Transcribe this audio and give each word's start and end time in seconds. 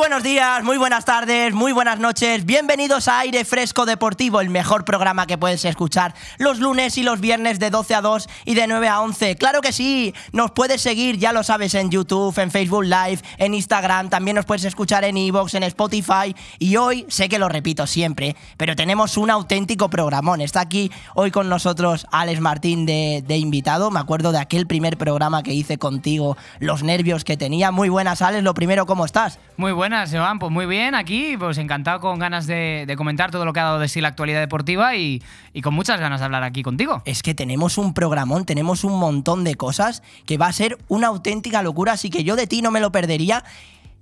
Buenos 0.00 0.22
días, 0.22 0.64
muy 0.64 0.78
buenas 0.78 1.04
tardes, 1.04 1.52
muy 1.52 1.72
buenas 1.72 1.98
noches. 1.98 2.46
Bienvenidos 2.46 3.06
a 3.06 3.18
Aire 3.18 3.44
Fresco 3.44 3.84
Deportivo, 3.84 4.40
el 4.40 4.48
mejor 4.48 4.86
programa 4.86 5.26
que 5.26 5.36
puedes 5.36 5.62
escuchar 5.66 6.14
los 6.38 6.58
lunes 6.58 6.96
y 6.96 7.02
los 7.02 7.20
viernes 7.20 7.58
de 7.58 7.68
12 7.68 7.96
a 7.96 8.00
2 8.00 8.26
y 8.46 8.54
de 8.54 8.66
9 8.66 8.88
a 8.88 9.02
11. 9.02 9.36
Claro 9.36 9.60
que 9.60 9.72
sí, 9.72 10.14
nos 10.32 10.52
puedes 10.52 10.80
seguir, 10.80 11.18
ya 11.18 11.34
lo 11.34 11.42
sabes, 11.42 11.74
en 11.74 11.90
YouTube, 11.90 12.38
en 12.38 12.50
Facebook 12.50 12.84
Live, 12.84 13.18
en 13.36 13.52
Instagram, 13.52 14.08
también 14.08 14.36
nos 14.36 14.46
puedes 14.46 14.64
escuchar 14.64 15.04
en 15.04 15.18
Evox, 15.18 15.52
en 15.52 15.64
Spotify. 15.64 16.34
Y 16.58 16.76
hoy, 16.76 17.04
sé 17.10 17.28
que 17.28 17.38
lo 17.38 17.50
repito 17.50 17.86
siempre, 17.86 18.36
pero 18.56 18.74
tenemos 18.74 19.18
un 19.18 19.30
auténtico 19.30 19.90
programón. 19.90 20.40
Está 20.40 20.62
aquí 20.62 20.90
hoy 21.14 21.30
con 21.30 21.50
nosotros 21.50 22.06
Alex 22.10 22.40
Martín 22.40 22.86
de, 22.86 23.36
invitado. 23.36 23.90
Me 23.90 24.00
acuerdo 24.00 24.32
de 24.32 24.38
aquel 24.38 24.66
primer 24.66 24.96
programa 24.96 25.42
que 25.42 25.52
hice 25.52 25.76
contigo, 25.76 26.38
los 26.58 26.82
nervios 26.82 27.22
que 27.22 27.36
tenía. 27.36 27.70
Muy 27.70 27.90
buenas, 27.90 28.22
Alex. 28.22 28.42
Lo 28.42 28.54
primero, 28.54 28.86
¿cómo 28.86 29.04
estás? 29.04 29.38
Muy 29.58 29.72
buenas, 29.72 29.89
Joan. 30.10 30.38
Pues 30.38 30.52
muy 30.52 30.66
bien, 30.66 30.94
aquí, 30.94 31.36
pues 31.38 31.58
encantado 31.58 32.00
con 32.00 32.18
ganas 32.18 32.46
de, 32.46 32.92
comentar 32.96 33.30
todo 33.30 33.44
lo 33.44 33.52
que 33.52 33.60
ha 33.60 33.64
dado 33.64 33.78
de 33.78 33.88
sí 33.88 34.00
la 34.00 34.08
actualidad 34.08 34.40
deportiva 34.40 34.96
y, 34.96 35.22
y, 35.52 35.62
con 35.62 35.74
muchas 35.74 36.00
ganas 36.00 36.20
de 36.20 36.26
hablar 36.26 36.42
aquí 36.42 36.62
contigo. 36.62 37.02
Es 37.04 37.22
que 37.22 37.34
tenemos 37.34 37.78
un 37.78 37.94
programón, 37.94 38.44
tenemos 38.44 38.84
un 38.84 38.98
montón 38.98 39.44
de 39.44 39.54
cosas 39.56 40.02
que 40.26 40.38
va 40.38 40.46
a 40.46 40.52
ser 40.52 40.78
una 40.88 41.08
auténtica 41.08 41.62
locura, 41.62 41.92
así 41.92 42.10
que 42.10 42.24
yo 42.24 42.36
de 42.36 42.46
ti 42.46 42.62
no 42.62 42.70
me 42.70 42.80
lo 42.80 42.92
perdería. 42.92 43.44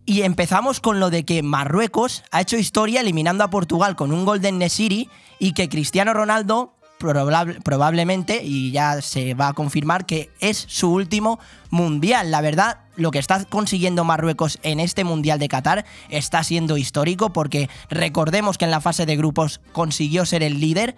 Y 0.04 0.22
empezamos 0.22 0.80
con 0.80 1.00
lo 1.00 1.10
de 1.10 1.24
que 1.24 1.42
Marruecos 1.42 2.24
ha 2.30 2.40
hecho 2.40 2.56
historia 2.56 3.02
eliminando 3.02 3.44
a 3.44 3.50
Portugal 3.50 3.94
con 3.94 4.10
un 4.10 4.24
gol 4.24 4.40
de 4.40 4.52
Nesiri 4.52 5.10
y 5.38 5.52
que 5.52 5.68
Cristiano 5.68 6.14
Ronaldo 6.14 6.78
probable, 6.98 7.60
probablemente, 7.62 8.42
y 8.42 8.70
ya 8.72 9.00
se 9.00 9.34
va 9.34 9.48
a 9.48 9.52
confirmar 9.52 10.06
que 10.06 10.30
es 10.40 10.64
su 10.68 10.92
último 10.92 11.38
mundial. 11.70 12.30
La 12.30 12.40
verdad, 12.40 12.80
lo 12.98 13.10
que 13.10 13.18
está 13.18 13.44
consiguiendo 13.44 14.04
Marruecos 14.04 14.58
en 14.62 14.80
este 14.80 15.04
mundial 15.04 15.38
de 15.38 15.48
Qatar 15.48 15.86
está 16.10 16.42
siendo 16.44 16.76
histórico 16.76 17.32
porque 17.32 17.70
recordemos 17.88 18.58
que 18.58 18.64
en 18.64 18.70
la 18.70 18.80
fase 18.80 19.06
de 19.06 19.16
grupos 19.16 19.60
consiguió 19.72 20.26
ser 20.26 20.42
el 20.42 20.60
líder, 20.60 20.96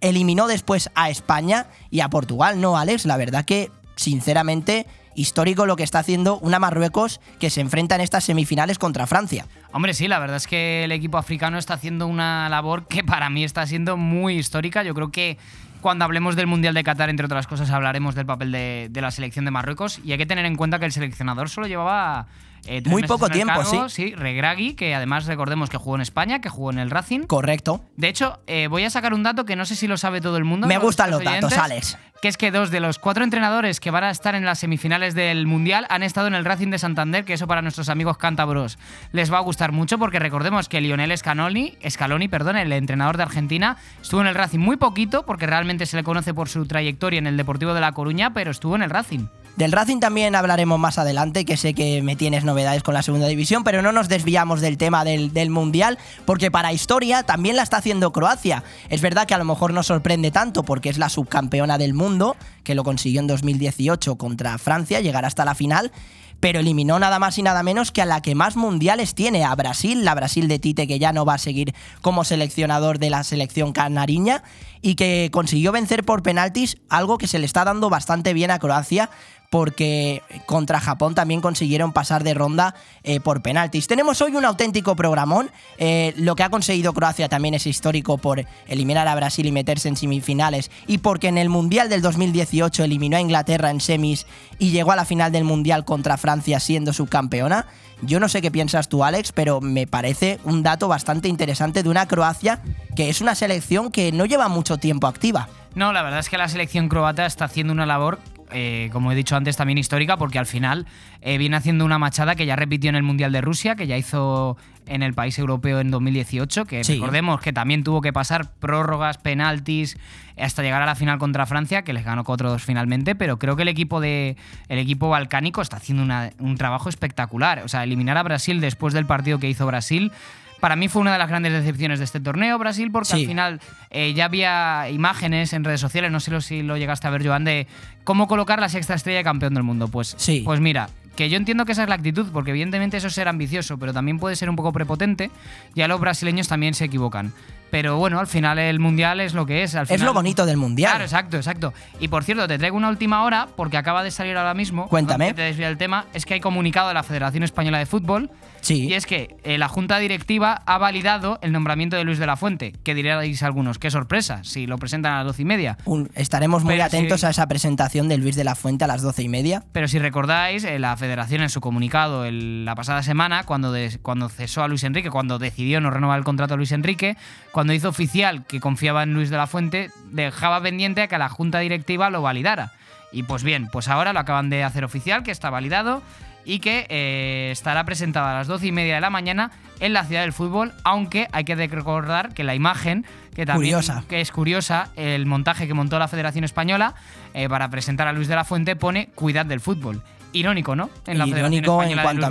eliminó 0.00 0.46
después 0.46 0.90
a 0.94 1.10
España 1.10 1.66
y 1.90 2.00
a 2.00 2.08
Portugal, 2.08 2.60
¿no, 2.60 2.76
Alex? 2.76 3.04
La 3.04 3.16
verdad 3.16 3.44
que, 3.44 3.70
sinceramente, 3.94 4.86
histórico 5.14 5.66
lo 5.66 5.76
que 5.76 5.82
está 5.82 6.00
haciendo 6.00 6.38
una 6.38 6.58
Marruecos 6.58 7.20
que 7.38 7.50
se 7.50 7.60
enfrenta 7.60 7.94
en 7.94 8.00
estas 8.00 8.24
semifinales 8.24 8.78
contra 8.78 9.06
Francia. 9.06 9.46
Hombre, 9.72 9.94
sí, 9.94 10.08
la 10.08 10.18
verdad 10.18 10.36
es 10.36 10.46
que 10.46 10.84
el 10.84 10.92
equipo 10.92 11.18
africano 11.18 11.58
está 11.58 11.74
haciendo 11.74 12.06
una 12.06 12.48
labor 12.48 12.86
que 12.88 13.04
para 13.04 13.30
mí 13.30 13.44
está 13.44 13.66
siendo 13.66 13.96
muy 13.96 14.38
histórica. 14.38 14.82
Yo 14.82 14.94
creo 14.94 15.10
que 15.10 15.38
cuando 15.84 16.06
hablemos 16.06 16.34
del 16.34 16.46
Mundial 16.46 16.72
de 16.72 16.82
Qatar, 16.82 17.10
entre 17.10 17.26
otras 17.26 17.46
cosas, 17.46 17.70
hablaremos 17.70 18.14
del 18.14 18.24
papel 18.24 18.50
de, 18.50 18.88
de 18.90 19.00
la 19.02 19.10
selección 19.10 19.44
de 19.44 19.50
Marruecos. 19.50 20.00
Y 20.02 20.12
hay 20.12 20.16
que 20.16 20.24
tener 20.24 20.46
en 20.46 20.56
cuenta 20.56 20.78
que 20.78 20.86
el 20.86 20.92
seleccionador 20.92 21.50
solo 21.50 21.66
llevaba 21.66 22.26
eh, 22.66 22.82
Muy 22.86 23.02
poco 23.02 23.28
tiempo, 23.28 23.54
cargo, 23.54 23.88
sí. 23.88 24.10
Sí, 24.10 24.14
Regragui, 24.14 24.74
que 24.74 24.94
además 24.94 25.26
recordemos 25.26 25.70
que 25.70 25.76
jugó 25.76 25.96
en 25.96 26.02
España, 26.02 26.40
que 26.40 26.48
jugó 26.48 26.70
en 26.70 26.78
el 26.78 26.90
Racing. 26.90 27.22
Correcto. 27.22 27.84
De 27.96 28.08
hecho, 28.08 28.40
eh, 28.46 28.68
voy 28.68 28.84
a 28.84 28.90
sacar 28.90 29.14
un 29.14 29.22
dato 29.22 29.44
que 29.44 29.56
no 29.56 29.64
sé 29.64 29.76
si 29.76 29.86
lo 29.86 29.96
sabe 29.96 30.20
todo 30.20 30.36
el 30.36 30.44
mundo. 30.44 30.66
Me 30.66 30.78
gustan 30.78 31.10
los, 31.10 31.22
datos, 31.22 31.52
Alex. 31.56 31.98
Que 32.22 32.28
es 32.28 32.36
que 32.38 32.50
dos 32.50 32.70
de 32.70 32.80
los 32.80 32.98
cuatro 32.98 33.22
entrenadores 33.22 33.80
que 33.80 33.90
van 33.90 34.04
a 34.04 34.10
estar 34.10 34.34
en 34.34 34.46
las 34.46 34.58
semifinales 34.58 35.14
del 35.14 35.46
Mundial 35.46 35.86
han 35.90 36.02
estado 36.02 36.26
en 36.26 36.34
el 36.34 36.44
Racing 36.44 36.70
de 36.70 36.78
Santander, 36.78 37.24
que 37.24 37.34
eso 37.34 37.46
para 37.46 37.60
nuestros 37.60 37.90
amigos 37.90 38.16
cántabros 38.16 38.78
les 39.12 39.30
va 39.32 39.38
a 39.38 39.42
gustar 39.42 39.72
mucho, 39.72 39.98
porque 39.98 40.18
recordemos 40.18 40.68
que 40.68 40.80
Lionel 40.80 41.16
Scaloni, 41.16 41.76
Scaloni 41.86 42.28
perdón, 42.28 42.56
el 42.56 42.72
entrenador 42.72 43.18
de 43.18 43.24
Argentina, 43.24 43.76
estuvo 44.00 44.22
en 44.22 44.28
el 44.28 44.34
Racing 44.34 44.60
muy 44.60 44.76
poquito, 44.76 45.26
porque 45.26 45.46
realmente 45.46 45.84
se 45.84 45.96
le 45.96 46.04
conoce 46.04 46.32
por 46.32 46.48
su 46.48 46.64
trayectoria 46.66 47.18
en 47.18 47.26
el 47.26 47.36
Deportivo 47.36 47.74
de 47.74 47.80
La 47.80 47.92
Coruña, 47.92 48.32
pero 48.32 48.50
estuvo 48.50 48.74
en 48.76 48.82
el 48.82 48.90
Racing. 48.90 49.26
Del 49.56 49.70
Racing 49.70 50.00
también 50.00 50.34
hablaremos 50.34 50.80
más 50.80 50.98
adelante, 50.98 51.44
que 51.44 51.56
sé 51.56 51.74
que 51.74 52.02
me 52.02 52.16
tienes 52.16 52.42
novedades 52.42 52.82
con 52.82 52.92
la 52.92 53.02
segunda 53.02 53.28
división, 53.28 53.62
pero 53.62 53.82
no 53.82 53.92
nos 53.92 54.08
desviamos 54.08 54.60
del 54.60 54.76
tema 54.78 55.04
del, 55.04 55.32
del, 55.32 55.50
Mundial, 55.50 55.96
porque 56.24 56.50
para 56.50 56.72
historia 56.72 57.22
también 57.22 57.54
la 57.54 57.62
está 57.62 57.76
haciendo 57.76 58.12
Croacia. 58.12 58.64
Es 58.88 59.00
verdad 59.00 59.26
que 59.26 59.34
a 59.34 59.38
lo 59.38 59.44
mejor 59.44 59.72
no 59.72 59.84
sorprende 59.84 60.32
tanto 60.32 60.64
porque 60.64 60.88
es 60.88 60.98
la 60.98 61.08
subcampeona 61.08 61.78
del 61.78 61.94
mundo, 61.94 62.36
que 62.64 62.74
lo 62.74 62.82
consiguió 62.82 63.20
en 63.20 63.28
2018 63.28 64.16
contra 64.16 64.58
Francia, 64.58 65.00
llegar 65.00 65.24
hasta 65.24 65.44
la 65.44 65.54
final, 65.54 65.92
pero 66.40 66.60
eliminó 66.60 66.98
nada 66.98 67.18
más 67.18 67.38
y 67.38 67.42
nada 67.42 67.62
menos 67.62 67.90
que 67.90 68.02
a 68.02 68.04
la 68.04 68.20
que 68.20 68.34
más 68.34 68.56
mundiales 68.56 69.14
tiene, 69.14 69.44
a 69.44 69.54
Brasil, 69.54 70.04
la 70.04 70.14
Brasil 70.14 70.46
de 70.46 70.58
Tite, 70.58 70.86
que 70.86 70.98
ya 70.98 71.12
no 71.12 71.24
va 71.24 71.34
a 71.34 71.38
seguir 71.38 71.74
como 72.02 72.22
seleccionador 72.22 72.98
de 72.98 73.08
la 73.08 73.24
selección 73.24 73.72
canariña, 73.72 74.42
y 74.82 74.96
que 74.96 75.30
consiguió 75.32 75.72
vencer 75.72 76.04
por 76.04 76.22
penaltis, 76.22 76.76
algo 76.90 77.16
que 77.16 77.28
se 77.28 77.38
le 77.38 77.46
está 77.46 77.64
dando 77.64 77.88
bastante 77.88 78.34
bien 78.34 78.50
a 78.50 78.58
Croacia, 78.58 79.08
porque 79.50 80.22
contra 80.46 80.80
Japón 80.80 81.14
también 81.14 81.40
consiguieron 81.40 81.92
pasar 81.92 82.24
de 82.24 82.34
ronda 82.34 82.74
eh, 83.02 83.20
por 83.20 83.42
penaltis. 83.42 83.86
Tenemos 83.86 84.20
hoy 84.20 84.34
un 84.34 84.44
auténtico 84.44 84.96
programón. 84.96 85.50
Eh, 85.78 86.12
lo 86.16 86.34
que 86.34 86.42
ha 86.42 86.50
conseguido 86.50 86.92
Croacia 86.92 87.28
también 87.28 87.54
es 87.54 87.66
histórico 87.66 88.18
por 88.18 88.44
eliminar 88.66 89.06
a 89.08 89.14
Brasil 89.14 89.46
y 89.46 89.52
meterse 89.52 89.88
en 89.88 89.96
semifinales 89.96 90.70
y 90.86 90.98
porque 90.98 91.28
en 91.28 91.38
el 91.38 91.48
Mundial 91.48 91.88
del 91.88 92.02
2018 92.02 92.84
eliminó 92.84 93.16
a 93.16 93.20
Inglaterra 93.20 93.70
en 93.70 93.80
semis 93.80 94.26
y 94.58 94.70
llegó 94.70 94.92
a 94.92 94.96
la 94.96 95.04
final 95.04 95.32
del 95.32 95.44
Mundial 95.44 95.84
contra 95.84 96.16
Francia 96.16 96.58
siendo 96.60 96.92
subcampeona. 96.92 97.66
Yo 98.02 98.20
no 98.20 98.28
sé 98.28 98.42
qué 98.42 98.50
piensas 98.50 98.88
tú, 98.88 99.04
Alex, 99.04 99.32
pero 99.32 99.60
me 99.60 99.86
parece 99.86 100.40
un 100.44 100.62
dato 100.62 100.88
bastante 100.88 101.28
interesante 101.28 101.82
de 101.82 101.88
una 101.88 102.06
Croacia 102.06 102.60
que 102.96 103.08
es 103.08 103.20
una 103.20 103.34
selección 103.34 103.90
que 103.90 104.12
no 104.12 104.24
lleva 104.24 104.48
mucho 104.48 104.78
tiempo 104.78 105.06
activa. 105.06 105.48
No, 105.74 105.92
la 105.92 106.02
verdad 106.02 106.20
es 106.20 106.28
que 106.28 106.38
la 106.38 106.48
selección 106.48 106.88
croata 106.88 107.26
está 107.26 107.46
haciendo 107.46 107.72
una 107.72 107.86
labor 107.86 108.20
eh, 108.56 108.88
como 108.92 109.10
he 109.10 109.16
dicho 109.16 109.34
antes, 109.34 109.56
también 109.56 109.78
histórica, 109.78 110.16
porque 110.16 110.38
al 110.38 110.46
final 110.46 110.86
eh, 111.22 111.38
viene 111.38 111.56
haciendo 111.56 111.84
una 111.84 111.98
machada 111.98 112.36
que 112.36 112.46
ya 112.46 112.54
repitió 112.54 112.88
en 112.88 112.94
el 112.94 113.02
Mundial 113.02 113.32
de 113.32 113.40
Rusia, 113.40 113.74
que 113.74 113.88
ya 113.88 113.96
hizo 113.96 114.56
en 114.86 115.02
el 115.02 115.12
país 115.12 115.36
europeo 115.40 115.80
en 115.80 115.90
2018, 115.90 116.64
que 116.64 116.84
sí. 116.84 116.94
recordemos 116.94 117.40
que 117.40 117.52
también 117.52 117.82
tuvo 117.82 118.00
que 118.00 118.12
pasar 118.12 118.52
prórrogas, 118.60 119.18
penaltis, 119.18 119.96
hasta 120.38 120.62
llegar 120.62 120.82
a 120.82 120.86
la 120.86 120.94
final 120.94 121.18
contra 121.18 121.46
Francia, 121.46 121.82
que 121.82 121.92
les 121.92 122.04
ganó 122.04 122.22
4-2 122.22 122.60
finalmente, 122.60 123.16
pero 123.16 123.40
creo 123.40 123.56
que 123.56 123.62
el 123.62 123.68
equipo 123.68 124.00
de 124.00 124.36
el 124.68 124.78
equipo 124.78 125.08
balcánico 125.08 125.60
está 125.60 125.78
haciendo 125.78 126.04
una, 126.04 126.30
un 126.38 126.56
trabajo 126.56 126.88
espectacular. 126.88 127.62
O 127.64 127.68
sea, 127.68 127.82
eliminar 127.82 128.16
a 128.18 128.22
Brasil 128.22 128.60
después 128.60 128.94
del 128.94 129.04
partido 129.04 129.40
que 129.40 129.48
hizo 129.48 129.66
Brasil 129.66 130.12
para 130.60 130.76
mí 130.76 130.88
fue 130.88 131.02
una 131.02 131.12
de 131.12 131.18
las 131.18 131.28
grandes 131.28 131.52
decepciones 131.52 131.98
de 131.98 132.04
este 132.04 132.20
torneo, 132.20 132.58
Brasil, 132.58 132.90
porque 132.90 133.08
sí. 133.08 133.20
al 133.20 133.26
final 133.26 133.60
eh, 133.90 134.14
ya 134.14 134.26
había 134.26 134.88
imágenes 134.90 135.52
en 135.52 135.64
redes 135.64 135.80
sociales, 135.80 136.10
no 136.10 136.20
sé 136.20 136.40
si 136.40 136.62
lo 136.62 136.76
llegaste 136.76 137.06
a 137.06 137.10
ver, 137.10 137.26
Joan, 137.26 137.44
de 137.44 137.66
cómo 138.04 138.28
colocar 138.28 138.60
la 138.60 138.68
sexta 138.68 138.94
estrella 138.94 139.18
de 139.18 139.24
campeón 139.24 139.54
del 139.54 139.62
mundo. 139.62 139.88
Pues, 139.88 140.14
sí. 140.18 140.42
pues 140.44 140.60
mira, 140.60 140.88
que 141.16 141.30
yo 141.30 141.36
entiendo 141.36 141.64
que 141.64 141.72
esa 141.72 141.82
es 141.82 141.88
la 141.88 141.94
actitud, 141.94 142.26
porque 142.32 142.50
evidentemente 142.50 142.96
eso 142.96 143.06
es 143.06 143.14
ser 143.14 143.28
ambicioso, 143.28 143.78
pero 143.78 143.92
también 143.92 144.18
puede 144.18 144.36
ser 144.36 144.50
un 144.50 144.56
poco 144.56 144.72
prepotente, 144.72 145.30
ya 145.74 145.88
los 145.88 146.00
brasileños 146.00 146.48
también 146.48 146.74
se 146.74 146.84
equivocan. 146.84 147.32
Pero 147.74 147.96
bueno, 147.96 148.20
al 148.20 148.28
final 148.28 148.56
el 148.60 148.78
mundial 148.78 149.18
es 149.18 149.34
lo 149.34 149.46
que 149.46 149.64
es. 149.64 149.74
Al 149.74 149.86
final, 149.88 150.00
es 150.00 150.04
lo 150.04 150.14
bonito 150.14 150.46
del 150.46 150.56
mundial. 150.56 150.92
Claro, 150.92 151.04
exacto, 151.04 151.36
exacto. 151.36 151.74
Y 151.98 152.06
por 152.06 152.22
cierto, 152.22 152.46
te 152.46 152.56
traigo 152.56 152.76
una 152.76 152.88
última 152.88 153.24
hora, 153.24 153.48
porque 153.56 153.76
acaba 153.76 154.04
de 154.04 154.12
salir 154.12 154.36
ahora 154.36 154.54
mismo. 154.54 154.86
Cuéntame. 154.86 155.30
No 155.30 155.34
te 155.34 155.42
desvía 155.42 155.68
el 155.68 155.76
tema. 155.76 156.04
Es 156.14 156.24
que 156.24 156.34
hay 156.34 156.40
comunicado 156.40 156.86
de 156.86 156.94
la 156.94 157.02
Federación 157.02 157.42
Española 157.42 157.78
de 157.78 157.86
Fútbol. 157.86 158.30
Sí. 158.60 158.86
Y 158.86 158.94
es 158.94 159.06
que 159.06 159.36
eh, 159.42 159.58
la 159.58 159.66
Junta 159.68 159.98
Directiva 159.98 160.62
ha 160.66 160.78
validado 160.78 161.38
el 161.42 161.50
nombramiento 161.52 161.96
de 161.96 162.04
Luis 162.04 162.18
de 162.18 162.26
la 162.26 162.36
Fuente. 162.36 162.72
Que 162.84 162.94
diréis 162.94 163.42
algunos, 163.42 163.78
qué 163.80 163.90
sorpresa, 163.90 164.44
si 164.44 164.66
lo 164.68 164.78
presentan 164.78 165.12
a 165.12 165.16
las 165.18 165.26
doce 165.26 165.42
y 165.42 165.44
media. 165.44 165.76
Un, 165.84 166.08
estaremos 166.14 166.62
muy 166.62 166.74
Pero 166.74 166.84
atentos 166.84 167.20
si- 167.20 167.26
a 167.26 167.30
esa 167.30 167.46
presentación 167.48 168.08
de 168.08 168.18
Luis 168.18 168.36
de 168.36 168.44
la 168.44 168.54
Fuente 168.54 168.84
a 168.84 168.86
las 168.86 169.02
doce 169.02 169.22
y 169.24 169.28
media. 169.28 169.64
Pero 169.72 169.88
si 169.88 169.98
recordáis, 169.98 170.62
eh, 170.64 170.78
la 170.78 170.96
Federación 170.96 171.42
en 171.42 171.50
su 171.50 171.60
comunicado 171.60 172.24
el- 172.24 172.64
la 172.64 172.76
pasada 172.76 173.02
semana, 173.02 173.42
cuando, 173.44 173.72
des- 173.72 173.98
cuando 174.00 174.28
cesó 174.28 174.62
a 174.62 174.68
Luis 174.68 174.84
Enrique, 174.84 175.10
cuando 175.10 175.38
decidió 175.40 175.80
no 175.80 175.90
renovar 175.90 176.18
el 176.18 176.24
contrato 176.24 176.54
a 176.54 176.56
Luis 176.56 176.70
Enrique, 176.72 177.16
cuando 177.52 177.63
hizo 177.72 177.88
oficial 177.88 178.44
que 178.46 178.60
confiaba 178.60 179.02
en 179.02 179.14
Luis 179.14 179.30
de 179.30 179.36
la 179.36 179.46
Fuente, 179.46 179.90
dejaba 180.10 180.60
pendiente 180.60 181.02
a 181.02 181.08
que 181.08 181.18
la 181.18 181.28
Junta 181.28 181.60
Directiva 181.60 182.10
lo 182.10 182.22
validara. 182.22 182.72
Y 183.12 183.22
pues 183.22 183.44
bien, 183.44 183.68
pues 183.72 183.88
ahora 183.88 184.12
lo 184.12 184.18
acaban 184.18 184.50
de 184.50 184.64
hacer 184.64 184.84
oficial, 184.84 185.22
que 185.22 185.30
está 185.30 185.50
validado 185.50 186.02
y 186.44 186.58
que 186.58 186.86
eh, 186.88 187.50
estará 187.52 187.84
presentada 187.84 188.32
a 188.32 188.34
las 188.34 188.46
doce 188.46 188.66
y 188.66 188.72
media 188.72 188.96
de 188.96 189.00
la 189.00 189.10
mañana 189.10 189.50
en 189.80 189.92
la 189.92 190.04
ciudad 190.04 190.22
del 190.22 190.32
fútbol, 190.32 190.72
aunque 190.82 191.28
hay 191.32 191.44
que 191.44 191.54
recordar 191.54 192.34
que 192.34 192.44
la 192.44 192.54
imagen, 192.54 193.06
que 193.34 193.46
también 193.46 193.74
Curiosa. 193.74 194.04
que 194.08 194.20
es 194.20 194.30
curiosa, 194.30 194.90
el 194.96 195.26
montaje 195.26 195.66
que 195.66 195.74
montó 195.74 195.98
la 195.98 196.08
Federación 196.08 196.44
Española 196.44 196.94
eh, 197.32 197.48
para 197.48 197.70
presentar 197.70 198.08
a 198.08 198.12
Luis 198.12 198.28
de 198.28 198.36
la 198.36 198.44
Fuente 198.44 198.76
pone 198.76 199.08
Cuidad 199.14 199.46
del 199.46 199.60
fútbol. 199.60 200.02
Irónico, 200.34 200.76
¿no? 200.76 200.90
En 201.06 201.18
la 201.18 201.26
irónico 201.26 201.82
en 201.82 201.98
cuanto 201.98 202.26
a 202.26 202.30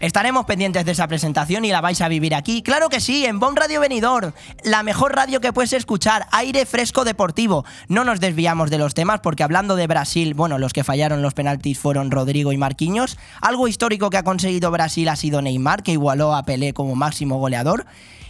Estaremos 0.00 0.46
pendientes 0.46 0.84
de 0.84 0.92
esa 0.92 1.08
presentación 1.08 1.64
y 1.64 1.70
la 1.70 1.80
vais 1.80 2.00
a 2.00 2.08
vivir 2.08 2.34
aquí. 2.34 2.62
Claro 2.62 2.88
que 2.88 3.00
sí, 3.00 3.26
en 3.26 3.38
Bon 3.38 3.54
Radio 3.56 3.80
Venidor, 3.80 4.32
la 4.64 4.82
mejor 4.82 5.14
radio 5.14 5.40
que 5.40 5.52
puedes 5.52 5.72
escuchar, 5.72 6.26
aire 6.32 6.64
fresco 6.64 7.04
deportivo. 7.04 7.64
No 7.88 8.04
nos 8.04 8.20
desviamos 8.20 8.70
de 8.70 8.78
los 8.78 8.94
temas 8.94 9.20
porque 9.20 9.42
hablando 9.42 9.76
de 9.76 9.86
Brasil, 9.86 10.34
bueno, 10.34 10.58
los 10.58 10.72
que 10.72 10.84
fallaron 10.84 11.22
los 11.22 11.34
penaltis 11.34 11.78
fueron 11.78 12.10
Rodrigo 12.10 12.52
y 12.52 12.56
Marquinhos. 12.56 13.18
Algo 13.40 13.68
histórico 13.68 14.08
que 14.10 14.16
ha 14.16 14.22
conseguido 14.22 14.70
Brasil 14.70 15.08
ha 15.08 15.16
sido 15.16 15.42
Neymar, 15.42 15.82
que 15.82 15.92
igualó 15.92 16.34
a 16.34 16.44
Pelé 16.44 16.72
como 16.72 16.94
máximo 16.94 17.38
goleador 17.38 17.86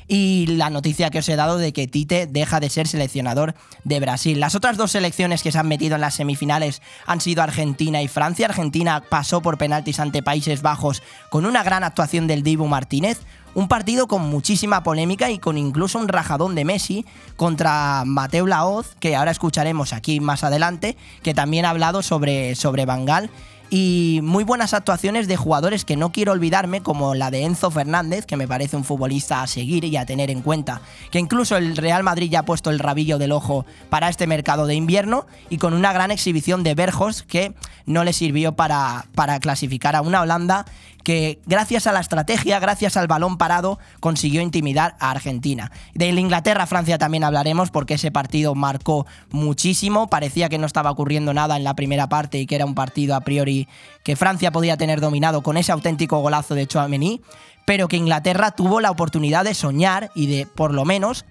y 0.09 0.47
la 0.47 0.71
noticia 0.71 1.11
que 1.11 1.19
os 1.19 1.29
he 1.29 1.37
dado 1.37 1.59
de 1.59 1.73
que 1.73 1.87
Tite 1.87 2.27
deja 2.27 2.61
de 2.61 2.71
ser 2.71 2.87
seleccionador 2.87 3.55
de 3.85 4.01
Brasil. 4.01 4.41
Las 4.41 4.55
otras 4.55 4.77
dos 4.77 4.93
selecciones 4.93 5.43
que 5.43 5.53
se 5.53 5.59
han 5.59 5.69
metido 5.69 5.97
en 5.97 6.01
las 6.01 6.15
semifinales 6.15 6.83
han 7.07 7.21
sido 7.21 7.43
Argentina 7.43 8.03
y 8.03 8.09
Francia. 8.09 8.47
Argentina 8.47 9.03
pasó 9.09 9.43
por 9.43 9.59
penaltis 9.59 10.01
ante 10.01 10.23
Países 10.23 10.63
Bajos 10.63 11.03
con 11.31 11.47
una 11.47 11.63
gran 11.63 11.85
actuación 11.85 12.27
del 12.27 12.43
Dibu 12.43 12.67
Martínez. 12.67 13.21
Un 13.55 13.69
partido 13.69 14.07
con 14.07 14.21
muchísima 14.21 14.83
polémica 14.83 15.31
y 15.31 15.39
con 15.39 15.57
incluso 15.57 15.99
un 15.99 16.09
rajadón 16.09 16.55
de 16.55 16.67
Messi 16.67 17.07
contra 17.37 18.03
Mateo 18.05 18.47
Laoz, 18.47 18.95
que 19.01 19.17
ahora 19.17 19.31
escucharemos 19.31 19.95
aquí 19.95 20.21
más 20.21 20.45
adelante, 20.45 20.95
que 21.23 21.33
también 21.33 21.65
ha 21.65 21.71
hablado 21.71 22.03
sobre, 22.03 22.55
sobre 22.55 22.85
Bangal 22.85 23.31
y 23.71 24.21
muy 24.23 24.45
buenas 24.45 24.75
actuaciones 24.75 25.27
de 25.29 25.37
jugadores 25.37 25.85
que 25.85 25.97
no 25.97 26.13
quiero 26.13 26.33
olvidarme, 26.33 26.83
como 26.83 27.15
la 27.15 27.31
de 27.31 27.43
Enzo 27.43 27.71
Fernández, 27.71 28.27
que 28.27 28.37
me 28.37 28.47
parece 28.47 28.77
un 28.77 28.85
futbolista 28.85 29.43
a 29.43 29.47
seguir 29.47 29.85
y 29.85 29.97
a 29.97 30.07
tener 30.07 30.31
en 30.31 30.43
cuenta, 30.43 30.81
que 31.11 31.19
incluso 31.19 31.57
el 31.57 31.77
Real 31.77 32.03
Madrid 32.03 32.31
ya 32.31 32.41
ha 32.41 32.45
puesto 32.45 32.71
el 32.71 32.79
rabillo 32.79 33.19
del 33.19 33.33
ojo 33.33 33.67
para 33.91 34.09
este 34.09 34.27
mercado 34.27 34.67
de 34.67 34.75
invierno 34.75 35.27
y 35.51 35.59
con 35.59 35.75
una 35.75 35.93
gran 35.93 36.11
exhibición 36.11 36.63
de 36.63 36.75
Berjos 36.75 37.23
que 37.23 37.55
no 37.87 38.05
le 38.05 38.13
sirvió 38.13 38.55
para, 38.55 39.07
para 39.15 39.41
clasificar 39.41 39.97
a 39.97 40.03
una 40.03 40.21
Holanda 40.21 40.67
que 41.07 41.39
gracias 41.47 41.87
a 41.87 41.93
la 41.93 42.01
estrategia, 42.01 42.59
gracias 42.59 42.97
al 42.97 43.07
balón 43.07 43.39
parado, 43.39 43.79
consiguió 44.01 44.43
intimidar 44.43 44.97
a 44.99 45.13
Argentina. 45.13 45.71
De 45.95 46.09
Inglaterra-Francia 46.09 46.99
también 46.99 47.23
hablaremos 47.23 47.71
porque 47.71 47.95
ese 47.95 48.11
partido 48.11 48.57
marcó 48.57 49.07
muchísimo, 49.31 50.09
parecía 50.09 50.49
que 50.49 50.59
no 50.59 50.67
estaba 50.67 50.91
ocurriendo 50.91 51.33
nada 51.33 51.57
en 51.57 51.63
la 51.63 51.77
primera 51.77 52.09
parte 52.09 52.41
y 52.41 52.47
que 52.47 52.57
era 52.57 52.67
un 52.67 52.75
partido 52.75 53.15
a 53.15 53.21
priori 53.21 53.69
que 54.03 54.17
Francia 54.17 54.51
podía 54.51 54.77
tener 54.77 55.01
dominado 55.01 55.45
con 55.45 55.57
ese 55.57 55.71
auténtico 55.71 56.19
golazo 56.19 56.57
de 56.57 56.67
Chouameni, 56.67 57.21
pero 57.65 57.87
que 57.87 57.99
Inglaterra 57.99 58.51
tuvo 58.51 58.81
la 58.81 58.91
oportunidad 58.91 59.45
de 59.45 59.55
soñar 59.55 60.11
y 60.17 60.27
de, 60.27 60.47
por 60.47 60.75
lo 60.75 60.85
menos, 60.85 61.25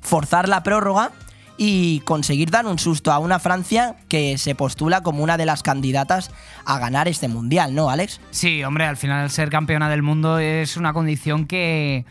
forzar 0.00 0.48
la 0.48 0.64
prórroga 0.64 1.12
y 1.56 2.00
conseguir 2.00 2.50
dar 2.50 2.66
un 2.66 2.78
susto 2.78 3.12
a 3.12 3.18
una 3.18 3.38
Francia 3.38 3.96
que 4.08 4.38
se 4.38 4.54
postula 4.54 5.02
como 5.02 5.22
una 5.22 5.36
de 5.36 5.46
las 5.46 5.62
candidatas 5.62 6.30
a 6.64 6.78
ganar 6.78 7.08
este 7.08 7.28
mundial, 7.28 7.74
¿no, 7.74 7.90
Alex? 7.90 8.20
Sí, 8.30 8.64
hombre, 8.64 8.86
al 8.86 8.96
final 8.96 9.30
ser 9.30 9.50
campeona 9.50 9.88
del 9.88 10.02
mundo 10.02 10.38
es 10.38 10.76
una 10.76 10.92
condición 10.92 11.46
que, 11.46 12.04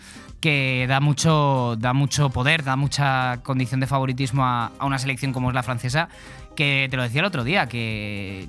que 0.44 0.86
da 0.88 1.00
mucho, 1.00 1.75
da 1.78 1.94
mucho 1.94 2.30
poder, 2.30 2.63
da 2.63 2.75
mucha 2.75 3.42
condición 3.44 3.80
de 3.80 3.88
favoritismo 3.88 4.44
a, 4.45 4.72
una 4.81 4.98
selección 4.98 5.34
como 5.34 5.50
es 5.50 5.56
la 5.56 5.63
francesa, 5.63 6.10
que 6.56 6.88
te 6.92 6.98
lo 6.98 7.04
decía 7.04 7.22
el 7.22 7.25
otro 7.25 7.44
día, 7.44 7.68
que 7.68 8.48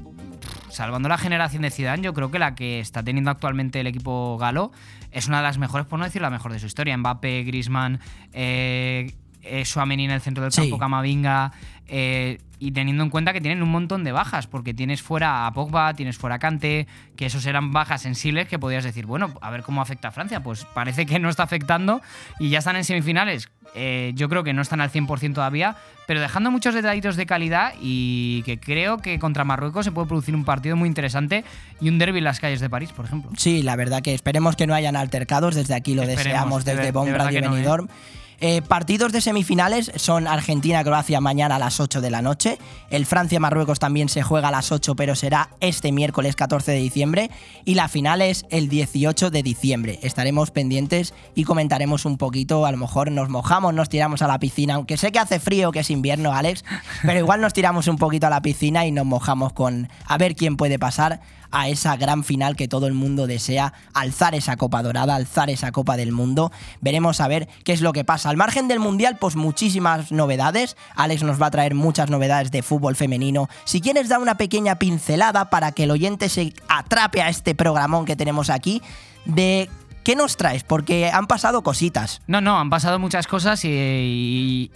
salvando 0.70 1.08
la 1.08 1.19
generación 1.19 1.62
de 1.62 1.70
Zidane, 1.70 2.02
yo 2.02 2.12
creo 2.12 2.31
que 2.31 2.38
la 2.38 2.55
que 2.55 2.81
está 2.81 3.02
teniendo 3.02 3.31
actualmente 3.31 3.81
el 3.81 3.87
equipo 3.87 4.37
galo 4.38 4.73
es 5.12 5.29
una 5.29 5.37
de 5.37 5.44
las 5.44 5.58
mejores, 5.58 5.87
por 5.87 6.00
no 6.00 6.05
decir 6.05 6.20
la 6.20 6.31
mejor 6.31 6.52
de 6.52 6.58
su 6.58 6.67
historia. 6.67 6.97
Mbappé, 6.97 7.44
Griezmann, 7.44 8.00
eh, 8.32 9.14
eh, 9.44 9.64
Suameni 9.64 10.05
en 10.05 10.11
el 10.11 10.20
centro 10.20 10.43
del 10.44 10.52
campo, 10.52 10.79
Camavinga, 10.79 11.52
eh, 11.87 12.38
y 12.58 12.73
teniendo 12.73 13.02
en 13.02 13.11
cuenta 13.11 13.32
que 13.32 13.41
tienen 13.41 13.62
un 13.62 13.69
montón 13.69 14.05
de 14.05 14.12
bajas, 14.12 14.46
porque 14.46 14.73
tienes 14.73 15.02
fuera 15.02 15.46
a 15.46 15.52
Pogba, 15.52 15.93
tienes 15.94 16.17
fuera 16.17 16.37
a 16.37 16.38
Kante, 16.38 16.87
que 17.14 17.26
esos 17.26 17.44
eran 17.46 17.73
bajas 17.73 18.02
sensibles 18.02 18.49
que 18.49 18.58
podías 18.58 18.85
decir, 18.85 19.05
bueno, 19.05 19.35
a 19.43 19.50
ver 19.50 19.62
cómo 19.62 19.82
afecta 19.82 20.08
a 20.08 20.11
Francia. 20.11 20.43
Pues 20.43 20.64
parece 20.73 21.05
que 21.05 21.19
no 21.19 21.29
está 21.29 21.43
afectando 21.43 22.00
y 22.38 22.49
ya 22.49 22.61
están 22.61 22.76
en 22.76 22.85
semifinales. 22.85 23.50
Eh, 23.75 24.12
yo 24.14 24.29
creo 24.29 24.44
que 24.44 24.52
no 24.52 24.62
están 24.62 24.81
al 24.81 24.91
100% 24.91 25.35
todavía, 25.35 25.76
pero 26.06 26.20
dejando 26.20 26.50
muchos 26.50 26.75
detallitos 26.75 27.17
de 27.17 27.26
calidad 27.26 27.75
y 27.81 28.43
que 28.44 28.58
creo 28.58 28.99
que 28.99 29.19
contra 29.19 29.44
Marruecos 29.44 29.85
se 29.85 29.93
puede 29.93 30.06
producir 30.06 30.35
un 30.35 30.44
partido 30.44 30.76
muy 30.76 30.88
interesante 30.88 31.44
y 31.81 31.88
un 31.88 31.99
derby 31.99 32.19
en 32.19 32.25
las 32.25 32.40
calles 32.40 32.61
de 32.61 32.70
París, 32.70 32.93
por 32.93 33.05
ejemplo. 33.05 33.31
Sí, 33.37 33.62
la 33.62 33.76
verdad 33.76 34.00
que 34.00 34.14
esperemos 34.14 34.56
que 34.56 34.67
no 34.67 34.75
hayan 34.75 34.97
altercados, 34.97 35.55
desde 35.55 35.75
aquí 35.75 35.94
lo 35.94 36.06
deseamos, 36.06 36.64
desde 36.64 36.93
Bon 36.93 37.12
Radio 37.12 37.43
Benidorm. 37.43 37.88
Eh, 37.88 38.24
partidos 38.69 39.11
de 39.12 39.23
semifinales 39.23 39.91
son 39.96 40.26
Argentina-Croacia 40.26 41.20
mañana 41.20 41.56
a 41.56 41.58
las 41.58 41.81
8 41.81 42.00
de 42.00 42.11
la 42.11 42.20
noche. 42.20 42.58
El 42.91 43.06
Francia-Marruecos 43.06 43.79
también 43.79 44.11
se 44.11 44.23
juega 44.23 44.49
a 44.49 44.50
las 44.50 44.70
8, 44.70 44.94
pero 44.96 45.14
será 45.14 45.49
este 45.61 45.93
miércoles 45.93 46.37
14 46.37 46.73
de 46.73 46.79
diciembre. 46.79 47.31
Y 47.64 47.75
la 47.75 47.88
final 47.88 48.20
es 48.20 48.44
el 48.50 48.69
18 48.69 49.31
de 49.31 49.43
diciembre. 49.43 49.99
Estaremos 50.02 50.50
pendientes 50.50 51.14
y 51.35 51.44
comentaremos 51.44 52.05
un 52.05 52.19
poquito. 52.19 52.67
A 52.67 52.73
lo 52.73 52.76
mejor 52.76 53.11
nos 53.11 53.31
mojamos, 53.31 53.73
nos 53.73 53.88
tiramos 53.88 54.20
a 54.20 54.26
la 54.26 54.38
piscina. 54.38 54.75
Aunque 54.75 54.99
sé 54.99 55.11
que 55.11 55.19
hace 55.19 55.40
frío, 55.40 55.73
que 55.73 55.81
es 55.81 55.90
invierno, 55.90 56.35
Alex. 56.35 56.64
Pero 57.02 57.19
igual 57.19 57.40
nos 57.40 57.55
tiramos 57.55 57.88
un 57.88 57.97
poquito 57.97 58.26
a 58.26 58.31
la 58.31 58.43
piscina 58.43 58.85
y 58.85 58.93
nos 58.93 59.06
mojamos 59.06 59.55
con 59.55 59.88
a 60.05 60.19
ver 60.19 60.37
quién 60.37 60.56
puede 60.56 60.79
pasar 60.79 61.20
a 61.54 61.68
esa 61.68 61.96
gran 61.96 62.24
final 62.24 62.56
que 62.56 62.66
todo 62.66 62.88
el 62.88 62.94
mundo 62.94 63.28
desea, 63.28 63.72
alzar 63.94 64.34
esa 64.34 64.56
copa 64.56 64.82
dorada, 64.82 65.14
alzar 65.14 65.50
esa 65.50 65.70
copa 65.70 65.96
del 65.96 66.10
mundo. 66.10 66.50
Veremos 66.80 67.20
a 67.20 67.28
ver 67.28 67.48
qué 67.62 67.72
es 67.72 67.80
lo 67.80 67.92
que 67.92 68.04
pasa. 68.04 68.28
Al 68.28 68.36
margen 68.36 68.66
del 68.66 68.80
mundial, 68.80 69.18
pues 69.20 69.36
muchísimas 69.36 70.10
novedades. 70.10 70.76
Alex 70.96 71.22
nos 71.22 71.40
va 71.40 71.46
a 71.46 71.50
traer 71.52 71.76
muchas 71.76 72.10
novedades 72.10 72.50
de 72.50 72.64
fútbol 72.64 72.96
femenino. 72.96 73.48
Si 73.64 73.80
quieres 73.80 74.08
dar 74.08 74.18
una 74.18 74.36
pequeña 74.36 74.80
pincelada 74.80 75.48
para 75.48 75.70
que 75.70 75.84
el 75.84 75.92
oyente 75.92 76.28
se 76.28 76.52
atrape 76.68 77.22
a 77.22 77.28
este 77.28 77.54
programón 77.54 78.04
que 78.04 78.16
tenemos 78.16 78.50
aquí, 78.50 78.82
de 79.24 79.70
¿Qué 80.04 80.16
nos 80.16 80.36
traes? 80.36 80.64
Porque 80.64 81.10
han 81.10 81.26
pasado 81.26 81.62
cositas. 81.62 82.20
No, 82.26 82.42
no, 82.42 82.58
han 82.58 82.68
pasado 82.68 82.98
muchas 82.98 83.26
cosas 83.26 83.64
y, 83.64 84.70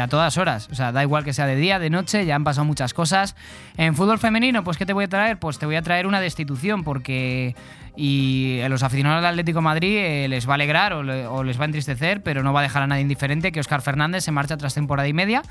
a 0.00 0.08
todas 0.08 0.38
horas. 0.38 0.68
O 0.72 0.74
sea, 0.74 0.92
da 0.92 1.02
igual 1.02 1.24
que 1.24 1.34
sea 1.34 1.46
de 1.46 1.56
día, 1.56 1.78
de 1.78 1.90
noche, 1.90 2.24
ya 2.24 2.36
han 2.36 2.44
pasado 2.44 2.64
muchas 2.64 2.94
cosas. 2.94 3.36
En 3.76 3.94
fútbol 3.94 4.18
femenino, 4.18 4.64
pues 4.64 4.78
¿qué 4.78 4.86
te 4.86 4.94
voy 4.94 5.04
a 5.04 5.08
traer? 5.08 5.38
Pues 5.38 5.58
te 5.58 5.66
voy 5.66 5.76
a 5.76 5.82
traer 5.82 6.06
una 6.06 6.20
destitución 6.20 6.84
porque 6.84 7.54
y 7.94 8.60
a 8.64 8.70
los 8.70 8.82
aficionados 8.82 9.20
del 9.20 9.32
Atlético 9.32 9.60
Madrid 9.60 9.98
eh, 9.98 10.26
les 10.28 10.48
va 10.48 10.52
a 10.52 10.54
alegrar 10.54 10.94
o, 10.94 11.44
les 11.44 11.58
va 11.58 11.62
a 11.62 11.66
entristecer, 11.66 12.22
pero 12.22 12.42
no 12.42 12.54
va 12.54 12.60
a 12.60 12.62
dejar 12.62 12.82
a 12.82 12.86
nadie 12.86 13.02
indiferente 13.02 13.52
que 13.52 13.60
Oscar 13.60 13.82
Fernández 13.82 14.24
se 14.24 14.32
marcha 14.32 14.56
tras 14.56 14.72
temporada 14.72 15.06
y 15.06 15.12
media 15.12 15.42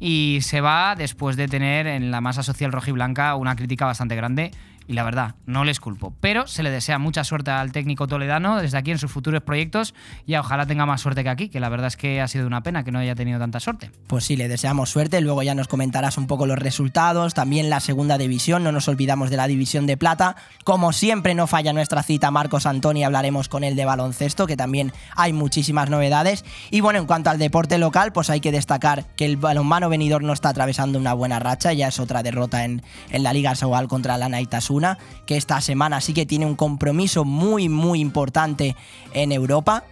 y 0.00 0.38
se 0.40 0.62
va 0.62 0.94
después 0.96 1.36
de 1.36 1.46
tener 1.46 1.86
en 1.86 2.10
la 2.10 2.22
masa 2.22 2.42
social 2.42 2.72
rojiblanca 2.72 3.34
una 3.34 3.54
crítica 3.54 3.84
bastante 3.84 4.16
grande 4.16 4.50
y 4.86 4.94
la 4.94 5.02
verdad, 5.02 5.34
no 5.46 5.64
les 5.64 5.80
culpo. 5.80 6.14
Pero 6.20 6.46
se 6.46 6.62
le 6.62 6.70
desea 6.70 6.98
mucha 6.98 7.24
suerte 7.24 7.50
al 7.50 7.72
técnico 7.72 8.06
toledano 8.06 8.60
desde 8.60 8.78
aquí 8.78 8.90
en 8.90 8.98
sus 8.98 9.10
futuros 9.10 9.42
proyectos 9.42 9.94
y 10.26 10.34
ojalá 10.36 10.66
tenga 10.66 10.86
más 10.86 11.00
suerte 11.00 11.22
que 11.22 11.30
aquí, 11.30 11.48
que 11.48 11.60
la 11.60 11.68
verdad 11.68 11.88
es 11.88 11.96
que 11.96 12.20
ha 12.20 12.28
sido 12.28 12.46
una 12.46 12.62
pena 12.62 12.84
que 12.84 12.92
no 12.92 12.98
haya 12.98 13.14
tenido 13.14 13.38
tanta 13.38 13.60
suerte. 13.60 13.90
Pues 14.06 14.24
sí, 14.24 14.36
le 14.36 14.48
deseamos 14.48 14.90
suerte, 14.90 15.20
luego 15.20 15.42
ya 15.42 15.54
nos 15.54 15.68
comentarás 15.68 16.18
un 16.18 16.26
poco 16.26 16.46
los 16.46 16.58
resultados, 16.58 17.34
también 17.34 17.70
la 17.70 17.80
segunda 17.80 18.18
división, 18.18 18.64
no 18.64 18.72
nos 18.72 18.88
olvidamos 18.88 19.30
de 19.30 19.36
la 19.36 19.46
división 19.46 19.86
de 19.86 19.96
plata. 19.96 20.36
Como 20.64 20.92
siempre 20.92 21.34
no 21.34 21.46
falla 21.46 21.72
nuestra 21.72 22.02
cita 22.02 22.30
Marcos 22.30 22.66
Antoni, 22.66 23.04
hablaremos 23.04 23.48
con 23.48 23.64
él 23.64 23.76
de 23.76 23.84
baloncesto, 23.84 24.46
que 24.46 24.56
también 24.56 24.92
hay 25.16 25.32
muchísimas 25.32 25.90
novedades. 25.90 26.44
Y 26.70 26.80
bueno, 26.80 26.98
en 26.98 27.06
cuanto 27.06 27.30
al 27.30 27.38
deporte 27.38 27.78
local, 27.78 28.12
pues 28.12 28.30
hay 28.30 28.40
que 28.40 28.52
destacar 28.52 29.06
que 29.16 29.24
el 29.24 29.36
balonmano 29.36 29.88
venidor 29.88 30.22
no 30.22 30.32
está 30.32 30.50
atravesando 30.50 30.98
una 30.98 31.14
buena 31.14 31.38
racha, 31.38 31.72
ya 31.72 31.88
es 31.88 32.00
otra 32.00 32.22
derrota 32.22 32.64
en, 32.64 32.82
en 33.10 33.22
la 33.22 33.32
Liga 33.32 33.54
Sobal 33.54 33.88
contra 33.88 34.18
la 34.18 34.28
Que 35.26 35.36
esta 35.36 35.60
semana 35.60 36.00
sí 36.00 36.14
que 36.14 36.26
tiene 36.26 36.46
un 36.46 36.56
compromiso 36.56 37.24
muy, 37.24 37.68
muy 37.68 38.00
importante 38.00 38.76
en 39.12 39.32
Europa 39.32 39.84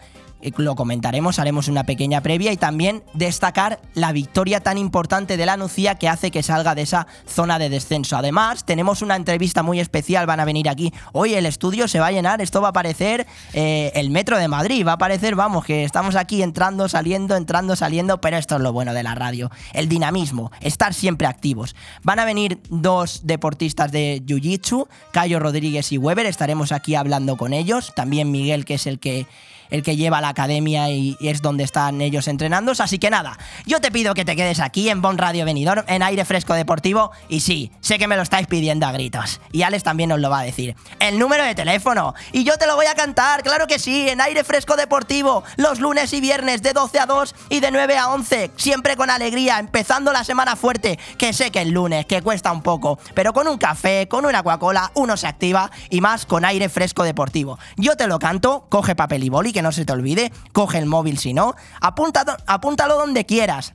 lo 0.56 0.74
comentaremos, 0.74 1.38
haremos 1.38 1.68
una 1.68 1.84
pequeña 1.84 2.20
previa 2.20 2.52
y 2.52 2.56
también 2.56 3.02
destacar 3.14 3.80
la 3.94 4.12
victoria 4.12 4.60
tan 4.60 4.78
importante 4.78 5.36
de 5.36 5.46
la 5.46 5.56
Nucía 5.56 5.94
que 5.96 6.08
hace 6.08 6.30
que 6.30 6.42
salga 6.42 6.74
de 6.74 6.82
esa 6.82 7.06
zona 7.26 7.58
de 7.58 7.68
descenso. 7.68 8.16
Además, 8.16 8.64
tenemos 8.64 9.02
una 9.02 9.16
entrevista 9.16 9.62
muy 9.62 9.80
especial, 9.80 10.26
van 10.26 10.40
a 10.40 10.44
venir 10.44 10.68
aquí. 10.68 10.92
Hoy 11.12 11.34
el 11.34 11.46
estudio 11.46 11.88
se 11.88 12.00
va 12.00 12.08
a 12.08 12.12
llenar, 12.12 12.40
esto 12.40 12.60
va 12.60 12.68
a 12.68 12.72
parecer 12.72 13.26
eh, 13.52 13.92
el 13.94 14.10
metro 14.10 14.38
de 14.38 14.48
Madrid, 14.48 14.86
va 14.86 14.92
a 14.92 14.98
parecer, 14.98 15.34
vamos, 15.34 15.64
que 15.64 15.84
estamos 15.84 16.16
aquí 16.16 16.42
entrando, 16.42 16.88
saliendo, 16.88 17.36
entrando, 17.36 17.76
saliendo, 17.76 18.20
pero 18.20 18.36
esto 18.36 18.56
es 18.56 18.62
lo 18.62 18.72
bueno 18.72 18.94
de 18.94 19.02
la 19.02 19.14
radio, 19.14 19.50
el 19.72 19.88
dinamismo, 19.88 20.50
estar 20.60 20.94
siempre 20.94 21.26
activos. 21.26 21.74
Van 22.02 22.18
a 22.18 22.24
venir 22.24 22.60
dos 22.68 23.20
deportistas 23.24 23.92
de 23.92 24.22
Jiu-Jitsu, 24.26 24.88
Cayo 25.12 25.38
Rodríguez 25.38 25.92
y 25.92 25.98
Weber, 25.98 26.26
estaremos 26.26 26.72
aquí 26.72 26.94
hablando 26.94 27.36
con 27.36 27.52
ellos, 27.52 27.92
también 27.94 28.30
Miguel, 28.30 28.64
que 28.64 28.74
es 28.74 28.86
el 28.86 28.98
que 28.98 29.26
el 29.70 29.82
que 29.82 29.96
lleva 29.96 30.20
la 30.20 30.28
academia 30.28 30.90
y, 30.90 31.16
es 31.20 31.42
donde 31.42 31.64
están 31.64 32.00
ellos 32.00 32.28
entrenándose. 32.28 32.82
Así 32.82 32.98
que 32.98 33.10
nada, 33.10 33.38
yo 33.66 33.80
te 33.80 33.90
pido 33.90 34.14
que 34.14 34.24
te 34.24 34.36
quedes 34.36 34.60
aquí 34.60 34.88
en 34.88 35.02
Bon 35.02 35.18
Radio 35.18 35.44
Venidor, 35.44 35.84
en 35.88 36.02
aire 36.02 36.24
fresco 36.24 36.54
deportivo. 36.54 37.10
Y 37.28 37.40
sí, 37.40 37.70
sé 37.80 37.98
que 37.98 38.08
me 38.08 38.16
lo 38.16 38.22
estáis 38.22 38.46
pidiendo 38.46 38.86
a 38.86 38.92
gritos. 38.92 39.40
Y 39.52 39.62
Alex 39.62 39.84
también 39.84 40.12
os 40.12 40.20
lo 40.20 40.30
va 40.30 40.40
a 40.40 40.42
decir. 40.42 40.76
El 40.98 41.18
número 41.18 41.44
de 41.44 41.54
teléfono. 41.54 42.14
Y 42.32 42.44
yo 42.44 42.56
te 42.58 42.66
lo 42.66 42.76
voy 42.76 42.86
a 42.86 42.94
cantar, 42.94 43.42
claro 43.42 43.66
que 43.66 43.78
sí, 43.78 44.08
en 44.08 44.20
aire 44.20 44.44
fresco 44.44 44.76
deportivo. 44.76 45.44
Los 45.56 45.80
lunes 45.80 46.12
y 46.12 46.20
viernes 46.20 46.62
de 46.62 46.72
12 46.72 46.98
a 46.98 47.06
2 47.06 47.34
y 47.48 47.60
de 47.60 47.70
9 47.70 47.96
a 47.96 48.08
11. 48.08 48.50
Siempre 48.56 48.96
con 48.96 49.10
alegría, 49.10 49.58
empezando 49.58 50.12
la 50.12 50.24
semana 50.24 50.56
fuerte. 50.56 50.98
Que 51.18 51.32
sé 51.32 51.50
que 51.50 51.62
el 51.62 51.70
lunes, 51.70 52.06
que 52.06 52.22
cuesta 52.22 52.52
un 52.52 52.62
poco. 52.62 52.98
Pero 53.14 53.32
con 53.32 53.48
un 53.48 53.58
café, 53.58 54.08
con 54.08 54.24
una 54.26 54.42
Coca-Cola, 54.42 54.90
uno 54.94 55.16
se 55.16 55.26
activa. 55.26 55.70
Y 55.90 56.00
más 56.00 56.26
con 56.26 56.44
aire 56.44 56.68
fresco 56.68 57.04
deportivo. 57.04 57.58
Yo 57.76 57.96
te 57.96 58.06
lo 58.06 58.18
canto, 58.18 58.66
coge 58.68 58.94
papel 58.94 59.24
y 59.24 59.28
boli, 59.28 59.52
no 59.62 59.72
se 59.72 59.84
te 59.84 59.92
olvide. 59.92 60.30
Coge 60.52 60.78
el 60.78 60.86
móvil 60.86 61.18
si 61.18 61.34
no. 61.34 61.56
Apunta, 61.80 62.24
apúntalo 62.46 62.94
donde 62.96 63.26
quieras. 63.26 63.74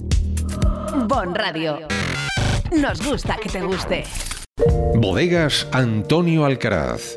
Bon 1.06 1.34
Radio. 1.34 1.78
Nos 2.70 3.06
gusta 3.06 3.36
que 3.36 3.48
te 3.48 3.60
guste. 3.62 4.04
Bodegas 4.94 5.66
Antonio 5.72 6.44
Alcaraz. 6.44 7.16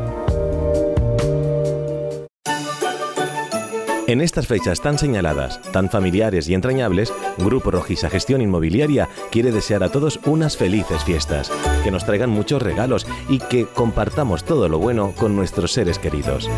En 4.11 4.19
estas 4.19 4.45
fechas 4.45 4.81
tan 4.81 4.97
señaladas, 4.97 5.61
tan 5.71 5.89
familiares 5.89 6.49
y 6.49 6.53
entrañables, 6.53 7.13
Grupo 7.37 7.71
Rojisa 7.71 8.09
Gestión 8.09 8.41
Inmobiliaria 8.41 9.07
quiere 9.31 9.53
desear 9.53 9.83
a 9.83 9.89
todos 9.89 10.19
unas 10.25 10.57
felices 10.57 11.05
fiestas, 11.05 11.49
que 11.81 11.91
nos 11.91 12.05
traigan 12.05 12.29
muchos 12.29 12.61
regalos 12.61 13.07
y 13.29 13.39
que 13.39 13.65
compartamos 13.67 14.43
todo 14.43 14.67
lo 14.67 14.79
bueno 14.79 15.13
con 15.15 15.33
nuestros 15.33 15.71
seres 15.71 15.97
queridos. 15.97 16.49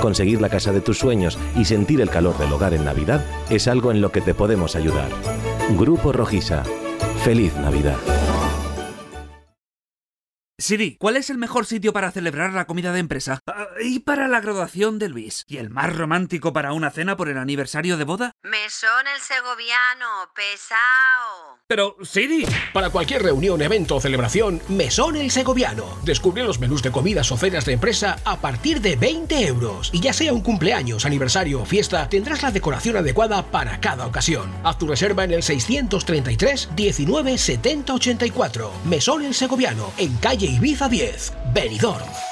Conseguir 0.00 0.40
la 0.40 0.48
casa 0.48 0.72
de 0.72 0.80
tus 0.80 1.00
sueños 1.00 1.38
y 1.54 1.66
sentir 1.66 2.00
el 2.00 2.08
calor 2.08 2.38
del 2.38 2.50
hogar 2.50 2.72
en 2.72 2.86
Navidad 2.86 3.22
es 3.50 3.68
algo 3.68 3.90
en 3.90 4.00
lo 4.00 4.10
que 4.10 4.22
te 4.22 4.32
podemos 4.32 4.74
ayudar. 4.74 5.10
Grupo 5.76 6.14
Rojisa. 6.14 6.62
Feliz 7.22 7.54
Navidad. 7.56 8.21
Siri, 10.62 10.96
¿cuál 10.96 11.16
es 11.16 11.28
el 11.28 11.38
mejor 11.38 11.66
sitio 11.66 11.92
para 11.92 12.12
celebrar 12.12 12.52
la 12.52 12.66
comida 12.66 12.92
de 12.92 13.00
empresa? 13.00 13.40
Ah, 13.48 13.66
y 13.82 13.98
para 13.98 14.28
la 14.28 14.40
graduación 14.40 15.00
de 15.00 15.08
Luis. 15.08 15.42
¿Y 15.48 15.56
el 15.56 15.70
más 15.70 15.92
romántico 15.92 16.52
para 16.52 16.72
una 16.72 16.92
cena 16.92 17.16
por 17.16 17.28
el 17.28 17.36
aniversario 17.36 17.96
de 17.96 18.04
boda? 18.04 18.30
Mesón 18.44 19.08
el 19.12 19.20
segoviano, 19.20 20.30
pesao. 20.36 21.58
Pero, 21.66 21.96
Siri. 22.02 22.46
Para 22.72 22.90
cualquier 22.90 23.24
reunión, 23.24 23.60
evento 23.60 23.96
o 23.96 24.00
celebración, 24.00 24.62
Mesón 24.68 25.16
el 25.16 25.32
Segoviano. 25.32 25.98
Descubre 26.04 26.44
los 26.44 26.60
menús 26.60 26.80
de 26.82 26.92
comidas 26.92 27.32
o 27.32 27.36
cenas 27.36 27.64
de 27.64 27.72
empresa 27.72 28.18
a 28.24 28.40
partir 28.40 28.80
de 28.80 28.94
20 28.94 29.44
euros. 29.46 29.90
Y 29.92 29.98
ya 29.98 30.12
sea 30.12 30.32
un 30.32 30.42
cumpleaños, 30.42 31.06
aniversario 31.06 31.62
o 31.62 31.64
fiesta, 31.64 32.08
tendrás 32.08 32.42
la 32.42 32.52
decoración 32.52 32.98
adecuada 32.98 33.42
para 33.50 33.80
cada 33.80 34.06
ocasión. 34.06 34.52
Haz 34.62 34.78
tu 34.78 34.86
reserva 34.86 35.24
en 35.24 35.32
el 35.32 35.42
633 35.42 36.68
19 36.76 37.36
70 37.36 37.94
84. 37.94 38.72
Mesón 38.84 39.24
el 39.24 39.34
Segoviano, 39.34 39.92
en 39.96 40.16
calle 40.18 40.51
Ibiza 40.52 40.86
10, 40.88 41.32
Benidorm. 41.54 42.31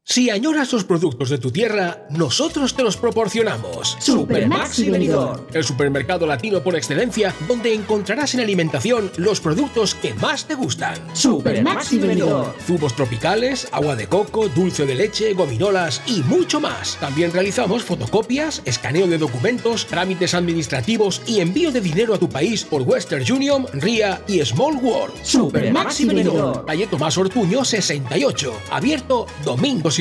Si 0.03 0.31
añoras 0.31 0.74
los 0.74 0.84
productos 0.84 1.29
de 1.29 1.38
tu 1.38 1.51
tierra, 1.51 2.08
nosotros 2.10 2.74
te 2.74 2.81
los 2.81 2.98
proporcionamos. 2.98 3.98
Supermaxi 4.00 4.89
Benidorm. 4.89 5.46
El 5.53 5.63
supermercado 5.63 6.25
latino 6.25 6.62
por 6.63 6.75
excelencia, 6.75 7.34
donde 7.48 7.74
encontrarás 7.74 8.34
en 8.34 8.39
alimentación 8.39 9.12
los 9.17 9.39
productos 9.39 9.93
que 9.93 10.15
más 10.15 10.46
te 10.46 10.55
gustan. 10.55 10.96
Supermaxi 11.13 12.00
Benidorm. 12.00 12.51
Zumos 12.65 12.96
tropicales, 12.96 13.67
agua 13.72 13.96
de 13.96 14.08
coco, 14.08 14.50
dulce 14.50 14.88
de 14.88 14.96
leche, 14.96 15.34
gominolas 15.34 16.01
y 16.08 16.24
mucho 16.24 16.60
más. 16.60 16.98
También 17.00 17.31
realizamos 17.31 17.84
fotocopias, 17.84 18.63
escaneo 18.65 19.05
de 19.05 19.20
documentos, 19.20 19.86
trámites 19.86 20.34
administrativos 20.34 21.22
y 21.27 21.41
envío 21.41 21.72
de 21.72 21.79
dinero 21.79 22.15
a 22.15 22.20
tu 22.20 22.27
país 22.27 22.63
por 22.65 22.81
Western 22.81 23.24
Union, 23.31 23.67
RIA 23.74 24.24
y 24.27 24.43
Small 24.43 24.77
World. 24.77 25.13
Supermaxi 25.24 26.05
Benidorm. 26.05 26.65
Calle 26.65 26.88
Tomás 26.88 27.17
Ortuño 27.20 27.63
68, 27.63 28.53
abierto 28.72 29.27
domingos 29.46 29.91
y 30.00 30.00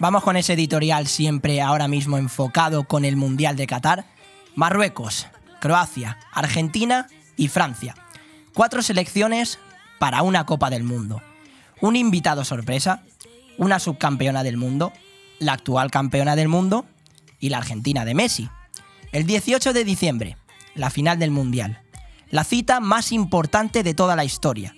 Vamos 0.00 0.22
con 0.22 0.38
ese 0.38 0.54
editorial 0.54 1.06
siempre 1.06 1.60
ahora 1.60 1.86
mismo 1.86 2.16
enfocado 2.16 2.84
con 2.84 3.04
el 3.04 3.16
Mundial 3.16 3.54
de 3.56 3.66
Qatar. 3.66 4.06
Marruecos, 4.54 5.26
Croacia, 5.60 6.16
Argentina 6.32 7.06
y 7.36 7.48
Francia. 7.48 7.94
Cuatro 8.54 8.80
selecciones 8.80 9.58
para 9.98 10.22
una 10.22 10.46
Copa 10.46 10.70
del 10.70 10.84
Mundo. 10.84 11.20
Un 11.82 11.96
invitado 11.96 12.46
sorpresa, 12.46 13.02
una 13.58 13.78
subcampeona 13.78 14.42
del 14.42 14.56
mundo, 14.56 14.94
la 15.38 15.52
actual 15.52 15.90
campeona 15.90 16.34
del 16.34 16.48
mundo 16.48 16.86
y 17.38 17.50
la 17.50 17.58
Argentina 17.58 18.06
de 18.06 18.14
Messi. 18.14 18.48
El 19.12 19.26
18 19.26 19.74
de 19.74 19.84
diciembre, 19.84 20.38
la 20.74 20.88
final 20.88 21.18
del 21.18 21.30
Mundial. 21.30 21.82
La 22.30 22.44
cita 22.44 22.80
más 22.80 23.12
importante 23.12 23.82
de 23.82 23.92
toda 23.92 24.16
la 24.16 24.24
historia. 24.24 24.74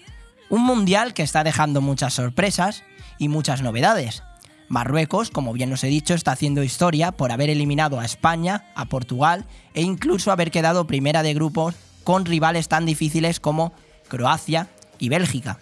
Un 0.51 0.65
Mundial 0.65 1.15
que 1.15 1.23
está 1.23 1.45
dejando 1.45 1.81
muchas 1.81 2.13
sorpresas 2.13 2.83
y 3.19 3.29
muchas 3.29 3.63
novedades. 3.63 4.25
Marruecos, 4.73 5.29
como 5.29 5.53
bien 5.53 5.71
os 5.75 5.85
he 5.85 5.89
dicho, 5.89 6.15
está 6.15 6.33
haciendo 6.33 6.63
historia 6.63 7.13
por 7.13 7.31
haber 7.31 7.51
eliminado 7.51 8.01
a 8.01 8.07
España, 8.07 8.73
a 8.75 8.87
Portugal 8.87 9.45
e 9.75 9.83
incluso 9.83 10.33
haber 10.33 10.51
quedado 10.51 10.87
primera 10.87 11.23
de 11.23 11.35
grupos 11.35 11.75
con 12.05 12.25
rivales 12.25 12.69
tan 12.69 12.87
difíciles 12.87 13.39
como 13.39 13.75
Croacia 14.09 14.69
y 14.99 15.11
Bélgica. 15.11 15.59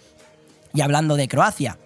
Y 0.73 0.79
hablando 0.79 1.17
de 1.17 1.27
Croacia, 1.27 1.77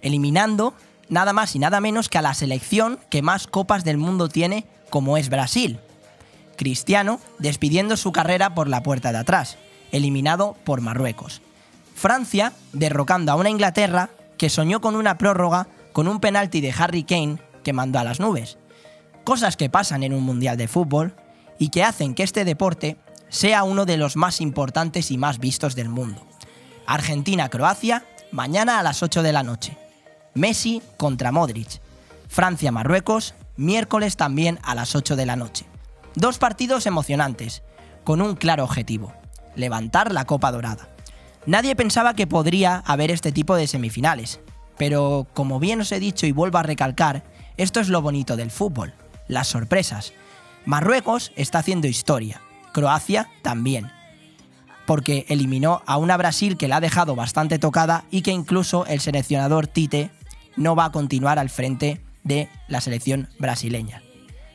eliminando 0.00 0.72
nada 1.10 1.34
más 1.34 1.54
y 1.54 1.58
nada 1.58 1.82
menos 1.82 2.08
que 2.08 2.16
a 2.16 2.22
la 2.22 2.32
selección 2.32 2.98
que 3.10 3.20
más 3.20 3.46
copas 3.46 3.84
del 3.84 3.98
mundo 3.98 4.30
tiene, 4.30 4.66
como 4.88 5.18
es 5.18 5.28
Brasil. 5.28 5.80
Cristiano 6.56 7.20
despidiendo 7.38 7.98
su 7.98 8.10
carrera 8.10 8.54
por 8.54 8.68
la 8.68 8.82
puerta 8.82 9.12
de 9.12 9.18
atrás, 9.18 9.58
eliminado 9.92 10.56
por 10.64 10.80
Marruecos. 10.80 11.42
Francia 11.94 12.54
derrocando 12.72 13.32
a 13.32 13.34
una 13.34 13.50
Inglaterra 13.50 14.08
que 14.38 14.48
soñó 14.48 14.80
con 14.80 14.96
una 14.96 15.18
prórroga 15.18 15.68
con 15.92 16.08
un 16.08 16.20
penalti 16.20 16.60
de 16.60 16.74
Harry 16.76 17.04
Kane 17.04 17.38
que 17.62 17.72
mandó 17.72 17.98
a 17.98 18.04
las 18.04 18.20
nubes. 18.20 18.58
Cosas 19.24 19.56
que 19.56 19.70
pasan 19.70 20.02
en 20.02 20.14
un 20.14 20.22
mundial 20.22 20.56
de 20.56 20.68
fútbol 20.68 21.14
y 21.58 21.68
que 21.68 21.84
hacen 21.84 22.14
que 22.14 22.22
este 22.22 22.44
deporte 22.44 22.96
sea 23.28 23.62
uno 23.62 23.86
de 23.86 23.96
los 23.96 24.16
más 24.16 24.40
importantes 24.40 25.10
y 25.10 25.18
más 25.18 25.38
vistos 25.38 25.74
del 25.74 25.88
mundo. 25.88 26.26
Argentina-Croacia, 26.86 28.04
mañana 28.32 28.78
a 28.78 28.82
las 28.82 29.02
8 29.02 29.22
de 29.22 29.32
la 29.32 29.42
noche. 29.42 29.76
Messi 30.34 30.82
contra 30.96 31.32
Modric. 31.32 31.80
Francia-Marruecos, 32.28 33.34
miércoles 33.56 34.16
también 34.16 34.58
a 34.62 34.74
las 34.74 34.94
8 34.94 35.16
de 35.16 35.26
la 35.26 35.36
noche. 35.36 35.66
Dos 36.14 36.38
partidos 36.38 36.86
emocionantes, 36.86 37.62
con 38.04 38.20
un 38.20 38.34
claro 38.34 38.64
objetivo, 38.64 39.12
levantar 39.54 40.12
la 40.12 40.24
Copa 40.24 40.50
Dorada. 40.50 40.88
Nadie 41.46 41.76
pensaba 41.76 42.14
que 42.14 42.26
podría 42.26 42.82
haber 42.86 43.10
este 43.10 43.32
tipo 43.32 43.54
de 43.54 43.66
semifinales, 43.66 44.40
pero 44.80 45.26
como 45.34 45.60
bien 45.60 45.82
os 45.82 45.92
he 45.92 46.00
dicho 46.00 46.24
y 46.24 46.32
vuelvo 46.32 46.56
a 46.56 46.62
recalcar, 46.62 47.22
esto 47.58 47.80
es 47.80 47.90
lo 47.90 48.00
bonito 48.00 48.36
del 48.36 48.50
fútbol, 48.50 48.94
las 49.28 49.46
sorpresas. 49.46 50.14
Marruecos 50.64 51.32
está 51.36 51.58
haciendo 51.58 51.86
historia, 51.86 52.40
Croacia 52.72 53.28
también, 53.42 53.92
porque 54.86 55.26
eliminó 55.28 55.82
a 55.84 55.98
una 55.98 56.16
Brasil 56.16 56.56
que 56.56 56.66
la 56.66 56.76
ha 56.76 56.80
dejado 56.80 57.14
bastante 57.14 57.58
tocada 57.58 58.06
y 58.10 58.22
que 58.22 58.30
incluso 58.30 58.86
el 58.86 59.00
seleccionador 59.00 59.66
Tite 59.66 60.12
no 60.56 60.74
va 60.74 60.86
a 60.86 60.92
continuar 60.92 61.38
al 61.38 61.50
frente 61.50 62.00
de 62.24 62.48
la 62.66 62.80
selección 62.80 63.28
brasileña. 63.38 64.02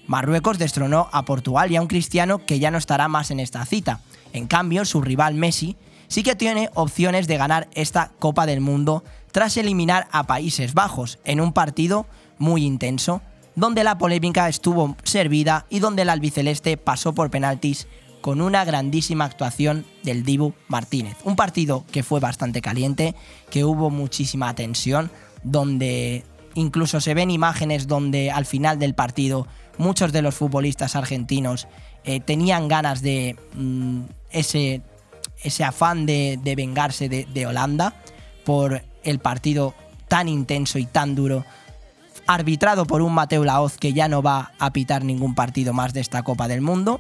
Marruecos 0.08 0.58
destronó 0.58 1.08
a 1.12 1.24
Portugal 1.25 1.72
y 1.72 1.75
a 1.75 1.82
un 1.84 1.88
cristiano 1.88 2.48
que 2.48 2.58
ya 2.58 2.72
no 2.72 2.79
estará 2.79 3.08
más 3.08 3.29
en 3.29 3.39
esta 3.39 3.63
cita. 3.67 4.00
En 4.34 4.48
cambio, 4.48 4.86
su 4.86 5.01
rival 5.01 5.36
Messi 5.36 5.77
sí 6.08 6.24
que 6.24 6.36
tiene 6.36 6.72
opciones 6.74 7.27
de 7.27 7.38
ganar 7.38 7.67
esta 7.75 8.12
Copa 8.17 8.48
del 8.48 8.62
Mundo 8.62 9.03
tras 9.36 9.58
eliminar 9.58 10.08
a 10.13 10.27
Países 10.27 10.74
Bajos 10.74 11.20
en 11.25 11.42
un 11.42 11.51
partido 11.51 12.06
muy 12.38 12.63
intenso, 12.63 13.22
donde 13.58 13.84
la 13.84 13.98
polémica 13.98 14.48
estuvo 14.48 14.96
servida 15.04 15.65
y 15.70 15.80
donde 15.80 16.04
el 16.04 16.10
albiceleste 16.10 16.77
pasó 16.77 17.12
por 17.12 17.30
penaltis 17.30 17.86
con 18.22 18.39
una 18.39 18.63
grandísima 18.63 19.25
actuación 19.25 19.86
del 20.04 20.24
Dibu 20.24 20.54
Martínez. 20.70 21.18
Un 21.25 21.36
partido 21.36 21.84
que 21.92 22.01
fue 22.01 22.22
bastante 22.22 22.62
caliente, 22.62 23.13
que 23.50 23.65
hubo 23.65 23.89
muchísima 23.89 24.56
tensión, 24.56 25.12
donde 25.44 26.24
incluso 26.54 27.01
se 27.01 27.13
ven 27.13 27.30
imágenes 27.30 27.88
donde 27.88 28.32
al 28.32 28.46
final 28.46 28.80
del 28.80 28.96
partido 28.96 29.48
muchos 29.77 30.13
de 30.13 30.22
los 30.22 30.34
futbolistas 30.34 30.96
argentinos 30.96 31.68
eh, 32.06 32.22
tenían 32.22 32.70
ganas 32.70 33.01
de 33.01 33.36
mm, 33.54 34.04
ese, 34.32 34.82
ese 35.44 35.65
afán 35.65 36.06
de, 36.06 36.39
vengarse 36.56 37.10
de 37.10 37.48
Holanda 37.48 38.01
por 38.46 38.82
el 39.05 39.19
partido 39.19 39.74
tan 40.07 40.27
intenso 40.27 40.77
y 40.77 40.85
tan 40.85 41.15
duro, 41.15 41.45
arbitrado 42.27 42.85
por 42.85 43.01
un 43.01 43.13
Mateo 43.13 43.43
Laoz 43.43 43.77
que 43.77 43.93
ya 43.93 44.07
no 44.07 44.21
va 44.21 44.51
a 44.59 44.71
pitar 44.74 45.03
ningún 45.03 45.35
partido 45.35 45.74
más 45.74 45.93
de 45.93 46.01
esta 46.01 46.24
Copa 46.24 46.47
del 46.47 46.62
Mundo. 46.62 46.99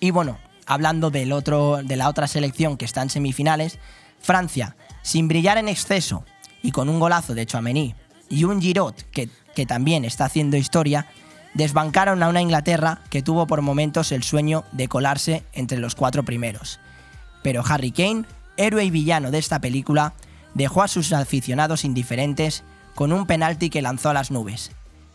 Y 0.00 0.10
bueno, 0.10 0.38
hablando 0.66 1.10
del 1.10 1.32
otro, 1.32 1.80
de 1.82 1.96
la 1.96 2.08
otra 2.08 2.26
selección 2.26 2.76
que 2.76 2.84
está 2.84 3.02
en 3.02 3.10
semifinales, 3.10 3.78
Francia, 4.18 4.76
sin 5.02 5.28
brillar 5.28 5.58
en 5.58 5.68
exceso 5.68 6.24
y 6.62 6.72
con 6.72 6.88
un 6.88 7.00
golazo 7.00 7.34
de 7.34 7.46
Chouameni 7.46 7.94
y 8.28 8.44
un 8.44 8.60
Giroud 8.60 8.94
que, 9.12 9.28
que 9.54 9.66
también 9.66 10.04
está 10.04 10.26
haciendo 10.26 10.56
historia, 10.56 11.06
desbancaron 11.54 12.22
a 12.22 12.28
una 12.28 12.42
Inglaterra 12.42 13.00
que 13.10 13.22
tuvo 13.22 13.46
por 13.46 13.62
momentos 13.62 14.12
el 14.12 14.22
sueño 14.22 14.64
de 14.72 14.88
colarse 14.88 15.42
entre 15.52 15.78
los 15.78 15.94
cuatro 15.94 16.22
primeros. 16.22 16.78
Pero 17.42 17.62
Harry 17.66 17.90
Kane, 17.90 18.24
héroe 18.56 18.84
y 18.84 18.90
villano 18.90 19.30
de 19.30 19.38
esta 19.38 19.60
película, 19.60 20.14
dejó 20.54 20.82
a 20.82 20.88
sus 20.88 21.12
aficionados 21.12 21.84
indiferentes 21.84 22.64
con 22.94 23.12
un 23.12 23.26
penalti 23.26 23.70
que 23.70 23.82
lanzó 23.82 24.10
a 24.10 24.14
las 24.14 24.30
nubes. 24.30 24.72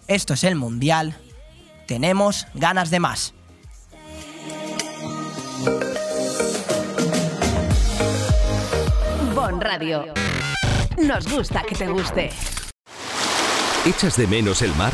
Esto 0.08 0.34
es 0.34 0.44
el 0.44 0.56
Mundial. 0.56 1.16
Tenemos 1.88 2.48
ganas 2.54 2.90
de 2.90 3.00
más. 3.00 3.34
Bon 9.34 9.62
Radio. 9.62 10.14
Nos 10.98 11.28
gusta 11.32 11.64
que 11.64 11.76
te 11.76 11.88
guste. 11.88 12.30
¿Echas 13.86 14.18
de 14.18 14.26
menos 14.28 14.62
el 14.62 14.74
mar? 14.76 14.94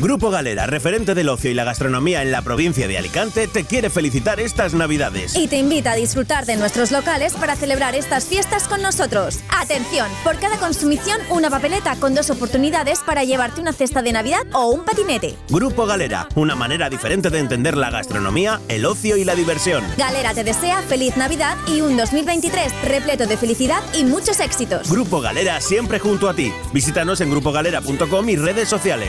Grupo 0.00 0.28
Galera, 0.28 0.66
referente 0.66 1.14
del 1.14 1.30
ocio 1.30 1.50
y 1.50 1.54
la 1.54 1.64
gastronomía 1.64 2.20
en 2.20 2.30
la 2.30 2.42
provincia 2.42 2.86
de 2.86 2.98
Alicante, 2.98 3.48
te 3.48 3.64
quiere 3.64 3.88
felicitar 3.88 4.38
estas 4.40 4.74
Navidades. 4.74 5.34
Y 5.34 5.48
te 5.48 5.56
invita 5.56 5.92
a 5.92 5.96
disfrutar 5.96 6.44
de 6.44 6.56
nuestros 6.56 6.92
locales 6.92 7.32
para 7.32 7.56
celebrar 7.56 7.94
estas 7.94 8.26
fiestas 8.26 8.68
con 8.68 8.82
nosotros. 8.82 9.38
Atención, 9.48 10.06
por 10.22 10.38
cada 10.38 10.58
consumición 10.58 11.18
una 11.30 11.48
papeleta 11.48 11.96
con 11.96 12.14
dos 12.14 12.28
oportunidades 12.28 13.00
para 13.06 13.24
llevarte 13.24 13.62
una 13.62 13.72
cesta 13.72 14.02
de 14.02 14.12
Navidad 14.12 14.42
o 14.52 14.66
un 14.66 14.84
patinete. 14.84 15.34
Grupo 15.48 15.86
Galera, 15.86 16.28
una 16.34 16.54
manera 16.54 16.90
diferente 16.90 17.30
de 17.30 17.38
entender 17.38 17.74
la 17.74 17.90
gastronomía, 17.90 18.60
el 18.68 18.84
ocio 18.84 19.16
y 19.16 19.24
la 19.24 19.34
diversión. 19.34 19.82
Galera 19.96 20.34
te 20.34 20.44
desea 20.44 20.82
feliz 20.82 21.16
Navidad 21.16 21.56
y 21.66 21.80
un 21.80 21.96
2023 21.96 22.82
repleto 22.84 23.26
de 23.26 23.38
felicidad 23.38 23.82
y 23.94 24.04
muchos 24.04 24.40
éxitos. 24.40 24.90
Grupo 24.90 25.22
Galera 25.22 25.58
siempre 25.62 25.98
junto 25.98 26.28
a 26.28 26.34
ti. 26.34 26.52
Visítanos 26.74 27.22
en 27.22 27.30
grupogalera.com 27.30 28.28
y 28.28 28.36
redes 28.36 28.68
sociales. 28.68 29.08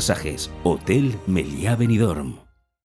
masajes. 0.01 0.49
Hotel 0.63 1.13
Meliá 1.27 1.75
Benidorm. 1.75 2.50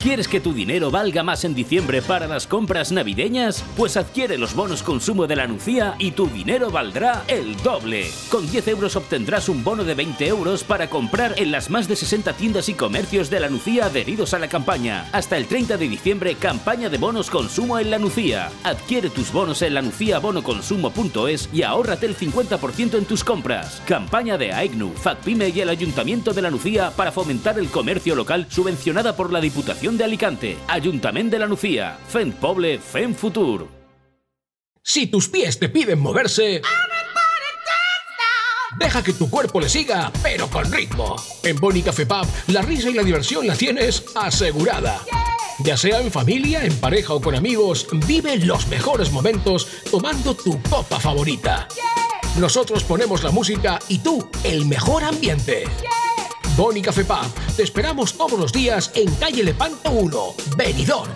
¿Quieres 0.00 0.28
que 0.28 0.40
tu 0.40 0.54
dinero 0.54 0.90
valga 0.90 1.22
más 1.22 1.44
en 1.44 1.54
diciembre 1.54 2.00
para 2.00 2.26
las 2.26 2.46
compras 2.46 2.90
navideñas? 2.90 3.62
Pues 3.76 3.98
adquiere 3.98 4.38
los 4.38 4.54
bonos 4.54 4.82
consumo 4.82 5.26
de 5.26 5.36
la 5.36 5.46
Nucía 5.46 5.94
y 5.98 6.12
tu 6.12 6.26
dinero 6.26 6.70
valdrá 6.70 7.24
el 7.28 7.54
doble. 7.58 8.10
Con 8.30 8.50
10 8.50 8.68
euros 8.68 8.96
obtendrás 8.96 9.50
un 9.50 9.62
bono 9.62 9.84
de 9.84 9.94
20 9.94 10.26
euros 10.26 10.64
para 10.64 10.88
comprar 10.88 11.34
en 11.36 11.52
las 11.52 11.68
más 11.68 11.86
de 11.86 11.96
60 11.96 12.32
tiendas 12.32 12.70
y 12.70 12.74
comercios 12.74 13.28
de 13.28 13.40
la 13.40 13.50
Nucía 13.50 13.84
adheridos 13.84 14.32
a 14.32 14.38
la 14.38 14.48
campaña. 14.48 15.06
Hasta 15.12 15.36
el 15.36 15.44
30 15.44 15.76
de 15.76 15.86
diciembre, 15.86 16.34
campaña 16.34 16.88
de 16.88 16.96
bonos 16.96 17.28
consumo 17.28 17.78
en 17.78 17.90
la 17.90 17.98
Nucía. 17.98 18.50
Adquiere 18.64 19.10
tus 19.10 19.30
bonos 19.30 19.60
en 19.60 19.74
la 19.74 19.82
nuciabonoconsumo.es 19.82 21.50
y 21.52 21.62
ahórrate 21.62 22.06
el 22.06 22.16
50% 22.16 22.96
en 22.96 23.04
tus 23.04 23.22
compras. 23.22 23.82
Campaña 23.84 24.38
de 24.38 24.54
AEGNU, 24.54 24.94
FACPIME 24.94 25.50
y 25.50 25.60
el 25.60 25.68
Ayuntamiento 25.68 26.32
de 26.32 26.40
la 26.40 26.50
Nucía 26.50 26.90
para 26.96 27.12
fomentar 27.12 27.58
el 27.58 27.68
comercio 27.68 28.14
local 28.14 28.46
subvencionada 28.48 29.14
por 29.14 29.30
la 29.30 29.42
Diputación 29.42 29.89
de 29.96 30.04
Alicante, 30.04 30.58
Ayuntamiento 30.68 31.36
de 31.36 31.40
la 31.40 31.46
Nucía, 31.46 31.98
FEN 32.08 32.32
Poble, 32.32 32.78
FEN 32.78 33.14
Futur. 33.14 33.68
Si 34.82 35.06
tus 35.06 35.28
pies 35.28 35.58
te 35.58 35.68
piden 35.68 36.00
moverse... 36.00 36.62
Deja 38.78 39.02
que 39.02 39.12
tu 39.12 39.28
cuerpo 39.28 39.60
le 39.60 39.68
siga, 39.68 40.12
pero 40.22 40.48
con 40.48 40.70
ritmo. 40.72 41.16
En 41.42 41.56
Boni 41.56 41.82
Café 41.82 42.06
Pub, 42.06 42.26
la 42.46 42.62
risa 42.62 42.88
y 42.88 42.94
la 42.94 43.02
diversión 43.02 43.46
la 43.46 43.56
tienes 43.56 44.04
asegurada. 44.14 45.00
Ya 45.64 45.76
sea 45.76 46.00
en 46.00 46.10
familia, 46.10 46.64
en 46.64 46.74
pareja 46.76 47.12
o 47.12 47.20
con 47.20 47.34
amigos, 47.34 47.86
vive 48.06 48.38
los 48.38 48.68
mejores 48.68 49.10
momentos 49.10 49.68
tomando 49.90 50.34
tu 50.34 50.62
copa 50.62 50.98
favorita. 50.98 51.68
Nosotros 52.38 52.84
ponemos 52.84 53.22
la 53.24 53.30
música 53.30 53.78
y 53.88 53.98
tú 53.98 54.30
el 54.44 54.64
mejor 54.66 55.04
ambiente. 55.04 55.64
Boni 56.56 56.82
Café 56.82 57.04
Pub, 57.04 57.54
te 57.56 57.62
esperamos 57.62 58.14
todos 58.14 58.38
los 58.38 58.52
días 58.52 58.90
en 58.94 59.12
calle 59.14 59.42
Lepanto 59.42 59.90
1, 59.90 60.34
Benidorm. 60.56 61.10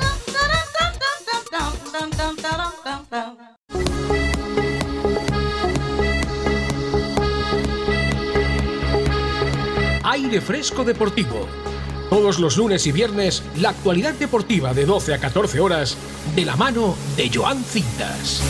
Aire 10.03 10.40
Fresco 10.40 10.85
Deportivo. 10.85 11.47
Todos 12.09 12.38
los 12.38 12.57
lunes 12.57 12.87
y 12.87 12.92
viernes, 12.92 13.42
la 13.61 13.70
actualidad 13.70 14.14
deportiva 14.14 14.73
de 14.73 14.87
12 14.87 15.14
a 15.14 15.18
14 15.18 15.61
horas, 15.61 15.97
de 16.37 16.44
la 16.44 16.57
mano 16.57 16.94
de 17.16 17.31
Joan 17.35 17.64
Cintas. 17.64 18.42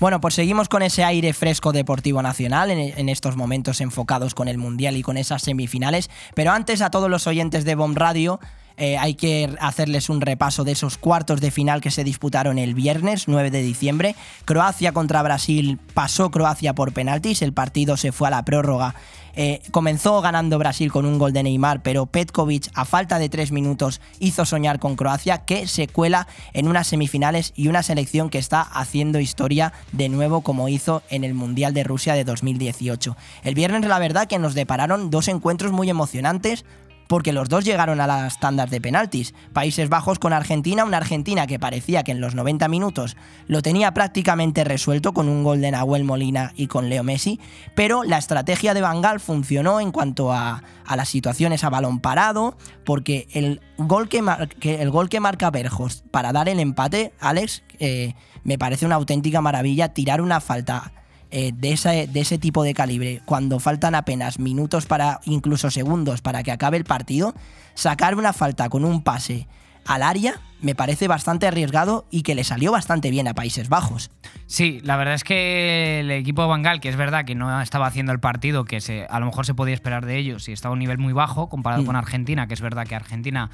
Bueno, 0.00 0.20
pues 0.20 0.34
seguimos 0.34 0.68
con 0.68 0.82
ese 0.82 1.02
aire 1.02 1.32
fresco 1.32 1.72
deportivo 1.72 2.22
nacional 2.22 2.70
en, 2.70 2.78
en, 2.78 3.08
estos 3.08 3.36
momentos 3.36 3.80
enfocados 3.80 4.32
con 4.32 4.46
el 4.46 4.56
Mundial 4.56 4.96
y 4.96 5.02
con 5.02 5.16
esas 5.16 5.42
semifinales. 5.42 6.08
Pero 6.34 6.52
antes 6.52 6.82
a 6.82 6.90
todos 6.90 7.10
los 7.10 7.26
oyentes 7.26 7.64
de 7.64 7.74
Bomb 7.74 7.98
Radio 7.98 8.38
eh, 8.78 8.96
hay 8.96 9.14
que 9.14 9.52
hacerles 9.60 10.08
un 10.08 10.20
repaso 10.20 10.62
de 10.62 10.70
esos 10.70 10.98
cuartos 10.98 11.40
de 11.40 11.50
final 11.50 11.80
que 11.80 11.90
se 11.90 12.04
disputaron 12.04 12.58
el 12.58 12.74
viernes 12.74 13.26
9 13.26 13.50
de 13.50 13.60
diciembre. 13.60 14.14
Croacia 14.44 14.92
contra 14.92 15.20
Brasil 15.22 15.80
pasó 15.94 16.30
Croacia 16.30 16.74
por 16.74 16.92
penaltis, 16.92 17.42
el 17.42 17.52
partido 17.52 17.96
se 17.96 18.12
fue 18.12 18.28
a 18.28 18.30
la 18.30 18.44
prórroga. 18.44 18.94
Eh, 19.40 19.62
comenzó 19.70 20.20
ganando 20.20 20.58
Brasil 20.58 20.90
con 20.90 21.06
un 21.06 21.16
gol 21.16 21.32
de 21.32 21.44
Neymar, 21.44 21.80
pero 21.80 22.06
Petkovic 22.06 22.70
a 22.74 22.84
falta 22.84 23.20
de 23.20 23.28
tres 23.28 23.52
minutos 23.52 24.00
hizo 24.18 24.44
soñar 24.44 24.80
con 24.80 24.96
Croacia, 24.96 25.44
que 25.44 25.68
se 25.68 25.86
cuela 25.86 26.26
en 26.54 26.66
unas 26.66 26.88
semifinales 26.88 27.52
y 27.54 27.68
una 27.68 27.84
selección 27.84 28.30
que 28.30 28.38
está 28.38 28.62
haciendo 28.62 29.20
historia 29.20 29.72
de 29.92 30.08
nuevo 30.08 30.40
como 30.40 30.68
hizo 30.68 31.04
en 31.08 31.22
el 31.22 31.34
Mundial 31.34 31.72
de 31.72 31.84
Rusia 31.84 32.14
de 32.14 32.24
2018. 32.24 33.16
El 33.44 33.54
viernes 33.54 33.88
la 33.88 34.00
verdad 34.00 34.26
que 34.26 34.40
nos 34.40 34.54
depararon 34.54 35.08
dos 35.08 35.28
encuentros 35.28 35.70
muy 35.70 35.88
emocionantes, 35.88 36.64
porque 37.08 37.32
los 37.32 37.48
dos 37.48 37.64
llegaron 37.64 38.00
a 38.00 38.06
las 38.06 38.38
tandas 38.38 38.70
de 38.70 38.80
penaltis. 38.80 39.34
Países 39.52 39.88
Bajos 39.88 40.18
con 40.18 40.32
Argentina, 40.32 40.84
una 40.84 40.98
Argentina 40.98 41.46
que 41.46 41.58
parecía 41.58 42.04
que 42.04 42.12
en 42.12 42.20
los 42.20 42.34
90 42.34 42.68
minutos 42.68 43.16
lo 43.46 43.62
tenía 43.62 43.92
prácticamente 43.92 44.62
resuelto 44.62 45.12
con 45.12 45.28
un 45.28 45.42
gol 45.42 45.60
de 45.60 45.72
Nahuel 45.72 46.04
Molina 46.04 46.52
y 46.54 46.68
con 46.68 46.88
Leo 46.88 47.02
Messi, 47.02 47.40
pero 47.74 48.04
la 48.04 48.18
estrategia 48.18 48.74
de 48.74 48.82
Bangal 48.82 49.18
funcionó 49.18 49.80
en 49.80 49.90
cuanto 49.90 50.32
a, 50.32 50.62
las 50.94 51.08
situaciones 51.08 51.64
a 51.64 51.70
balón 51.70 52.00
parado, 52.00 52.56
porque 52.84 53.28
el 53.32 53.60
gol 53.76 54.08
que, 54.08 54.22
el 54.62 54.90
gol 54.90 55.08
que 55.08 55.20
marca 55.20 55.50
Berjos 55.50 56.04
para 56.10 56.32
dar 56.32 56.48
el 56.48 56.60
empate, 56.60 57.12
Alex, 57.20 57.62
eh, 57.78 58.14
me 58.44 58.58
parece 58.58 58.86
una 58.86 58.96
auténtica 58.96 59.40
maravilla 59.40 59.92
tirar 59.92 60.20
una 60.20 60.40
falta 60.40 60.92
eh, 61.30 61.52
de, 61.54 61.72
ese, 61.72 62.06
de, 62.06 62.20
ese, 62.20 62.38
tipo 62.38 62.62
de 62.62 62.74
calibre, 62.74 63.20
cuando 63.24 63.60
faltan 63.60 63.94
apenas 63.94 64.38
minutos 64.38 64.86
para, 64.86 65.20
incluso 65.24 65.70
segundos 65.70 66.22
para 66.22 66.42
que 66.42 66.52
acabe 66.52 66.76
el 66.76 66.84
partido, 66.84 67.34
sacar 67.74 68.14
una 68.14 68.32
falta 68.32 68.68
con 68.68 68.84
un 68.84 69.02
pase 69.02 69.46
al 69.86 70.02
área 70.02 70.40
me 70.60 70.74
parece 70.74 71.08
bastante 71.08 71.46
arriesgado 71.46 72.06
y 72.10 72.22
que 72.22 72.34
le 72.34 72.44
salió 72.44 72.72
bastante 72.72 73.10
bien 73.10 73.28
a 73.28 73.34
Países 73.34 73.68
Bajos. 73.68 74.10
Sí, 74.46 74.80
la 74.82 74.96
verdad 74.96 75.14
es 75.14 75.24
que 75.24 76.00
el 76.00 76.10
equipo 76.10 76.42
de 76.42 76.48
Bangal, 76.48 76.80
que 76.80 76.88
es 76.88 76.96
verdad 76.96 77.24
que 77.24 77.34
no 77.34 77.60
estaba 77.60 77.86
haciendo 77.86 78.12
el 78.12 78.20
partido 78.20 78.64
que 78.64 78.80
se, 78.80 79.06
a 79.08 79.20
lo 79.20 79.26
mejor 79.26 79.46
se 79.46 79.54
podía 79.54 79.74
esperar 79.74 80.04
de 80.04 80.16
ellos 80.18 80.48
y 80.48 80.52
estaba 80.52 80.72
a 80.72 80.74
un 80.74 80.80
nivel 80.80 80.98
muy 80.98 81.12
bajo 81.12 81.48
comparado 81.48 81.82
mm. 81.82 81.86
con 81.86 81.96
Argentina, 81.96 82.46
que 82.48 82.54
es 82.54 82.60
verdad 82.60 82.86
que 82.86 82.96
Argentina 82.96 83.50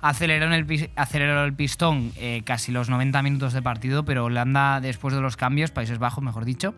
aceleró, 0.00 0.46
en 0.46 0.52
el, 0.52 0.90
aceleró 0.96 1.44
el 1.44 1.54
pistón 1.54 2.12
eh, 2.16 2.42
casi 2.44 2.72
los 2.72 2.88
90 2.88 3.22
minutos 3.22 3.52
de 3.52 3.62
partido, 3.62 4.04
pero 4.04 4.24
Holanda 4.24 4.80
después 4.80 5.14
de 5.14 5.20
los 5.20 5.36
cambios, 5.36 5.70
Países 5.70 5.98
Bajos 5.98 6.24
mejor 6.24 6.44
dicho, 6.44 6.74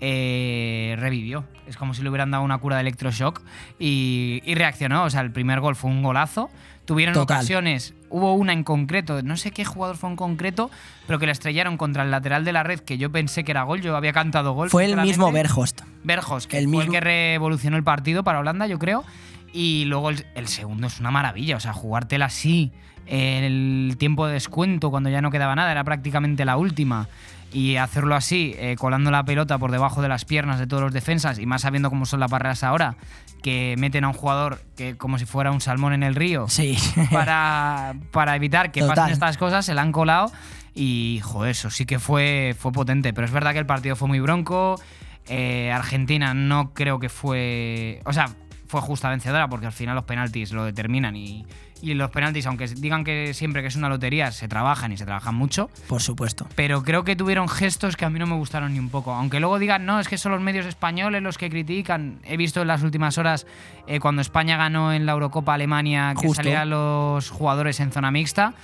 eh, 0.00 0.96
revivió. 0.98 1.44
Es 1.66 1.76
como 1.76 1.94
si 1.94 2.02
le 2.02 2.08
hubieran 2.10 2.30
dado 2.30 2.44
una 2.44 2.58
cura 2.58 2.76
de 2.76 2.82
electroshock 2.82 3.42
y, 3.78 4.42
y, 4.44 4.54
reaccionó. 4.54 5.04
O 5.04 5.10
sea, 5.10 5.20
el 5.22 5.32
primer 5.32 5.60
gol 5.60 5.76
fue 5.76 5.90
un 5.90 6.02
golazo. 6.02 6.50
Tuvieron 6.84 7.14
Total. 7.14 7.38
ocasiones, 7.38 7.94
hubo 8.10 8.34
una 8.34 8.52
en 8.52 8.62
concreto, 8.62 9.20
no 9.22 9.36
sé 9.36 9.50
qué 9.50 9.64
jugador 9.64 9.96
fue 9.96 10.08
en 10.08 10.14
concreto, 10.14 10.70
pero 11.08 11.18
que 11.18 11.26
la 11.26 11.32
estrellaron 11.32 11.76
contra 11.76 12.04
el 12.04 12.12
lateral 12.12 12.44
de 12.44 12.52
la 12.52 12.62
red, 12.62 12.78
que 12.78 12.96
yo 12.96 13.10
pensé 13.10 13.42
que 13.42 13.50
era 13.50 13.64
gol, 13.64 13.80
yo 13.80 13.96
había 13.96 14.12
cantado 14.12 14.52
gol. 14.52 14.70
Fue 14.70 14.84
el 14.84 14.96
mismo 14.96 15.32
Berhost. 15.32 15.80
Berhost, 16.04 16.48
que 16.48 16.58
el 16.58 16.64
fue 16.66 16.70
mismo... 16.70 16.82
el 16.84 16.90
que 16.90 17.00
revolucionó 17.00 17.76
el 17.76 17.82
partido 17.82 18.22
para 18.22 18.38
Holanda, 18.38 18.68
yo 18.68 18.78
creo. 18.78 19.04
Y 19.52 19.84
luego 19.86 20.10
el, 20.10 20.26
el 20.36 20.46
segundo 20.46 20.86
es 20.86 21.00
una 21.00 21.10
maravilla, 21.10 21.56
o 21.56 21.60
sea, 21.60 21.72
jugártela 21.72 22.26
así, 22.26 22.70
en 23.06 23.44
el 23.44 23.96
tiempo 23.98 24.26
de 24.26 24.34
descuento, 24.34 24.90
cuando 24.90 25.10
ya 25.10 25.20
no 25.20 25.30
quedaba 25.30 25.54
nada, 25.54 25.72
era 25.72 25.82
prácticamente 25.82 26.44
la 26.44 26.56
última 26.56 27.08
y 27.52 27.76
hacerlo 27.76 28.14
así, 28.14 28.54
eh, 28.58 28.76
colando 28.78 29.10
la 29.10 29.24
pelota 29.24 29.58
por 29.58 29.70
debajo 29.70 30.02
de 30.02 30.08
las 30.08 30.24
piernas 30.24 30.58
de 30.58 30.66
todos 30.66 30.82
los 30.82 30.92
defensas 30.92 31.38
y 31.38 31.46
más 31.46 31.62
sabiendo 31.62 31.90
cómo 31.90 32.06
son 32.06 32.20
las 32.20 32.30
barreras 32.30 32.64
ahora, 32.64 32.96
que 33.42 33.74
meten 33.78 34.04
a 34.04 34.08
un 34.08 34.14
jugador 34.14 34.60
que 34.76 34.96
como 34.96 35.18
si 35.18 35.26
fuera 35.26 35.52
un 35.52 35.60
salmón 35.60 35.92
en 35.92 36.02
el 36.02 36.14
río 36.14 36.48
sí. 36.48 36.76
para, 37.10 37.94
para 38.10 38.36
evitar 38.36 38.72
que 38.72 38.80
Total. 38.80 38.96
pasen 38.96 39.12
estas 39.12 39.36
cosas, 39.38 39.64
se 39.64 39.74
la 39.74 39.82
han 39.82 39.92
colado 39.92 40.32
y, 40.76 41.20
joder, 41.22 41.52
eso 41.52 41.70
sí 41.70 41.86
que 41.86 41.98
fue, 41.98 42.54
fue 42.56 42.70
potente. 42.70 43.14
Pero 43.14 43.26
es 43.26 43.32
verdad 43.32 43.52
que 43.52 43.58
el 43.58 43.66
partido 43.66 43.96
fue 43.96 44.08
muy 44.08 44.20
bronco. 44.20 44.78
Eh, 45.26 45.72
Argentina 45.72 46.34
no 46.34 46.74
creo 46.74 47.00
que 47.00 47.08
fue. 47.08 48.02
O 48.04 48.12
sea, 48.12 48.28
fue 48.68 48.82
justa 48.82 49.08
vencedora 49.08 49.48
porque 49.48 49.66
al 49.66 49.72
final 49.72 49.94
los 49.94 50.04
penaltis 50.04 50.52
lo 50.52 50.64
determinan 50.64 51.16
y, 51.16 51.46
y 51.82 51.94
los 51.94 52.10
penaltis, 52.10 52.46
aunque 52.46 52.66
digan 52.66 53.04
que 53.04 53.34
siempre 53.34 53.62
que 53.62 53.68
es 53.68 53.76
una 53.76 53.88
lotería, 53.88 54.32
se 54.32 54.48
trabajan 54.48 54.92
y 54.92 54.96
se 54.96 55.04
trabajan 55.04 55.34
mucho. 55.34 55.70
Por 55.88 56.02
supuesto. 56.02 56.46
Pero 56.54 56.82
creo 56.82 57.04
que 57.04 57.16
tuvieron 57.16 57.48
gestos 57.48 57.96
que 57.96 58.04
a 58.04 58.10
mí 58.10 58.18
no 58.18 58.26
me 58.26 58.34
gustaron 58.34 58.72
ni 58.72 58.78
un 58.78 58.88
poco. 58.88 59.12
Aunque 59.12 59.40
luego 59.40 59.58
digan, 59.58 59.84
no, 59.86 60.00
es 60.00 60.08
que 60.08 60.18
son 60.18 60.32
los 60.32 60.40
medios 60.40 60.66
españoles 60.66 61.22
los 61.22 61.38
que 61.38 61.50
critican. 61.50 62.18
He 62.24 62.36
visto 62.36 62.62
en 62.62 62.68
las 62.68 62.82
últimas 62.82 63.18
horas, 63.18 63.46
eh, 63.86 64.00
cuando 64.00 64.22
España 64.22 64.56
ganó 64.56 64.92
en 64.92 65.06
la 65.06 65.12
Eurocopa 65.12 65.54
Alemania, 65.54 66.14
que 66.14 66.26
Justo. 66.26 66.42
salían 66.42 66.70
los 66.70 67.30
jugadores 67.30 67.80
en 67.80 67.92
zona 67.92 68.10
mixta. 68.10 68.54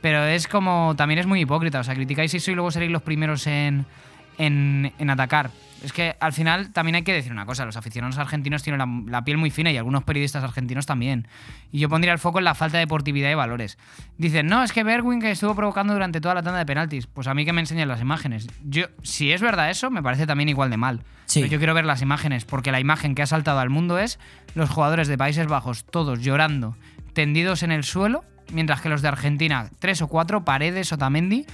Pero 0.00 0.24
es 0.24 0.48
como, 0.48 0.94
también 0.96 1.20
es 1.20 1.26
muy 1.26 1.40
hipócrita. 1.40 1.80
O 1.80 1.84
sea, 1.84 1.94
criticáis 1.94 2.34
eso 2.34 2.50
y 2.50 2.54
luego 2.54 2.70
seréis 2.70 2.90
los 2.90 3.02
primeros 3.02 3.46
en, 3.46 3.86
en, 4.38 4.92
en 4.98 5.10
atacar. 5.10 5.50
Es 5.82 5.92
que 5.92 6.16
al 6.20 6.32
final 6.32 6.70
también 6.72 6.94
hay 6.94 7.02
que 7.02 7.12
decir 7.12 7.32
una 7.32 7.44
cosa, 7.44 7.64
los 7.64 7.76
aficionados 7.76 8.16
argentinos 8.18 8.62
tienen 8.62 8.78
la, 8.78 9.10
la, 9.10 9.24
piel 9.24 9.36
muy 9.36 9.50
fina 9.50 9.72
y 9.72 9.76
algunos 9.76 10.04
periodistas 10.04 10.44
argentinos 10.44 10.86
también. 10.86 11.26
Y 11.72 11.80
yo 11.80 11.88
pondría 11.88 12.12
el 12.12 12.20
foco 12.20 12.38
en 12.38 12.44
la 12.44 12.54
falta 12.54 12.78
de 12.78 12.84
deportividad 12.84 13.30
y 13.30 13.34
valores. 13.34 13.78
Dicen, 14.16 14.46
no, 14.46 14.62
es 14.62 14.72
que 14.72 14.84
Berwin 14.84 15.20
que 15.20 15.32
estuvo 15.32 15.54
provocando 15.56 15.92
durante 15.92 16.20
toda 16.20 16.34
la 16.34 16.42
tanda 16.42 16.60
de 16.60 16.66
penaltis. 16.66 17.06
Pues 17.08 17.26
a 17.26 17.34
mí 17.34 17.44
que 17.44 17.52
me 17.52 17.60
enseñen 17.60 17.88
las 17.88 18.00
imágenes. 18.00 18.46
Yo, 18.64 18.86
si 19.02 19.32
es 19.32 19.40
verdad 19.40 19.70
eso, 19.70 19.90
me 19.90 20.02
parece 20.02 20.26
también 20.26 20.48
igual 20.48 20.70
de 20.70 20.76
mal. 20.76 21.02
Sí. 21.26 21.40
Pero 21.40 21.52
yo 21.52 21.58
quiero 21.58 21.74
ver 21.74 21.84
las 21.84 22.02
imágenes, 22.02 22.44
porque 22.44 22.70
la 22.70 22.78
imagen 22.78 23.14
que 23.14 23.22
ha 23.22 23.26
saltado 23.26 23.58
al 23.58 23.70
mundo 23.70 23.98
es 23.98 24.20
los 24.54 24.70
jugadores 24.70 25.08
de 25.08 25.18
Países 25.18 25.48
Bajos, 25.48 25.84
todos 25.84 26.20
llorando, 26.20 26.76
tendidos 27.12 27.62
en 27.62 27.72
el 27.72 27.84
suelo, 27.84 28.24
mientras 28.52 28.80
que 28.80 28.88
los 28.88 29.02
de 29.02 29.08
Argentina, 29.08 29.70
tres 29.78 30.02
o 30.02 30.08
cuatro, 30.08 30.44
Paredes, 30.44 30.92
Otamendi, 30.92 31.46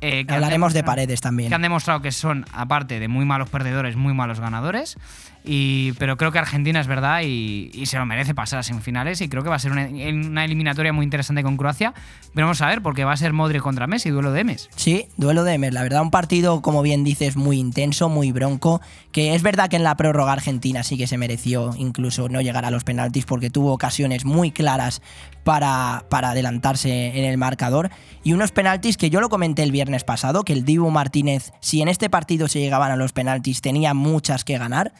eh, 0.00 0.24
que 0.26 0.34
Hablaremos 0.34 0.72
de 0.72 0.82
paredes 0.82 1.20
también. 1.20 1.48
Que 1.50 1.54
han 1.54 1.62
demostrado 1.62 2.00
que 2.00 2.12
son, 2.12 2.44
aparte 2.52 2.98
de 3.00 3.08
muy 3.08 3.24
malos 3.24 3.48
perdedores, 3.48 3.96
muy 3.96 4.14
malos 4.14 4.40
ganadores. 4.40 4.96
Y, 5.44 5.92
pero 5.92 6.16
creo 6.16 6.32
que 6.32 6.38
Argentina 6.38 6.80
es 6.80 6.86
verdad 6.86 7.22
y, 7.24 7.70
se 7.86 7.98
lo 7.98 8.06
merece 8.06 8.34
pasar 8.34 8.58
a 8.58 8.62
semifinales. 8.62 9.20
Y 9.20 9.28
creo 9.28 9.42
que 9.42 9.48
va 9.48 9.56
a 9.56 9.58
ser 9.58 9.72
una, 9.72 9.86
una, 9.86 10.44
eliminatoria 10.44 10.92
muy 10.92 11.04
interesante 11.04 11.42
con 11.42 11.56
Croacia. 11.56 11.94
Pero 12.34 12.46
vamos 12.46 12.60
a 12.60 12.68
ver, 12.68 12.82
porque 12.82 13.04
va 13.04 13.12
a 13.12 13.16
ser 13.16 13.32
Modric 13.32 13.62
contra 13.62 13.86
Messi, 13.86 14.10
duelo 14.10 14.32
de 14.32 14.40
Emes. 14.40 14.68
Sí, 14.76 15.06
duelo 15.16 15.44
de 15.44 15.54
Emes. 15.54 15.72
La 15.72 15.82
verdad, 15.82 16.02
un 16.02 16.10
partido, 16.10 16.60
como 16.62 16.82
bien 16.82 17.04
dices, 17.04 17.36
muy 17.36 17.58
intenso, 17.58 18.08
muy 18.08 18.32
bronco. 18.32 18.80
Que 19.12 19.34
es 19.34 19.42
verdad 19.42 19.68
que 19.68 19.76
en 19.76 19.82
la 19.82 19.96
prórroga 19.96 20.32
Argentina 20.32 20.82
sí 20.82 20.96
que 20.96 21.06
se 21.06 21.18
mereció 21.18 21.72
incluso 21.76 22.28
no 22.28 22.40
llegar 22.40 22.64
a 22.64 22.70
los 22.70 22.84
penaltis 22.84 23.24
porque 23.24 23.50
tuvo 23.50 23.72
ocasiones 23.72 24.24
muy 24.24 24.52
claras 24.52 25.02
para, 25.42 26.04
para 26.10 26.30
adelantarse 26.30 27.18
en 27.18 27.24
el 27.24 27.38
marcador. 27.38 27.90
Y 28.22 28.34
unos 28.34 28.52
penaltis 28.52 28.96
que 28.96 29.10
yo 29.10 29.20
lo 29.20 29.30
comenté 29.30 29.62
el 29.62 29.72
viernes 29.72 30.04
pasado, 30.04 30.44
que 30.44 30.52
el 30.52 30.64
Dibu 30.64 30.90
Martínez, 30.90 31.52
si 31.60 31.80
en 31.80 31.88
este 31.88 32.10
partido 32.10 32.46
se 32.46 32.60
llegaban 32.60 32.92
a 32.92 32.96
los 32.96 33.12
penaltis, 33.12 33.62
tenía 33.62 33.94
muchas 33.94 34.44
que 34.44 34.58
ganar 34.58 34.92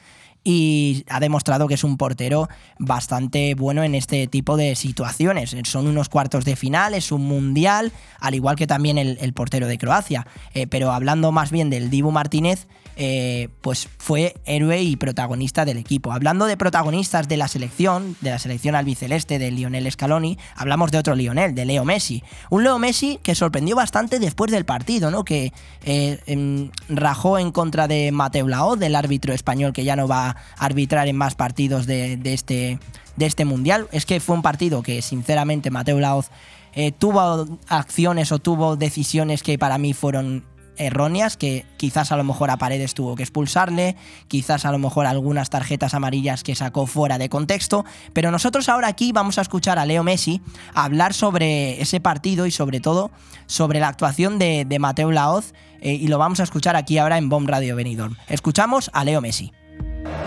y 0.43 1.05
ha 1.09 1.21
demostrado 1.21 1.69
que 1.69 1.75
es 1.75 1.85
un 1.85 1.97
portero 1.97 2.49
bastante 2.79 3.55
bueno 3.55 3.85
en 3.85 3.95
este 3.95 4.27
tipo 4.27 4.57
de 4.57 4.75
situaciones. 4.75 5.55
Son 5.65 5.87
unos 5.87 6.09
cuartos 6.09 6.45
de 6.45 6.57
final, 6.57 6.95
es 6.95 7.13
un 7.13 7.23
mundial, 7.27 7.93
al 8.19 8.35
igual 8.35 8.57
que 8.57 8.67
también 8.67 8.99
el, 8.99 9.33
portero 9.33 9.67
de 9.67 9.79
Croacia. 9.79 10.27
Eh, 10.55 10.67
pero 10.67 10.93
hablando 10.93 11.33
más 11.33 11.51
bien 11.51 11.71
del 11.71 11.91
Dibu 11.91 12.11
Martínez, 12.11 12.67
eh, 12.97 13.49
pues 13.61 13.89
fue 13.99 14.35
héroe 14.45 14.83
y 14.83 14.97
protagonista 14.97 15.65
del 15.65 15.79
equipo. 15.79 16.13
Hablando 16.13 16.47
de 16.47 16.57
protagonistas 16.57 17.29
de 17.29 17.37
la 17.37 17.49
selección, 17.49 18.17
de 18.21 18.31
la 18.31 18.39
selección 18.39 18.75
albiceleste 18.75 19.39
de 19.39 19.51
Lionel 19.51 19.91
Scaloni, 19.91 20.39
hablamos 20.55 20.91
de 20.91 20.99
otro 20.99 21.15
Lionel, 21.15 21.55
de 21.55 21.65
Leo 21.65 21.85
Messi. 21.85 22.23
Un 22.51 22.65
Leo 22.65 22.79
Messi 22.79 23.19
que 23.23 23.35
sorprendió 23.35 23.77
bastante 23.77 24.19
después 24.19 24.51
del 24.51 24.65
partido, 24.65 25.11
¿no? 25.11 25.25
Que 25.25 25.53
eh, 25.85 26.19
en, 26.27 26.73
rajó 26.89 27.39
en 27.39 27.53
contra 27.53 27.89
de 27.89 28.13
Mateu 28.13 28.49
Laoz, 28.49 28.79
del 28.79 28.95
árbitro 28.97 29.33
español 29.33 29.73
que 29.73 29.85
ya 29.85 29.97
no 29.97 30.09
va 30.09 30.29
a 30.29 30.37
arbitrar 30.59 31.09
en 31.09 31.17
más 31.17 31.35
partidos 31.35 31.87
de, 31.87 32.21
este, 32.25 32.79
de 33.17 33.27
este 33.27 33.45
mundial. 33.45 33.89
Es 33.93 34.07
que 34.07 34.21
fue 34.21 34.37
un 34.37 34.43
partido 34.43 34.83
que, 34.83 35.03
sinceramente, 35.03 35.71
Mateu 35.71 35.99
Laoz 35.99 36.31
eh, 36.75 36.93
tuvo 36.93 37.59
acciones 37.69 38.31
o 38.33 38.39
tuvo 38.39 38.77
decisiones 38.77 39.43
que 39.43 39.59
para 39.59 39.79
mí 39.79 39.93
fueron 39.93 40.45
erróneas 40.77 41.37
que 41.37 41.67
quizás 41.77 42.13
a 42.13 42.17
lo 42.17 42.25
mejor 42.25 42.51
a 42.51 42.57
Paredes 42.57 42.95
tuvo 42.95 43.17
que 43.17 43.23
expulsarle, 43.23 43.97
quizás 44.29 44.65
a 44.65 44.73
lo 44.73 44.79
mejor 44.79 45.07
algunas 45.07 45.51
tarjetas 45.51 45.95
amarillas 45.95 46.43
que 46.43 46.55
sacó 46.55 46.87
fuera 46.87 47.19
de 47.19 47.29
contexto, 47.29 47.85
pero 48.13 48.31
nosotros 48.31 48.69
ahora 48.69 48.89
aquí 48.89 49.13
vamos 49.13 49.39
a 49.39 49.43
escuchar 49.43 49.79
a 49.79 49.87
Leo 49.87 50.03
Messi 50.03 50.41
hablar 50.75 51.15
sobre 51.15 51.81
ese 51.81 52.01
partido 52.01 52.47
y 52.47 52.51
sobre 52.51 52.81
todo 52.81 53.11
sobre 53.47 53.81
la 53.81 53.89
actuación 53.89 54.39
de, 54.39 54.65
de 54.65 54.79
Mateo 54.79 55.11
Laoz 55.11 55.53
eh, 55.81 55.93
y 55.93 56.09
lo 56.09 56.19
vamos 56.19 56.41
a 56.41 56.45
escuchar 56.45 56.77
aquí 56.77 56.99
ahora 56.99 57.19
en 57.19 57.29
Bomb 57.29 57.49
Radio 57.49 57.77
Benidorm. 57.77 58.17
Escuchamos 58.29 58.91
a 58.93 59.05
Leo 59.05 59.21
Messi. 59.21 59.53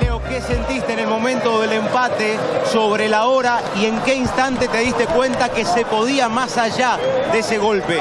Leo, 0.01 0.21
¿qué 0.23 0.41
sentiste 0.41 0.93
en 0.93 0.99
el 0.99 1.07
momento 1.07 1.61
del 1.61 1.73
empate 1.73 2.37
sobre 2.71 3.07
la 3.07 3.25
hora 3.25 3.61
y 3.75 3.85
en 3.85 3.99
qué 4.01 4.15
instante 4.15 4.67
te 4.67 4.79
diste 4.79 5.05
cuenta 5.05 5.49
que 5.49 5.65
se 5.65 5.85
podía 5.85 6.29
más 6.29 6.57
allá 6.57 6.97
de 7.31 7.39
ese 7.39 7.57
golpe? 7.57 7.99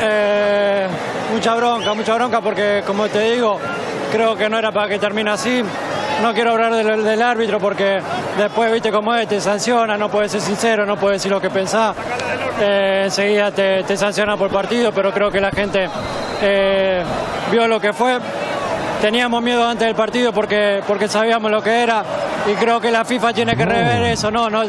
Eh, 0.00 0.88
mucha 1.36 1.54
bronca, 1.54 1.92
mucha 1.92 2.14
bronca 2.14 2.40
porque 2.40 2.82
como 2.86 3.08
te 3.08 3.32
digo, 3.32 3.58
creo 4.10 4.34
que 4.36 4.48
no 4.48 4.58
era 4.58 4.72
para 4.72 4.88
que 4.88 4.98
termine 4.98 5.30
así. 5.30 5.62
No 6.22 6.32
quiero 6.32 6.52
hablar 6.52 6.74
del, 6.74 7.04
del 7.04 7.20
árbitro 7.20 7.60
porque 7.60 8.00
después, 8.38 8.72
viste 8.72 8.90
cómo 8.90 9.14
es, 9.14 9.28
te 9.28 9.38
sanciona, 9.38 9.98
no 9.98 10.08
puedes 10.08 10.32
ser 10.32 10.40
sincero, 10.40 10.86
no 10.86 10.96
puedes 10.96 11.20
decir 11.20 11.30
lo 11.30 11.38
que 11.38 11.50
pensás. 11.50 11.94
Eh, 12.58 13.02
enseguida 13.04 13.50
te, 13.50 13.82
te, 13.82 13.98
sanciona 13.98 14.34
por 14.38 14.48
partido, 14.48 14.92
pero 14.92 15.12
creo 15.12 15.30
que 15.30 15.38
la 15.38 15.50
gente 15.50 15.90
eh, 16.40 17.04
vio 17.50 17.68
lo 17.68 17.78
que 17.78 17.92
fue. 17.92 18.18
Teníamos 19.02 19.42
miedo 19.42 19.62
antes 19.62 19.86
del 19.86 19.94
partido 19.94 20.32
porque, 20.32 20.82
porque 20.86 21.06
sabíamos 21.06 21.50
lo 21.50 21.62
que 21.62 21.82
era 21.82 22.02
y 22.50 22.54
creo 22.54 22.80
que 22.80 22.90
la 22.90 23.04
FIFA 23.04 23.34
tiene 23.34 23.54
que 23.54 23.66
rever 23.66 24.04
eso. 24.04 24.30
No, 24.30 24.48
no, 24.48 24.62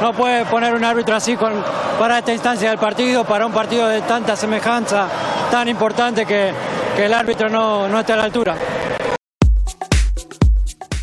no 0.00 0.12
puede 0.14 0.44
poner 0.46 0.74
un 0.74 0.82
árbitro 0.82 1.14
así 1.14 1.36
con, 1.36 1.52
para 1.98 2.18
esta 2.18 2.32
instancia 2.32 2.70
del 2.70 2.78
partido, 2.78 3.24
para 3.24 3.46
un 3.46 3.52
partido 3.52 3.88
de 3.88 4.00
tanta 4.02 4.36
semejanza, 4.36 5.06
tan 5.50 5.68
importante 5.68 6.26
que, 6.26 6.52
que 6.96 7.06
el 7.06 7.14
árbitro 7.14 7.48
no, 7.48 7.88
no 7.88 8.00
esté 8.00 8.12
a 8.12 8.16
la 8.16 8.24
altura. 8.24 8.56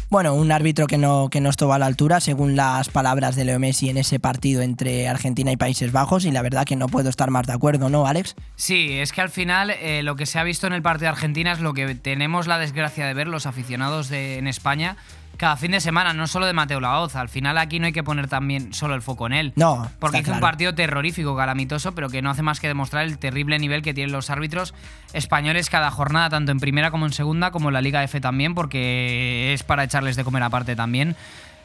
Bueno, 0.10 0.34
un 0.34 0.49
árbitro 0.51 0.88
que 0.88 0.97
no, 0.97 1.29
que 1.29 1.41
no 1.41 1.49
estuvo 1.49 1.73
a 1.73 1.79
la 1.79 1.88
altura, 1.88 2.21
según 2.21 2.55
las 2.55 2.88
palabras 2.88 3.36
de 3.36 3.43
Leo 3.43 3.60
Messi 3.60 3.89
en 3.89 3.97
ese 3.97 4.17
partido 4.17 4.62
entre 4.62 5.10
Argentina 5.10 5.51
y 5.51 5.58
Países 5.58 5.91
Bajos, 5.91 6.23
y 6.23 6.31
la 6.31 6.41
verdad 6.41 6.63
que 6.63 6.77
no 6.77 6.88
puedo 6.88 7.10
estar 7.10 7.31
más 7.31 7.47
de 7.47 7.53
acuerdo, 7.53 7.89
¿no, 7.89 8.08
Alex? 8.08 8.36
Sí, 8.55 8.93
es 8.93 9.12
que 9.12 9.19
al 9.19 9.29
final 9.29 9.71
eh, 9.71 10.03
lo 10.03 10.15
que 10.15 10.25
se 10.25 10.39
ha 10.39 10.43
visto 10.43 10.67
en 10.67 10.73
el 10.73 10.81
partido 10.81 11.08
de 11.08 11.17
Argentina 11.17 11.51
es 11.51 11.60
lo 11.60 11.73
que 11.73 11.95
tenemos 11.95 12.47
la 12.47 12.60
desgracia 12.60 13.05
de 13.05 13.13
ver 13.13 13.27
los 13.27 13.45
aficionados 13.45 14.08
de, 14.08 14.38
en 14.38 14.47
España 14.47 14.95
cada 15.38 15.58
fin 15.58 15.71
de 15.71 15.82
semana, 15.82 16.13
no 16.13 16.28
solo 16.28 16.45
de 16.45 16.54
Mateo 16.54 16.80
Laoz. 16.80 17.15
Al 17.15 17.30
final 17.30 17.58
aquí 17.58 17.80
no 17.80 17.86
hay 17.86 17.93
que 17.93 18.04
poner 18.04 18.28
también 18.28 18.74
solo 18.74 18.95
el 18.95 19.02
foco 19.02 19.28
en 19.28 19.34
él. 19.34 19.54
No. 19.56 19.89
Porque 20.00 20.17
hizo 20.17 20.26
claro. 20.26 20.38
un 20.38 20.41
partido 20.41 20.76
terrorífico, 20.76 21.36
calamitoso, 21.36 21.93
pero 21.93 22.10
que 22.10 22.21
no 22.21 22.30
hace 22.30 22.41
más 22.41 22.60
que 22.60 22.67
demostrar 22.67 23.06
el 23.06 23.17
terrible 23.17 23.60
nivel 23.60 23.82
que 23.82 23.93
tienen 23.93 24.12
los 24.12 24.30
árbitros 24.30 24.74
españoles 25.13 25.69
cada 25.69 25.91
jornada, 25.91 26.30
tanto 26.30 26.52
en 26.52 26.60
primera 26.60 26.91
como 26.91 27.06
en 27.06 27.13
segunda, 27.13 27.52
como 27.52 27.69
en 27.69 27.74
la 27.74 27.82
Liga 27.82 28.04
F 28.04 28.19
también, 28.21 28.56
porque 28.56 29.54
es 29.54 29.63
para 29.63 29.84
echarles 29.84 30.15
de 30.15 30.24
comer 30.24 30.43
aparte 30.43 30.76
también. 30.76 31.15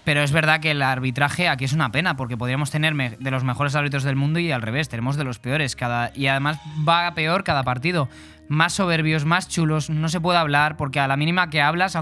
Pero 0.04 0.22
es 0.22 0.32
verdad 0.32 0.60
que 0.60 0.70
el 0.70 0.82
arbitraje 0.82 1.48
aquí 1.48 1.66
es 1.66 1.72
una 1.72 1.92
pena, 1.92 2.16
porque 2.16 2.36
podríamos 2.36 2.70
tener 2.70 3.18
de 3.18 3.30
los 3.30 3.44
mejores 3.44 3.74
árbitros 3.74 4.02
del 4.02 4.16
mundo 4.16 4.38
y 4.38 4.50
al 4.50 4.62
revés, 4.62 4.88
tenemos 4.88 5.16
de 5.16 5.24
los 5.24 5.38
peores. 5.38 5.76
Cada, 5.76 6.10
y 6.14 6.26
además 6.26 6.58
va 6.88 7.12
peor 7.14 7.44
cada 7.44 7.62
partido. 7.64 8.08
Más 8.48 8.72
soberbios, 8.72 9.24
más 9.24 9.48
chulos, 9.48 9.90
no 9.90 10.08
se 10.08 10.20
puede 10.20 10.38
hablar, 10.38 10.76
porque 10.76 11.00
a 11.00 11.06
la 11.06 11.16
mínima 11.16 11.50
que 11.50 11.60
hablas, 11.60 11.96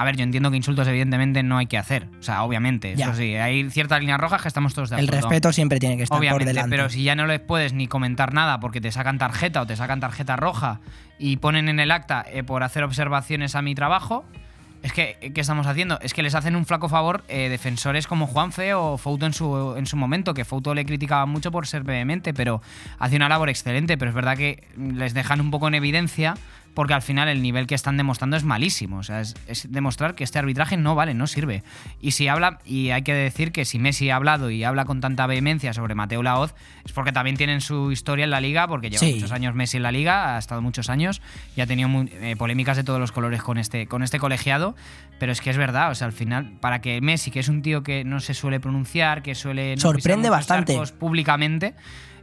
a 0.00 0.04
ver, 0.04 0.16
yo 0.16 0.22
entiendo 0.24 0.50
que 0.50 0.56
insultos 0.56 0.88
evidentemente 0.88 1.42
no 1.42 1.58
hay 1.58 1.66
que 1.66 1.76
hacer. 1.78 2.06
O 2.18 2.22
sea, 2.22 2.42
obviamente, 2.42 2.94
Ya. 2.96 3.06
eso 3.06 3.14
sí, 3.16 3.34
hay 3.36 3.68
ciertas 3.70 4.00
líneas 4.00 4.18
rojas 4.20 4.40
que 4.42 4.48
estamos 4.48 4.72
todos 4.74 4.90
de 4.90 4.96
El 4.98 5.06
acuerdo. 5.08 5.28
respeto 5.28 5.52
siempre 5.52 5.78
tiene 5.78 5.96
que 5.96 6.04
estar 6.04 6.18
Obviamente, 6.18 6.44
por 6.44 6.48
delante. 6.54 6.70
pero 6.70 6.88
si 6.88 7.02
ya 7.02 7.14
no 7.14 7.26
les 7.26 7.40
puedes 7.40 7.72
ni 7.72 7.86
comentar 7.86 8.32
nada 8.32 8.60
porque 8.60 8.80
te 8.80 8.90
sacan 8.92 9.18
tarjeta 9.18 9.60
o 9.62 9.66
te 9.66 9.76
sacan 9.76 10.00
tarjeta 10.00 10.36
roja 10.36 10.80
y 11.18 11.36
ponen 11.36 11.68
en 11.68 11.80
el 11.80 11.90
acta 11.90 12.24
eh, 12.32 12.42
por 12.42 12.62
hacer 12.62 12.82
observaciones 12.82 13.54
a 13.54 13.62
mi 13.62 13.74
trabajo, 13.74 14.24
es 14.82 14.94
que, 14.94 15.18
¿qué 15.34 15.42
estamos 15.42 15.66
haciendo? 15.66 16.00
Es 16.00 16.14
que 16.14 16.22
les 16.22 16.34
hacen 16.34 16.56
un 16.56 16.64
flaco 16.64 16.88
favor 16.88 17.22
eh, 17.28 17.50
defensores 17.50 18.06
como 18.06 18.26
Juanfe 18.26 18.72
o 18.72 18.96
Fouto 18.96 19.26
en 19.26 19.34
su, 19.34 19.74
en 19.76 19.84
su 19.84 19.98
momento, 19.98 20.32
que 20.32 20.46
Fouto 20.46 20.74
le 20.74 20.86
criticaba 20.86 21.26
mucho 21.26 21.50
por 21.52 21.66
ser 21.66 21.82
vehemente, 21.82 22.32
pero 22.32 22.62
hace 22.98 23.16
una 23.16 23.28
labor 23.28 23.50
excelente, 23.50 23.98
pero 23.98 24.08
es 24.08 24.14
verdad 24.14 24.38
que 24.38 24.64
les 24.78 25.12
dejan 25.12 25.42
un 25.42 25.50
poco 25.50 25.68
en 25.68 25.74
evidencia 25.74 26.34
porque 26.74 26.94
al 26.94 27.02
final 27.02 27.28
el 27.28 27.42
nivel 27.42 27.66
que 27.66 27.74
están 27.74 27.96
demostrando 27.96 28.36
es 28.36 28.44
malísimo. 28.44 28.98
O 28.98 29.02
sea, 29.02 29.20
es, 29.20 29.34
es 29.46 29.70
demostrar 29.72 30.14
que 30.14 30.24
este 30.24 30.38
arbitraje 30.38 30.76
no 30.76 30.94
vale, 30.94 31.14
no 31.14 31.26
sirve. 31.26 31.62
Y 32.00 32.12
si 32.12 32.28
habla, 32.28 32.58
y 32.64 32.90
hay 32.90 33.02
que 33.02 33.12
decir 33.14 33.52
que 33.52 33.64
si 33.64 33.78
Messi 33.78 34.08
ha 34.10 34.16
hablado 34.16 34.50
y 34.50 34.64
habla 34.64 34.84
con 34.84 35.00
tanta 35.00 35.26
vehemencia 35.26 35.72
sobre 35.72 35.94
Mateo 35.94 36.22
Laoz, 36.22 36.54
es 36.84 36.92
porque 36.92 37.12
también 37.12 37.36
tienen 37.36 37.60
su 37.60 37.90
historia 37.92 38.24
en 38.24 38.30
la 38.30 38.40
liga, 38.40 38.68
porque 38.68 38.88
lleva 38.90 39.00
Sí. 39.00 39.14
muchos 39.14 39.32
años 39.32 39.54
Messi 39.54 39.76
en 39.78 39.82
la 39.82 39.92
liga, 39.92 40.36
ha 40.36 40.38
estado 40.38 40.62
muchos 40.62 40.88
años 40.90 41.20
y 41.56 41.60
ha 41.60 41.66
tenido 41.66 41.88
mu- 41.88 42.06
eh, 42.10 42.36
polémicas 42.38 42.76
de 42.76 42.84
todos 42.84 43.00
los 43.00 43.12
colores 43.12 43.42
con 43.42 43.58
este, 43.58 43.86
con 43.86 44.02
este 44.02 44.18
colegiado. 44.18 44.74
Pero 45.18 45.32
es 45.32 45.40
que 45.42 45.50
es 45.50 45.56
verdad, 45.58 45.90
o 45.90 45.94
sea, 45.94 46.06
al 46.06 46.12
final, 46.14 46.52
para 46.60 46.80
que 46.80 47.00
Messi, 47.02 47.30
que 47.30 47.40
es 47.40 47.48
un 47.48 47.60
tío 47.62 47.82
que 47.82 48.04
no 48.04 48.20
se 48.20 48.32
suele 48.32 48.58
pronunciar, 48.60 49.22
que 49.22 49.34
suele. 49.34 49.74
no 49.74 49.80
Sorprende 49.82 50.30
bastante. 50.30 50.78
públicamente. 50.98 51.74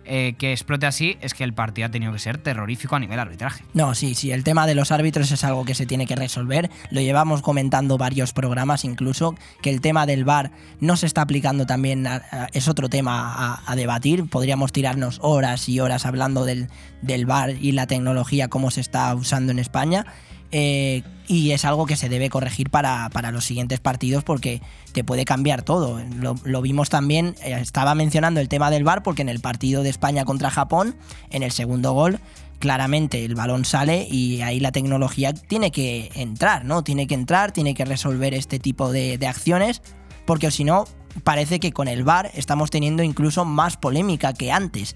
Eh, 0.07 0.35
que 0.37 0.51
explote 0.51 0.85
así 0.85 1.17
es 1.21 1.33
que 1.33 1.43
el 1.43 1.53
partido 1.53 1.87
ha 1.87 1.91
tenido 1.91 2.11
que 2.13 2.19
ser 2.19 2.37
terrorífico 2.37 2.95
a 2.95 2.99
nivel 2.99 3.19
arbitraje. 3.19 3.63
No, 3.73 3.93
sí, 3.95 4.15
sí, 4.15 4.31
el 4.31 4.43
tema 4.43 4.65
de 4.65 4.73
los 4.75 4.91
árbitros 4.91 5.31
es 5.31 5.43
algo 5.43 5.65
que 5.65 5.75
se 5.75 5.85
tiene 5.85 6.05
que 6.07 6.15
resolver. 6.15 6.69
Lo 6.91 7.01
llevamos 7.01 7.41
comentando 7.41 7.97
varios 7.97 8.33
programas 8.33 8.83
incluso, 8.85 9.35
que 9.61 9.69
el 9.69 9.81
tema 9.81 10.05
del 10.05 10.23
VAR 10.25 10.51
no 10.79 10.95
se 10.97 11.05
está 11.05 11.21
aplicando 11.21 11.65
también, 11.65 12.07
a- 12.07 12.23
a- 12.31 12.47
es 12.53 12.67
otro 12.67 12.89
tema 12.89 13.33
a, 13.35 13.61
a 13.71 13.75
debatir. 13.75 14.29
Podríamos 14.29 14.71
tirarnos 14.71 15.19
horas 15.21 15.67
y 15.69 15.79
horas 15.79 16.05
hablando 16.05 16.45
del, 16.45 16.69
del 17.01 17.25
VAR 17.25 17.51
y 17.51 17.73
la 17.73 17.87
tecnología, 17.87 18.47
cómo 18.47 18.71
se 18.71 18.81
está 18.81 19.13
usando 19.15 19.51
en 19.51 19.59
España. 19.59 20.05
Eh, 20.51 21.03
y 21.27 21.51
es 21.51 21.65
algo 21.65 21.85
que 21.85 21.97
se 21.97 22.07
debe 22.07 22.29
corregir 22.29 22.69
para, 22.69 23.09
para 23.09 23.31
los 23.31 23.43
siguientes 23.43 23.81
partidos 23.81 24.23
porque 24.23 24.61
te 24.93 25.03
puede 25.03 25.25
cambiar 25.25 25.61
todo. 25.61 26.01
Lo, 26.45 26.61
vimos 26.61 26.89
también, 26.89 27.35
eh, 27.43 27.57
estaba 27.61 27.95
mencionando 27.95 28.39
el 28.39 28.47
tema 28.47 28.71
del 28.71 28.83
VAR 28.83 29.03
porque 29.03 29.23
en 29.23 29.29
el 29.29 29.41
partido 29.41 29.83
de 29.83 29.89
España 29.89 30.23
contra 30.23 30.49
Japón, 30.49 30.95
en 31.29 31.43
el 31.43 31.51
segundo 31.51 31.91
gol, 31.91 32.19
claramente 32.59 33.23
el 33.25 33.35
balón 33.35 33.65
sale 33.65 34.07
y 34.09 34.41
ahí 34.41 34.59
la 34.59 34.71
tecnología 34.71 35.33
tiene 35.33 35.71
que 35.71 36.11
entrar, 36.15 36.65
¿no? 36.65 36.83
Tiene 36.83 37.07
que 37.07 37.15
entrar, 37.15 37.51
tiene 37.51 37.73
que 37.73 37.85
resolver 37.85 38.33
este 38.33 38.59
tipo 38.59 38.91
de, 38.91 39.19
acciones, 39.27 39.81
porque 40.25 40.49
si 40.49 40.63
no, 40.63 40.85
parece 41.23 41.59
que 41.59 41.73
con 41.73 41.87
el 41.87 42.03
VAR 42.03 42.31
estamos 42.35 42.69
teniendo 42.69 43.03
incluso 43.03 43.43
más 43.43 43.75
polémica 43.75 44.33
que 44.33 44.51
antes. 44.51 44.95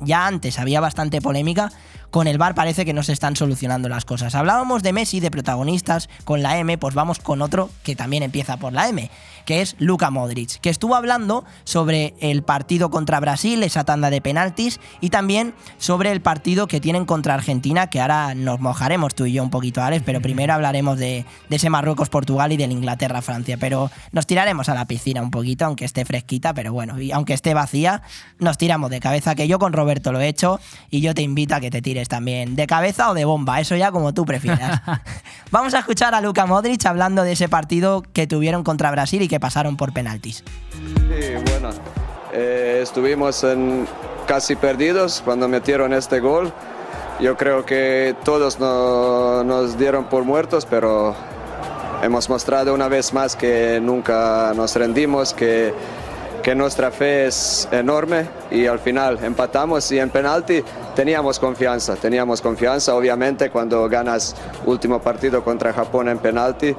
Ya 0.00 0.26
antes 0.26 0.58
había 0.58 0.80
bastante 0.80 1.20
polémica, 1.20 1.72
con 2.12 2.26
el 2.26 2.36
VAR 2.36 2.54
parece 2.54 2.84
que 2.84 2.92
no 2.92 3.02
se 3.02 3.14
están 3.14 3.36
solucionando 3.36 3.88
las 3.88 4.04
cosas. 4.04 4.34
Hablábamos 4.34 4.82
de 4.82 4.92
Messi, 4.92 5.18
de 5.18 5.30
protagonistas 5.30 6.10
con 6.24 6.42
la 6.42 6.58
M, 6.58 6.76
pues 6.76 6.94
vamos 6.94 7.18
con 7.18 7.40
otro 7.40 7.70
que 7.82 7.96
también 7.96 8.22
empieza 8.22 8.58
por 8.58 8.74
la 8.74 8.86
M, 8.86 9.10
que 9.46 9.62
es 9.62 9.76
Luka 9.78 10.10
Modric, 10.10 10.60
que 10.60 10.68
estuvo 10.68 10.94
hablando 10.94 11.46
sobre 11.64 12.14
el 12.20 12.42
partido 12.42 12.90
contra 12.90 13.18
Brasil, 13.18 13.62
esa 13.62 13.84
tanda 13.84 14.10
de 14.10 14.20
penaltis, 14.20 14.78
y 15.00 15.08
también 15.08 15.54
sobre 15.78 16.12
el 16.12 16.20
partido 16.20 16.66
que 16.66 16.80
tienen 16.80 17.06
contra 17.06 17.32
Argentina, 17.32 17.88
que 17.88 18.02
ahora 18.02 18.34
nos 18.34 18.60
mojaremos 18.60 19.14
tú 19.14 19.24
y 19.24 19.32
yo 19.32 19.42
un 19.42 19.50
poquito, 19.50 19.82
Alex, 19.82 20.02
pero 20.04 20.20
primero 20.20 20.52
hablaremos 20.52 20.98
de, 20.98 21.24
de 21.48 21.56
ese 21.56 21.70
Marruecos-Portugal 21.70 22.52
y 22.52 22.58
del 22.58 22.72
Inglaterra-Francia, 22.72 23.56
pero 23.58 23.90
nos 24.12 24.26
tiraremos 24.26 24.68
a 24.68 24.74
la 24.74 24.84
piscina 24.84 25.22
un 25.22 25.30
poquito, 25.30 25.64
aunque 25.64 25.86
esté 25.86 26.04
fresquita, 26.04 26.52
pero 26.52 26.74
bueno, 26.74 27.00
y 27.00 27.10
aunque 27.10 27.32
esté 27.32 27.54
vacía, 27.54 28.02
nos 28.38 28.58
tiramos 28.58 28.90
de 28.90 29.00
cabeza, 29.00 29.34
que 29.34 29.48
yo 29.48 29.58
con 29.58 29.72
Roberto 29.72 30.12
lo 30.12 30.20
he 30.20 30.28
hecho, 30.28 30.60
y 30.90 31.00
yo 31.00 31.14
te 31.14 31.22
invito 31.22 31.54
a 31.54 31.60
que 31.60 31.70
te 31.70 31.80
tires 31.80 32.01
también, 32.08 32.56
de 32.56 32.66
cabeza 32.66 33.10
o 33.10 33.14
de 33.14 33.24
bomba, 33.24 33.60
eso 33.60 33.76
ya 33.76 33.90
como 33.92 34.12
tú 34.14 34.24
prefieras. 34.24 34.80
Vamos 35.50 35.74
a 35.74 35.80
escuchar 35.80 36.14
a 36.14 36.20
Luka 36.20 36.46
Modric 36.46 36.84
hablando 36.86 37.22
de 37.24 37.32
ese 37.32 37.48
partido 37.48 38.02
que 38.12 38.26
tuvieron 38.26 38.64
contra 38.64 38.90
Brasil 38.90 39.22
y 39.22 39.28
que 39.28 39.38
pasaron 39.40 39.76
por 39.76 39.92
penaltis. 39.92 40.42
Sí, 40.72 41.34
bueno, 41.50 41.70
eh, 42.32 42.80
estuvimos 42.82 43.44
en 43.44 43.86
casi 44.26 44.56
perdidos 44.56 45.22
cuando 45.24 45.48
metieron 45.48 45.92
este 45.92 46.20
gol. 46.20 46.52
Yo 47.20 47.36
creo 47.36 47.64
que 47.66 48.16
todos 48.24 48.58
no- 48.58 49.44
nos 49.44 49.78
dieron 49.78 50.04
por 50.04 50.24
muertos, 50.24 50.66
pero 50.66 51.14
hemos 52.02 52.28
mostrado 52.28 52.74
una 52.74 52.88
vez 52.88 53.12
más 53.12 53.36
que 53.36 53.78
nunca 53.82 54.52
nos 54.56 54.74
rendimos, 54.74 55.32
que, 55.34 55.72
que 56.42 56.54
nuestra 56.54 56.90
fe 56.90 57.26
es 57.26 57.68
enorme 57.70 58.26
y 58.50 58.66
al 58.66 58.80
final 58.80 59.18
empatamos 59.22 59.90
y 59.92 59.98
en 59.98 60.10
penalti 60.10 60.62
teníamos 60.94 61.38
confianza, 61.38 61.94
teníamos 61.94 62.40
confianza, 62.42 62.94
obviamente 62.94 63.50
cuando 63.50 63.88
ganas 63.88 64.34
último 64.66 65.00
partido 65.00 65.44
contra 65.44 65.72
Japón 65.72 66.08
en 66.08 66.18
penalti, 66.18 66.74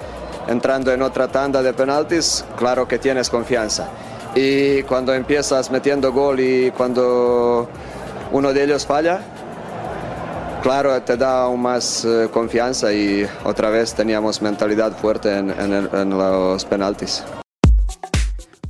entrando 0.48 0.92
en 0.92 1.02
otra 1.02 1.30
tanda 1.30 1.64
de 1.64 1.74
penaltis, 1.74 2.44
claro 2.58 2.88
que 2.88 3.00
tienes 3.00 3.30
confianza. 3.30 3.88
Y 4.36 4.84
cuando 4.84 5.14
empiezas 5.14 5.72
metiendo 5.72 6.12
gol 6.12 6.40
y 6.40 6.72
cuando 6.72 7.70
uno 8.32 8.52
de 8.52 8.64
ellos 8.64 8.86
falla, 8.86 9.22
claro, 10.62 11.00
te 11.04 11.16
da 11.16 11.44
aún 11.44 11.62
más 11.62 12.04
eh, 12.04 12.28
confianza 12.34 12.92
y 12.92 13.28
otra 13.44 13.70
vez 13.70 13.94
teníamos 13.94 14.42
mentalidad 14.42 14.92
fuerte 14.98 15.38
en, 15.38 15.52
en 15.52 15.90
en 15.94 16.10
los 16.10 16.66
penaltis. 16.66 17.24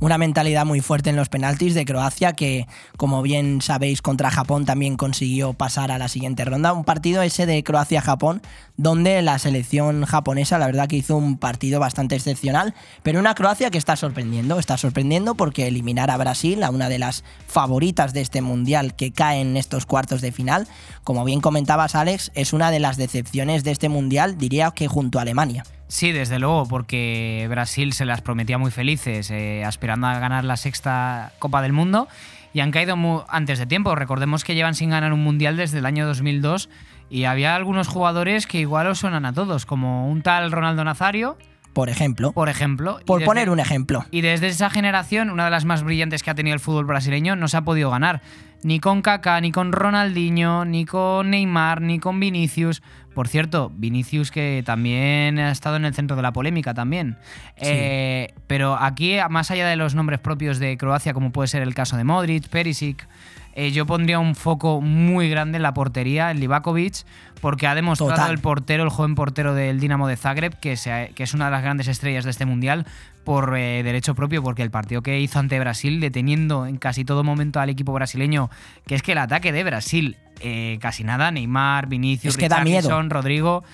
Una 0.00 0.18
mentalidad 0.18 0.66
muy 0.66 0.80
fuerte 0.80 1.10
en 1.10 1.16
los 1.16 1.28
penaltis 1.28 1.72
de 1.74 1.84
Croacia 1.84 2.32
que, 2.32 2.66
como 2.96 3.22
bien 3.22 3.62
sabéis, 3.62 4.02
contra 4.02 4.30
Japón 4.30 4.66
también 4.66 4.96
consiguió 4.96 5.52
pasar 5.54 5.90
a 5.90 5.98
la 5.98 6.08
siguiente 6.08 6.44
ronda. 6.44 6.72
Un 6.72 6.84
partido 6.84 7.22
ese 7.22 7.46
de 7.46 7.62
Croacia-Japón 7.62 8.42
donde 8.76 9.22
la 9.22 9.38
selección 9.38 10.04
japonesa 10.04 10.58
la 10.58 10.66
verdad 10.66 10.88
que 10.88 10.96
hizo 10.96 11.16
un 11.16 11.38
partido 11.38 11.78
bastante 11.78 12.16
excepcional, 12.16 12.74
pero 13.04 13.20
una 13.20 13.34
Croacia 13.34 13.70
que 13.70 13.78
está 13.78 13.94
sorprendiendo, 13.94 14.58
está 14.58 14.76
sorprendiendo 14.76 15.36
porque 15.36 15.68
eliminar 15.68 16.10
a 16.10 16.16
Brasil, 16.16 16.64
a 16.64 16.70
una 16.70 16.88
de 16.88 16.98
las 16.98 17.22
favoritas 17.46 18.12
de 18.12 18.20
este 18.20 18.42
mundial 18.42 18.96
que 18.96 19.12
cae 19.12 19.40
en 19.40 19.56
estos 19.56 19.86
cuartos 19.86 20.20
de 20.20 20.32
final, 20.32 20.66
como 21.04 21.24
bien 21.24 21.40
comentabas 21.40 21.94
Alex, 21.94 22.32
es 22.34 22.52
una 22.52 22.72
de 22.72 22.80
las 22.80 22.96
decepciones 22.96 23.62
de 23.62 23.70
este 23.70 23.88
mundial, 23.88 24.38
diría 24.38 24.72
que 24.72 24.88
junto 24.88 25.18
a 25.18 25.22
Alemania. 25.22 25.64
Sí, 25.88 26.12
desde 26.12 26.38
luego, 26.38 26.66
porque 26.66 27.46
Brasil 27.48 27.92
se 27.92 28.04
las 28.04 28.20
prometía 28.22 28.58
muy 28.58 28.70
felices, 28.70 29.30
eh, 29.30 29.64
aspirando 29.64 30.06
a 30.06 30.18
ganar 30.18 30.44
la 30.44 30.56
sexta 30.56 31.32
Copa 31.38 31.62
del 31.62 31.72
Mundo, 31.72 32.08
y 32.52 32.60
han 32.60 32.70
caído 32.70 32.96
antes 33.28 33.58
de 33.58 33.66
tiempo. 33.66 33.94
Recordemos 33.94 34.44
que 34.44 34.54
llevan 34.54 34.74
sin 34.74 34.90
ganar 34.90 35.12
un 35.12 35.22
Mundial 35.22 35.56
desde 35.56 35.78
el 35.78 35.86
año 35.86 36.06
2002, 36.06 36.70
y 37.10 37.24
había 37.24 37.54
algunos 37.54 37.86
jugadores 37.86 38.46
que 38.46 38.60
igual 38.60 38.86
os 38.86 38.98
suenan 38.98 39.26
a 39.26 39.32
todos, 39.32 39.66
como 39.66 40.08
un 40.08 40.22
tal 40.22 40.50
Ronaldo 40.50 40.84
Nazario. 40.84 41.36
Por 41.74 41.90
ejemplo. 41.90 42.32
Por 42.32 42.48
ejemplo. 42.48 43.00
Por 43.04 43.18
desde- 43.20 43.26
poner 43.26 43.50
un 43.50 43.60
ejemplo. 43.60 44.06
Y 44.10 44.22
desde 44.22 44.46
esa 44.46 44.70
generación, 44.70 45.28
una 45.28 45.44
de 45.44 45.50
las 45.50 45.64
más 45.66 45.82
brillantes 45.82 46.22
que 46.22 46.30
ha 46.30 46.34
tenido 46.34 46.54
el 46.54 46.60
fútbol 46.60 46.86
brasileño, 46.86 47.36
no 47.36 47.48
se 47.48 47.56
ha 47.58 47.62
podido 47.62 47.90
ganar. 47.90 48.22
Ni 48.62 48.80
con 48.80 49.02
Kaká, 49.02 49.40
ni 49.42 49.52
con 49.52 49.72
Ronaldinho, 49.72 50.64
ni 50.64 50.86
con 50.86 51.28
Neymar, 51.30 51.82
ni 51.82 51.98
con 51.98 52.18
Vinicius. 52.18 52.82
Por 53.14 53.28
cierto, 53.28 53.70
Vinicius 53.74 54.30
que 54.30 54.62
también 54.64 55.38
ha 55.38 55.50
estado 55.50 55.76
en 55.76 55.84
el 55.84 55.94
centro 55.94 56.16
de 56.16 56.22
la 56.22 56.32
polémica 56.32 56.72
también. 56.72 57.18
Eh, 57.56 58.32
pero 58.46 58.76
aquí, 58.76 59.16
más 59.28 59.50
allá 59.50 59.66
de 59.68 59.76
los 59.76 59.94
nombres 59.94 60.18
propios 60.20 60.58
de 60.58 60.76
Croacia, 60.78 61.12
como 61.12 61.30
puede 61.30 61.48
ser 61.48 61.62
el 61.62 61.74
caso 61.74 61.96
de 61.96 62.04
Modric, 62.04 62.48
Perisic, 62.48 63.06
eh, 63.54 63.70
yo 63.70 63.86
pondría 63.86 64.18
un 64.18 64.34
foco 64.34 64.80
muy 64.80 65.28
grande 65.30 65.56
en 65.56 65.62
la 65.62 65.72
portería, 65.74 66.30
en 66.30 66.40
Livakovic, 66.40 67.04
porque 67.40 67.66
ha 67.66 67.74
demostrado 67.74 68.12
Total. 68.14 68.30
el 68.32 68.38
portero, 68.38 68.82
el 68.84 68.88
joven 68.90 69.14
portero 69.14 69.54
del 69.54 69.78
Dinamo 69.80 70.08
de 70.08 70.16
Zagreb, 70.16 70.58
que, 70.58 70.76
se- 70.76 71.12
que 71.14 71.22
es 71.22 71.34
una 71.34 71.46
de 71.46 71.50
las 71.52 71.62
grandes 71.62 71.88
estrellas 71.88 72.24
de 72.24 72.30
este 72.30 72.46
mundial, 72.46 72.86
por 73.24 73.56
eh, 73.56 73.82
derecho 73.82 74.14
propio, 74.14 74.42
porque 74.42 74.62
el 74.62 74.70
partido 74.70 75.02
que 75.02 75.18
hizo 75.20 75.38
ante 75.38 75.58
Brasil, 75.58 76.00
deteniendo 76.00 76.66
en 76.66 76.76
casi 76.76 77.04
todo 77.04 77.24
momento 77.24 77.60
al 77.60 77.70
equipo 77.70 77.92
brasileño, 77.92 78.50
que 78.86 78.94
es 78.96 79.02
que 79.02 79.12
el 79.12 79.18
ataque 79.18 79.50
de 79.52 79.64
Brasil, 79.64 80.16
eh, 80.40 80.78
casi 80.80 81.04
nada, 81.04 81.30
Neymar, 81.30 81.86
Vinicius, 81.86 82.34
Es 82.34 82.38
que. 82.38 82.48
Richarlison, 82.48 83.08
Rodrigo. 83.10 83.64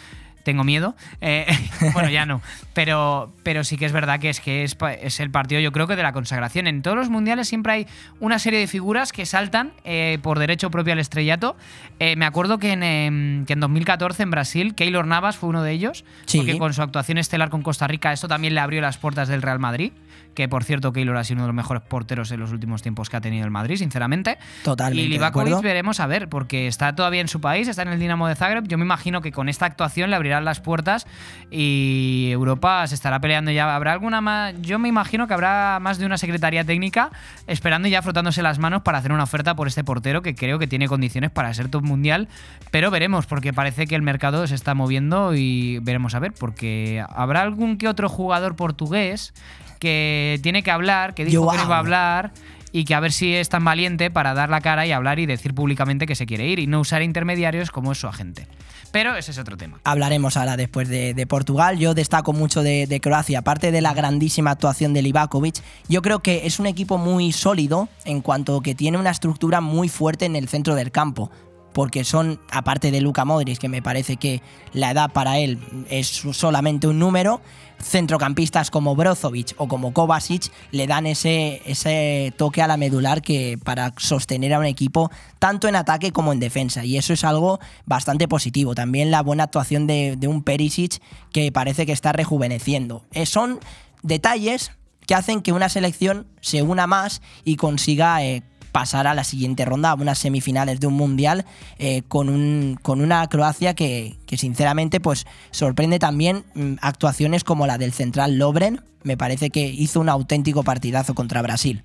Tengo 0.43 0.65
miedo. 0.65 0.95
Eh, 1.21 1.47
bueno, 1.93 2.09
ya 2.11 2.27
no. 2.27 2.41
Pero, 2.73 3.33
pero 3.43 3.65
sí 3.65 3.77
que 3.77 3.87
es 3.87 3.93
verdad 3.93 4.21
que 4.21 4.31
es 4.31 4.41
que 4.41 4.65
es, 4.65 4.77
es 5.01 5.21
el 5.21 5.31
partido, 5.31 5.61
yo 5.61 5.73
creo 5.73 5.87
que 5.87 5.97
de 5.97 6.03
la 6.03 6.13
consagración. 6.13 6.67
En 6.67 6.83
todos 6.83 6.97
los 6.97 7.11
mundiales 7.11 7.49
siempre 7.49 7.73
hay 7.73 7.87
una 8.21 8.39
serie 8.39 8.59
de 8.59 8.67
figuras 8.67 9.13
que 9.13 9.27
saltan 9.27 9.73
eh, 9.85 10.19
por 10.23 10.39
derecho 10.39 10.71
propio 10.71 10.93
al 10.93 10.99
estrellato. 10.99 11.57
Eh, 11.99 12.17
me 12.17 12.25
acuerdo 12.25 12.59
que 12.59 12.73
en, 12.73 12.83
em, 12.83 13.47
que 13.47 13.53
en 13.53 13.61
2014 13.61 14.23
en 14.23 14.31
Brasil, 14.31 14.75
Keylor 14.75 15.07
Navas 15.07 15.37
fue 15.37 15.49
uno 15.49 15.63
de 15.63 15.73
ellos. 15.73 16.05
Sí. 16.27 16.39
Porque 16.39 16.59
con 16.59 16.75
su 16.75 16.83
actuación 16.83 17.19
estelar 17.19 17.51
con 17.51 17.63
Costa 17.63 17.87
Rica, 17.87 18.13
esto 18.13 18.29
también 18.29 18.55
le 18.55 18.61
abrió 18.61 18.81
las 18.81 18.99
puertas 18.99 19.29
del 19.29 19.43
Real 19.43 19.59
Madrid. 19.59 19.93
Que 20.35 20.49
por 20.49 20.65
cierto, 20.65 20.93
Keylor 20.93 21.17
ha 21.17 21.25
sido 21.25 21.37
uno 21.37 21.45
de 21.45 21.49
los 21.49 21.57
mejores 21.57 21.83
porteros 21.83 22.31
en 22.31 22.41
los 22.41 22.53
últimos 22.53 22.83
tiempos 22.83 23.11
que 23.11 23.17
ha 23.17 23.21
tenido 23.21 23.45
el 23.45 23.51
Madrid, 23.51 23.77
sinceramente. 23.77 24.39
Totalmente 24.63 25.03
Y 25.03 25.09
Livakovic 25.09 25.61
veremos 25.61 26.01
a 26.01 26.07
ver, 26.07 26.29
porque 26.29 26.67
está 26.67 26.95
todavía 26.95 27.21
en 27.21 27.29
su 27.29 27.41
país, 27.41 27.69
está 27.69 27.83
en 27.83 27.89
el 27.89 27.99
Dinamo 27.99 28.29
de 28.29 28.37
Zagreb. 28.37 28.67
Yo 28.67 28.79
me 28.79 28.85
imagino 28.85 29.21
que 29.21 29.33
con 29.33 29.49
esta 29.49 29.67
actuación 29.67 30.11
le 30.11 30.17
abrirán 30.17 30.45
las 30.45 30.61
puertas 30.61 31.07
y 31.51 32.29
Europa 32.31 32.87
se 32.87 32.95
estará 32.95 33.21
peleando 33.21 33.51
ya. 33.51 33.75
Habrá 33.75 33.93
alguna 33.93 34.21
más. 34.21 34.55
Yo 34.61 34.79
me 34.79 34.89
imagino 34.89 35.27
que 35.27 35.35
habrá 35.35 35.79
más 35.81 35.99
de 35.99 36.07
una 36.07 36.19
secretaría 36.19 36.65
técnica 36.65 37.11
esperando 37.47 37.89
y 37.89 37.91
ya 37.91 38.03
frotándose 38.03 38.43
las 38.43 38.59
manos 38.59 38.83
para 38.83 38.99
hacer 38.99 39.13
una 39.13 39.25
oferta 39.25 39.55
por 39.55 39.69
este 39.69 39.85
portero 39.85 40.23
que 40.23 40.35
creo 40.35 40.59
que 40.59 40.67
tiene 40.67 40.89
condiciones 40.89 41.31
para 41.31 41.53
ser 41.55 41.69
top 41.69 41.83
mundial. 41.83 42.29
Pero 42.71 42.91
veremos, 42.91 43.27
porque 43.27 43.53
parece 43.53 43.87
que 43.87 43.95
el 43.95 44.03
mercado 44.03 44.47
se 44.47 44.55
está 44.55 44.75
moviendo 44.75 45.35
y 45.35 45.79
veremos 45.81 46.15
a 46.15 46.21
ver, 46.21 46.33
porque 46.33 47.05
habrá 47.09 47.43
algún 47.43 47.79
que 47.79 47.89
otro 47.89 48.09
jugador 48.09 48.57
portugués 48.57 49.35
que 49.81 50.39
tiene 50.43 50.63
que 50.63 50.71
hablar, 50.71 51.15
que 51.15 51.25
dijo 51.25 51.51
que 51.51 51.57
no 51.57 51.65
iba 51.65 51.75
a 51.75 51.81
hablar 51.81 52.33
y 52.73 52.85
que 52.85 52.95
a 52.95 53.01
ver 53.01 53.13
si 53.13 53.35
es 53.35 53.49
tan 53.49 53.65
valiente 53.65 54.11
para 54.13 54.35
dar 54.35 54.49
la 54.49 54.61
cara 54.61 54.87
y 54.87 54.93
hablar 54.93 55.19
y 55.19 55.27
decir 55.27 55.55
públicamente 55.55 56.07
que 56.07 56.15
se 56.15 56.27
quiere 56.27 56.47
ir 56.47 56.61
y 56.61 56.69
no 56.69 56.79
usar 56.79 57.03
intermediarios 57.03 57.73
como 57.73 57.91
es 57.91 57.99
su 57.99 58.07
agente. 58.07 58.47
Pero 58.93 59.17
ese 59.17 59.31
es 59.31 59.39
otro 59.39 59.57
tema. 59.57 59.81
Hablaremos 59.85 60.37
ahora 60.37 60.57
después 60.57 60.89
de, 60.89 61.15
de 61.15 61.27
Portugal. 61.27 61.79
Yo 61.79 61.95
destaco 61.95 62.33
mucho 62.33 62.63
de, 62.63 62.87
de 62.87 63.01
Croacia, 63.01 63.41
aparte 63.41 63.71
de 63.71 63.81
la 63.81 63.95
grandísima 63.95 64.51
actuación 64.51 64.93
de 64.93 65.03
Livakovic. 65.03 65.63
Yo 65.89 66.03
creo 66.03 66.21
que 66.21 66.47
es 66.47 66.59
un 66.59 66.67
equipo 66.67 66.99
muy 66.99 67.33
sólido 67.33 67.89
en 68.05 68.21
cuanto 68.21 68.61
que 68.63 68.75
tiene 68.75 68.99
una 68.99 69.11
estructura 69.11 69.61
muy 69.61 69.89
fuerte 69.89 70.25
en 70.25 70.35
el 70.35 70.49
centro 70.49 70.75
del 70.75 70.91
campo. 70.91 71.31
Porque 71.73 72.03
son, 72.03 72.41
aparte 72.51 72.91
de 72.91 73.01
Luka 73.01 73.25
Modric, 73.25 73.59
que 73.59 73.69
me 73.69 73.81
parece 73.81 74.17
que 74.17 74.43
la 74.73 74.91
edad 74.91 75.13
para 75.13 75.39
él 75.39 75.61
es 75.89 76.09
solamente 76.33 76.89
un 76.89 76.99
número, 76.99 77.41
centrocampistas 77.83 78.71
como 78.71 78.95
Brozovic 78.95 79.55
o 79.57 79.69
como 79.69 79.93
Kovacic 79.93 80.53
le 80.71 80.87
dan 80.87 81.07
ese, 81.07 81.63
ese 81.65 82.33
toque 82.37 82.63
a 82.63 82.67
la 82.67 82.77
medular 82.77 83.23
que 83.23 83.59
para 83.63 83.93
sostener 83.97 84.55
a 84.55 84.59
un 84.59 84.67
equipo 84.67 85.11
tanto 85.39 85.69
en 85.69 85.77
ataque 85.77 86.13
como 86.13 86.33
en 86.33 86.41
defensa. 86.41 86.85
Y 86.85 86.97
eso 86.97 87.13
es 87.13 87.25
algo 87.25 87.61
bastante 87.87 88.29
positivo. 88.29 88.75
También 88.75 89.11
la 89.11 89.23
buena 89.23 89.45
actuación 89.45 89.87
de, 89.87 90.19
un 90.27 90.43
Perisic 90.43 91.01
que 91.33 91.51
parece 91.51 91.87
que 91.87 91.93
está 91.93 92.13
rejuveneciendo. 92.13 93.05
Eh, 93.13 93.27
son 93.27 93.59
detalles 94.03 94.73
que 95.07 95.15
hacen 95.15 95.41
que 95.41 95.53
una 95.53 95.69
selección 95.69 96.27
se 96.41 96.63
una 96.63 96.87
más 96.87 97.21
y 97.45 97.57
consiga 97.57 98.23
eh, 98.23 98.43
pasar 98.73 99.07
a 99.07 99.15
la 99.15 99.25
siguiente 99.25 99.65
ronda, 99.65 99.91
a 99.91 99.95
unas 99.95 100.19
semifinales 100.19 100.81
de 100.81 100.87
un 100.87 100.95
mundial, 100.95 101.45
eh, 101.79 102.03
con, 102.09 102.29
un, 102.29 102.79
con 102.83 103.01
una 103.01 103.27
Croacia 103.29 103.75
que, 103.75 104.17
que 104.27 104.37
sinceramente 104.37 105.01
pues 105.01 105.27
sorprende 105.51 105.99
también 105.99 106.45
mm, 106.55 106.75
actuaciones 106.81 107.45
como 107.45 107.67
la 107.67 107.79
del 107.79 107.93
central 107.93 108.39
Lobren, 108.39 108.81
me 109.03 109.17
parece 109.17 109.51
que 109.51 109.67
hizo 109.67 110.01
un 110.01 110.09
auténtico 110.09 110.63
partidazo 110.63 111.15
contra 111.15 111.43
Brasil. 111.43 111.83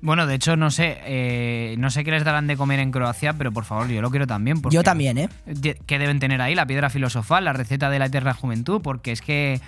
Bueno, 0.00 0.28
de 0.28 0.36
hecho, 0.36 0.54
no 0.54 0.70
sé, 0.70 0.96
eh, 1.06 1.74
no 1.78 1.90
sé 1.90 2.04
qué 2.04 2.12
les 2.12 2.22
darán 2.22 2.46
de 2.46 2.56
comer 2.56 2.78
en 2.78 2.92
Croacia, 2.92 3.32
pero 3.32 3.50
por 3.50 3.64
favor, 3.64 3.88
yo 3.88 4.00
lo 4.00 4.10
quiero 4.10 4.28
también. 4.28 4.60
porque- 4.62 4.76
Yo 4.76 4.84
también, 4.84 5.18
¿eh? 5.18 5.28
que 5.86 5.98
deben 5.98 6.20
tener 6.20 6.40
ahí 6.40 6.54
la 6.54 6.66
piedra 6.66 6.88
filosofal, 6.88 7.44
la 7.44 7.52
receta 7.52 7.90
de 7.90 7.98
la 7.98 8.06
eterna 8.06 8.32
juventud, 8.32 8.80
porque 8.80 9.10
es 9.10 9.20
que 9.22 9.60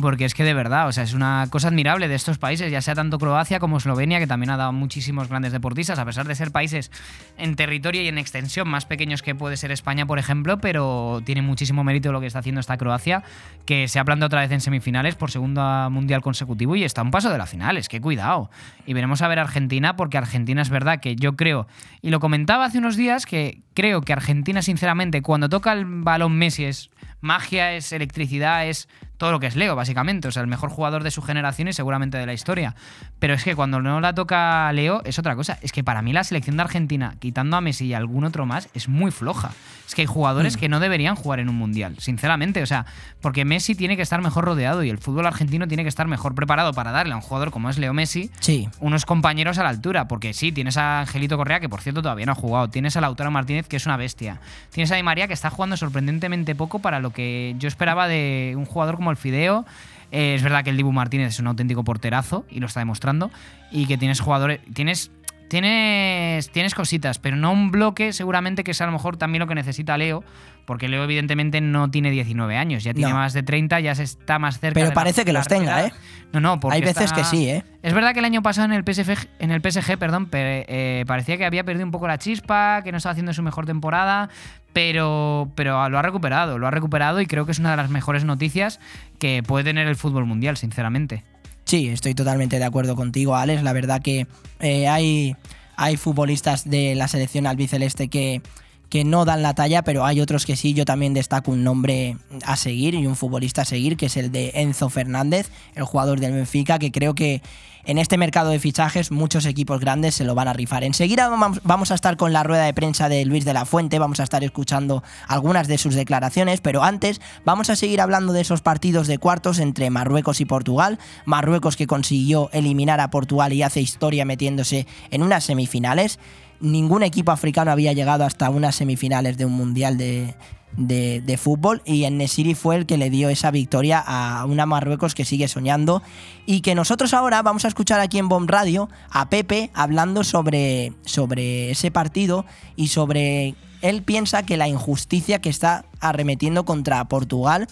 porque 0.00 0.24
es 0.24 0.34
que 0.34 0.44
de 0.44 0.54
verdad, 0.54 0.88
o 0.88 0.92
sea, 0.92 1.04
es 1.04 1.14
una 1.14 1.46
cosa 1.50 1.68
admirable 1.68 2.08
de 2.08 2.14
estos 2.14 2.38
países, 2.38 2.70
ya 2.70 2.80
sea 2.80 2.94
tanto 2.94 3.18
Croacia 3.18 3.58
como 3.58 3.78
Eslovenia, 3.78 4.18
que 4.18 4.26
también 4.26 4.50
ha 4.50 4.56
dado 4.56 4.72
muchísimos 4.72 5.28
grandes 5.28 5.52
deportistas, 5.52 5.98
a 5.98 6.04
pesar 6.04 6.26
de 6.26 6.34
ser 6.34 6.52
países 6.52 6.90
en 7.36 7.56
territorio 7.56 8.02
y 8.02 8.08
en 8.08 8.18
extensión 8.18 8.68
más 8.68 8.86
pequeños 8.86 9.22
que 9.22 9.34
puede 9.34 9.56
ser 9.56 9.72
España, 9.72 10.06
por 10.06 10.18
ejemplo, 10.18 10.58
pero 10.58 11.20
tiene 11.24 11.42
muchísimo 11.42 11.84
mérito 11.84 12.12
lo 12.12 12.20
que 12.20 12.26
está 12.26 12.40
haciendo 12.40 12.60
esta 12.60 12.76
Croacia, 12.76 13.22
que 13.66 13.88
se 13.88 13.98
ha 13.98 14.04
plantado 14.04 14.26
otra 14.26 14.40
vez 14.40 14.52
en 14.52 14.60
semifinales 14.60 15.14
por 15.14 15.30
segunda 15.30 15.88
mundial 15.88 16.22
consecutivo 16.22 16.76
y 16.76 16.84
está 16.84 17.00
a 17.00 17.04
un 17.04 17.10
paso 17.10 17.30
de 17.30 17.38
la 17.38 17.46
final, 17.46 17.76
es 17.76 17.88
que 17.88 18.00
cuidado. 18.00 18.50
Y 18.86 18.92
veremos 18.92 19.22
a 19.22 19.28
ver 19.28 19.38
Argentina, 19.38 19.96
porque 19.96 20.18
Argentina 20.18 20.62
es 20.62 20.70
verdad 20.70 21.00
que 21.00 21.16
yo 21.16 21.36
creo, 21.36 21.66
y 22.02 22.10
lo 22.10 22.20
comentaba 22.20 22.64
hace 22.64 22.78
unos 22.78 22.96
días, 22.96 23.26
que 23.26 23.62
creo 23.74 24.00
que 24.02 24.12
Argentina, 24.12 24.62
sinceramente, 24.62 25.22
cuando 25.22 25.48
toca 25.48 25.72
el 25.72 25.84
balón 25.84 26.36
Messi 26.36 26.64
es 26.64 26.90
magia, 27.20 27.72
es 27.74 27.92
electricidad, 27.92 28.66
es 28.66 28.88
todo 29.16 29.32
lo 29.32 29.40
que 29.40 29.48
es 29.48 29.56
Leo, 29.56 29.74
básicamente. 29.74 30.28
O 30.28 30.30
sea, 30.30 30.42
el 30.42 30.48
mejor 30.48 30.70
jugador 30.70 31.02
de 31.02 31.10
su 31.10 31.22
generación 31.22 31.66
y 31.66 31.72
seguramente 31.72 32.18
de 32.18 32.26
la 32.26 32.32
historia. 32.32 32.76
Pero 33.18 33.34
es 33.34 33.42
que 33.42 33.56
cuando 33.56 33.80
no 33.80 34.00
la 34.00 34.14
toca 34.14 34.72
Leo 34.72 35.02
es 35.04 35.18
otra 35.18 35.34
cosa. 35.34 35.58
Es 35.60 35.72
que 35.72 35.82
para 35.82 36.02
mí 36.02 36.12
la 36.12 36.22
selección 36.22 36.56
de 36.56 36.62
Argentina, 36.62 37.16
quitando 37.18 37.56
a 37.56 37.60
Messi 37.60 37.86
y 37.86 37.94
algún 37.94 38.22
otro 38.24 38.46
más, 38.46 38.68
es 38.74 38.88
muy 38.88 39.10
floja. 39.10 39.50
Es 39.88 39.94
que 39.96 40.02
hay 40.02 40.06
jugadores 40.06 40.56
Mm. 40.56 40.60
que 40.60 40.68
no 40.68 40.78
deberían 40.80 41.16
jugar 41.16 41.40
en 41.40 41.48
un 41.48 41.56
mundial, 41.56 41.96
sinceramente. 41.98 42.62
O 42.62 42.66
sea, 42.66 42.86
porque 43.20 43.44
Messi 43.44 43.74
tiene 43.74 43.96
que 43.96 44.02
estar 44.02 44.20
mejor 44.22 44.44
rodeado 44.44 44.84
y 44.84 44.90
el 44.90 44.98
fútbol 44.98 45.26
argentino 45.26 45.66
tiene 45.66 45.82
que 45.82 45.88
estar 45.88 46.06
mejor 46.06 46.36
preparado 46.36 46.72
para 46.72 46.92
darle 46.92 47.14
a 47.14 47.16
un 47.16 47.22
jugador 47.22 47.50
como 47.50 47.70
es 47.70 47.78
Leo 47.78 47.92
Messi 47.94 48.30
Sí. 48.38 48.68
unos 48.78 49.04
compañeros 49.04 49.58
a 49.58 49.64
la 49.64 49.70
altura. 49.70 50.06
Porque 50.06 50.32
sí, 50.32 50.52
tienes 50.52 50.76
a 50.76 51.00
Angelito 51.00 51.36
Correa, 51.36 51.58
que 51.58 51.68
por 51.68 51.80
cierto 51.80 52.02
todavía 52.02 52.26
no 52.26 52.32
ha 52.32 52.36
jugado. 52.36 52.68
Tienes 52.70 52.96
a 52.96 53.00
Lautaro 53.00 53.32
Martínez, 53.32 53.66
que 53.66 53.76
es 53.76 53.86
una 53.86 53.96
bestia. 53.96 54.40
Tienes 54.70 54.92
a 54.92 54.94
Di 54.96 55.02
María, 55.02 55.26
que 55.26 55.34
está 55.34 55.50
jugando 55.50 55.76
sorprendentemente 55.76 56.54
poco 56.54 56.78
para 56.78 57.00
lo 57.00 57.07
que 57.10 57.54
yo 57.58 57.68
esperaba 57.68 58.08
de 58.08 58.54
un 58.56 58.64
jugador 58.64 58.96
como 58.96 59.10
el 59.10 59.16
Fideo. 59.16 59.64
Eh, 60.10 60.34
es 60.34 60.42
verdad 60.42 60.64
que 60.64 60.70
el 60.70 60.76
Dibu 60.76 60.92
Martínez 60.92 61.28
es 61.28 61.38
un 61.40 61.46
auténtico 61.46 61.84
porterazo 61.84 62.44
y 62.50 62.60
lo 62.60 62.66
está 62.66 62.80
demostrando. 62.80 63.30
Y 63.70 63.86
que 63.86 63.98
tienes 63.98 64.20
jugadores. 64.20 64.60
Tienes. 64.74 65.10
Tienes, 65.48 66.50
tienes 66.50 66.74
cositas, 66.74 67.18
pero 67.18 67.34
no 67.34 67.50
un 67.50 67.70
bloque, 67.70 68.12
seguramente 68.12 68.64
que 68.64 68.72
es 68.72 68.82
a 68.82 68.84
lo 68.84 68.92
mejor 68.92 69.16
también 69.16 69.40
lo 69.40 69.46
que 69.46 69.54
necesita 69.54 69.96
Leo, 69.96 70.22
porque 70.68 70.86
Leo 70.86 71.02
evidentemente 71.02 71.60
no 71.62 71.90
tiene 71.90 72.10
19 72.10 72.56
años, 72.58 72.84
ya 72.84 72.92
tiene 72.92 73.08
No. 73.10 73.16
más 73.16 73.32
de 73.32 73.42
30, 73.42 73.80
ya 73.80 73.94
se 73.94 74.02
está 74.02 74.38
más 74.38 74.60
cerca. 74.60 74.74
Pero 74.74 74.84
de 74.84 74.90
la- 74.90 74.94
parece 74.94 75.24
que 75.24 75.32
los 75.32 75.48
tenga. 75.48 75.86
¿eh? 75.86 75.92
No, 76.32 76.40
no, 76.40 76.60
porque 76.60 76.76
Hay 76.76 76.82
veces 76.82 77.04
está- 77.06 77.16
que 77.16 77.24
sí, 77.24 77.48
¿eh? 77.48 77.64
Es 77.82 77.94
verdad 77.94 78.12
que 78.12 78.18
el 78.18 78.26
año 78.26 78.42
pasado 78.42 78.66
en 78.66 78.72
el 78.74 78.84
PSG, 78.84 79.26
en 79.38 79.50
el 79.50 79.62
PSG 79.62 79.96
perdón, 79.96 80.26
pe- 80.26 80.66
eh, 80.68 81.04
parecía 81.06 81.38
que 81.38 81.46
había 81.46 81.64
perdido 81.64 81.86
un 81.86 81.90
poco 81.90 82.06
la 82.06 82.18
chispa, 82.18 82.82
que 82.84 82.92
no 82.92 82.98
estaba 82.98 83.12
haciendo 83.12 83.32
su 83.32 83.42
mejor 83.42 83.64
temporada, 83.64 84.28
pero, 84.74 85.50
pero 85.54 85.88
lo 85.88 85.98
ha 85.98 86.02
recuperado, 86.02 86.58
lo 86.58 86.66
ha 86.66 86.70
recuperado 86.70 87.20
y 87.20 87.26
creo 87.26 87.46
que 87.46 87.52
es 87.52 87.58
una 87.58 87.70
de 87.70 87.78
las 87.78 87.90
mejores 87.90 88.24
noticias 88.24 88.78
que 89.18 89.42
puede 89.42 89.64
tener 89.64 89.88
el 89.88 89.96
fútbol 89.96 90.26
mundial, 90.26 90.56
sinceramente. 90.56 91.24
Sí, 91.64 91.88
estoy 91.88 92.14
totalmente 92.14 92.58
de 92.58 92.64
acuerdo 92.64 92.94
contigo, 92.94 93.36
Alex. 93.36 93.62
La 93.62 93.72
verdad 93.72 94.00
que 94.02 94.26
eh, 94.60 94.86
hay, 94.88 95.34
hay 95.76 95.96
futbolistas 95.96 96.68
de 96.68 96.94
la 96.94 97.08
selección 97.08 97.46
albiceleste 97.46 98.08
que, 98.08 98.40
que 98.88 99.04
no 99.04 99.24
dan 99.24 99.42
la 99.42 99.54
talla, 99.54 99.82
pero 99.82 100.04
hay 100.04 100.20
otros 100.20 100.46
que 100.46 100.56
sí. 100.56 100.72
Yo 100.74 100.84
también 100.84 101.14
destaco 101.14 101.50
un 101.50 101.64
nombre 101.64 102.16
a 102.44 102.56
seguir 102.56 102.94
y 102.94 103.06
un 103.06 103.16
futbolista 103.16 103.62
a 103.62 103.64
seguir, 103.66 103.96
que 103.96 104.06
es 104.06 104.16
el 104.16 104.32
de 104.32 104.52
Enzo 104.54 104.88
Fernández, 104.90 105.50
el 105.74 105.84
jugador 105.84 106.20
del 106.20 106.32
Benfica, 106.32 106.78
que 106.78 106.90
creo 106.90 107.14
que 107.14 107.42
en 107.84 107.96
este 107.96 108.18
mercado 108.18 108.50
de 108.50 108.58
fichajes 108.58 109.10
muchos 109.10 109.46
equipos 109.46 109.80
grandes 109.80 110.14
se 110.14 110.24
lo 110.24 110.34
van 110.34 110.48
a 110.48 110.52
rifar. 110.52 110.84
Enseguida 110.84 111.28
vamos- 111.28 111.90
a 111.90 111.94
estar 111.94 112.16
con 112.18 112.34
la 112.34 112.42
rueda 112.42 112.64
de 112.64 112.74
prensa 112.74 113.08
de 113.08 113.24
Luis 113.24 113.46
de 113.46 113.54
la 113.54 113.64
Fuente, 113.64 113.98
vamos 113.98 114.20
a 114.20 114.24
estar 114.24 114.44
escuchando 114.44 115.02
algunas 115.26 115.68
de 115.68 115.78
sus 115.78 115.94
declaraciones, 115.94 116.60
pero 116.60 116.82
antes 116.82 117.20
vamos 117.46 117.70
a 117.70 117.76
seguir 117.76 118.02
hablando 118.02 118.34
de 118.34 118.42
esos 118.42 118.60
partidos 118.60 119.06
de 119.06 119.16
cuartos 119.16 119.58
entre 119.58 119.88
Marruecos 119.88 120.40
y 120.42 120.44
Portugal. 120.44 120.98
Marruecos 121.24 121.76
que 121.76 121.86
consiguió 121.86 122.50
eliminar 122.52 123.00
a 123.00 123.10
Portugal 123.10 123.54
y 123.54 123.62
hace 123.62 123.80
historia 123.80 124.26
metiéndose 124.26 124.86
en 125.10 125.22
unas 125.22 125.44
semifinales. 125.44 126.18
Ningún 126.60 127.02
equipo 127.02 127.30
africano 127.30 127.70
había 127.70 127.92
llegado 127.92 128.24
hasta 128.24 128.50
unas 128.50 128.74
semifinales 128.76 129.36
de 129.36 129.44
un 129.44 129.52
mundial 129.52 129.96
de, 129.96 130.34
de, 130.76 131.36
fútbol 131.38 131.82
y 131.84 132.04
en 132.04 132.18
Nesiri 132.18 132.54
fue 132.54 132.76
el 132.76 132.86
que 132.86 132.98
le 132.98 133.10
dio 133.10 133.28
esa 133.28 133.50
victoria 133.50 134.02
a 134.04 134.44
una 134.44 134.66
Marruecos 134.66 135.14
que 135.14 135.24
sigue 135.24 135.48
soñando 135.48 136.02
y 136.46 136.60
que 136.60 136.74
nosotros 136.74 137.14
ahora 137.14 137.42
vamos 137.42 137.64
a 137.64 137.68
escuchar 137.68 138.00
aquí 138.00 138.18
en 138.18 138.28
Bomb 138.28 138.48
Radio 138.48 138.88
a 139.10 139.28
Pepe 139.28 139.70
hablando 139.74 140.24
sobre, 140.24 140.92
sobre 141.04 141.70
ese 141.70 141.90
partido 141.90 142.44
y 142.76 142.88
sobre 142.88 143.54
él 143.80 144.02
piensa 144.02 144.44
que 144.44 144.56
la 144.56 144.68
injusticia 144.68 145.40
que 145.40 145.50
está 145.50 145.84
arremetiendo 146.00 146.64
contra 146.64 147.04
Portugal 147.06 147.68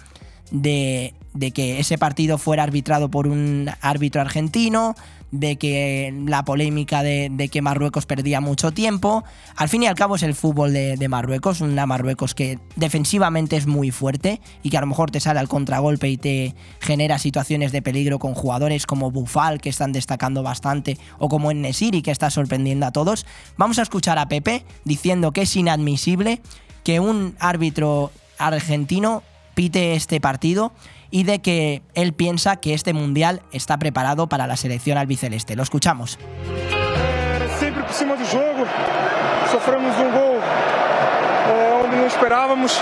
de, 0.51 1.15
de 1.35 1.51
que 1.51 1.81
ese 1.81 1.99
partido 1.99 2.39
fuera 2.39 2.63
arbitrado 2.63 3.11
por 3.11 3.27
un 3.27 3.71
árbitro 3.81 4.21
argentino, 4.21 4.95
de 5.31 5.57
que 5.57 6.15
la 6.27 6.45
polémica 6.45 7.03
de, 7.03 7.29
de 7.31 7.49
que 7.49 7.63
Marruecos 7.63 8.07
perdía 8.07 8.41
mucho 8.41 8.73
tiempo. 8.73 9.25
Al 9.57 9.69
fin 9.69 9.83
y 9.83 9.87
al 9.87 9.95
cabo 9.95 10.17
es 10.17 10.23
el 10.23 10.35
fútbol 10.35 10.73
de, 10.73 10.97
de 10.97 11.09
Marruecos, 11.09 11.61
una 11.61 11.87
Marruecos 11.87 12.35
que 12.35 12.59
defensivamente 12.77 13.57
es 13.57 13.67
muy 13.67 13.91
fuerte 13.91 14.41
y 14.63 14.71
que 14.71 14.79
a 14.79 14.81
lo 14.81 14.87
mejor 14.87 15.11
te 15.11 15.21
sale 15.21 15.41
al 15.41 15.49
contragolpe 15.49 16.09
y 16.09 16.17
te 16.17 16.55
genera 16.81 17.19
situaciones 17.19 17.73
de 17.73 17.83
peligro 17.83 18.19
con 18.19 18.35
jugadores 18.35 18.87
como 18.87 19.11
Bufal 19.11 19.61
que 19.61 19.69
están 19.69 19.93
destacando 19.93 20.43
bastante 20.43 20.99
o 21.19 21.29
como 21.29 21.51
en 21.51 21.63
Nesiri 21.63 22.03
que 22.03 22.11
está 22.11 22.31
sorprendiendo 22.31 22.87
a 22.87 22.93
todos. 22.93 23.27
Vamos 23.57 23.79
a 23.79 23.83
escuchar 23.83 24.19
a 24.19 24.29
Pepe 24.29 24.65
diciendo 24.85 25.33
que 25.33 25.43
es 25.43 25.57
inadmisible 25.57 26.41
que 26.85 27.01
un 27.01 27.35
árbitro 27.41 28.13
argentino 28.39 29.23
pite 29.55 29.95
este 29.95 30.21
partido 30.21 30.73
y 31.11 31.25
de 31.25 31.41
que 31.41 31.83
él 31.95 32.13
piensa 32.13 32.57
que 32.57 32.75
este 32.75 32.93
mundial 32.93 33.43
está 33.53 33.79
preparado 33.79 34.29
para 34.29 34.47
la 34.47 34.57
selección 34.57 34.99
albiceleste. 34.99 35.57
Lo 35.57 35.63
escuchamos. 35.63 36.19
sempre 37.59 37.83
por 37.83 37.93
cima 37.93 38.15
do 38.17 38.25
jogo. 38.25 38.67
Sofremos 39.51 39.97
um 39.99 40.11
gol 40.11 40.41
é, 40.41 41.85
onde 41.85 41.97
não 41.97 42.07
esperávamos. 42.07 42.81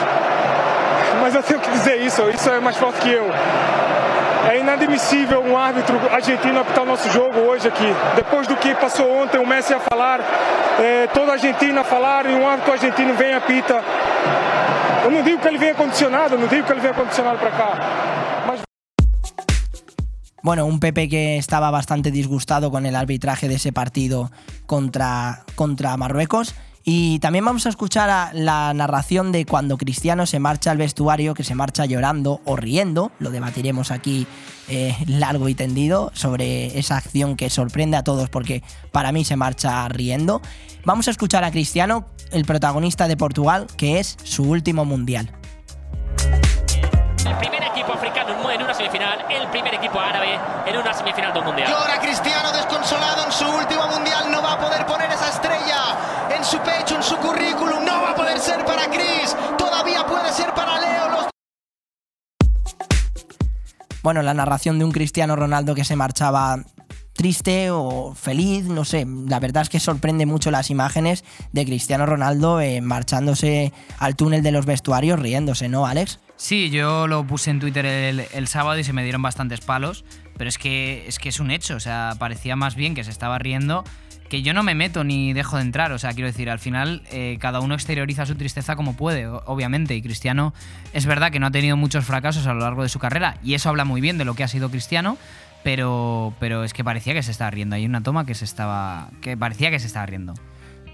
Mas 1.20 1.34
eu 1.34 1.42
tenho 1.42 1.60
que 1.60 1.70
dizer 1.70 2.00
isso, 2.02 2.28
isso 2.30 2.50
é 2.50 2.60
mais 2.60 2.76
forte 2.76 3.00
que 3.00 3.10
eu. 3.10 3.24
É 4.50 4.58
inadmissível 4.58 5.42
um 5.42 5.56
árbitro 5.56 5.98
argentino 6.12 6.60
apitar 6.60 6.82
o 6.82 6.86
nosso 6.86 7.10
jogo 7.10 7.38
hoje 7.40 7.68
aqui. 7.68 7.94
Depois 8.14 8.46
do 8.46 8.56
que 8.56 8.74
passou 8.74 9.22
ontem, 9.22 9.38
o 9.38 9.46
Messi 9.46 9.72
a 9.72 9.80
falar, 9.80 10.20
é, 10.78 11.06
toda 11.14 11.30
a 11.30 11.34
Argentina 11.34 11.80
a 11.80 11.84
falar 11.84 12.26
e 12.26 12.34
um 12.34 12.46
árbitro 12.46 12.72
argentino 12.72 13.14
vem 13.14 13.30
e 13.30 13.34
apita. 13.34 13.82
Eu 15.04 15.10
não 15.10 15.22
digo 15.22 15.38
que 15.38 15.48
ele 15.48 15.58
venha 15.58 15.74
condicionado, 15.74 16.38
não 16.38 16.48
digo 16.48 16.66
que 16.66 16.72
ele 16.72 16.80
venha 16.80 16.94
condicionado 16.94 17.38
para 17.38 17.50
cá. 17.50 18.64
Bueno, 20.42 20.64
un 20.66 20.80
Pepe 20.80 21.08
que 21.08 21.36
estaba 21.36 21.70
bastante 21.70 22.10
disgustado 22.10 22.70
con 22.70 22.86
el 22.86 22.96
arbitraje 22.96 23.46
de 23.46 23.56
ese 23.56 23.70
partido 23.72 24.30
contra, 24.66 25.44
contra 25.56 25.96
Marruecos. 25.98 26.54
Y 26.86 27.18
también 27.20 27.46
vamos 27.46 27.64
a 27.64 27.70
escuchar 27.70 28.10
a 28.10 28.30
la 28.34 28.74
narración 28.74 29.32
de 29.32 29.46
cuando 29.46 29.78
Cristiano 29.78 30.26
se 30.26 30.38
marcha 30.38 30.70
al 30.70 30.76
vestuario, 30.76 31.32
que 31.32 31.42
se 31.42 31.54
marcha 31.54 31.86
llorando 31.86 32.42
o 32.44 32.56
riendo. 32.56 33.10
Lo 33.18 33.30
debatiremos 33.30 33.90
aquí 33.90 34.26
eh, 34.68 34.94
largo 35.06 35.48
y 35.48 35.54
tendido 35.54 36.10
sobre 36.12 36.78
esa 36.78 36.98
acción 36.98 37.36
que 37.36 37.48
sorprende 37.48 37.96
a 37.96 38.04
todos 38.04 38.28
porque 38.28 38.62
para 38.92 39.12
mí 39.12 39.24
se 39.24 39.34
marcha 39.36 39.88
riendo. 39.88 40.42
Vamos 40.84 41.08
a 41.08 41.10
escuchar 41.10 41.42
a 41.42 41.50
Cristiano, 41.50 42.04
el 42.32 42.44
protagonista 42.44 43.08
de 43.08 43.16
Portugal, 43.16 43.66
que 43.78 43.98
es 43.98 44.18
su 44.22 44.42
último 44.42 44.84
mundial. 44.84 45.30
El 47.26 47.36
primer 47.38 47.62
equipo 47.62 47.94
africano 47.94 48.50
en 48.50 48.62
una 48.62 48.74
semifinal, 48.74 49.24
el 49.30 49.48
primer 49.48 49.74
equipo 49.74 49.98
árabe 49.98 50.38
en 50.66 50.76
una 50.76 50.92
semifinal 50.92 51.32
de 51.32 51.38
un 51.38 51.46
mundial. 51.46 51.70
Llora 51.70 51.98
Cristiano 51.98 52.52
desconsolado 52.52 53.24
en 53.24 53.32
su 53.32 53.46
último 53.48 53.88
mundial, 53.88 54.23
en 56.44 56.50
su 56.50 56.58
pecho, 56.58 56.96
en 56.96 57.02
su 57.02 57.16
currículum, 57.16 57.84
no 57.86 58.02
va 58.02 58.10
a 58.10 58.14
poder 58.14 58.38
ser 58.38 58.66
para 58.66 58.84
Cris, 58.90 59.34
todavía 59.56 60.04
puede 60.06 60.30
ser 60.30 60.52
para 60.52 60.78
Leo. 60.78 61.10
Los... 61.10 61.28
Bueno, 64.02 64.20
la 64.20 64.34
narración 64.34 64.78
de 64.78 64.84
un 64.84 64.92
Cristiano 64.92 65.36
Ronaldo 65.36 65.74
que 65.74 65.84
se 65.84 65.96
marchaba 65.96 66.62
triste 67.14 67.70
o 67.70 68.14
feliz, 68.14 68.64
no 68.64 68.84
sé, 68.84 69.06
la 69.26 69.40
verdad 69.40 69.62
es 69.62 69.70
que 69.70 69.80
sorprende 69.80 70.26
mucho 70.26 70.50
las 70.50 70.68
imágenes 70.68 71.24
de 71.52 71.64
Cristiano 71.64 72.04
Ronaldo 72.04 72.60
eh, 72.60 72.82
marchándose 72.82 73.72
al 73.98 74.14
túnel 74.14 74.42
de 74.42 74.52
los 74.52 74.66
vestuarios 74.66 75.18
riéndose, 75.18 75.70
¿no, 75.70 75.86
Alex? 75.86 76.20
Sí, 76.36 76.68
yo 76.68 77.06
lo 77.06 77.26
puse 77.26 77.52
en 77.52 77.60
Twitter 77.60 77.86
el, 77.86 78.26
el 78.34 78.48
sábado 78.48 78.78
y 78.78 78.84
se 78.84 78.92
me 78.92 79.02
dieron 79.02 79.22
bastantes 79.22 79.62
palos, 79.62 80.04
pero 80.36 80.50
es 80.50 80.58
que, 80.58 81.06
es 81.08 81.18
que 81.18 81.30
es 81.30 81.40
un 81.40 81.50
hecho, 81.50 81.76
o 81.76 81.80
sea, 81.80 82.16
parecía 82.18 82.54
más 82.54 82.74
bien 82.74 82.94
que 82.94 83.02
se 83.02 83.10
estaba 83.10 83.38
riendo 83.38 83.84
que 84.28 84.42
yo 84.42 84.54
no 84.54 84.62
me 84.62 84.74
meto 84.74 85.04
ni 85.04 85.32
dejo 85.32 85.56
de 85.56 85.62
entrar. 85.62 85.92
O 85.92 85.98
sea, 85.98 86.12
quiero 86.12 86.26
decir, 86.26 86.50
al 86.50 86.58
final 86.58 87.02
eh, 87.10 87.38
cada 87.40 87.60
uno 87.60 87.74
exterioriza 87.74 88.26
su 88.26 88.34
tristeza 88.34 88.76
como 88.76 88.96
puede, 88.96 89.26
obviamente. 89.26 89.94
Y 89.94 90.02
Cristiano 90.02 90.54
es 90.92 91.06
verdad 91.06 91.30
que 91.30 91.40
no 91.40 91.46
ha 91.46 91.50
tenido 91.50 91.76
muchos 91.76 92.04
fracasos 92.04 92.46
a 92.46 92.54
lo 92.54 92.60
largo 92.60 92.82
de 92.82 92.88
su 92.88 92.98
carrera, 92.98 93.36
y 93.42 93.54
eso 93.54 93.68
habla 93.68 93.84
muy 93.84 94.00
bien 94.00 94.18
de 94.18 94.24
lo 94.24 94.34
que 94.34 94.44
ha 94.44 94.48
sido 94.48 94.70
Cristiano. 94.70 95.18
Pero, 95.62 96.34
pero 96.40 96.62
es 96.62 96.74
que 96.74 96.84
parecía 96.84 97.14
que 97.14 97.22
se 97.22 97.30
estaba 97.30 97.50
riendo. 97.50 97.74
Hay 97.76 97.86
una 97.86 98.02
toma 98.02 98.26
que 98.26 98.34
se 98.34 98.44
estaba. 98.44 99.08
que 99.22 99.34
parecía 99.34 99.70
que 99.70 99.80
se 99.80 99.86
estaba 99.86 100.04
riendo. 100.04 100.34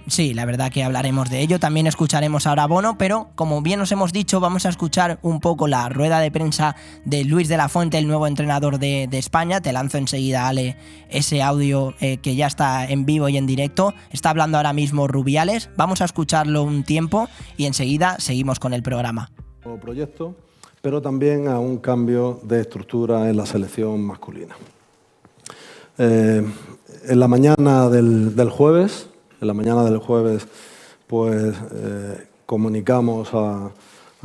Sí, 0.06 0.34
la 0.34 0.44
verdad 0.44 0.72
que 0.72 0.82
hablaremos 0.82 1.30
de 1.30 1.40
ello. 1.40 1.60
También 1.60 1.86
escucharemos 1.86 2.46
ahora 2.46 2.64
a 2.64 2.66
Bono, 2.66 2.98
pero 2.98 3.28
como 3.34 3.62
bien 3.62 3.80
os 3.80 3.92
hemos 3.92 4.12
dicho, 4.12 4.40
vamos 4.40 4.66
a 4.66 4.70
escuchar 4.70 5.18
un 5.22 5.40
poco 5.40 5.68
la 5.68 5.88
rueda 5.88 6.18
de 6.20 6.30
prensa 6.30 6.74
de 7.04 7.24
Luis 7.24 7.48
de 7.48 7.56
la 7.56 7.68
Fuente, 7.68 7.98
el 7.98 8.06
nuevo 8.06 8.26
entrenador 8.26 8.78
de, 8.78 9.08
España. 9.12 9.60
Te 9.60 9.72
lanzo 9.72 9.98
enseguida, 9.98 10.48
Ale, 10.48 10.76
ese 11.10 11.42
audio 11.42 11.94
eh, 12.00 12.16
que 12.16 12.34
ya 12.34 12.46
está 12.46 12.86
en 12.86 13.04
vivo 13.04 13.28
y 13.28 13.36
en 13.36 13.46
directo. 13.46 13.94
Está 14.10 14.30
hablando 14.30 14.56
ahora 14.56 14.72
mismo 14.72 15.06
Rubiales. 15.06 15.70
Vamos 15.76 16.00
a 16.00 16.06
escucharlo 16.06 16.62
un 16.62 16.84
tiempo 16.84 17.28
y 17.56 17.66
enseguida 17.66 18.18
seguimos 18.18 18.58
con 18.58 18.72
el 18.72 18.82
programa. 18.82 19.30
proyecto, 19.80 20.34
pero 20.80 21.02
también 21.02 21.46
a 21.46 21.58
un 21.58 21.78
cambio 21.78 22.40
de 22.42 22.62
estructura 22.62 23.28
en 23.28 23.36
la 23.36 23.46
selección 23.46 24.00
masculina. 24.00 24.56
Eh, 25.98 26.42
en 27.08 27.20
la 27.20 27.28
mañana 27.28 27.90
del 27.90 28.50
jueves, 28.50 29.09
en 29.40 29.46
la 29.46 29.54
mañana 29.54 29.84
del 29.84 29.98
jueves, 29.98 30.46
pues 31.06 31.54
eh, 31.72 32.26
comunicamos 32.46 33.30
a, 33.32 33.70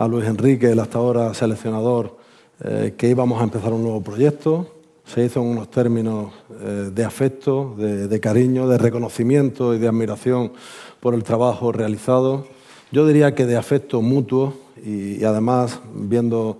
Luis 0.09 0.26
Enrique, 0.26 0.72
el 0.72 0.80
hasta 0.80 0.97
ahora 0.97 1.34
seleccionador, 1.34 2.18
eh, 2.61 2.95
que 2.97 3.07
íbamos 3.07 3.39
a 3.39 3.45
empezar 3.45 3.72
un 3.72 3.84
nuevo 3.84 4.01
proyecto. 4.01 4.68
Se 5.05 5.24
hizo 5.24 5.39
en 5.39 5.47
unos 5.47 5.72
términos 5.72 6.34
eh, 6.59 6.89
de 6.93 7.05
afecto, 7.05 7.76
de, 7.78 8.20
cariño, 8.20 8.68
de 8.68 8.78
reconocimiento 8.78 9.74
y 9.74 9.80
de 9.80 9.88
admiración 9.88 10.51
por 10.99 11.13
el 11.13 11.24
trabajo 11.24 11.72
realizado. 11.72 12.45
Yo 12.91 13.07
diría 13.07 13.36
que 13.36 13.45
de 13.45 13.55
afecto 13.55 14.01
mutuo 14.01 14.53
y, 14.84 15.22
y 15.22 15.24
además 15.24 15.80
viendo 15.93 16.57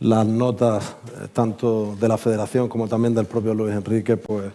las 0.00 0.26
notas 0.26 0.96
tanto 1.32 1.96
de 1.98 2.08
la 2.08 2.18
federación 2.18 2.68
como 2.68 2.86
también 2.86 3.14
del 3.14 3.24
propio 3.24 3.54
Luis 3.54 3.74
Enrique, 3.74 4.18
pues 4.18 4.52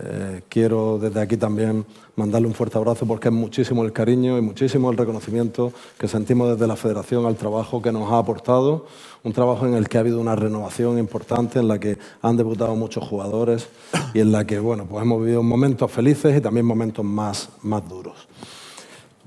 eh, 0.00 0.42
quiero 0.48 0.98
desde 0.98 1.20
aquí 1.20 1.36
también 1.36 1.84
mandarle 2.14 2.46
un 2.46 2.54
fuerte 2.54 2.78
abrazo 2.78 3.04
porque 3.04 3.28
es 3.28 3.34
muchísimo 3.34 3.84
el 3.84 3.92
cariño 3.92 4.38
y 4.38 4.40
muchísimo 4.40 4.90
el 4.90 4.96
reconocimiento 4.96 5.72
que 5.98 6.06
sentimos 6.06 6.50
desde 6.50 6.68
la 6.68 6.76
federación 6.76 7.26
al 7.26 7.34
trabajo 7.34 7.82
que 7.82 7.90
nos 7.90 8.12
ha 8.12 8.18
aportado, 8.18 8.86
un 9.24 9.32
trabajo 9.32 9.66
en 9.66 9.74
el 9.74 9.88
que 9.88 9.96
ha 9.96 10.00
habido 10.00 10.20
una 10.20 10.36
renovación 10.36 10.98
importante, 10.98 11.58
en 11.58 11.66
la 11.66 11.80
que 11.80 11.98
han 12.22 12.36
debutado 12.36 12.76
muchos 12.76 13.02
jugadores 13.02 13.68
y 14.14 14.20
en 14.20 14.30
la 14.30 14.46
que 14.46 14.60
bueno, 14.60 14.86
pues 14.86 15.02
hemos 15.02 15.20
vivido 15.20 15.42
momentos 15.42 15.90
felices 15.90 16.36
y 16.36 16.40
también 16.40 16.64
momentos 16.64 17.04
más, 17.04 17.48
más 17.62 17.88
duros. 17.88 18.28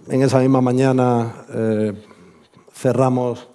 En 0.07 0.22
esa 0.22 0.39
misma 0.39 0.61
mañana 0.61 1.45
eh, 1.53 1.93
cerramos 2.74 3.47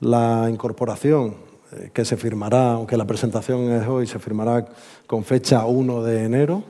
la 0.00 0.48
incorporación 0.50 1.43
que 1.92 2.04
se 2.04 2.16
firmará, 2.16 2.72
aunque 2.72 2.96
la 2.96 3.06
presentación 3.06 3.72
es 3.72 3.86
hoy, 3.86 4.06
se 4.06 4.18
firmará 4.18 4.66
con 5.06 5.24
fecha 5.24 5.64
1 5.66 6.02
de 6.02 6.24
enero. 6.24 6.62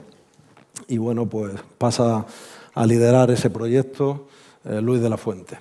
Y 0.88 0.98
bueno, 0.98 1.26
pues 1.26 1.54
pasa 1.78 2.26
a 2.74 2.86
liderar 2.86 3.30
ese 3.30 3.50
proyecto 3.50 4.26
eh, 4.64 4.80
Luis 4.80 5.00
de 5.00 5.10
la 5.10 5.16
Fuente. 5.16 5.58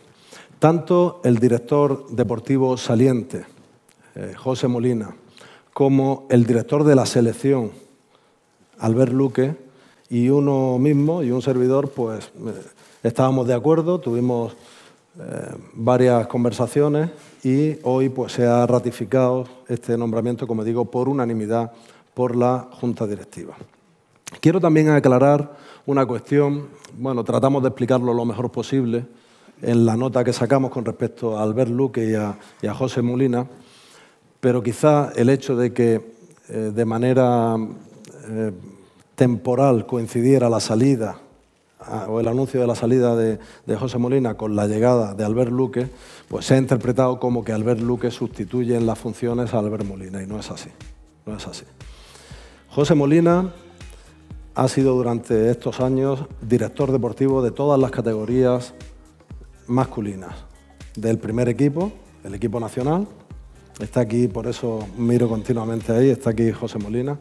Tanto 0.60 1.22
el 1.24 1.40
director 1.40 2.08
deportivo 2.10 2.78
saliente, 2.78 3.46
eh, 4.16 4.34
José 4.36 4.68
Molina, 4.68 5.16
como 5.74 6.26
el 6.30 6.46
director 6.46 6.84
de 6.84 6.96
la 6.96 7.06
selección, 7.06 7.72
Albert 8.80 9.12
Luque, 9.12 9.56
y 10.10 10.30
uno 10.30 10.78
mismo 10.78 11.24
y 11.24 11.32
un 11.32 11.42
servidor, 11.42 11.90
pues 11.90 12.32
eh, 12.46 12.54
estábamos 13.04 13.48
de 13.48 13.54
acuerdo, 13.54 14.00
tuvimos 14.00 14.56
varias 15.76 16.26
conversaciones 16.26 17.12
y 17.44 17.78
hoy 17.84 18.10
pues 18.10 18.32
se 18.32 18.48
ha 18.48 18.66
ratificado 18.66 19.46
este 19.68 19.98
nombramiento, 19.98 20.48
como 20.48 20.64
digo, 20.64 20.86
por 20.86 21.10
unanimidad 21.10 21.74
por 22.14 22.36
la 22.36 22.70
Junta 22.72 23.06
Directiva. 23.06 23.56
Quiero 24.40 24.62
también 24.62 24.90
aclarar 24.90 25.58
una 25.86 26.06
cuestión, 26.06 26.68
bueno, 26.98 27.24
tratamos 27.24 27.62
de 27.62 27.70
explicarlo 27.70 28.14
lo 28.14 28.26
mejor 28.26 28.50
posible 28.50 29.06
en 29.62 29.86
la 29.86 29.98
nota 29.98 30.24
que 30.24 30.34
sacamos 30.34 30.72
con 30.72 30.86
respecto 30.86 31.38
a 31.38 31.44
Albert 31.44 31.70
Luque 31.70 32.06
y 32.06 32.16
a, 32.16 32.74
José 32.74 33.02
Molina, 33.02 33.46
pero 34.40 34.64
quizá 34.64 35.12
el 35.16 35.30
hecho 35.30 35.56
de 35.56 35.74
que 35.74 36.02
eh, 36.50 36.72
de 36.74 36.86
manera 36.86 37.56
eh, 38.30 38.52
temporal 39.16 39.86
coincidiera 39.86 40.50
la 40.50 40.60
salida 40.60 41.18
o 42.08 42.20
el 42.20 42.28
anuncio 42.28 42.60
de 42.62 42.68
la 42.68 42.76
salida 42.76 43.16
de, 43.16 43.40
José 43.76 43.98
Molina 43.98 44.36
con 44.36 44.56
la 44.56 44.68
llegada 44.68 45.14
de 45.14 45.24
Albert 45.24 45.52
Luque, 45.52 45.90
pues 46.28 46.46
se 46.46 46.56
ha 46.56 46.58
interpretado 46.58 47.20
como 47.20 47.44
que 47.44 47.52
Albert 47.52 47.82
Luque 47.82 48.12
sustituye 48.12 48.76
en 48.76 48.86
las 48.86 49.00
funciones 49.00 49.54
a 49.54 49.60
Albert 49.60 49.86
Molina 49.86 50.22
y 50.22 50.28
no 50.28 50.40
es 50.40 50.52
así. 50.52 50.70
No 51.26 51.38
es 51.38 51.48
así. 51.48 51.66
José 52.70 52.96
Molina 52.96 53.54
ha 54.56 54.68
sido 54.68 54.96
durante 54.96 55.50
estos 55.50 55.80
años 55.80 56.26
director 56.42 56.92
deportivo 56.92 57.42
de 57.42 57.52
todas 57.52 57.80
las 57.80 57.92
categorías 57.92 58.74
masculinas, 59.68 60.34
del 60.96 61.18
primer 61.18 61.50
equipo, 61.50 61.92
el 62.24 62.36
equipo 62.36 62.60
nacional. 62.60 63.08
Está 63.80 64.02
aquí, 64.02 64.28
por 64.28 64.48
eso 64.48 64.88
miro 64.98 65.28
continuamente 65.28 65.92
ahí, 65.92 66.10
está 66.10 66.30
aquí 66.32 66.52
José 66.52 66.78
Molina. 66.78 67.18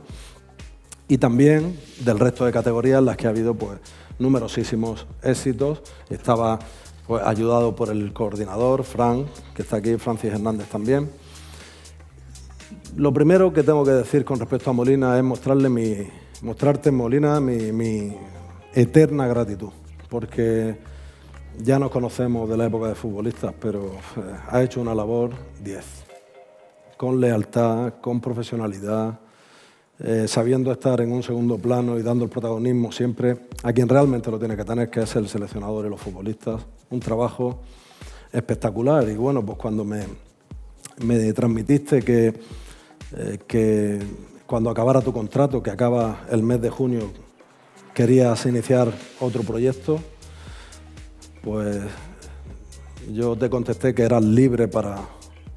Y 1.13 1.19
también 1.19 1.79
del 2.07 2.19
resto 2.19 2.47
de 2.47 2.53
categorías 2.53 2.99
en 2.99 3.05
las 3.05 3.19
que 3.19 3.27
ha 3.27 3.29
habido 3.29 3.53
pues, 3.53 3.79
numerosísimos 4.19 5.07
éxitos. 5.23 5.83
Estaba 6.09 6.59
pues, 7.07 7.23
ayudado 7.23 7.77
por 7.77 7.91
el 7.91 8.15
coordinador, 8.15 8.83
Fran, 8.83 9.27
que 9.55 9.61
está 9.61 9.77
aquí, 9.77 9.97
Francis 9.99 10.33
Hernández 10.33 10.69
también. 10.69 11.11
Lo 12.97 13.13
primero 13.13 13.53
que 13.53 13.63
tengo 13.63 13.85
que 13.85 13.91
decir 13.91 14.25
con 14.25 14.39
respecto 14.39 14.71
a 14.71 14.73
Molina 14.73 15.19
es 15.19 15.23
mostrarle 15.23 15.69
mi, 15.69 15.97
mostrarte, 16.41 16.91
Molina, 16.91 17.41
mi, 17.41 17.73
mi 17.73 18.17
eterna 18.73 19.27
gratitud, 19.27 19.69
porque 20.09 20.79
ya 21.59 21.79
nos 21.79 21.91
conocemos 21.91 22.49
de 22.49 22.57
la 22.57 22.65
época 22.65 22.89
de 22.89 22.95
futbolistas, 22.95 23.53
pero 23.61 23.85
eh, 24.17 24.21
ha 24.49 24.63
hecho 24.63 24.81
una 24.81 24.95
labor 24.95 25.33
10, 25.63 25.85
con 26.97 27.21
lealtad, 27.21 28.01
con 28.01 28.19
profesionalidad, 28.19 29.21
eh, 30.05 30.27
sabiendo 30.27 30.73
estar 30.73 31.01
en 31.01 31.13
un 31.13 31.23
segundo 31.23 31.59
plano 31.59 31.97
y 31.97 32.03
dando 32.03 32.25
el 32.25 32.31
protagonismo 32.31 32.91
siempre 32.91 33.37
a 33.63 33.73
quien 33.73 33.89
realmente 33.89 34.33
lo 34.33 34.39
tiene 34.39 34.57
que 34.57 34.65
tener, 34.65 34.91
que 34.91 35.03
es 35.03 35.15
el 35.15 35.29
seleccionador 35.29 35.87
y 35.87 35.91
los 35.91 36.01
futbolistas. 36.01 36.61
Un 36.91 36.99
trabajo 36.99 37.61
espectacular 38.33 39.09
y 39.09 39.15
bueno, 39.15 39.47
pues 39.47 39.59
cuando 39.59 39.85
me, 39.85 40.05
me 41.05 41.33
transmitiste 41.33 42.03
que, 42.03 42.35
eh, 43.17 43.39
que 43.47 44.01
cuando 44.45 44.71
acabara 44.71 45.01
tu 45.01 45.13
contrato, 45.13 45.63
que 45.63 45.71
acaba 45.71 46.25
el 46.31 46.43
mes 46.43 46.61
de 46.61 46.71
junio, 46.71 47.13
querías 47.95 48.45
iniciar 48.47 48.93
otro 49.21 49.45
proyecto, 49.45 50.01
pues 51.43 51.81
yo 53.13 53.37
te 53.37 53.49
contesté 53.49 53.95
que 53.95 54.03
eras 54.03 54.25
libre 54.25 54.67
para, 54.67 54.99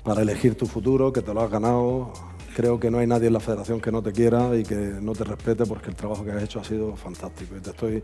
para 0.03 0.21
elegir 0.21 0.55
tu 0.55 0.67
futuro, 0.67 1.11
que 1.11 1.23
te 1.23 1.33
lo 1.33 1.41
has 1.41 1.49
ganado. 1.49 2.34
Creo 2.55 2.79
que 2.79 2.89
no 2.89 2.99
hay 2.99 3.07
nadie 3.07 3.27
en 3.27 3.33
la 3.33 3.41
federación 3.41 3.81
que 3.81 3.91
no 3.91 4.01
te 4.01 4.13
quiera 4.13 4.55
y 4.55 4.63
que 4.63 4.75
no 4.75 5.11
te 5.11 5.25
respete 5.25 5.65
porque 5.65 5.89
el 5.89 5.95
trabajo 5.97 6.23
que 6.23 6.31
has 6.31 6.41
hecho 6.41 6.61
ha 6.61 6.63
sido 6.63 6.95
fantástico. 6.95 7.53
Y, 7.57 7.59
te 7.59 7.71
estoy, 7.71 8.01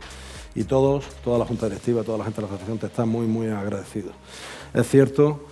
y 0.55 0.65
todos, 0.65 1.05
toda 1.23 1.39
la 1.39 1.45
junta 1.45 1.69
directiva, 1.69 2.03
toda 2.03 2.17
la 2.17 2.25
gente 2.25 2.41
de 2.41 2.41
la 2.41 2.49
federación 2.49 2.77
te 2.77 2.87
está 2.87 3.05
muy, 3.05 3.27
muy 3.27 3.47
agradecido. 3.47 4.11
Es 4.73 4.89
cierto 4.89 5.45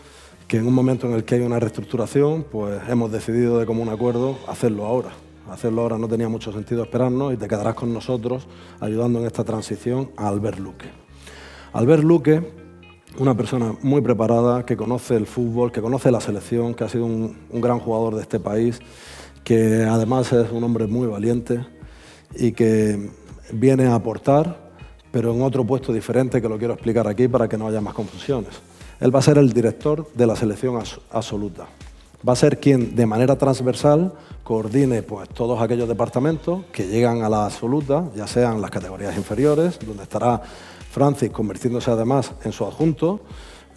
que 0.50 0.58
en 0.58 0.68
un 0.68 0.74
momento 0.74 1.08
en 1.08 1.14
el 1.14 1.24
que 1.24 1.36
hay 1.36 1.41
una 1.41 1.62
reestructuración, 1.62 2.43
pues 2.43 2.82
hemos 2.89 3.10
decidido 3.10 3.58
de 3.58 3.66
común 3.66 3.88
acuerdo 3.88 4.38
hacerlo 4.50 4.86
ahora. 4.86 5.12
Hacerlo 5.50 5.84
ahora 5.84 5.97
no 5.97 6.10
tenía 6.10 6.28
mucho 6.28 6.52
sentido 6.52 6.84
esperarnos 6.84 7.34
y 7.34 7.38
te 7.38 7.47
quedarás 7.47 7.76
con 7.76 7.93
nosotros 7.93 8.50
ayudando 8.82 9.20
en 9.20 9.28
esta 9.28 9.45
transición 9.45 10.12
a 10.18 10.28
Albert 10.28 10.60
Luque. 10.60 10.88
Albert 11.72 12.04
Luque, 12.04 12.52
una 13.18 13.36
persona 13.36 13.74
muy 13.82 14.01
preparada, 14.01 14.66
que 14.66 14.78
conoce 14.78 15.16
el 15.16 15.26
fútbol, 15.26 15.72
que 15.72 15.82
conoce 15.82 16.12
la 16.12 16.22
selección, 16.22 16.74
que 16.74 16.84
ha 16.84 16.89
sido 16.89 17.05
un, 17.05 17.36
gran 17.53 17.80
jugador 17.80 18.16
de 18.16 18.22
este 18.22 18.39
país, 18.39 18.80
que 19.43 19.84
además 19.84 20.32
es 20.32 20.51
un 20.51 20.64
hombre 20.64 20.88
muy 20.88 21.07
valiente 21.07 21.66
y 22.36 22.51
que 22.51 23.10
viene 23.51 23.88
a 23.88 23.95
aportar, 23.95 24.70
pero 25.12 25.34
en 25.34 25.41
otro 25.41 25.66
puesto 25.66 25.91
diferente 25.91 26.41
que 26.41 26.47
lo 26.47 26.57
quiero 26.57 26.76
explicar 26.76 27.07
aquí 27.07 27.28
para 27.28 27.49
que 27.49 27.57
no 27.57 27.68
haya 27.68 27.82
más 27.82 27.93
confusiones. 27.93 28.51
Él 28.99 29.14
va 29.14 29.20
a 29.20 29.24
ser 29.24 29.38
el 29.38 29.51
director 29.53 30.07
de 30.14 30.28
la 30.28 30.36
selección 30.36 30.76
abs- 30.76 30.99
absoluta. 31.12 31.68
Va 32.28 32.34
a 32.34 32.36
ser 32.36 32.60
quien 32.60 32.95
de 32.95 33.05
manera 33.05 33.38
transversal 33.38 34.14
coordine 34.43 35.03
pues, 35.03 35.30
todos 35.30 35.62
aquellos 35.62 35.88
departamentos 35.88 36.66
que 36.72 36.88
llegan 36.88 37.24
a 37.24 37.30
la 37.30 37.45
absoluta, 37.45 38.10
ya 38.16 38.28
sean 38.28 38.62
las 38.62 38.72
categorías 38.72 39.16
inferiores, 39.16 39.80
donde 39.86 40.03
estará 40.03 40.41
Francis 41.00 41.30
convirtiéndose 41.32 41.89
además 41.89 42.34
en 42.43 42.52
su 42.52 42.66
adjunto, 42.66 43.22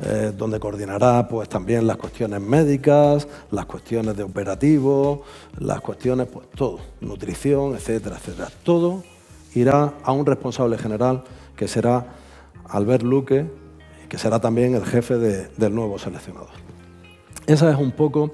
eh, 0.02 0.32
donde 0.36 0.58
coordinará 0.58 1.28
pues, 1.28 1.48
también 1.48 1.86
las 1.86 1.96
cuestiones 1.96 2.40
médicas, 2.40 3.28
las 3.52 3.66
cuestiones 3.66 4.16
de 4.16 4.24
operativo, 4.24 5.22
las 5.58 5.80
cuestiones, 5.80 6.26
pues 6.26 6.50
todo, 6.50 6.80
nutrición, 7.00 7.76
etcétera, 7.76 8.16
etcétera. 8.16 8.48
Todo 8.64 9.04
irá 9.54 9.94
a 10.02 10.10
un 10.10 10.26
responsable 10.26 10.76
general 10.78 11.22
que 11.54 11.68
será 11.68 12.06
Albert 12.68 13.04
Luque, 13.04 13.46
que 14.08 14.18
será 14.18 14.40
también 14.40 14.74
el 14.74 14.84
jefe 14.84 15.16
de- 15.18 15.46
del 15.56 15.72
nuevo 15.72 16.00
seleccionador. 16.00 16.50
Esa 17.46 17.70
es 17.70 17.78
un 17.78 17.92
poco 17.92 18.32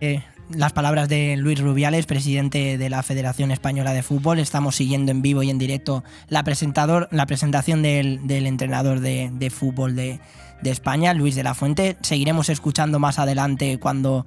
Eh, 0.00 0.22
las 0.50 0.72
palabras 0.72 1.08
de 1.08 1.36
Luis 1.36 1.60
Rubiales, 1.60 2.06
presidente 2.06 2.78
de 2.78 2.90
la 2.90 3.02
Federación 3.02 3.50
Española 3.50 3.92
de 3.92 4.02
Fútbol. 4.02 4.38
Estamos 4.38 4.76
siguiendo 4.76 5.10
en 5.10 5.22
vivo 5.22 5.42
y 5.42 5.50
en 5.50 5.58
directo 5.58 6.04
la, 6.28 6.44
presentador, 6.44 7.08
la 7.10 7.26
presentación 7.26 7.82
del, 7.82 8.26
del 8.26 8.46
entrenador 8.46 9.00
de, 9.00 9.30
de 9.32 9.50
fútbol 9.50 9.96
de, 9.96 10.20
de 10.62 10.70
España, 10.70 11.14
Luis 11.14 11.34
de 11.34 11.42
la 11.42 11.54
Fuente. 11.54 11.96
Seguiremos 12.02 12.48
escuchando 12.48 12.98
más 12.98 13.18
adelante 13.18 13.78
cuando 13.78 14.26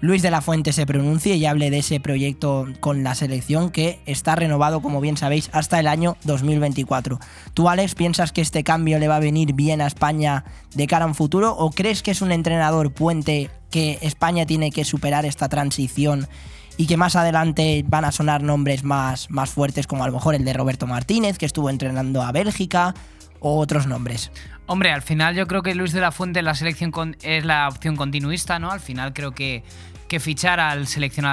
Luis 0.00 0.20
de 0.20 0.30
la 0.30 0.42
Fuente 0.42 0.74
se 0.74 0.84
pronuncie 0.84 1.36
y 1.36 1.46
hable 1.46 1.70
de 1.70 1.78
ese 1.78 2.00
proyecto 2.00 2.66
con 2.80 3.02
la 3.02 3.14
selección 3.14 3.70
que 3.70 3.98
está 4.04 4.34
renovado, 4.36 4.82
como 4.82 5.00
bien 5.00 5.16
sabéis, 5.16 5.48
hasta 5.52 5.80
el 5.80 5.86
año 5.86 6.16
2024. 6.24 7.18
¿Tú, 7.54 7.70
Alex, 7.70 7.94
piensas 7.94 8.30
que 8.30 8.42
este 8.42 8.62
cambio 8.62 8.98
le 8.98 9.08
va 9.08 9.16
a 9.16 9.20
venir 9.20 9.54
bien 9.54 9.80
a 9.80 9.86
España 9.86 10.44
de 10.74 10.86
cara 10.86 11.06
a 11.06 11.08
un 11.08 11.14
futuro 11.14 11.56
o 11.56 11.70
crees 11.70 12.02
que 12.02 12.10
es 12.10 12.20
un 12.20 12.30
entrenador 12.30 12.92
puente 12.92 13.50
que 13.70 13.98
España 14.02 14.44
tiene 14.44 14.70
que 14.70 14.84
superar 14.84 15.24
esta 15.24 15.48
transición 15.48 16.28
y 16.76 16.86
que 16.86 16.98
más 16.98 17.16
adelante 17.16 17.82
van 17.88 18.04
a 18.04 18.12
sonar 18.12 18.42
nombres 18.42 18.84
más, 18.84 19.30
más 19.30 19.48
fuertes 19.48 19.86
como 19.86 20.04
a 20.04 20.08
lo 20.08 20.12
mejor 20.12 20.34
el 20.34 20.44
de 20.44 20.52
Roberto 20.52 20.86
Martínez, 20.86 21.38
que 21.38 21.46
estuvo 21.46 21.70
entrenando 21.70 22.22
a 22.22 22.32
Bélgica, 22.32 22.94
o 23.40 23.58
otros 23.58 23.86
nombres? 23.86 24.30
Hombre, 24.66 24.90
al 24.92 25.02
final 25.02 25.34
yo 25.36 25.46
creo 25.46 25.62
que 25.62 25.74
Luis 25.74 25.92
de 25.92 26.00
la 26.00 26.10
Fuente 26.12 26.42
la 26.42 26.54
selección 26.54 26.90
con- 26.90 27.16
es 27.22 27.44
la 27.44 27.68
opción 27.68 27.94
continuista, 27.96 28.58
¿no? 28.58 28.70
Al 28.72 28.80
final 28.80 29.12
creo 29.12 29.30
que, 29.32 29.62
que 30.08 30.18
fichar 30.20 30.58
al, 30.58 30.86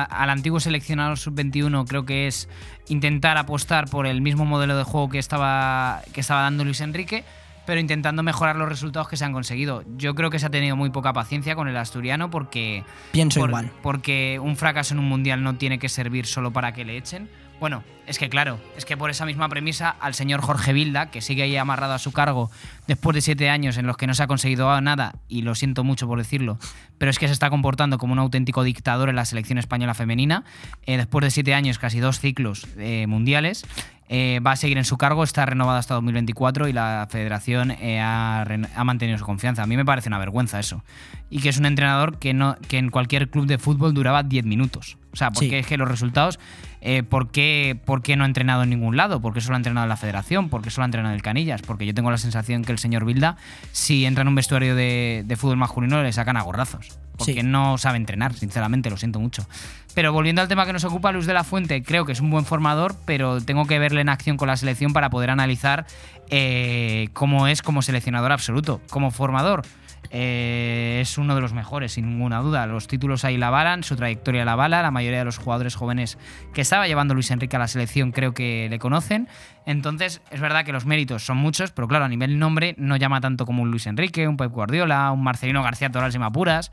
al 0.10 0.30
antiguo 0.30 0.60
seleccionador 0.60 1.18
sub-21 1.18 1.88
creo 1.88 2.06
que 2.06 2.28
es 2.28 2.48
intentar 2.90 3.38
apostar 3.38 3.90
por 3.90 4.06
el 4.06 4.22
mismo 4.22 4.46
modelo 4.46 4.78
de 4.78 4.84
juego 4.84 5.10
que 5.10 5.20
estaba, 5.20 6.02
que 6.14 6.22
estaba 6.22 6.42
dando 6.44 6.64
Luis 6.64 6.80
Enrique, 6.82 7.24
pero 7.66 7.80
intentando 7.80 8.24
mejorar 8.24 8.56
los 8.58 8.68
resultados 8.70 9.08
que 9.08 9.16
se 9.18 9.24
han 9.26 9.32
conseguido. 9.34 9.84
Yo 9.98 10.14
creo 10.16 10.30
que 10.30 10.38
se 10.38 10.46
ha 10.46 10.50
tenido 10.50 10.76
muy 10.76 10.90
poca 10.92 11.14
paciencia 11.14 11.56
con 11.56 11.68
el 11.68 11.78
asturiano 11.78 12.30
porque... 12.30 12.84
Pienso 13.14 13.40
por- 13.40 13.50
igual. 13.50 13.72
Porque 13.82 14.38
un 14.44 14.58
fracaso 14.58 14.94
en 14.94 15.00
un 15.00 15.08
mundial 15.10 15.42
no 15.44 15.56
tiene 15.56 15.80
que 15.80 15.88
servir 15.90 16.26
solo 16.28 16.52
para 16.52 16.74
que 16.74 16.84
le 16.86 16.98
echen. 16.98 17.30
Bueno, 17.64 17.82
es 18.07 18.20
que 18.20 18.28
claro, 18.28 18.59
es 18.76 18.84
que 18.84 18.97
por 18.97 19.09
esa 19.09 19.26
misma 19.26 19.47
premisa 19.47 19.89
al 20.01 20.16
señor 20.16 20.41
Jorge 20.41 20.74
Vilda, 20.74 21.11
que 21.11 21.22
sigue 21.22 21.43
ahí 21.43 21.55
amarrado 21.55 21.93
a 21.93 21.97
su 21.97 22.11
cargo 22.11 22.51
después 22.88 23.16
de 23.16 23.22
siete 23.22 23.49
años 23.49 23.78
en 23.78 23.88
los 23.88 23.95
que 23.95 24.05
no 24.05 24.14
se 24.14 24.22
ha 24.22 24.28
conseguido 24.28 24.82
nada, 24.82 25.16
y 25.30 25.43
lo 25.43 25.55
siento 25.55 25.86
mucho 25.86 26.05
por 26.05 26.18
decirlo, 26.18 26.57
pero 26.97 27.09
es 27.09 27.20
que 27.20 27.28
se 27.28 27.32
está 27.32 27.49
comportando 27.49 27.97
como 27.99 28.11
un 28.11 28.20
auténtico 28.20 28.64
dictador 28.64 29.07
en 29.07 29.16
la 29.16 29.24
selección 29.24 29.59
española 29.59 29.93
femenina, 29.93 30.43
eh, 30.86 30.97
después 30.97 31.24
de 31.24 31.32
siete 31.32 31.53
años, 31.53 31.80
casi 31.80 32.01
dos 32.01 32.20
ciclos 32.20 32.68
eh, 32.78 33.07
mundiales, 33.07 33.66
eh, 34.16 34.39
va 34.41 34.51
a 34.51 34.55
seguir 34.55 34.78
en 34.78 34.86
su 34.86 34.95
cargo, 34.95 35.24
está 35.24 35.43
renovado 35.43 35.80
hasta 35.80 35.95
2024 35.95 36.68
y 36.68 36.74
la 36.74 37.07
federación 37.09 37.72
eh, 37.72 37.99
ha, 37.99 38.45
mantenido 38.86 39.18
su 39.18 39.26
confianza. 39.26 39.64
A 39.64 39.66
mí 39.66 39.76
me 39.76 39.86
parece 39.86 40.07
una 40.07 40.20
vergüenza 40.20 40.59
eso. 40.59 40.84
Y 41.32 41.39
que 41.39 41.49
es 41.49 41.57
un 41.57 41.66
entrenador 41.66 42.20
que, 42.20 42.36
no, 42.36 42.55
que 42.68 42.78
en 42.78 42.91
cualquier 42.91 43.32
club 43.32 43.47
de 43.47 43.57
fútbol 43.57 43.95
duraba 43.95 44.22
10 44.22 44.45
minutos. 44.45 44.99
O 45.14 45.16
sea, 45.16 45.32
porque 45.32 45.49
Sí. 45.49 45.55
es 45.55 45.66
que 45.66 45.78
los 45.78 45.88
resultados, 45.88 46.39
eh, 46.82 47.01
¿por, 47.01 47.32
qué, 47.32 47.76
por 47.86 48.03
qué 48.03 48.16
no 48.16 48.24
ha 48.24 48.28
entrenado 48.28 48.61
en 48.61 48.70
ningún 48.70 48.97
lado? 48.97 49.20
¿Por 49.20 49.34
qué 49.34 49.41
solo 49.41 49.55
ha 49.55 49.57
entrenado 49.57 49.86
en 49.86 49.89
la 49.89 49.97
federación? 49.97 50.49
¿Por 50.49 50.61
qué 50.61 50.70
solo 50.70 50.84
ha 50.84 50.86
entrenado 50.86 51.11
en 51.11 51.16
el 51.16 51.24
Canillas? 51.24 51.64
Porque 51.64 51.88
yo 51.88 51.95
tengo 51.95 52.11
la 52.11 52.20
sensación 52.20 52.64
que 52.64 52.72
el 52.72 52.78
señor 52.78 53.05
Bilda, 53.05 53.38
si 53.72 54.05
entra 54.05 54.22
en 54.22 54.28
un 54.28 54.36
vestuario 54.36 54.76
de, 54.76 55.24
de 55.26 55.36
fútbol 55.38 55.57
masculino, 55.57 56.03
le 56.03 56.14
sacan 56.14 56.38
a 56.38 56.43
gorrazos. 56.43 56.99
Porque 57.26 57.42
Sí. 57.42 57.48
no 57.48 57.78
sabe 57.78 57.98
entrenar, 57.98 58.34
sinceramente, 58.34 58.90
lo 58.90 58.98
siento 58.98 59.20
mucho. 59.20 59.48
Pero 59.96 60.12
volviendo 60.12 60.42
al 60.42 60.48
tema 60.48 60.66
que 60.66 60.74
nos 60.74 60.84
ocupa, 60.84 61.12
Luis 61.12 61.26
de 61.26 61.34
la 61.34 61.44
Fuente, 61.44 61.84
creo 61.84 62.06
que 62.06 62.14
es 62.14 62.20
un 62.20 62.30
buen 62.32 62.46
formador, 62.46 62.96
pero 63.06 63.42
tengo 63.42 63.66
que 63.66 63.78
verle 63.80 64.02
en 64.02 64.10
acción 64.10 64.38
con 64.38 64.48
la 64.48 64.58
selección 64.58 64.92
para 64.94 65.10
poder 65.10 65.30
analizar 65.30 65.86
eh, 66.30 67.10
cómo 67.14 67.48
es 67.48 67.62
como 67.62 67.82
seleccionador 67.82 68.32
absoluto. 68.32 68.82
Como 68.90 69.12
formador, 69.12 69.62
eh, 70.10 71.00
es 71.02 71.18
uno 71.18 71.36
de 71.36 71.42
los 71.42 71.54
mejores, 71.54 71.94
sin 71.94 72.08
ninguna 72.10 72.40
duda. 72.40 72.66
Los 72.66 72.88
títulos 72.88 73.24
ahí 73.26 73.38
la 73.38 73.48
avalan, 73.48 73.84
su 73.84 73.96
trayectoria 73.96 74.46
la 74.46 74.54
avala. 74.54 74.82
La 74.82 74.92
mayoría 74.92 75.20
de 75.20 75.26
los 75.26 75.38
jugadores 75.38 75.76
jóvenes 75.76 76.18
que 76.54 76.62
estaba 76.62 76.88
llevando 76.88 77.14
Luis 77.14 77.30
Enrique 77.32 77.56
a 77.56 77.60
la 77.60 77.68
selección 77.68 78.12
creo 78.12 78.34
que 78.34 78.68
le 78.70 78.80
conocen. 78.80 79.28
Entonces, 79.66 80.22
es 80.32 80.42
verdad 80.42 80.66
que 80.66 80.72
los 80.74 80.86
méritos 80.86 81.24
son 81.26 81.38
muchos, 81.38 81.72
pero 81.72 81.88
claro, 81.88 82.06
a 82.06 82.10
nivel 82.10 82.38
nombre 82.40 82.76
no 82.78 82.96
llama 82.98 83.22
tanto 83.22 83.46
como 83.46 83.62
un 83.64 83.72
Luis 83.72 83.88
Enrique, 83.88 84.28
un 84.28 84.38
Pep 84.38 84.52
Guardiola, 84.52 85.12
un 85.12 85.24
Marcelino 85.24 85.64
García 85.64 85.90
Toral 85.90 86.12
si 86.12 86.20
me 86.20 86.26
apuras. 86.26 86.72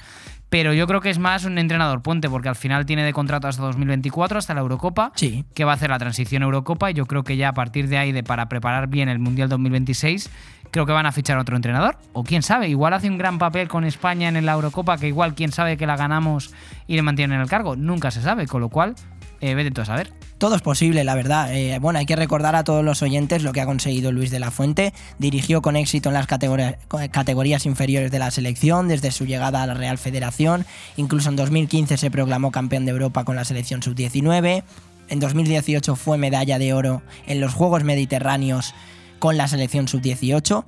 Pero 0.51 0.75
yo 0.75 0.87
creo 0.89 1.01
que 1.01 1.11
es 1.11 1.19
más 1.21 1.45
un 1.45 1.59
entrenador 1.59 2.03
puente, 2.03 2.29
porque 2.29 2.49
al 2.49 2.57
final 2.57 2.85
tiene 2.85 3.05
de 3.05 3.13
contrato 3.13 3.47
hasta 3.49 3.63
2024, 3.63 4.39
hasta 4.39 4.53
la 4.53 4.61
Eurocopa, 4.61 5.13
Sí. 5.15 5.45
que 5.55 5.65
va 5.65 5.71
a 5.73 5.75
hacer 5.77 5.91
la 5.91 5.99
transición 5.99 6.43
Eurocopa. 6.43 6.91
Y 6.91 6.95
yo 6.95 7.07
creo 7.07 7.23
que 7.23 7.37
ya 7.37 7.51
a 7.51 7.53
partir 7.55 7.89
de 7.89 7.99
ahí, 7.99 8.11
de 8.11 8.23
para 8.25 8.49
preparar 8.49 8.89
bien 8.89 9.09
el 9.09 9.21
Mundial 9.21 9.49
2026, 9.49 10.29
creo 10.73 10.87
que 10.87 10.93
van 10.93 11.07
a 11.07 11.13
fichar 11.13 11.39
a 11.39 11.43
otro 11.43 11.55
entrenador. 11.55 11.97
O 12.13 12.25
quién 12.25 12.43
sabe, 12.43 12.69
igual 12.69 12.93
hace 12.95 13.09
un 13.09 13.17
gran 13.17 13.39
papel 13.39 13.69
con 13.69 13.85
España 13.85 14.29
en 14.29 14.45
la 14.45 14.53
Eurocopa, 14.53 14.99
que 14.99 15.07
igual 15.09 15.35
quién 15.37 15.53
sabe 15.53 15.77
que 15.77 15.87
la 15.87 15.97
ganamos 15.97 16.53
y 16.89 16.97
le 16.97 17.03
mantienen 17.03 17.37
en 17.37 17.43
el 17.43 17.49
cargo. 17.49 17.77
Nunca 17.77 18.11
se 18.11 18.21
sabe, 18.21 18.47
con 18.49 18.61
lo 18.61 18.69
cual, 18.71 18.97
eh, 19.41 19.55
vete 19.55 19.71
tú 19.71 19.81
a 19.81 19.85
saber. 19.85 20.13
Todo 20.39 20.55
es 20.55 20.63
posible, 20.63 21.05
la 21.05 21.15
verdad. 21.15 21.55
Eh, 21.55 21.79
bueno, 21.81 21.99
hay 21.99 22.07
que 22.07 22.17
recordar 22.17 22.57
a 22.57 22.65
todos 22.65 22.85
los 22.85 23.03
oyentes 23.03 23.43
lo 23.43 23.53
que 23.53 23.61
ha 23.61 23.67
conseguido 23.67 24.11
Luis 24.11 24.31
de 24.31 24.39
la 24.39 24.51
Fuente. 24.51 24.95
Dirigió 25.19 25.61
con 25.61 25.77
éxito 25.77 26.09
en 26.09 26.15
las 26.15 26.27
categorías, 26.27 26.77
categorías 27.11 27.67
inferiores 27.67 28.11
de 28.11 28.19
la 28.19 28.31
selección 28.31 28.89
desde 28.89 29.11
su 29.11 29.27
llegada 29.27 29.63
a 29.63 29.67
la 29.67 29.75
Real 29.75 29.99
Federación. 29.99 30.65
Incluso 30.97 31.29
en 31.29 31.37
2015 31.37 31.97
se 31.97 32.11
proclamó 32.11 32.51
campeón 32.53 32.87
de 32.87 32.93
Europa 32.93 33.25
con 33.25 33.37
la 33.37 33.45
selección 33.45 33.83
sub-19. 33.83 34.63
En 35.09 35.21
2018 35.21 35.97
fue 35.97 36.17
medalla 36.17 36.59
de 36.59 36.73
oro 36.73 37.03
en 37.27 37.41
los 37.41 37.53
Juegos 37.53 37.85
Mediterráneos 37.85 38.75
con 39.19 39.37
la 39.37 39.49
selección 39.49 39.89
sub-18. 39.89 40.65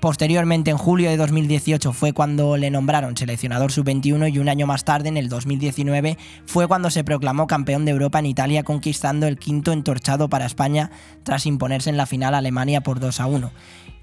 Posteriormente, 0.00 0.70
en 0.70 0.78
julio 0.78 1.10
de 1.10 1.16
2018, 1.16 1.92
fue 1.92 2.12
cuando 2.12 2.56
le 2.56 2.70
nombraron 2.70 3.16
seleccionador 3.16 3.72
sub-21 3.72 4.32
y 4.32 4.38
un 4.38 4.48
año 4.48 4.66
más 4.66 4.84
tarde, 4.84 5.08
en 5.08 5.16
el 5.16 5.28
2019, 5.28 6.16
fue 6.46 6.68
cuando 6.68 6.90
se 6.90 7.02
proclamó 7.02 7.48
campeón 7.48 7.84
de 7.84 7.90
Europa 7.90 8.20
en 8.20 8.26
Italia, 8.26 8.62
conquistando 8.62 9.26
el 9.26 9.38
quinto 9.38 9.72
entorchado 9.72 10.28
para 10.28 10.46
España 10.46 10.92
tras 11.24 11.46
imponerse 11.46 11.90
en 11.90 11.96
la 11.96 12.06
final 12.06 12.34
a 12.34 12.38
Alemania 12.38 12.80
por 12.80 13.00
2 13.00 13.20
a 13.20 13.26
1. 13.26 13.50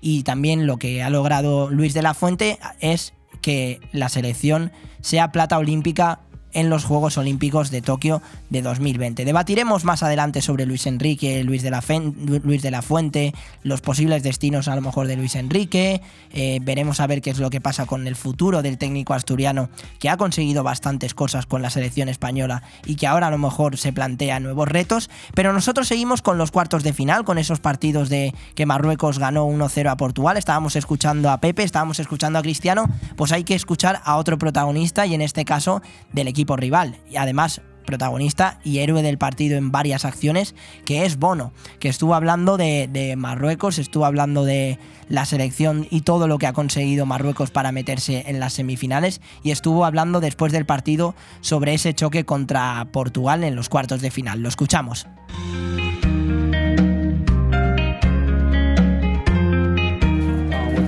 Y 0.01 0.23
también 0.23 0.67
lo 0.67 0.77
que 0.77 1.01
ha 1.01 1.09
logrado 1.09 1.69
Luis 1.69 1.93
de 1.93 2.01
la 2.01 2.13
Fuente 2.13 2.59
es 2.81 3.13
que 3.41 3.79
la 3.93 4.09
selección 4.09 4.71
sea 4.99 5.31
plata 5.31 5.57
olímpica 5.57 6.21
en 6.55 6.69
los 6.69 6.85
Juegos 6.85 7.17
Olímpicos 7.17 7.69
de 7.69 7.81
Tokio 7.81 8.21
de 8.49 8.61
2020. 8.61 9.25
Debatiremos 9.25 9.83
más 9.83 10.01
adelante 10.03 10.41
sobre 10.41 10.65
Luis 10.65 10.87
Enrique, 10.87 11.43
Luis 11.43 11.61
de 11.61 11.69
la, 11.69 12.81
Fuente, 12.81 13.33
los 13.61 13.81
posibles 13.81 14.23
destinos 14.23 14.69
a 14.69 14.75
lo 14.75 14.81
mejor 14.81 15.07
de 15.07 15.17
Luis 15.17 15.35
Enrique, 15.35 16.01
eh, 16.31 16.59
veremos 16.61 17.01
a 17.01 17.07
ver 17.07 17.21
qué 17.21 17.29
es 17.29 17.39
lo 17.39 17.49
que 17.49 17.59
pasa 17.59 17.85
con 17.85 18.07
el 18.07 18.15
futuro 18.15 18.61
del 18.61 18.77
técnico 18.77 19.13
asturiano 19.13 19.69
que 19.99 20.09
ha 20.09 20.15
conseguido 20.15 20.63
bastantes 20.63 21.13
cosas 21.13 21.45
con 21.45 21.61
la 21.61 21.69
selección 21.69 22.07
española 22.07 22.63
y 22.85 22.95
que 22.95 23.05
ahora 23.05 23.27
a 23.27 23.31
lo 23.31 23.37
mejor 23.37 23.77
se 23.77 23.91
plantea 23.91 24.39
nuevos 24.39 24.69
retos, 24.69 25.09
pero 25.33 25.51
nosotros 25.51 25.89
seguimos 25.89 26.21
con 26.21 26.37
los 26.37 26.51
cuartos 26.51 26.83
de 26.83 26.93
final, 26.93 27.25
con 27.25 27.37
esos 27.37 27.59
partidos 27.59 28.07
de 28.07 28.33
que 28.55 28.65
Marruecos 28.65 29.19
ganó 29.19 29.45
1-0 29.45 29.89
a 29.89 29.97
Portugal, 29.97 30.37
estábamos 30.37 30.77
escuchando 30.77 31.29
a 31.29 31.41
Pepe, 31.41 31.63
estábamos 31.63 31.99
escuchando 31.99 32.39
a 32.39 32.41
Cristiano, 32.41 32.85
pues 33.17 33.33
hay 33.33 33.43
que 33.43 33.55
escuchar 33.55 34.01
a 34.05 34.15
otro 34.15 34.37
protagonista 34.37 35.05
y 35.05 35.13
en 35.13 35.21
este 35.21 35.43
caso 35.43 35.81
del 36.13 36.29
equipo 36.29 36.44
rival. 36.45 36.97
Y 37.09 37.17
además 37.17 37.61
protagonista 37.85 38.59
y 38.63 38.79
héroe 38.79 39.01
del 39.01 39.17
partido 39.17 39.57
en 39.57 39.71
varias 39.71 40.03
acciones, 40.03 40.55
que 40.83 41.05
es 41.05 41.17
Bono, 41.17 41.53
que 41.79 41.87
estuvo 41.87 42.15
hablando 42.15 42.57
de, 42.57 42.89
de 42.91 43.15
Marruecos, 43.15 43.77
estuvo 43.77 44.05
hablando 44.05 44.43
de 44.43 44.77
la 45.07 45.25
selección 45.25 45.87
y 45.89 46.01
todo 46.01 46.27
lo 46.27 46.37
que 46.37 46.47
ha 46.47 46.53
conseguido 46.53 47.05
Marruecos 47.05 47.51
para 47.51 47.71
meterse 47.71 48.23
en 48.27 48.39
las 48.39 48.53
semifinales 48.53 49.21
y 49.43 49.51
estuvo 49.51 49.85
hablando 49.85 50.19
después 50.19 50.51
del 50.51 50.65
partido 50.65 51.15
sobre 51.41 51.73
ese 51.73 51.93
choque 51.93 52.25
contra 52.25 52.87
Portugal 52.91 53.43
en 53.43 53.55
los 53.55 53.69
cuartos 53.69 54.01
de 54.01 54.11
final. 54.11 54.41
Lo 54.41 54.49
escuchamos. 54.49 55.07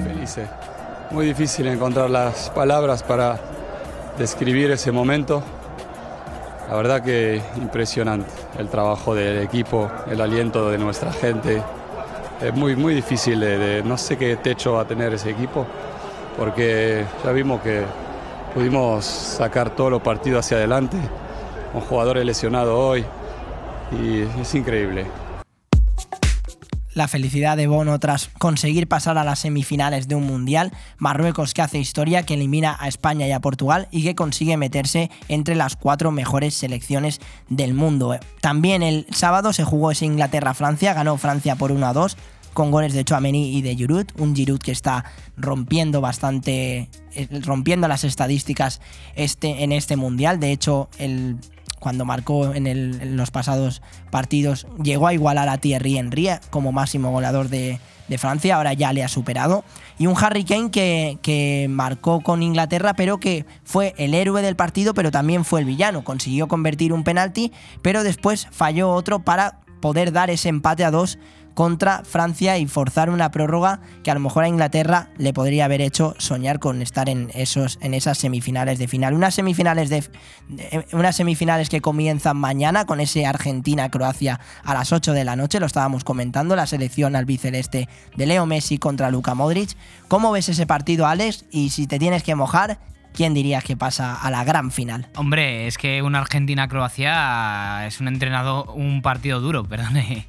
Felices. 0.03 0.49
Muy 1.11 1.27
difícil 1.27 1.67
encontrar 1.67 2.09
las 2.09 2.49
palabras 2.49 3.03
para 3.03 3.56
describir 4.17 4.71
ese 4.71 4.91
momento. 4.91 5.43
La 6.69 6.75
verdad 6.75 7.01
que 7.01 7.41
impresionante 7.57 8.29
el 8.59 8.67
trabajo 8.67 9.15
del 9.15 9.39
equipo, 9.41 9.89
el 10.11 10.19
aliento 10.19 10.69
de 10.69 10.77
nuestra 10.77 11.11
gente. 11.13 11.61
Es 12.41 12.53
muy, 12.53 12.75
muy 12.75 12.93
difícil 12.93 13.39
de, 13.39 13.57
de- 13.57 13.83
no 13.83 13.97
sé 13.97 14.17
qué 14.17 14.35
techo 14.35 14.73
va 14.73 14.81
a 14.81 14.85
tener 14.85 15.13
ese 15.13 15.29
equipo, 15.31 15.65
porque 16.37 17.05
ya 17.23 17.31
vimos 17.31 17.61
que 17.61 17.83
pudimos 18.53 19.05
sacar 19.05 19.71
todos 19.71 19.89
los 19.89 20.01
partidos 20.01 20.45
hacia 20.45 20.57
adelante, 20.57 20.97
con 21.73 21.81
jugadores 21.81 22.25
lesionados 22.25 22.75
hoy, 22.77 23.05
y 23.91 24.21
es 24.39 24.53
increíble. 24.53 25.05
La 26.97 27.07
felicidad 27.07 27.55
de 27.55 27.67
Bono 27.67 27.99
tras 27.99 28.29
conseguir 28.39 28.87
pasar 28.87 29.17
a 29.17 29.23
las 29.23 29.39
semifinales 29.39 30.07
de 30.07 30.15
un 30.15 30.25
mundial, 30.25 30.73
Marruecos 30.97 31.53
que 31.53 31.61
hace 31.61 31.77
historia, 31.77 32.23
que 32.23 32.33
elimina 32.33 32.75
a 32.79 32.87
España 32.87 33.27
y 33.27 33.31
a 33.31 33.39
Portugal 33.39 33.87
y 33.91 34.03
que 34.03 34.15
consigue 34.15 34.57
meterse 34.57 35.11
entre 35.29 35.55
las 35.55 35.75
cuatro 35.75 36.11
mejores 36.11 36.55
selecciones 36.55 37.21
del 37.49 37.75
mundo. 37.75 38.17
También 38.41 38.81
el 38.81 39.05
sábado 39.11 39.53
se 39.53 39.63
jugó 39.63 39.91
ese 39.91 40.05
Inglaterra-Francia, 40.05 40.93
ganó 40.93 41.17
Francia 41.17 41.55
por 41.55 41.71
1 41.71 41.85
a 41.85 41.93
2 41.93 42.17
con 42.53 42.71
goles 42.71 42.93
de 42.93 43.05
Chouameni 43.05 43.55
y 43.55 43.61
de 43.61 43.75
Giroud, 43.75 44.07
un 44.17 44.35
Giroud 44.35 44.57
que 44.57 44.71
está 44.71 45.05
rompiendo 45.37 46.01
bastante, 46.01 46.89
eh, 47.13 47.27
rompiendo 47.43 47.87
las 47.87 48.03
estadísticas 48.03 48.81
este, 49.15 49.63
en 49.63 49.71
este 49.71 49.95
mundial. 49.95 50.39
De 50.39 50.51
hecho, 50.51 50.89
el 50.97 51.37
cuando 51.79 52.05
marcó 52.05 52.53
en, 52.53 53.17
los 53.17 53.31
pasados 53.31 53.81
partidos, 54.09 54.67
llegó 54.81 55.07
a 55.07 55.13
igualar 55.13 55.49
a 55.49 55.57
Thierry 55.57 55.97
Henry 55.97 56.29
como 56.49 56.71
máximo 56.71 57.11
goleador 57.11 57.49
de, 57.49 57.79
Francia, 58.17 58.55
ahora 58.55 58.71
ya 58.71 58.93
le 58.93 59.03
ha 59.03 59.09
superado. 59.09 59.65
Y 59.99 60.07
un 60.07 60.15
Harry 60.17 60.45
Kane 60.45 60.71
que 60.71 61.67
marcó 61.69 62.21
con 62.21 62.41
Inglaterra, 62.41 62.93
pero 62.93 63.19
que 63.19 63.45
fue 63.65 63.93
el 63.97 64.13
héroe 64.13 64.41
del 64.41 64.55
partido, 64.55 64.93
pero 64.93 65.11
también 65.11 65.43
fue 65.43 65.59
el 65.59 65.65
villano. 65.65 66.05
Consiguió 66.05 66.47
convertir 66.47 66.93
un 66.93 67.03
penalti, 67.03 67.51
pero 67.81 68.03
después 68.03 68.47
falló 68.49 68.91
otro 68.91 69.19
para 69.19 69.59
poder 69.81 70.13
dar 70.13 70.29
ese 70.29 70.49
empate 70.49 70.85
a 70.85 70.91
dos 70.91 71.19
contra 71.57 72.03
Francia 72.03 72.59
y 72.59 72.67
forzar 72.67 73.09
una 73.09 73.31
prórroga 73.31 73.79
que 74.03 74.11
a 74.11 74.13
lo 74.13 74.19
mejor 74.19 74.43
a 74.43 74.47
Inglaterra 74.47 75.09
le 75.17 75.33
podría 75.33 75.65
haber 75.65 75.81
hecho 75.81 76.13
soñar 76.19 76.59
con 76.59 76.83
estar 76.83 77.09
en 77.09 77.31
esos 77.33 77.79
en 77.81 77.95
esas 77.95 78.19
semifinales 78.19 78.77
de 78.77 78.87
final. 78.87 79.15
Unas 79.15 79.33
semifinales 79.33 79.89
de, 79.89 80.03
de- 80.49 80.85
unas 80.93 81.15
semifinales 81.15 81.69
que 81.69 81.81
comienzan 81.81 82.37
mañana 82.37 82.85
con 82.85 82.99
ese 82.99 83.25
Argentina 83.25 83.89
Croacia 83.89 84.39
a 84.63 84.75
las 84.75 84.91
8 84.91 85.13
de 85.13 85.23
la 85.23 85.35
noche, 85.35 85.59
lo 85.59 85.65
estábamos 85.65 86.03
comentando, 86.03 86.55
la 86.55 86.67
selección 86.67 87.15
albiceleste 87.15 87.89
de 88.15 88.25
Leo 88.27 88.45
Messi 88.45 88.77
contra 88.77 89.09
Luka 89.09 89.33
Modric. 89.33 89.75
¿Cómo 90.07 90.31
ves 90.31 90.49
ese 90.49 90.67
partido, 90.67 91.07
Alex? 91.07 91.45
Y 91.49 91.69
si 91.71 91.87
te 91.87 91.97
tienes 91.97 92.21
que 92.21 92.35
mojar, 92.35 92.77
¿quién 93.15 93.33
dirías 93.33 93.63
que 93.63 93.75
pasa 93.75 94.13
a 94.15 94.29
la 94.29 94.43
gran 94.43 94.69
final? 94.69 95.07
Hombre, 95.15 95.65
es 95.65 95.79
que 95.79 96.03
una 96.03 96.19
Argentina-Croacia 96.19 97.87
es 97.87 97.99
un 97.99 98.07
entrenado, 98.07 98.65
un 98.73 99.01
partido 99.01 99.39
duro, 99.41 99.63
perdone. 99.67 100.27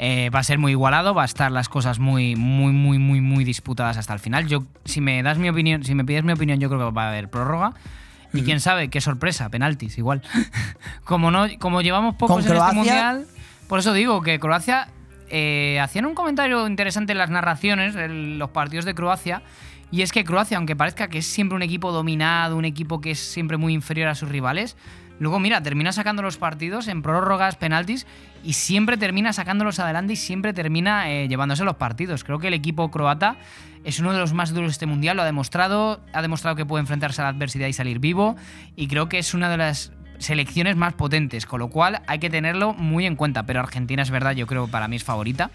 Eh, 0.00 0.30
va 0.30 0.38
a 0.38 0.44
ser 0.44 0.58
muy 0.58 0.72
igualado, 0.72 1.12
va 1.12 1.22
a 1.22 1.24
estar 1.24 1.50
las 1.50 1.68
cosas 1.68 1.98
muy, 1.98 2.36
muy, 2.36 2.72
muy, 2.72 2.98
muy, 2.98 3.20
muy 3.20 3.44
disputadas 3.44 3.96
hasta 3.96 4.12
el 4.14 4.20
final. 4.20 4.46
Yo, 4.46 4.64
si 4.84 5.00
me 5.00 5.20
das 5.24 5.38
mi 5.38 5.48
opinión, 5.48 5.82
si 5.82 5.94
me 5.94 6.04
pides 6.04 6.22
mi 6.22 6.32
opinión, 6.32 6.60
yo 6.60 6.68
creo 6.68 6.88
que 6.88 6.94
va 6.94 7.06
a 7.06 7.08
haber 7.08 7.28
prórroga. 7.28 7.72
Y 8.32 8.42
quién 8.42 8.60
sabe, 8.60 8.88
qué 8.90 9.00
sorpresa, 9.00 9.48
penaltis, 9.48 9.96
igual. 9.98 10.22
como 11.04 11.30
no, 11.30 11.46
como 11.58 11.80
llevamos 11.80 12.14
pocos 12.16 12.44
en 12.44 12.52
Croacia- 12.52 12.66
este 12.66 12.76
mundial, 12.76 13.26
por 13.68 13.78
eso 13.80 13.92
digo 13.92 14.20
que 14.22 14.38
Croacia 14.38 14.88
eh, 15.30 15.80
hacían 15.82 16.04
un 16.06 16.14
comentario 16.14 16.66
interesante 16.68 17.12
en 17.12 17.18
las 17.18 17.30
narraciones, 17.30 17.96
en 17.96 18.38
los 18.38 18.50
partidos 18.50 18.84
de 18.84 18.94
Croacia. 18.94 19.42
Y 19.90 20.02
es 20.02 20.12
que 20.12 20.22
Croacia, 20.22 20.58
aunque 20.58 20.76
parezca 20.76 21.08
que 21.08 21.18
es 21.18 21.26
siempre 21.26 21.56
un 21.56 21.62
equipo 21.62 21.90
dominado, 21.90 22.56
un 22.56 22.66
equipo 22.66 23.00
que 23.00 23.12
es 23.12 23.18
siempre 23.18 23.56
muy 23.56 23.72
inferior 23.72 24.08
a 24.08 24.14
sus 24.14 24.28
rivales, 24.28 24.76
luego 25.18 25.40
mira, 25.40 25.62
termina 25.62 25.92
sacando 25.92 26.22
los 26.22 26.36
partidos 26.36 26.88
en 26.88 27.02
prórrogas, 27.02 27.56
penaltis, 27.56 28.06
y 28.44 28.52
siempre 28.54 28.96
termina 28.96 29.32
sacándolos 29.32 29.78
adelante 29.78 30.12
y 30.12 30.16
siempre 30.16 30.52
termina 30.52 31.10
eh, 31.10 31.28
llevándose 31.28 31.64
los 31.64 31.76
partidos. 31.76 32.24
Creo 32.24 32.38
que 32.38 32.48
el 32.48 32.54
equipo 32.54 32.90
croata 32.90 33.36
es 33.84 33.98
uno 34.00 34.12
de 34.12 34.18
los 34.18 34.32
más 34.32 34.52
duros 34.52 34.68
de 34.68 34.72
este 34.72 34.86
mundial, 34.86 35.16
lo 35.16 35.22
ha 35.22 35.26
demostrado, 35.26 36.00
ha 36.12 36.22
demostrado 36.22 36.56
que 36.56 36.66
puede 36.66 36.80
enfrentarse 36.80 37.20
a 37.22 37.24
la 37.24 37.30
adversidad 37.30 37.66
y 37.68 37.72
salir 37.72 37.98
vivo, 37.98 38.36
y 38.76 38.88
creo 38.88 39.08
que 39.08 39.18
es 39.18 39.34
una 39.34 39.48
de 39.48 39.56
las 39.56 39.92
selecciones 40.18 40.76
más 40.76 40.94
potentes, 40.94 41.46
con 41.46 41.60
lo 41.60 41.68
cual 41.68 42.02
hay 42.06 42.18
que 42.18 42.30
tenerlo 42.30 42.74
muy 42.74 43.06
en 43.06 43.16
cuenta. 43.16 43.44
Pero 43.44 43.60
Argentina 43.60 44.02
es 44.02 44.10
verdad, 44.10 44.32
yo 44.32 44.46
creo 44.46 44.68
para 44.68 44.88
mí 44.88 44.96
es 44.96 45.04
favorita. 45.04 45.50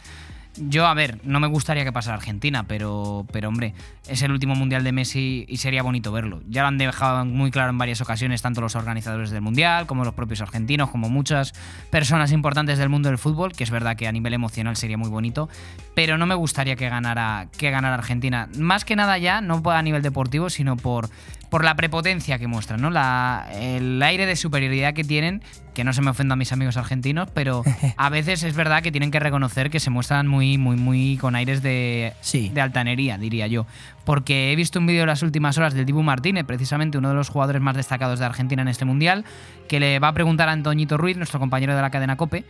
Yo, 0.56 0.86
a 0.86 0.94
ver, 0.94 1.20
no 1.24 1.40
me 1.40 1.48
gustaría 1.48 1.84
que 1.84 1.92
pasara 1.92 2.18
Argentina, 2.18 2.68
pero, 2.68 3.26
pero 3.32 3.50
hombre, 3.50 3.74
es 4.08 4.22
el 4.22 4.32
último 4.32 4.54
mundial 4.54 4.84
de 4.84 4.92
Messi 4.92 5.46
y 5.48 5.58
sería 5.58 5.82
bonito 5.82 6.12
verlo. 6.12 6.42
Ya 6.48 6.62
lo 6.62 6.68
han 6.68 6.78
dejado 6.78 7.26
muy 7.26 7.50
claro 7.50 7.72
en 7.72 7.80
varias 7.80 8.02
ocasiones, 8.02 8.44
tanto 8.44 8.62
los 8.62 8.76
organizadores 8.76 9.32
del 9.32 9.42
mundial, 9.42 9.88
como 9.88 10.06
los 10.06 10.14
propios 10.14 10.42
argentinos, 10.42 10.92
como 10.92 11.10
muchas 11.10 11.54
personas 11.90 12.32
importantes 12.32 12.78
del 12.78 12.90
mundo 12.90 13.10
del 13.10 13.18
fútbol, 13.18 13.54
que 13.54 13.64
es 13.64 13.72
verdad 13.72 13.96
que 13.96 14.08
a 14.08 14.12
nivel 14.12 14.36
emocional 14.36 14.76
sería 14.76 14.98
muy 14.98 15.10
bonito, 15.10 15.50
pero 15.96 16.20
no 16.20 16.28
me 16.28 16.36
gustaría 16.36 16.76
que 16.76 16.88
ganara, 16.88 17.48
que 17.58 17.72
ganara 17.72 17.96
Argentina. 17.96 18.48
Más 18.56 18.86
que 18.86 18.96
nada 18.96 19.18
ya, 19.18 19.42
no 19.42 19.64
a 19.66 19.82
nivel 19.82 20.04
deportivo, 20.04 20.52
sino 20.52 20.78
por, 20.78 21.10
por 21.54 21.64
la 21.64 21.76
prepotencia 21.76 22.40
que 22.40 22.48
muestran, 22.48 22.82
¿no? 22.82 22.90
La, 22.90 23.46
el 23.54 24.02
aire 24.02 24.26
de 24.26 24.36
superioridad 24.36 24.96
que 24.96 25.04
tienen, 25.04 25.44
que 25.76 25.84
no 25.84 25.94
se 25.94 26.02
me 26.02 26.10
ofenda 26.10 26.34
a 26.34 26.36
mis 26.36 26.52
amigos 26.52 26.78
argentinos, 26.78 27.30
pero 27.32 27.62
a 27.96 28.10
veces 28.10 28.42
es 28.42 28.56
verdad 28.56 28.82
que 28.82 28.92
tienen 28.92 29.12
que 29.12 29.20
reconocer 29.20 29.70
que 29.70 29.80
se 29.80 29.92
muestran 29.92 30.26
muy, 30.26 30.58
muy, 30.58 30.78
muy 30.78 31.16
con 31.18 31.36
aires 31.36 31.62
de, 31.62 32.14
de 32.34 32.60
altanería, 32.60 33.20
diría 33.20 33.46
yo. 33.46 33.68
Porque 34.04 34.52
he 34.52 34.56
visto 34.56 34.80
un 34.80 34.88
vídeo 34.88 35.02
en 35.02 35.08
las 35.10 35.22
últimas 35.22 35.56
horas 35.60 35.76
del 35.76 35.86
Dibu 35.86 36.02
Martínez, 36.02 36.44
precisamente 36.44 36.98
uno 36.98 37.10
de 37.10 37.16
los 37.16 37.30
jugadores 37.30 37.62
más 37.62 37.76
destacados 37.76 38.18
de 38.18 38.26
Argentina 38.26 38.64
en 38.64 38.68
este 38.68 38.86
mundial, 38.86 39.24
que 39.68 39.80
le 39.80 40.00
va 40.00 40.08
a 40.08 40.14
preguntar 40.14 40.50
a 40.50 40.54
Antoñito 40.54 40.98
Ruiz, 40.98 41.18
nuestro 41.18 41.40
compañero 41.40 41.76
de 41.76 41.84
la 41.84 41.92
cadena 41.92 42.18
Cope, 42.18 42.46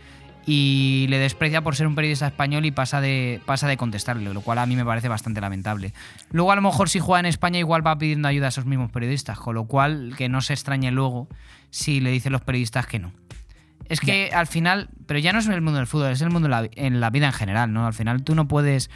y 0.46 1.06
le 1.08 1.18
desprecia 1.18 1.62
por 1.62 1.76
ser 1.76 1.86
un 1.86 1.94
periodista 1.94 2.26
español 2.26 2.64
y 2.66 2.70
pasa 2.70 3.00
de, 3.00 3.40
pasa 3.46 3.66
de 3.66 3.76
contestarle, 3.76 4.32
lo 4.32 4.40
cual 4.42 4.58
a 4.58 4.66
mí 4.66 4.76
me 4.76 4.84
parece 4.84 5.08
bastante 5.08 5.40
lamentable. 5.40 5.92
Luego 6.30 6.52
a 6.52 6.56
lo 6.56 6.62
mejor 6.62 6.88
si 6.88 7.00
juega 7.00 7.20
en 7.20 7.26
España 7.26 7.58
igual 7.58 7.86
va 7.86 7.96
pidiendo 7.96 8.28
ayuda 8.28 8.46
a 8.46 8.48
esos 8.48 8.66
mismos 8.66 8.90
periodistas, 8.90 9.38
con 9.38 9.54
lo 9.54 9.64
cual 9.64 10.14
que 10.16 10.28
no 10.28 10.40
se 10.40 10.52
extrañe 10.52 10.90
luego 10.90 11.28
si 11.70 12.00
le 12.00 12.10
dicen 12.10 12.32
los 12.32 12.42
periodistas 12.42 12.86
que 12.86 12.98
no. 12.98 13.12
Es 13.88 14.00
que 14.00 14.30
al 14.32 14.46
final, 14.46 14.88
pero 15.06 15.18
ya 15.18 15.32
no 15.32 15.40
es 15.40 15.46
el 15.46 15.60
mundo 15.60 15.78
del 15.78 15.86
fútbol, 15.86 16.10
es 16.10 16.22
el 16.22 16.30
mundo 16.30 16.48
de 16.48 16.50
la, 16.50 16.68
en 16.74 17.00
la 17.00 17.10
vida 17.10 17.26
en 17.26 17.32
general, 17.32 17.72
¿no? 17.72 17.86
Al 17.86 17.92
final 17.92 18.22
tú 18.22 18.34
no 18.34 18.48
puedes 18.48 18.90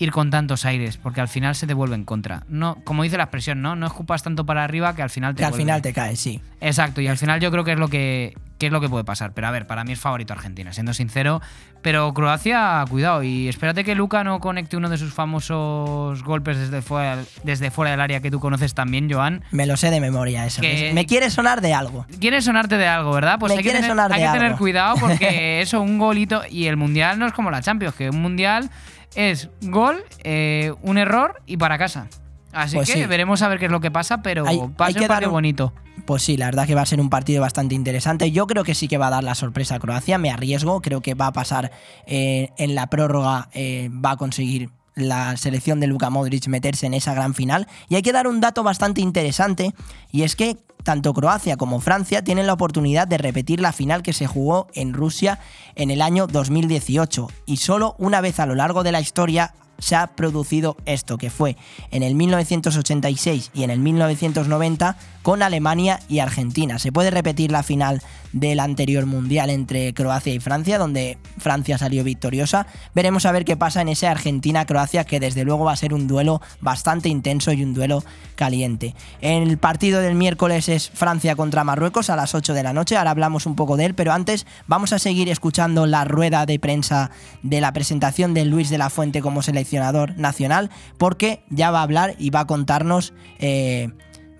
ir 0.00 0.10
con 0.12 0.30
tantos 0.30 0.64
aires, 0.64 0.96
porque 0.96 1.20
al 1.20 1.28
final 1.28 1.54
se 1.54 1.66
te 1.66 1.74
vuelve 1.74 1.94
en 1.94 2.04
contra. 2.04 2.42
No, 2.48 2.76
como 2.84 3.02
dice 3.04 3.16
la 3.18 3.24
expresión, 3.24 3.60
¿no? 3.62 3.76
No 3.76 3.86
escupas 3.86 4.22
tanto 4.22 4.44
para 4.46 4.64
arriba 4.64 4.94
que 4.96 5.02
al 5.02 5.10
final 5.10 5.34
te 5.34 5.40
Que 5.40 5.44
al 5.44 5.50
vuelve- 5.52 5.62
final 5.62 5.82
te 5.82 5.92
caes, 5.92 6.18
sí. 6.18 6.40
Exacto, 6.60 7.00
y 7.02 7.06
al 7.06 7.18
final 7.18 7.38
yo 7.38 7.50
creo 7.50 7.64
que 7.64 7.72
es 7.72 7.78
lo 7.78 7.88
que, 7.88 8.34
que 8.58 8.66
es 8.66 8.72
lo 8.72 8.80
que 8.80 8.88
puede 8.88 9.04
pasar. 9.04 9.32
Pero 9.34 9.46
a 9.46 9.50
ver, 9.50 9.66
para 9.66 9.84
mí 9.84 9.92
es 9.92 10.00
favorito 10.00 10.32
Argentina, 10.32 10.72
siendo 10.72 10.94
sincero. 10.94 11.40
Pero 11.82 12.12
Croacia, 12.14 12.84
cuidado, 12.88 13.22
y 13.22 13.48
espérate 13.48 13.84
que 13.84 13.94
Luca 13.94 14.24
no 14.24 14.40
conecte 14.40 14.76
uno 14.76 14.88
de 14.88 14.96
sus 14.98 15.12
famosos 15.60 16.22
golpes 16.24 16.58
desde 16.58 16.82
fuera, 16.82 17.18
desde 17.44 17.70
fuera 17.70 17.90
del 17.90 18.00
área 18.00 18.20
que 18.20 18.30
tú 18.30 18.40
conoces 18.40 18.74
también, 18.74 19.10
Joan. 19.10 19.42
Me 19.50 19.66
lo 19.66 19.76
sé 19.76 19.90
de 19.90 20.00
memoria 20.00 20.46
eso. 20.46 20.60
Que- 20.62 20.92
Me 20.94 21.06
quiere 21.06 21.30
sonar 21.30 21.60
de 21.60 21.74
algo. 21.74 22.06
Quiere 22.20 22.40
sonarte 22.42 22.76
de 22.76 22.86
algo, 22.86 23.12
¿verdad? 23.12 23.38
Pues 23.38 23.52
Me 23.52 23.58
hay 23.58 23.64
que, 23.64 23.72
tener, 23.72 23.90
sonar 23.90 24.12
hay 24.12 24.20
de 24.20 24.26
que 24.26 24.32
tener 24.32 24.46
algo. 24.48 24.58
cuidado 24.58 24.96
porque 24.98 25.60
eso, 25.60 25.80
un 25.80 25.98
golito. 25.98 26.42
Y 26.50 26.66
el 26.66 26.76
mundial 26.76 27.18
no 27.18 27.26
es 27.26 27.32
como 27.32 27.50
la 27.50 27.60
Champions, 27.62 27.94
que 27.94 28.10
un 28.10 28.20
mundial 28.20 28.70
es 29.14 29.48
gol, 29.62 30.04
eh, 30.24 30.72
un 30.82 30.98
error 30.98 31.42
y 31.46 31.56
para 31.56 31.78
casa. 31.78 32.08
Así 32.52 32.74
Pues 32.76 32.90
que 32.92 33.00
sí. 33.02 33.06
veremos 33.06 33.42
a 33.42 33.48
ver 33.48 33.58
qué 33.60 33.66
es 33.66 33.70
lo 33.70 33.80
que 33.80 33.90
pasa, 33.92 34.22
pero 34.22 34.44
Hay- 34.46 34.58
va 34.58 34.86
a 34.86 34.90
ser 34.92 35.06
partido 35.06 35.30
un- 35.30 35.34
bonito. 35.34 35.72
Pues 36.04 36.22
sí, 36.22 36.36
la 36.36 36.46
verdad 36.46 36.66
que 36.66 36.74
va 36.74 36.80
a 36.82 36.86
ser 36.86 37.00
un 37.00 37.10
partido 37.10 37.40
bastante 37.42 37.74
interesante. 37.74 38.32
Yo 38.32 38.46
creo 38.46 38.64
que 38.64 38.74
sí 38.74 38.88
que 38.88 38.98
va 38.98 39.06
a 39.08 39.10
dar 39.10 39.22
la 39.22 39.34
sorpresa 39.36 39.76
a 39.76 39.78
Croacia, 39.78 40.18
me 40.18 40.30
arriesgo, 40.30 40.80
creo 40.80 41.00
que 41.02 41.14
va 41.14 41.26
a 41.28 41.32
pasar 41.32 41.70
eh, 42.06 42.48
en 42.56 42.74
la 42.74 42.88
prórroga, 42.88 43.48
eh, 43.52 43.88
va 43.92 44.12
a 44.12 44.16
conseguir 44.16 44.70
la 45.00 45.36
selección 45.36 45.80
de 45.80 45.86
Luka 45.86 46.10
Modric 46.10 46.46
meterse 46.48 46.86
en 46.86 46.94
esa 46.94 47.14
gran 47.14 47.34
final. 47.34 47.66
Y 47.88 47.96
hay 47.96 48.02
que 48.02 48.12
dar 48.12 48.26
un 48.26 48.40
dato 48.40 48.62
bastante 48.62 49.00
interesante, 49.00 49.74
y 50.10 50.22
es 50.22 50.36
que 50.36 50.56
tanto 50.82 51.12
Croacia 51.12 51.56
como 51.56 51.80
Francia 51.80 52.22
tienen 52.22 52.46
la 52.46 52.54
oportunidad 52.54 53.06
de 53.06 53.18
repetir 53.18 53.60
la 53.60 53.72
final 53.72 54.02
que 54.02 54.12
se 54.12 54.26
jugó 54.26 54.68
en 54.74 54.94
Rusia 54.94 55.38
en 55.74 55.90
el 55.90 56.02
año 56.02 56.26
2018. 56.26 57.28
Y 57.46 57.58
solo 57.58 57.94
una 57.98 58.20
vez 58.20 58.40
a 58.40 58.46
lo 58.46 58.54
largo 58.54 58.82
de 58.82 58.92
la 58.92 59.00
historia 59.00 59.54
se 59.80 59.96
ha 59.96 60.08
producido 60.08 60.76
esto, 60.84 61.18
que 61.18 61.30
fue 61.30 61.56
en 61.90 62.02
el 62.02 62.14
1986 62.14 63.50
y 63.54 63.64
en 63.64 63.70
el 63.70 63.80
1990 63.80 64.96
con 65.22 65.42
Alemania 65.42 66.00
y 66.08 66.20
Argentina. 66.20 66.78
Se 66.78 66.92
puede 66.92 67.10
repetir 67.10 67.50
la 67.50 67.62
final 67.62 68.02
del 68.32 68.60
anterior 68.60 69.06
mundial 69.06 69.50
entre 69.50 69.92
Croacia 69.94 70.32
y 70.32 70.40
Francia, 70.40 70.78
donde 70.78 71.18
Francia 71.38 71.78
salió 71.78 72.04
victoriosa. 72.04 72.66
Veremos 72.94 73.26
a 73.26 73.32
ver 73.32 73.44
qué 73.44 73.56
pasa 73.56 73.80
en 73.82 73.88
ese 73.88 74.06
Argentina-Croacia, 74.06 75.04
que 75.04 75.20
desde 75.20 75.44
luego 75.44 75.64
va 75.64 75.72
a 75.72 75.76
ser 75.76 75.94
un 75.94 76.06
duelo 76.06 76.40
bastante 76.60 77.08
intenso 77.08 77.52
y 77.52 77.62
un 77.62 77.74
duelo 77.74 78.04
caliente. 78.36 78.94
El 79.20 79.58
partido 79.58 80.00
del 80.00 80.14
miércoles 80.14 80.68
es 80.68 80.90
Francia 80.90 81.36
contra 81.36 81.64
Marruecos 81.64 82.10
a 82.10 82.16
las 82.16 82.34
8 82.34 82.54
de 82.54 82.62
la 82.62 82.72
noche. 82.72 82.96
Ahora 82.96 83.10
hablamos 83.10 83.46
un 83.46 83.56
poco 83.56 83.76
de 83.76 83.86
él, 83.86 83.94
pero 83.94 84.12
antes 84.12 84.46
vamos 84.66 84.92
a 84.92 84.98
seguir 84.98 85.28
escuchando 85.28 85.86
la 85.86 86.04
rueda 86.04 86.46
de 86.46 86.58
prensa 86.58 87.10
de 87.42 87.60
la 87.60 87.72
presentación 87.72 88.34
de 88.34 88.44
Luis 88.44 88.70
de 88.70 88.78
la 88.78 88.90
Fuente 88.90 89.20
como 89.20 89.42
seleccionador 89.42 90.16
nacional, 90.18 90.70
porque 90.98 91.42
ya 91.50 91.70
va 91.70 91.80
a 91.80 91.84
hablar 91.84 92.14
y 92.18 92.30
va 92.30 92.40
a 92.40 92.46
contarnos. 92.46 93.12
eh, 93.38 93.90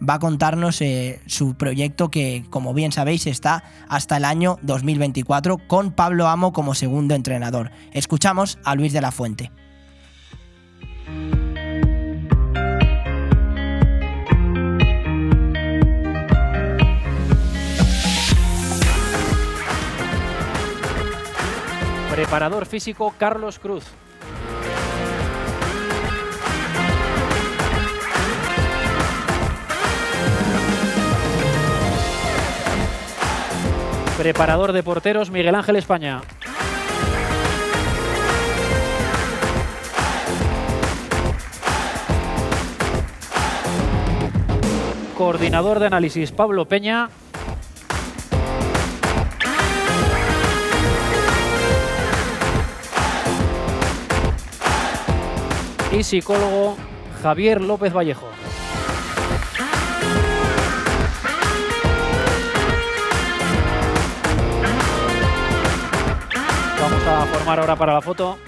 va 0.08 0.14
a 0.14 0.18
contarnos 0.18 0.80
eh, 0.80 1.20
su 1.26 1.54
proyecto 1.54 2.10
que, 2.10 2.44
como 2.50 2.74
bien 2.74 2.92
sabéis, 2.92 3.26
está 3.26 3.64
hasta 3.88 4.16
el 4.16 4.24
año 4.24 4.58
2024 4.62 5.58
con 5.66 5.92
Pablo 5.92 6.28
Amo 6.28 6.52
como 6.52 6.74
segundo 6.74 7.14
entrenador. 7.14 7.70
Escuchamos 7.92 8.58
a 8.64 8.74
Luis 8.74 8.92
de 8.92 9.00
la 9.00 9.12
Fuente. 9.12 9.50
Preparador 22.10 22.66
físico 22.66 23.14
Carlos 23.16 23.58
Cruz. 23.58 23.84
Preparador 34.20 34.74
de 34.74 34.82
porteros 34.82 35.30
Miguel 35.30 35.54
Ángel 35.54 35.76
España. 35.76 36.20
Coordinador 45.16 45.80
de 45.80 45.86
análisis 45.86 46.32
Pablo 46.32 46.66
Peña. 46.66 47.08
Y 55.92 56.02
psicólogo 56.02 56.76
Javier 57.22 57.62
López 57.62 57.94
Vallejo. 57.94 58.28
Formar 67.26 67.58
ahora 67.60 67.76
para 67.76 67.94
la 67.94 68.00
foto. 68.00 68.38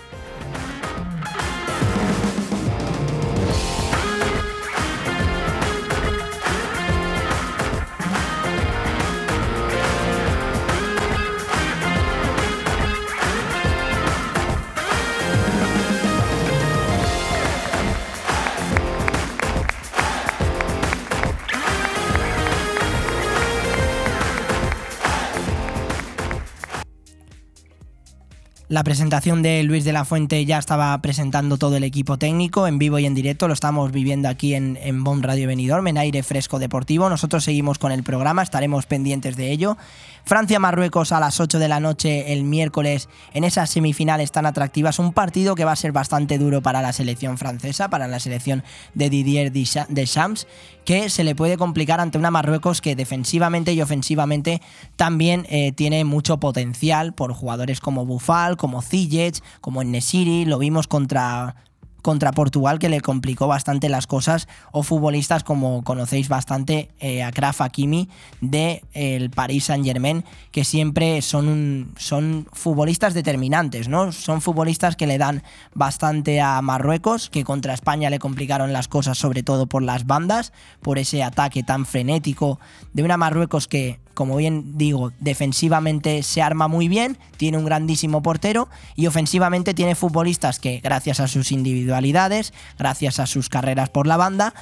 La 28.73 28.85
presentación 28.85 29.43
de 29.43 29.62
Luis 29.64 29.85
de 29.85 29.93
la 29.93 30.07
Fuente 30.07 30.43
ya 30.47 30.57
estaba 30.57 30.97
presentando 31.03 31.59
todo 31.59 31.77
el 31.77 31.85
equipo 31.85 32.16
técnico 32.16 32.66
en 32.66 32.79
vivo 32.79 32.99
y 32.99 33.05
en 33.05 33.14
directo. 33.14 33.47
Lo 33.47 33.53
estamos 33.53 33.93
viviendo 33.93 34.31
aquí 34.31 34.55
en, 34.55 34.79
en 34.81 35.05
Radio 35.23 35.47
Benidorm, 35.47 35.89
en 35.89 35.99
aire 35.99 36.23
fresco 36.23 36.59
deportivo. 36.59 37.11
Nosotros 37.11 37.45
seguimos 37.45 37.79
con 37.79 37.93
el 37.93 38.03
programa, 38.03 38.43
estaremos 38.43 38.87
pendientes 38.87 39.37
de 39.37 39.51
ello. 39.51 39.77
Francia-Marruecos 40.25 41.12
a 41.12 41.20
las 41.20 41.41
8 41.41 41.59
de 41.59 41.68
la 41.68 41.81
noche 41.81 42.33
el 42.33 42.45
miércoles 42.45 43.09
en 43.35 43.45
esas 43.45 43.70
semifinales 43.70 44.33
tan 44.33 44.47
atractivas. 44.47 44.99
Un 44.99 45.12
partido 45.12 45.55
que 45.55 45.64
va 45.64 45.73
a 45.73 45.77
ser 45.77 45.93
bastante 45.93 46.39
duro 46.39 46.62
para 46.62 46.83
la 46.83 46.93
selección 46.93 47.39
francesa, 47.39 47.89
para 47.91 48.09
la 48.09 48.20
selección 48.20 48.62
de 48.95 49.11
Didier 49.11 49.53
Deschamps, 49.53 50.47
que 50.85 51.11
se 51.11 51.25
le 51.25 51.35
puede 51.35 51.57
complicar 51.57 52.01
ante 52.01 52.18
una 52.18 52.31
Marruecos 52.31 52.81
que 52.81 52.97
defensivamente 52.97 53.73
y 53.73 53.83
ofensivamente 53.83 54.62
también 54.97 55.47
eh, 55.51 55.73
tiene 55.73 56.05
mucho 56.05 56.39
potencial 56.39 57.12
por 57.12 57.33
jugadores 57.33 57.81
como 57.81 58.07
Bufal, 58.07 58.57
como 58.57 58.83
Ziyech, 58.83 59.43
como 59.61 59.85
Nesiri. 59.85 60.45
Lo 60.45 60.59
vimos 60.59 60.87
contra 60.87 61.57
contra 62.03 62.32
Portugal 62.32 62.78
que 62.78 62.88
le 62.88 63.00
complicó 63.00 63.46
bastante 63.46 63.88
las 63.88 64.07
cosas 64.07 64.48
o 64.72 64.82
futbolistas 64.82 65.44
como 65.44 65.82
conocéis 65.82 66.28
bastante 66.28 66.90
eh, 66.98 67.22
a 67.22 67.30
Kraf 67.30 67.61
Hakimi 67.61 68.09
de 68.40 68.84
el 68.92 69.30
Paris 69.30 69.64
Saint 69.64 69.84
Germain 69.84 70.24
que 70.50 70.64
siempre 70.64 71.22
son, 71.22 71.48
un, 71.48 71.94
son 71.96 72.46
futbolistas 72.53 73.14
determinantes 73.14 73.88
¿no? 73.88 74.12
son 74.12 74.42
futbolistas 74.42 74.96
que 74.96 75.07
le 75.07 75.18
dan 75.18 75.42
bastante 75.74 76.40
a 76.40 76.61
Marruecos 76.61 77.30
que 77.30 77.44
contra 77.44 77.74
España 77.74 78.11
le 78.11 78.18
complicaron 78.18 78.72
las 78.72 78.88
cosas 78.88 79.16
sobre 79.16 79.42
todo 79.42 79.66
por 79.66 79.82
las 79.82 80.07
bandas 80.07 80.53
por 80.82 80.98
ese 80.98 81.22
ataque 81.22 81.62
tan 81.62 81.86
frenético 81.86 82.59
de 82.92 83.05
una 83.05 83.16
Marruecos 83.16 83.68
que 83.68 84.00
como 84.15 84.37
bien 84.37 84.79
digo, 84.79 85.13
defensivamente 85.21 86.23
se 86.23 86.43
arma 86.43 86.69
muy 86.69 86.89
bien, 86.89 87.19
tiene 87.37 87.59
un 87.59 87.65
grandísimo 87.65 88.23
portero 88.23 88.69
y 88.97 89.07
ofensivamente 89.07 89.75
tiene 89.75 89.95
futbolistas 89.95 90.59
que 90.59 90.81
gracias 90.81 91.21
a 91.21 91.29
sus 91.29 91.53
individualidades, 91.53 92.53
gracias 92.79 93.19
a 93.19 93.27
sus 93.27 93.49
carreras 93.49 93.91
por 93.91 94.07
la 94.07 94.17
banda, 94.17 94.55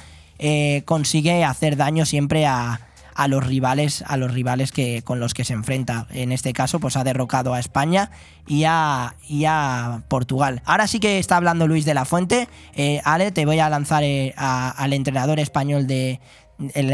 eh, 0.43 0.81
consigue 0.85 1.43
hacer 1.43 1.77
daño 1.77 2.05
siempre 2.05 2.47
a, 2.47 2.79
los 3.27 3.45
rivales, 3.45 4.03
a 4.07 4.17
los 4.17 4.33
rivales 4.33 4.71
que, 4.71 5.03
con 5.03 5.19
los 5.19 5.35
que 5.35 5.45
se 5.45 5.53
enfrenta. 5.53 6.07
En 6.09 6.31
este 6.31 6.53
caso, 6.53 6.79
pues 6.79 6.97
ha 6.97 7.03
derrocado 7.03 7.53
a 7.53 7.59
España 7.59 8.09
y 8.47 8.63
a, 8.63 9.15
y 9.29 9.45
a 9.45 10.01
Portugal. 10.07 10.63
Ahora 10.65 10.87
sí 10.87 10.99
que 10.99 11.19
está 11.19 11.37
hablando 11.37 11.67
Luis 11.67 11.85
de 11.85 11.93
la 11.93 12.05
Fuente. 12.05 12.49
Eh, 12.73 13.01
Ale, 13.03 13.31
te 13.31 13.45
voy 13.45 13.59
a 13.59 13.69
lanzar 13.69 14.03
eh, 14.03 14.33
al 14.35 14.93
entrenador 14.93 15.39
español 15.39 15.85
de. 15.85 16.19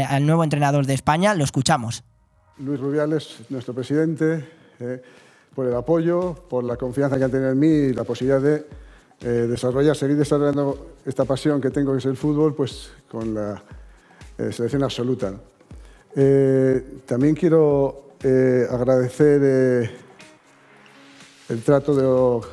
al 0.06 0.26
nuevo 0.26 0.44
entrenador 0.44 0.84
de 0.84 0.92
España. 0.92 1.32
Lo 1.32 1.44
escuchamos. 1.44 2.04
Luis 2.60 2.80
Rubiales, 2.80 3.38
nuestro 3.50 3.72
presidente, 3.72 4.44
eh, 4.80 5.00
por 5.54 5.66
el 5.66 5.74
apoyo, 5.74 6.34
por 6.34 6.64
la 6.64 6.76
confianza 6.76 7.16
que 7.16 7.24
han 7.24 7.30
tenido 7.30 7.50
en 7.50 7.58
mí 7.58 7.68
y 7.68 7.92
la 7.92 8.04
posibilidad 8.04 8.40
de 8.40 8.66
eh, 9.20 9.46
desarrollar, 9.48 9.96
seguir 9.96 10.16
desarrollando 10.16 10.94
esta 11.06 11.24
pasión 11.24 11.60
que 11.60 11.70
tengo, 11.70 11.92
que 11.92 11.98
es 11.98 12.06
el 12.06 12.16
fútbol, 12.16 12.54
pues 12.54 12.90
con 13.10 13.34
la 13.34 13.62
eh, 14.38 14.52
selección 14.52 14.82
absoluta. 14.82 15.34
también 17.06 17.34
quiero 17.36 18.08
agradecer 18.70 19.90
el 21.48 21.62
trato 21.62 21.94
de, 21.94 22.46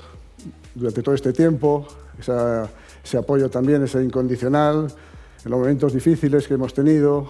durante 0.76 1.02
todo 1.02 1.16
este 1.16 1.34
tiempo, 1.34 1.88
ese 2.20 3.18
apoyo 3.18 3.50
también, 3.50 3.84
ese 3.84 4.04
incondicional, 4.04 4.88
en 5.44 5.52
los 5.52 5.60
momentos 5.60 5.94
difíciles 5.94 6.48
que 6.48 6.54
hemos 6.54 6.74
tenido. 6.74 7.30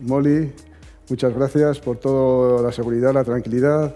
Molly, 0.00 0.52
Muchas 1.10 1.34
gracias 1.34 1.80
por 1.80 1.98
toda 1.98 2.62
la 2.62 2.72
seguridad, 2.72 3.12
la 3.12 3.24
tranquilidad. 3.24 3.94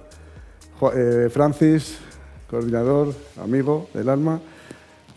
Eh, 0.95 1.29
Francis, 1.31 1.99
coordinador, 2.51 3.15
amigo 3.43 3.89
del 3.95 4.11
alma, 4.11 4.39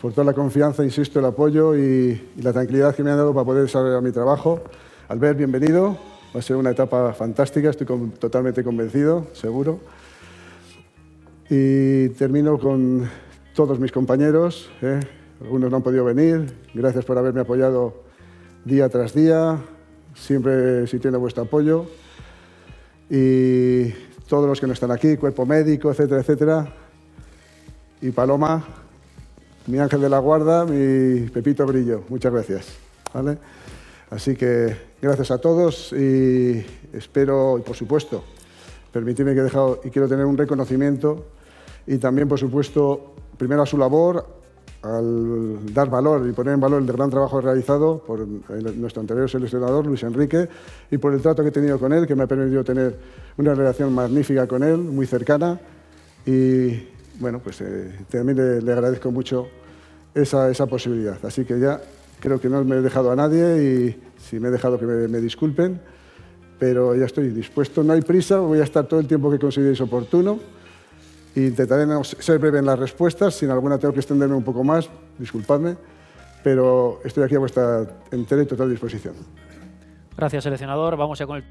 por 0.00 0.12
toda 0.12 0.24
la 0.24 0.32
confianza, 0.32 0.82
insisto, 0.82 1.18
el 1.18 1.26
apoyo 1.26 1.76
y, 1.76 2.30
la 2.40 2.54
tranquilidad 2.54 2.96
que 2.96 3.04
me 3.04 3.10
han 3.10 3.18
dado 3.18 3.34
para 3.34 3.44
poder 3.44 3.64
desarrollar 3.64 4.00
mi 4.00 4.10
trabajo. 4.10 4.62
Albert, 5.08 5.36
bienvenido. 5.36 5.98
Va 6.34 6.40
a 6.40 6.42
ser 6.42 6.56
una 6.56 6.70
etapa 6.70 7.12
fantástica, 7.12 7.68
estoy 7.68 7.86
totalmente 8.18 8.64
convencido, 8.64 9.26
seguro. 9.34 9.80
Y 11.50 12.08
termino 12.08 12.58
con 12.58 13.06
todos 13.54 13.78
mis 13.78 13.92
compañeros. 13.92 14.70
¿eh? 14.80 14.98
Algunos 15.42 15.70
no 15.70 15.76
han 15.76 15.82
podido 15.82 16.06
venir. 16.06 16.56
Gracias 16.72 17.04
por 17.04 17.18
haberme 17.18 17.42
apoyado 17.42 18.02
día 18.64 18.88
tras 18.88 19.12
día, 19.12 19.58
siempre 20.14 20.86
si 20.86 20.98
tiene 20.98 21.16
vuestro 21.16 21.44
apoyo. 21.44 21.86
Y 23.10 23.90
todos 24.28 24.48
los 24.48 24.60
que 24.60 24.66
no 24.66 24.72
están 24.72 24.90
aquí, 24.90 25.16
cuerpo 25.16 25.44
médico, 25.44 25.90
etcétera, 25.90 26.20
etcétera. 26.20 26.74
Y 28.00 28.10
Paloma, 28.10 28.64
mi 29.66 29.78
ángel 29.78 30.00
de 30.00 30.08
la 30.08 30.18
guarda, 30.18 30.64
mi 30.64 31.28
Pepito 31.28 31.66
Brillo. 31.66 32.04
Muchas 32.08 32.32
gracias. 32.32 32.66
¿vale? 33.12 33.38
Así 34.10 34.36
que 34.36 34.76
gracias 35.00 35.30
a 35.30 35.38
todos 35.38 35.92
y 35.92 36.64
espero, 36.92 37.58
y 37.58 37.62
por 37.62 37.76
supuesto, 37.76 38.24
permitidme 38.92 39.34
que 39.34 39.40
he 39.40 39.44
dejado 39.44 39.80
y 39.84 39.90
quiero 39.90 40.08
tener 40.08 40.26
un 40.26 40.36
reconocimiento 40.36 41.26
y 41.86 41.98
también, 41.98 42.28
por 42.28 42.38
supuesto, 42.38 43.14
primero 43.36 43.62
a 43.62 43.66
su 43.66 43.78
labor, 43.78 44.41
al 44.82 45.72
dar 45.72 45.88
valor 45.88 46.28
y 46.28 46.32
poner 46.32 46.54
en 46.54 46.60
valor 46.60 46.82
el 46.82 46.88
gran 46.88 47.08
trabajo 47.08 47.40
realizado 47.40 47.98
por 47.98 48.26
nuestro 48.26 49.00
anterior 49.00 49.30
seleccionador, 49.30 49.86
Luis 49.86 50.02
Enrique, 50.02 50.48
y 50.90 50.98
por 50.98 51.14
el 51.14 51.20
trato 51.20 51.42
que 51.42 51.48
he 51.50 51.52
tenido 51.52 51.78
con 51.78 51.92
él, 51.92 52.06
que 52.06 52.16
me 52.16 52.24
ha 52.24 52.26
permitido 52.26 52.64
tener 52.64 52.96
una 53.36 53.54
relación 53.54 53.94
magnífica 53.94 54.46
con 54.48 54.62
él, 54.64 54.78
muy 54.78 55.06
cercana. 55.06 55.60
Y 56.26 56.88
bueno, 57.20 57.38
pues 57.38 57.60
eh, 57.60 57.92
también 58.10 58.64
le, 58.64 58.72
agradezco 58.72 59.12
mucho 59.12 59.46
esa, 60.14 60.50
esa, 60.50 60.66
posibilidad. 60.66 61.24
Así 61.24 61.44
que 61.44 61.60
ya 61.60 61.80
creo 62.18 62.40
que 62.40 62.48
no 62.48 62.64
me 62.64 62.76
he 62.76 62.80
dejado 62.80 63.12
a 63.12 63.16
nadie 63.16 63.62
y 63.62 64.02
si 64.20 64.40
me 64.40 64.48
he 64.48 64.50
dejado 64.50 64.78
que 64.78 64.86
me, 64.86 65.06
me 65.06 65.20
disculpen, 65.20 65.80
pero 66.58 66.94
ya 66.96 67.06
estoy 67.06 67.28
dispuesto, 67.30 67.84
no 67.84 67.92
hay 67.92 68.02
prisa, 68.02 68.40
voy 68.40 68.60
a 68.60 68.64
estar 68.64 68.86
todo 68.86 68.98
el 68.98 69.06
tiempo 69.06 69.30
que 69.30 69.38
consideréis 69.38 69.80
oportuno. 69.80 70.40
Intentaré 71.34 71.86
ser 72.04 72.38
breve 72.38 72.58
en 72.58 72.66
las 72.66 72.78
respuestas, 72.78 73.34
sin 73.34 73.50
alguna 73.50 73.78
tengo 73.78 73.94
que 73.94 74.00
extenderme 74.00 74.34
un 74.34 74.44
poco 74.44 74.62
más, 74.62 74.90
disculpadme, 75.18 75.76
pero 76.44 77.00
estoy 77.04 77.24
aquí 77.24 77.34
a 77.34 77.38
vuestra 77.38 77.86
entera 78.10 78.42
y 78.42 78.46
total 78.46 78.70
disposición. 78.70 79.14
Gracias, 80.16 80.44
seleccionador. 80.44 80.96
Vamos 80.96 81.18
ya 81.18 81.26
con 81.26 81.38
el 81.38 81.44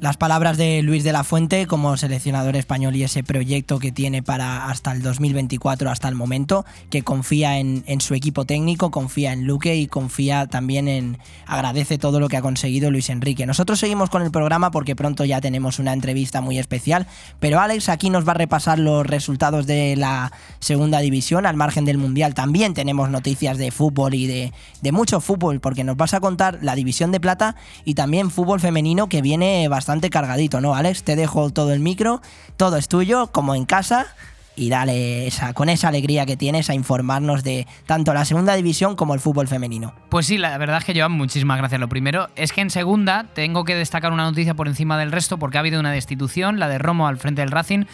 las 0.00 0.16
palabras 0.16 0.56
de 0.56 0.82
Luis 0.82 1.04
de 1.04 1.12
la 1.12 1.24
Fuente 1.24 1.66
como 1.66 1.96
seleccionador 1.96 2.56
español 2.56 2.94
y 2.96 3.04
ese 3.04 3.22
proyecto 3.22 3.78
que 3.78 3.92
tiene 3.92 4.22
para 4.22 4.66
hasta 4.66 4.92
el 4.92 5.02
2024, 5.02 5.90
hasta 5.90 6.08
el 6.08 6.14
momento, 6.14 6.64
que 6.90 7.02
confía 7.02 7.58
en, 7.58 7.84
su 8.00 8.14
equipo 8.14 8.44
técnico, 8.44 8.90
confía 8.90 9.32
en 9.32 9.46
Luque 9.46 9.76
y 9.76 9.86
confía 9.86 10.46
también 10.46 10.88
en... 10.88 11.18
agradece 11.46 11.98
todo 11.98 12.20
lo 12.20 12.28
que 12.28 12.36
ha 12.36 12.42
conseguido 12.42 12.90
Luis 12.90 13.08
Enrique. 13.10 13.46
Nosotros 13.46 13.78
seguimos 13.78 14.10
con 14.10 14.22
el 14.22 14.30
programa 14.30 14.70
porque 14.70 14.94
pronto 14.94 15.24
ya 15.24 15.40
tenemos 15.40 15.78
una 15.78 15.92
entrevista 15.92 16.40
muy 16.40 16.58
especial, 16.58 17.06
pero 17.40 17.60
Alex 17.60 17.88
aquí 17.88 18.10
nos 18.10 18.26
va 18.26 18.32
a 18.32 18.34
repasar 18.34 18.78
los 18.78 19.06
resultados 19.06 19.66
de 19.66 19.96
la 19.96 20.32
segunda 20.60 20.98
división, 21.00 21.46
al 21.46 21.56
margen 21.56 21.84
del 21.84 21.98
Mundial. 21.98 22.34
También 22.34 22.74
tenemos 22.74 23.08
noticias 23.10 23.58
de 23.58 23.70
fútbol 23.70 24.14
y 24.14 24.26
de, 24.26 24.52
de 24.82 24.92
mucho 24.92 25.20
fútbol, 25.20 25.60
porque 25.60 25.84
nos 25.84 25.96
vas 25.96 26.14
a 26.14 26.20
contar 26.20 26.58
la 26.62 26.74
división 26.74 27.12
de 27.12 27.20
plata 27.20 27.56
y 27.84 27.94
también 27.94 28.30
fútbol 28.30 28.60
femenino 28.60 29.08
que 29.08 29.22
viene 29.22 29.66
bastante 29.68 29.85
bastante 29.86 30.10
cargadito, 30.10 30.60
¿no, 30.60 30.74
Alex? 30.74 31.04
Te 31.04 31.14
dejo 31.14 31.50
todo 31.50 31.72
el 31.72 31.78
micro, 31.78 32.20
todo 32.56 32.76
es 32.76 32.88
tuyo, 32.88 33.28
como 33.28 33.54
en 33.54 33.64
casa 33.66 34.08
y 34.56 34.70
dale 34.70 35.26
esa, 35.26 35.52
con 35.52 35.68
esa 35.68 35.88
alegría 35.88 36.26
que 36.26 36.36
tienes 36.36 36.70
a 36.70 36.74
informarnos 36.74 37.44
de 37.44 37.66
tanto 37.84 38.12
la 38.14 38.24
segunda 38.24 38.54
división 38.54 38.96
como 38.96 39.14
el 39.14 39.20
fútbol 39.20 39.46
femenino. 39.46 39.94
Pues 40.08 40.26
sí, 40.26 40.38
la 40.38 40.56
verdad 40.58 40.78
es 40.78 40.84
que 40.84 40.94
llevan 40.94 41.12
muchísimas 41.12 41.58
gracias. 41.58 41.80
Lo 41.80 41.88
primero 41.88 42.28
es 42.36 42.52
que 42.52 42.62
en 42.62 42.70
segunda 42.70 43.26
tengo 43.34 43.64
que 43.64 43.74
destacar 43.74 44.12
una 44.12 44.24
noticia 44.24 44.54
por 44.54 44.66
encima 44.66 44.98
del 44.98 45.12
resto 45.12 45.38
porque 45.38 45.58
ha 45.58 45.60
habido 45.60 45.78
una 45.78 45.92
destitución, 45.92 46.58
la 46.58 46.68
de 46.68 46.78
Romo 46.78 47.06
al 47.06 47.18
frente 47.18 47.42
del 47.42 47.50
Racing. 47.50 47.84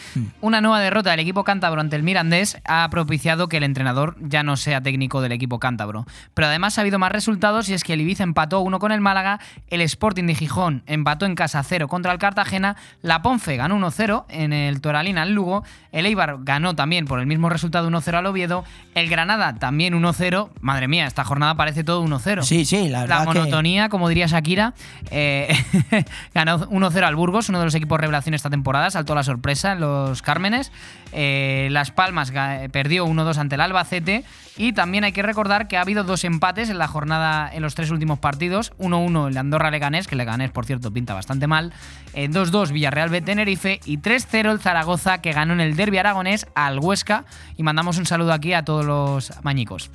Una 0.40 0.60
nueva 0.60 0.80
derrota 0.80 1.10
del 1.10 1.20
equipo 1.20 1.44
cántabro 1.44 1.80
ante 1.80 1.96
el 1.96 2.04
Mirandés 2.04 2.58
ha 2.64 2.88
propiciado 2.90 3.48
que 3.48 3.56
el 3.56 3.64
entrenador 3.64 4.16
ya 4.20 4.42
no 4.42 4.56
sea 4.56 4.80
técnico 4.80 5.20
del 5.20 5.32
equipo 5.32 5.58
cántabro. 5.58 6.06
Pero 6.34 6.46
además 6.46 6.78
ha 6.78 6.82
habido 6.82 6.98
más 6.98 7.12
resultados 7.12 7.68
y 7.68 7.74
es 7.74 7.82
que 7.82 7.94
el 7.94 8.00
Ibiza 8.00 8.22
empató 8.22 8.60
uno 8.60 8.78
con 8.78 8.92
el 8.92 9.00
Málaga, 9.00 9.40
el 9.68 9.80
Sporting 9.80 10.24
de 10.24 10.34
Gijón 10.34 10.82
empató 10.86 11.26
en 11.26 11.34
casa 11.34 11.62
0 11.62 11.88
contra 11.88 12.12
el 12.12 12.18
Cartagena, 12.18 12.76
la 13.00 13.22
Ponfe 13.22 13.56
ganó 13.56 13.76
1-0 13.78 14.26
en 14.28 14.52
el 14.52 14.80
Toralina 14.80 15.22
al 15.22 15.32
Lugo, 15.32 15.64
el 15.90 16.06
Eibar 16.06 16.36
ganó 16.40 16.51
también 16.76 17.06
por 17.06 17.18
el 17.20 17.26
mismo 17.26 17.48
resultado 17.48 17.88
1-0 17.90 18.14
al 18.14 18.26
Oviedo, 18.26 18.64
el 18.94 19.08
Granada 19.08 19.54
también 19.54 19.94
1-0. 19.94 20.50
Madre 20.60 20.88
mía, 20.88 21.06
esta 21.06 21.24
jornada 21.24 21.54
parece 21.54 21.84
todo 21.84 22.04
1-0. 22.04 22.42
Sí, 22.42 22.64
sí, 22.64 22.88
la 22.88 23.00
verdad 23.02 23.20
que- 23.20 23.38
monotonía, 23.38 23.88
como 23.88 24.08
diría 24.08 24.26
Shakira. 24.26 24.74
eh, 25.10 25.54
ganó 26.34 26.58
1-0 26.68 27.02
al 27.04 27.16
Burgos, 27.16 27.48
uno 27.48 27.58
de 27.58 27.64
los 27.64 27.74
equipos 27.74 28.00
revelación 28.00 28.34
esta 28.34 28.50
temporada, 28.50 28.90
saltó 28.90 29.14
la 29.14 29.22
sorpresa 29.22 29.72
en 29.72 29.80
los 29.80 30.22
Cármenes. 30.22 30.72
Eh, 31.12 31.68
Las 31.70 31.90
Palmas 31.90 32.32
perdió 32.72 33.06
1-2 33.06 33.36
ante 33.38 33.54
el 33.56 33.60
Albacete. 33.60 34.24
Y 34.58 34.74
también 34.74 35.02
hay 35.04 35.12
que 35.12 35.22
recordar 35.22 35.66
que 35.66 35.78
ha 35.78 35.80
habido 35.80 36.04
dos 36.04 36.24
empates 36.24 36.68
en 36.68 36.76
la 36.76 36.86
jornada 36.86 37.50
en 37.54 37.62
los 37.62 37.74
tres 37.74 37.90
últimos 37.90 38.18
partidos. 38.18 38.72
1-1 38.78 39.28
el 39.28 39.36
Andorra 39.38 39.70
Leganés, 39.70 40.06
que 40.06 40.14
Leganés, 40.14 40.50
por 40.50 40.66
cierto, 40.66 40.90
pinta 40.92 41.14
bastante 41.14 41.46
mal. 41.46 41.72
Eh, 42.14 42.28
2-2 42.28 42.72
Villarreal 42.72 43.08
B 43.08 43.20
Tenerife. 43.20 43.80
Y 43.84 43.98
3-0 43.98 44.50
el 44.50 44.60
Zaragoza, 44.60 45.20
que 45.20 45.32
ganó 45.32 45.52
en 45.54 45.60
el 45.60 45.76
derby 45.76 45.98
aragonés 45.98 46.46
al 46.54 46.78
Huesca. 46.78 47.24
Y 47.56 47.62
mandamos 47.62 47.98
un 47.98 48.06
saludo 48.06 48.32
aquí 48.32 48.52
a 48.52 48.64
todos 48.64 48.84
los 48.84 49.32
mañicos. 49.42 49.90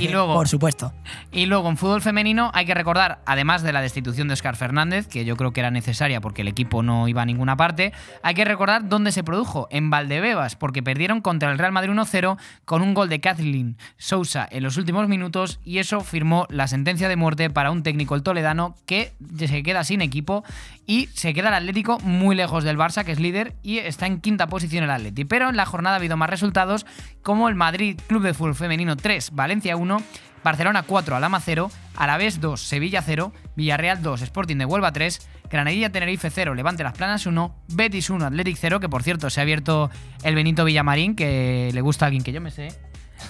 Y 0.00 0.08
luego, 0.12 0.34
Por 0.34 0.48
supuesto. 0.48 0.92
y 1.32 1.46
luego 1.46 1.68
en 1.68 1.76
fútbol 1.76 2.00
femenino 2.02 2.50
hay 2.54 2.64
que 2.66 2.74
recordar, 2.74 3.20
además 3.26 3.62
de 3.62 3.72
la 3.72 3.82
destitución 3.82 4.28
de 4.28 4.34
Oscar 4.34 4.56
Fernández, 4.56 5.06
que 5.06 5.24
yo 5.24 5.36
creo 5.36 5.52
que 5.52 5.60
era 5.60 5.70
necesaria 5.70 6.20
porque 6.20 6.42
el 6.42 6.48
equipo 6.48 6.82
no 6.82 7.06
iba 7.08 7.22
a 7.22 7.26
ninguna 7.26 7.56
parte, 7.56 7.92
hay 8.22 8.34
que 8.34 8.44
recordar 8.44 8.88
dónde 8.88 9.12
se 9.12 9.22
produjo, 9.24 9.68
en 9.70 9.90
Valdebebas, 9.90 10.56
porque 10.56 10.82
perdieron 10.82 11.20
contra 11.20 11.52
el 11.52 11.58
Real 11.58 11.72
Madrid 11.72 11.90
1-0 11.92 12.38
con 12.64 12.80
un 12.82 12.94
gol 12.94 13.08
de 13.08 13.20
Kathleen 13.20 13.76
Sousa 13.98 14.48
en 14.50 14.62
los 14.62 14.76
últimos 14.78 15.08
minutos 15.08 15.60
y 15.64 15.78
eso 15.78 16.00
firmó 16.00 16.46
la 16.48 16.66
sentencia 16.66 17.08
de 17.08 17.16
muerte 17.16 17.50
para 17.50 17.70
un 17.70 17.82
técnico 17.82 18.14
el 18.14 18.22
toledano 18.22 18.76
que 18.86 19.12
se 19.36 19.62
queda 19.62 19.84
sin 19.84 20.00
equipo 20.00 20.44
y 20.86 21.08
se 21.12 21.34
queda 21.34 21.50
el 21.56 21.62
Atlético 21.62 21.98
muy 22.00 22.34
lejos 22.34 22.64
del 22.64 22.76
Barça, 22.78 23.04
que 23.04 23.12
es 23.12 23.20
líder, 23.20 23.54
y 23.62 23.78
está 23.78 24.06
en 24.06 24.20
quinta 24.20 24.46
posición 24.46 24.84
el 24.84 24.90
Atleti. 24.90 25.24
Pero 25.24 25.48
en 25.48 25.56
la 25.56 25.66
jornada 25.66 25.96
ha 25.96 25.98
habido 25.98 26.16
más 26.16 26.30
resultados, 26.30 26.86
como 27.22 27.48
el 27.48 27.54
Madrid 27.54 28.00
Club 28.06 28.22
de 28.22 28.34
Fútbol 28.34 28.54
Femenino 28.54 28.96
3, 28.96 29.30
Valencia 29.32 29.76
1, 29.76 30.02
Barcelona 30.42 30.82
4, 30.82 31.16
Alama 31.16 31.40
0, 31.40 31.70
Alavés 31.96 32.40
2, 32.40 32.60
Sevilla 32.60 33.02
0, 33.02 33.32
Villarreal 33.56 34.02
2, 34.02 34.22
Sporting 34.22 34.56
de 34.56 34.64
Huelva 34.64 34.92
3, 34.92 35.28
Granadilla 35.50 35.90
Tenerife 35.90 36.30
0, 36.30 36.54
Levante 36.54 36.82
Las 36.82 36.92
Planas 36.92 37.26
1, 37.26 37.54
Betis 37.68 38.10
1, 38.10 38.26
Athletic 38.26 38.56
0, 38.60 38.80
que 38.80 38.88
por 38.88 39.02
cierto 39.02 39.30
se 39.30 39.40
ha 39.40 39.42
abierto 39.42 39.90
el 40.22 40.34
Benito 40.34 40.64
Villamarín, 40.64 41.16
que 41.16 41.70
le 41.72 41.80
gusta 41.80 42.04
a 42.04 42.08
alguien 42.08 42.22
que 42.22 42.32
yo 42.32 42.40
me 42.40 42.50
sé. 42.50 42.68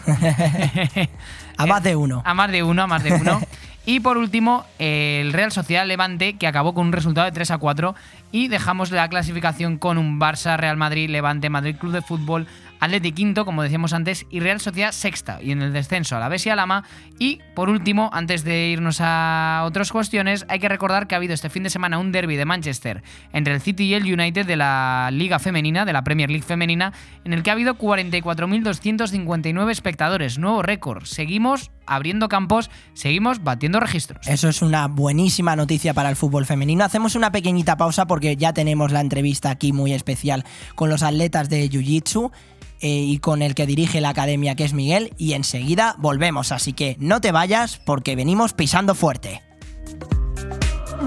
A 1.57 1.67
más 1.67 1.83
de 1.83 1.95
uno. 1.95 2.23
A 2.25 2.35
más 2.35 2.51
de 2.51 2.63
uno, 2.63 2.83
a 2.83 2.87
más 2.87 3.03
de 3.05 3.13
uno. 3.15 3.41
Y 3.87 4.01
por 4.01 4.17
último, 4.17 4.65
el 4.79 5.33
Real 5.33 5.53
Sociedad 5.53 5.87
Levante, 5.87 6.39
que 6.39 6.47
acabó 6.47 6.73
con 6.73 6.87
un 6.87 6.93
resultado 6.93 7.27
de 7.27 7.33
3 7.33 7.51
a 7.51 7.59
4. 7.59 7.95
Y 8.33 8.49
dejamos 8.49 8.91
la 8.91 9.09
clasificación 9.09 9.77
con 9.79 9.99
un 9.99 10.19
Barça, 10.19 10.57
Real 10.57 10.77
Madrid, 10.77 11.11
Levante, 11.11 11.51
Madrid 11.51 11.77
Club 11.77 11.93
de 11.93 12.03
Fútbol, 12.03 12.47
Atleti 12.85 13.13
quinto, 13.13 13.45
como 13.45 13.63
decíamos 13.63 13.93
antes, 13.93 14.27
y 14.31 14.41
Real 14.41 14.61
Sociedad 14.61 14.93
sexta. 14.93 15.43
Y 15.43 15.53
en 15.53 15.63
el 15.63 15.73
descenso, 15.73 16.17
a 16.17 16.21
la 16.21 16.35
y 16.35 16.49
Alama. 16.49 16.85
Y 17.19 17.41
por 17.55 17.69
último, 17.71 18.11
antes 18.13 18.45
de 18.45 18.69
irnos 18.69 18.99
a 19.01 19.63
otras 19.65 19.91
cuestiones, 19.91 20.45
hay 20.49 20.59
que 20.59 20.69
recordar 20.69 21.07
que 21.07 21.15
ha 21.15 21.19
habido 21.19 21.35
este 21.35 21.49
fin 21.49 21.63
de 21.63 21.71
semana 21.71 21.99
un 21.99 22.13
derby 22.13 22.37
de 22.37 22.45
Manchester 22.45 23.03
entre 23.33 23.55
el 23.55 23.61
City 23.61 23.85
y 23.85 23.95
el 23.95 24.03
United 24.03 24.47
de 24.47 24.57
la 24.57 25.09
Liga 25.13 25.39
Femenina, 25.39 25.85
de 25.85 25.93
la 25.93 26.05
Premier 26.05 26.29
League 26.31 26.45
Femenina, 26.45 26.93
en 27.25 27.33
el 27.33 27.43
que 27.43 27.51
ha 27.51 27.55
habido 27.55 27.77
44.259 27.77 29.71
espectadores. 29.71 30.39
Nuevo 30.39 30.63
récord. 30.63 31.05
Seguimos 31.05 31.71
abriendo 31.87 32.29
campos, 32.29 32.71
seguimos 32.95 33.43
batiendo 33.43 33.81
registros. 33.81 34.27
Eso 34.27 34.49
es 34.49 34.63
una 34.63 34.89
buenísima 34.89 35.57
noticia 35.57 35.95
para 35.95 36.09
el 36.09 36.17
fútbol 36.17 36.47
femenino. 36.47 36.85
Hacemos 36.85 37.15
una 37.15 37.31
pequeñita 37.31 37.77
pausa 37.77 38.07
porque 38.07 38.37
ya 38.37 38.53
tenemos 38.53 38.93
la 38.93 39.01
entrevista 39.01 39.51
aquí 39.51 39.73
muy 39.73 39.93
especial 39.93 40.45
con 40.75 40.89
los 40.89 41.03
atletas 41.03 41.49
de 41.49 41.69
Jiu-Jitsu 41.69 42.33
eh, 42.81 42.89
y 42.89 43.19
con 43.19 43.43
el 43.43 43.55
que 43.55 43.67
dirige 43.67 44.01
la 44.01 44.11
academia, 44.11 44.55
que 44.55 44.65
es 44.65 44.73
Miguel, 44.73 45.13
y 45.17 45.33
enseguida 45.33 45.95
volvemos. 45.99 46.53
Así 46.53 46.73
que 46.73 46.97
no 47.01 47.21
te 47.21 47.33
vayas 47.33 47.79
porque 47.85 48.17
venimos 48.17 48.53
pisando 48.53 48.95
fuerte. 48.95 49.43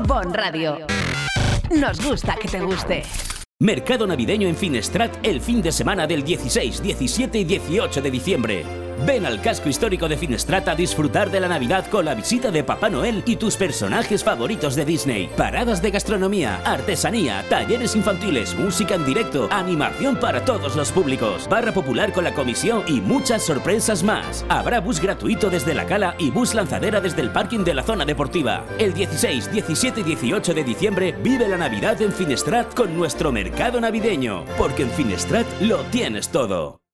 Bon 0.06 0.34
Radio. 0.34 0.78
Nos 1.72 2.04
gusta 2.06 2.36
que 2.42 2.48
te 2.48 2.62
guste. 2.62 3.04
Mercado 3.60 4.06
navideño 4.06 4.48
en 4.48 4.56
Finestrat 4.56 5.18
el 5.24 5.42
fin 5.42 5.62
de 5.62 5.72
semana 5.72 6.06
del 6.06 6.24
16, 6.24 6.82
17 6.82 7.40
y 7.40 7.44
18 7.44 8.02
de 8.02 8.12
diciembre. 8.12 8.87
Ven 9.06 9.26
al 9.26 9.42
casco 9.42 9.70
histórico 9.70 10.08
de 10.08 10.18
Finestrat 10.18 10.68
a 10.68 10.76
disfrutar 10.76 11.30
de 11.30 11.40
la 11.40 11.48
Navidad 11.48 11.86
con 11.88 12.06
la 12.06 12.16
visita 12.16 12.50
de 12.50 12.64
Papá 12.64 12.90
Noel 12.90 13.22
y 13.26 13.36
tus 13.36 13.56
personajes 13.56 14.24
favoritos 14.24 14.76
de 14.76 14.86
Disney. 14.86 15.30
Paradas 15.38 15.82
de 15.82 15.92
gastronomía, 15.92 16.62
artesanía, 16.66 17.44
talleres 17.50 17.96
infantiles, 17.96 18.56
música 18.56 18.96
en 18.96 19.06
directo, 19.06 19.48
animación 19.52 20.16
para 20.16 20.44
todos 20.44 20.76
los 20.76 20.92
públicos, 20.92 21.48
barra 21.48 21.72
popular 21.72 22.12
con 22.12 22.24
la 22.24 22.34
comisión 22.34 22.84
y 22.88 23.00
muchas 23.02 23.44
sorpresas 23.44 24.02
más. 24.04 24.46
Habrá 24.50 24.80
bus 24.80 25.00
gratuito 25.00 25.50
desde 25.50 25.76
la 25.76 25.86
cala 25.86 26.16
y 26.18 26.32
bus 26.32 26.56
lanzadera 26.56 27.00
desde 27.00 27.22
el 27.22 27.30
parking 27.30 27.64
de 27.64 27.76
la 27.76 27.84
zona 27.84 28.04
deportiva. 28.04 28.66
El 28.80 28.94
16, 28.94 29.52
17 29.52 30.02
y 30.02 30.04
18 30.04 30.54
de 30.54 30.64
diciembre 30.64 31.16
vive 31.22 31.48
la 31.48 31.58
Navidad 31.58 32.02
en 32.02 32.12
Finestrat 32.12 32.74
con 32.74 32.96
nuestro 32.98 33.32
mercado 33.32 33.80
navideño, 33.80 34.44
porque 34.58 34.84
en 34.84 34.90
Finestrat 34.90 35.46
lo 35.62 35.84
tienes 35.92 36.30
todo. 36.30 36.87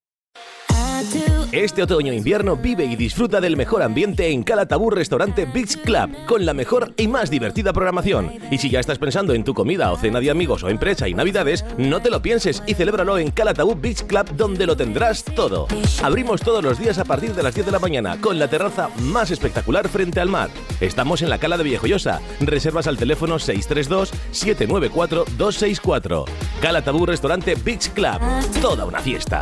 Este 1.53 1.83
otoño-invierno 1.83 2.57
vive 2.57 2.83
y 2.83 2.95
disfruta 2.95 3.39
del 3.39 3.55
mejor 3.55 3.83
ambiente 3.83 4.31
en 4.31 4.41
Calatabú 4.41 4.89
Restaurante 4.89 5.45
Beach 5.45 5.77
Club, 5.83 6.09
con 6.25 6.47
la 6.47 6.55
mejor 6.55 6.95
y 6.97 7.07
más 7.07 7.29
divertida 7.29 7.71
programación. 7.71 8.31
Y 8.49 8.57
si 8.57 8.71
ya 8.71 8.79
estás 8.79 8.97
pensando 8.97 9.35
en 9.35 9.43
tu 9.43 9.53
comida 9.53 9.91
o 9.91 9.97
cena 9.99 10.19
de 10.19 10.31
amigos 10.31 10.63
o 10.63 10.69
empresa 10.69 11.07
y 11.07 11.13
navidades, 11.13 11.63
no 11.77 12.01
te 12.01 12.09
lo 12.09 12.23
pienses 12.23 12.63
y 12.65 12.73
celébralo 12.73 13.19
en 13.19 13.29
Calatabú 13.29 13.75
Beach 13.79 14.01
Club, 14.07 14.35
donde 14.35 14.65
lo 14.65 14.75
tendrás 14.75 15.23
todo. 15.23 15.67
Abrimos 16.01 16.41
todos 16.41 16.63
los 16.63 16.79
días 16.79 16.97
a 16.97 17.05
partir 17.05 17.35
de 17.35 17.43
las 17.43 17.53
10 17.53 17.67
de 17.67 17.71
la 17.71 17.77
mañana, 17.77 18.19
con 18.19 18.39
la 18.39 18.47
terraza 18.47 18.89
más 19.01 19.29
espectacular 19.29 19.87
frente 19.89 20.21
al 20.21 20.29
mar. 20.29 20.49
Estamos 20.81 21.21
en 21.21 21.29
la 21.29 21.37
Cala 21.37 21.59
de 21.59 21.65
Viejoyosa. 21.65 22.19
Reservas 22.39 22.87
al 22.87 22.97
teléfono 22.97 23.35
632-794-264. 23.35 26.25
Calatabú 26.59 27.05
Restaurante 27.05 27.55
Beach 27.63 27.89
Club. 27.89 28.19
Toda 28.59 28.85
una 28.85 29.01
fiesta. 29.01 29.41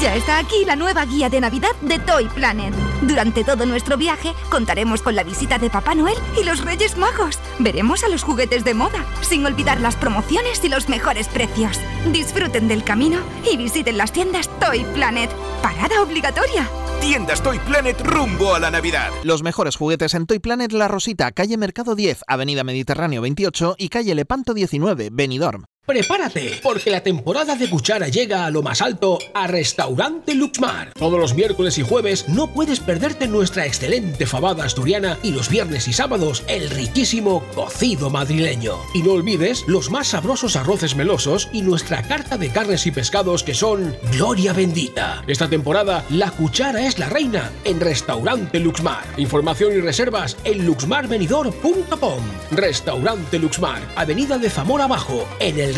Ya 0.00 0.14
está 0.14 0.38
aquí 0.38 0.64
la 0.64 0.76
nueva 0.76 1.04
guía 1.06 1.28
de 1.28 1.40
Navidad 1.40 1.74
de 1.80 1.98
Toy 1.98 2.28
Planet. 2.28 2.72
Durante 3.02 3.42
todo 3.42 3.66
nuestro 3.66 3.96
viaje 3.96 4.32
contaremos 4.48 5.02
con 5.02 5.16
la 5.16 5.24
visita 5.24 5.58
de 5.58 5.70
Papá 5.70 5.96
Noel 5.96 6.16
y 6.40 6.44
los 6.44 6.64
Reyes 6.64 6.96
Magos. 6.96 7.40
Veremos 7.58 8.04
a 8.04 8.08
los 8.08 8.22
juguetes 8.22 8.62
de 8.62 8.74
moda, 8.74 9.04
sin 9.22 9.44
olvidar 9.44 9.80
las 9.80 9.96
promociones 9.96 10.62
y 10.62 10.68
los 10.68 10.88
mejores 10.88 11.26
precios. 11.26 11.80
Disfruten 12.12 12.68
del 12.68 12.84
camino 12.84 13.18
y 13.50 13.56
visiten 13.56 13.98
las 13.98 14.12
tiendas 14.12 14.48
Toy 14.60 14.84
Planet. 14.94 15.30
Parada 15.62 16.00
obligatoria. 16.00 16.70
Tiendas 17.00 17.42
Toy 17.42 17.58
Planet 17.58 18.00
rumbo 18.02 18.54
a 18.54 18.60
la 18.60 18.70
Navidad. 18.70 19.10
Los 19.24 19.42
mejores 19.42 19.74
juguetes 19.74 20.14
en 20.14 20.26
Toy 20.26 20.38
Planet 20.38 20.70
La 20.70 20.86
Rosita, 20.86 21.32
calle 21.32 21.56
Mercado 21.56 21.96
10, 21.96 22.22
Avenida 22.28 22.62
Mediterráneo 22.62 23.20
28 23.22 23.74
y 23.76 23.88
calle 23.88 24.14
Lepanto 24.14 24.54
19, 24.54 25.08
Benidorm. 25.10 25.64
Prepárate, 25.88 26.60
porque 26.62 26.90
la 26.90 27.02
temporada 27.02 27.56
de 27.56 27.70
cuchara 27.70 28.08
llega 28.08 28.44
a 28.44 28.50
lo 28.50 28.62
más 28.62 28.82
alto 28.82 29.18
a 29.32 29.46
Restaurante 29.46 30.34
Luxmar. 30.34 30.92
Todos 30.92 31.18
los 31.18 31.32
miércoles 31.32 31.78
y 31.78 31.82
jueves 31.82 32.28
no 32.28 32.52
puedes 32.52 32.78
perderte 32.78 33.26
nuestra 33.26 33.64
excelente 33.64 34.26
fabada 34.26 34.66
asturiana 34.66 35.18
y 35.22 35.30
los 35.30 35.48
viernes 35.48 35.88
y 35.88 35.94
sábados 35.94 36.44
el 36.46 36.68
riquísimo 36.68 37.42
cocido 37.54 38.10
madrileño. 38.10 38.74
Y 38.92 39.00
no 39.00 39.12
olvides 39.12 39.64
los 39.66 39.90
más 39.90 40.08
sabrosos 40.08 40.56
arroces 40.56 40.94
melosos 40.94 41.48
y 41.54 41.62
nuestra 41.62 42.02
carta 42.02 42.36
de 42.36 42.50
carnes 42.50 42.86
y 42.86 42.90
pescados 42.90 43.42
que 43.42 43.54
son 43.54 43.96
Gloria 44.12 44.52
Bendita. 44.52 45.24
Esta 45.26 45.48
temporada 45.48 46.04
la 46.10 46.30
cuchara 46.32 46.86
es 46.86 46.98
la 46.98 47.08
reina 47.08 47.50
en 47.64 47.80
Restaurante 47.80 48.60
Luxmar. 48.60 49.06
Información 49.16 49.72
y 49.72 49.80
reservas 49.80 50.36
en 50.44 50.66
luxmarvenidor.com. 50.66 52.22
Restaurante 52.50 53.38
Luxmar, 53.38 53.80
Avenida 53.96 54.36
de 54.36 54.50
Zamora 54.50 54.84
Abajo, 54.84 55.26
en 55.40 55.58
el 55.58 55.77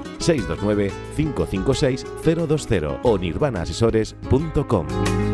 629-556-020 0.21 2.99
o 3.03 3.17
nirvanaasesores.com. 3.17 5.30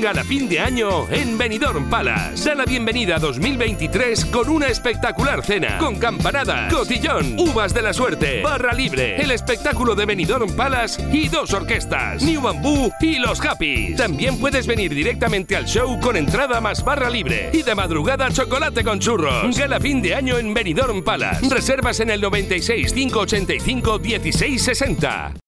Gala 0.00 0.22
fin 0.22 0.48
de 0.48 0.60
año 0.60 1.08
en 1.10 1.36
Benidorm 1.36 1.90
Palace. 1.90 2.48
Da 2.48 2.54
la 2.54 2.64
bienvenida 2.64 3.16
a 3.16 3.18
2023 3.18 4.26
con 4.26 4.48
una 4.48 4.68
espectacular 4.68 5.44
cena, 5.44 5.78
con 5.78 5.98
campanadas, 5.98 6.72
cotillón, 6.72 7.34
uvas 7.38 7.74
de 7.74 7.82
la 7.82 7.92
suerte, 7.92 8.40
barra 8.42 8.72
libre, 8.72 9.16
el 9.20 9.32
espectáculo 9.32 9.96
de 9.96 10.06
Benidorm 10.06 10.54
Palace 10.54 11.02
y 11.12 11.28
dos 11.28 11.52
orquestas, 11.52 12.22
New 12.22 12.40
Bamboo 12.40 12.92
y 13.00 13.18
Los 13.18 13.40
Happy. 13.40 13.94
También 13.96 14.38
puedes 14.38 14.66
venir 14.68 14.94
directamente 14.94 15.56
al 15.56 15.66
show 15.66 15.98
con 16.00 16.16
entrada 16.16 16.60
más 16.60 16.84
barra 16.84 17.10
libre 17.10 17.50
y 17.52 17.62
de 17.62 17.74
madrugada 17.74 18.30
chocolate 18.30 18.84
con 18.84 19.00
churros. 19.00 19.58
Gala 19.58 19.80
fin 19.80 20.00
de 20.00 20.14
año 20.14 20.38
en 20.38 20.54
Benidorm 20.54 21.02
Palace. 21.02 21.48
Reservas 21.48 21.98
en 22.00 22.10
el 22.10 22.20
96 22.20 22.92
585 22.92 23.98
1660. 23.98 25.47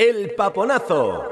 El 0.00 0.30
Paponazo. 0.30 1.30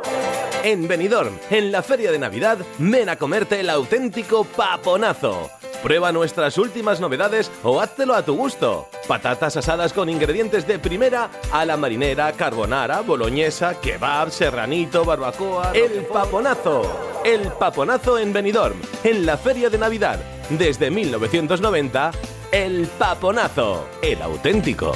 En 0.63 0.87
Benidorm, 0.87 1.33
en 1.49 1.73
la 1.73 1.83
feria 1.83 2.13
de 2.13 2.19
Navidad, 2.19 2.59
ven 2.77 3.09
a 3.09 3.17
comerte 3.17 3.61
el 3.61 3.71
auténtico 3.71 4.45
Paponazo. 4.45 5.49
Prueba 5.83 6.13
nuestras 6.13 6.59
últimas 6.59 7.01
novedades 7.01 7.51
o 7.63 7.81
háztelo 7.81 8.15
a 8.15 8.27
tu 8.27 8.37
gusto. 8.37 8.91
Patatas 9.07 9.57
asadas 9.57 9.95
con 9.95 10.11
ingredientes 10.11 10.67
de 10.67 10.79
primera 10.79 11.31
a 11.51 11.65
la 11.65 11.79
marinera, 11.79 12.31
carbonara, 12.33 13.01
boloñesa, 13.01 13.81
kebab, 13.81 14.31
serranito, 14.31 15.03
barbacoa. 15.03 15.73
El 15.73 16.05
Paponazo. 16.05 16.83
El 17.25 17.51
Paponazo 17.53 18.19
en 18.19 18.35
Benidorm, 18.35 18.79
en 19.03 19.25
la 19.25 19.39
feria 19.39 19.71
de 19.71 19.79
Navidad. 19.79 20.21
Desde 20.51 20.91
1990, 20.91 22.11
el 22.53 22.87
Paponazo. 22.99 23.89
El 24.03 24.21
auténtico. 24.21 24.93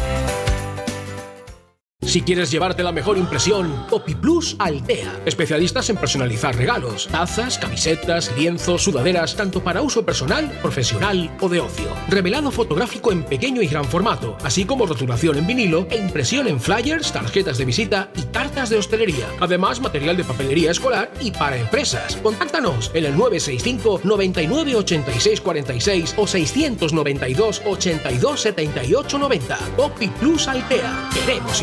Si 2.05 2.21
quieres 2.21 2.51
llevarte 2.51 2.83
la 2.83 2.91
mejor 2.91 3.17
impresión, 3.17 3.87
Copy 3.89 4.17
Plus 4.17 4.57
Altea. 4.59 5.23
Especialistas 5.25 5.89
en 5.89 5.97
personalizar 5.97 6.55
regalos, 6.57 7.07
tazas, 7.07 7.59
camisetas, 7.59 8.31
lienzos, 8.37 8.83
sudaderas, 8.83 9.37
tanto 9.37 9.63
para 9.63 9.83
uso 9.83 10.05
personal, 10.05 10.51
profesional 10.61 11.35
o 11.41 11.49
de 11.49 11.61
ocio. 11.61 11.87
Revelado 12.09 12.51
fotográfico 12.51 13.13
en 13.13 13.23
pequeño 13.23 13.63
y 13.63 13.69
gran 13.69 13.85
formato, 13.85 14.37
así 14.43 14.65
como 14.65 14.85
rotulación 14.85 15.39
en 15.39 15.47
vinilo 15.47 15.87
e 15.91 15.97
impresión 15.97 16.49
en 16.49 16.61
flyers, 16.61 17.13
tarjetas 17.13 17.57
de 17.57 17.65
visita 17.65 18.11
y 18.17 18.23
cartas 18.25 18.69
de 18.69 18.79
hostelería. 18.79 19.29
Además, 19.41 19.81
material 19.81 20.17
de 20.17 20.25
papelería 20.25 20.73
escolar 20.73 21.11
y 21.21 21.31
para 21.31 21.57
empresas. 21.57 22.17
Contáctanos 22.17 22.91
en 22.95 23.07
el 23.07 23.17
965 23.17 24.01
99 24.03 24.75
86 24.75 25.41
46 25.41 26.15
o 26.17 26.27
692 26.27 27.63
82 27.65 28.41
78 28.41 29.19
90. 29.19 29.59
Copy 29.77 30.09
Plus 30.09 30.49
Altea. 30.49 31.09
Queremos 31.15 31.63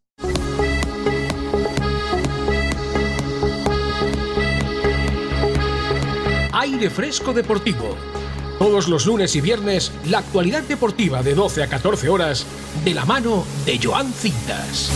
Fresco 6.89 7.33
Deportivo. 7.33 7.95
Todos 8.57 8.87
los 8.87 9.05
lunes 9.05 9.35
y 9.35 9.41
viernes, 9.41 9.91
la 10.07 10.19
actualidad 10.19 10.63
deportiva 10.63 11.23
de 11.23 11.35
12 11.35 11.63
a 11.63 11.67
14 11.67 12.09
horas, 12.09 12.45
de 12.83 12.93
la 12.93 13.05
mano 13.05 13.43
de 13.65 13.79
Joan 13.81 14.11
Cintas. 14.13 14.91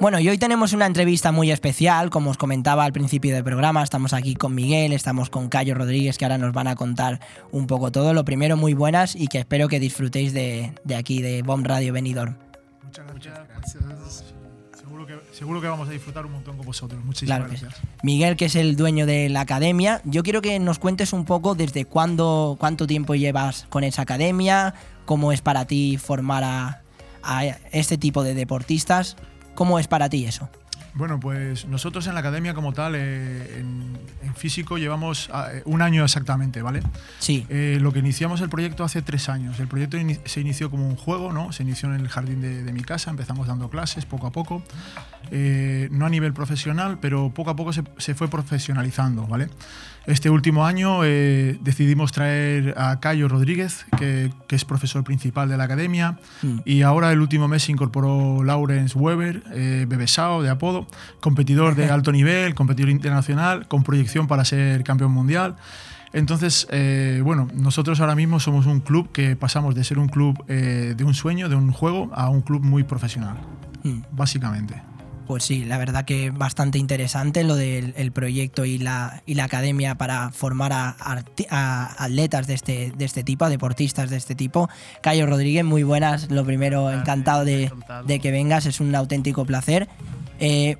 Bueno, 0.00 0.18
y 0.18 0.30
hoy 0.30 0.38
tenemos 0.38 0.72
una 0.72 0.86
entrevista 0.86 1.30
muy 1.30 1.50
especial, 1.50 2.08
como 2.08 2.30
os 2.30 2.38
comentaba 2.38 2.84
al 2.84 2.92
principio 2.92 3.34
del 3.34 3.44
programa, 3.44 3.82
estamos 3.82 4.14
aquí 4.14 4.34
con 4.34 4.54
Miguel, 4.54 4.94
estamos 4.94 5.28
con 5.28 5.50
Cayo 5.50 5.74
Rodríguez, 5.74 6.16
que 6.16 6.24
ahora 6.24 6.38
nos 6.38 6.54
van 6.54 6.68
a 6.68 6.74
contar 6.74 7.20
un 7.52 7.66
poco 7.66 7.92
todo. 7.92 8.14
Lo 8.14 8.24
primero, 8.24 8.56
muy 8.56 8.72
buenas 8.72 9.14
y 9.14 9.26
que 9.26 9.40
espero 9.40 9.68
que 9.68 9.78
disfrutéis 9.78 10.32
de, 10.32 10.72
de 10.84 10.96
aquí, 10.96 11.20
de 11.20 11.42
Bomb 11.42 11.66
Radio 11.66 11.92
Benidorm. 11.92 12.49
Muchas 13.12 13.48
gracias. 13.48 14.24
Seguro 14.78 15.06
que, 15.06 15.20
seguro 15.32 15.60
que 15.60 15.68
vamos 15.68 15.88
a 15.88 15.92
disfrutar 15.92 16.24
un 16.26 16.32
montón 16.32 16.56
con 16.56 16.66
vosotros. 16.66 17.04
Muchísimas 17.04 17.38
Claro 17.38 17.50
que 17.50 17.56
sí. 17.58 17.64
gracias. 17.64 17.86
Miguel, 18.02 18.36
que 18.36 18.46
es 18.46 18.56
el 18.56 18.76
dueño 18.76 19.06
de 19.06 19.28
la 19.28 19.42
academia, 19.42 20.00
yo 20.04 20.22
quiero 20.22 20.40
que 20.42 20.58
nos 20.58 20.78
cuentes 20.78 21.12
un 21.12 21.24
poco 21.24 21.54
desde 21.54 21.84
cuándo, 21.84 22.56
cuánto 22.58 22.86
tiempo 22.86 23.14
llevas 23.14 23.66
con 23.68 23.84
esa 23.84 24.02
academia, 24.02 24.74
cómo 25.04 25.32
es 25.32 25.42
para 25.42 25.66
ti 25.66 25.96
formar 25.98 26.44
a, 26.44 26.82
a 27.22 27.44
este 27.72 27.98
tipo 27.98 28.22
de 28.22 28.34
deportistas, 28.34 29.16
cómo 29.54 29.78
es 29.78 29.86
para 29.86 30.08
ti 30.08 30.24
eso. 30.24 30.48
Bueno, 30.94 31.20
pues 31.20 31.66
nosotros 31.66 32.06
en 32.06 32.14
la 32.14 32.20
academia 32.20 32.54
como 32.54 32.72
tal, 32.72 32.94
eh, 32.96 33.58
en, 33.60 33.98
en 34.22 34.34
físico, 34.34 34.76
llevamos 34.76 35.30
ah, 35.32 35.48
eh, 35.52 35.62
un 35.64 35.82
año 35.82 36.04
exactamente, 36.04 36.62
¿vale? 36.62 36.82
Sí. 37.18 37.46
Eh, 37.48 37.78
lo 37.80 37.92
que 37.92 38.00
iniciamos 38.00 38.40
el 38.40 38.48
proyecto 38.48 38.82
hace 38.84 39.02
tres 39.02 39.28
años. 39.28 39.60
El 39.60 39.68
proyecto 39.68 39.96
se 40.24 40.40
inició 40.40 40.70
como 40.70 40.86
un 40.88 40.96
juego, 40.96 41.32
¿no? 41.32 41.52
Se 41.52 41.62
inició 41.62 41.92
en 41.94 42.00
el 42.00 42.08
jardín 42.08 42.40
de, 42.40 42.62
de 42.62 42.72
mi 42.72 42.82
casa, 42.82 43.10
empezamos 43.10 43.46
dando 43.46 43.70
clases 43.70 44.04
poco 44.04 44.26
a 44.26 44.32
poco, 44.32 44.62
no 45.30 46.06
a 46.06 46.10
nivel 46.10 46.32
profesional, 46.32 46.98
pero 47.00 47.30
poco 47.30 47.50
a 47.50 47.56
poco 47.56 47.72
se, 47.72 47.84
se 47.98 48.14
fue 48.14 48.28
profesionalizando, 48.28 49.26
¿vale? 49.26 49.48
Este 50.06 50.30
último 50.30 50.64
año 50.64 51.04
eh, 51.04 51.58
decidimos 51.62 52.10
traer 52.10 52.74
a 52.78 52.98
Cayo 53.00 53.28
Rodríguez, 53.28 53.84
que, 53.98 54.32
que 54.48 54.56
es 54.56 54.64
profesor 54.64 55.04
principal 55.04 55.48
de 55.48 55.56
la 55.56 55.64
academia, 55.64 56.18
Mm. 56.42 56.60
y 56.64 56.82
ahora 56.82 57.12
el 57.12 57.20
último 57.20 57.48
mes 57.48 57.64
se 57.64 57.72
incorporó 57.72 58.42
Lawrence 58.42 58.96
Weber, 58.98 59.42
eh, 59.52 59.84
Bebesao 59.88 60.42
de 60.42 60.48
apodo, 60.50 60.86
competidor 61.20 61.74
de 61.74 61.90
alto 61.90 62.12
nivel, 62.12 62.54
competidor 62.54 62.88
internacional, 62.90 63.68
con 63.68 63.82
proyección 63.84 64.26
para 64.26 64.44
ser 64.44 64.82
campeón 64.84 65.12
mundial. 65.12 65.56
Entonces, 66.12 66.66
eh, 66.70 67.20
bueno, 67.22 67.48
nosotros 67.54 68.00
ahora 68.00 68.14
mismo 68.16 68.40
somos 68.40 68.66
un 68.66 68.80
club 68.80 69.12
que 69.12 69.36
pasamos 69.36 69.74
de 69.74 69.84
ser 69.84 69.98
un 69.98 70.08
club 70.08 70.42
eh, 70.48 70.94
de 70.96 71.04
un 71.04 71.14
sueño, 71.14 71.48
de 71.48 71.54
un 71.56 71.70
juego, 71.72 72.10
a 72.14 72.30
un 72.30 72.40
club 72.40 72.62
muy 72.64 72.82
profesional, 72.84 73.36
Mm. 73.84 74.00
básicamente. 74.12 74.82
Pues 75.30 75.44
sí, 75.44 75.64
la 75.64 75.78
verdad 75.78 76.04
que 76.04 76.30
bastante 76.32 76.76
interesante 76.78 77.44
lo 77.44 77.54
del 77.54 77.94
el 77.96 78.10
proyecto 78.10 78.64
y 78.64 78.78
la, 78.78 79.22
y 79.26 79.34
la 79.34 79.44
academia 79.44 79.94
para 79.94 80.32
formar 80.32 80.72
a, 80.72 80.96
atletas 81.98 82.48
de 82.48 82.54
este, 82.54 82.92
de 82.96 83.04
este 83.04 83.22
tipo, 83.22 83.44
a 83.44 83.48
deportistas 83.48 84.10
de 84.10 84.16
este 84.16 84.34
tipo. 84.34 84.68
Cayo 85.02 85.26
Rodríguez, 85.26 85.64
muy 85.64 85.84
buenas. 85.84 86.32
Lo 86.32 86.44
primero, 86.44 86.90
encantado 86.90 87.44
de, 87.44 87.70
de 88.06 88.18
que 88.18 88.32
vengas, 88.32 88.66
es 88.66 88.80
un 88.80 88.92
auténtico 88.92 89.44
placer. 89.44 89.88
Eh, 90.40 90.78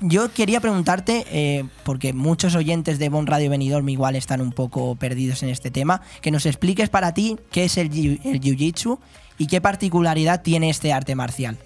yo 0.00 0.32
quería 0.32 0.60
preguntarte, 0.60 1.26
eh, 1.32 1.64
porque 1.82 2.12
muchos 2.12 2.54
oyentes 2.54 3.00
de 3.00 3.08
Bon 3.08 3.26
Radio 3.26 3.50
Benidorm 3.50 3.88
igual 3.88 4.14
están 4.14 4.40
un 4.40 4.52
poco 4.52 4.94
perdidos 4.94 5.42
en 5.42 5.48
este 5.48 5.72
tema, 5.72 6.02
que 6.20 6.30
nos 6.30 6.46
expliques 6.46 6.88
para 6.88 7.14
ti 7.14 7.36
qué 7.50 7.64
es 7.64 7.76
el, 7.78 7.90
jiu- 7.90 8.20
el 8.22 8.40
Jiu-Jitsu 8.40 9.00
y 9.38 9.48
qué 9.48 9.60
particularidad 9.60 10.42
tiene 10.42 10.70
este 10.70 10.92
arte 10.92 11.16
marcial. 11.16 11.58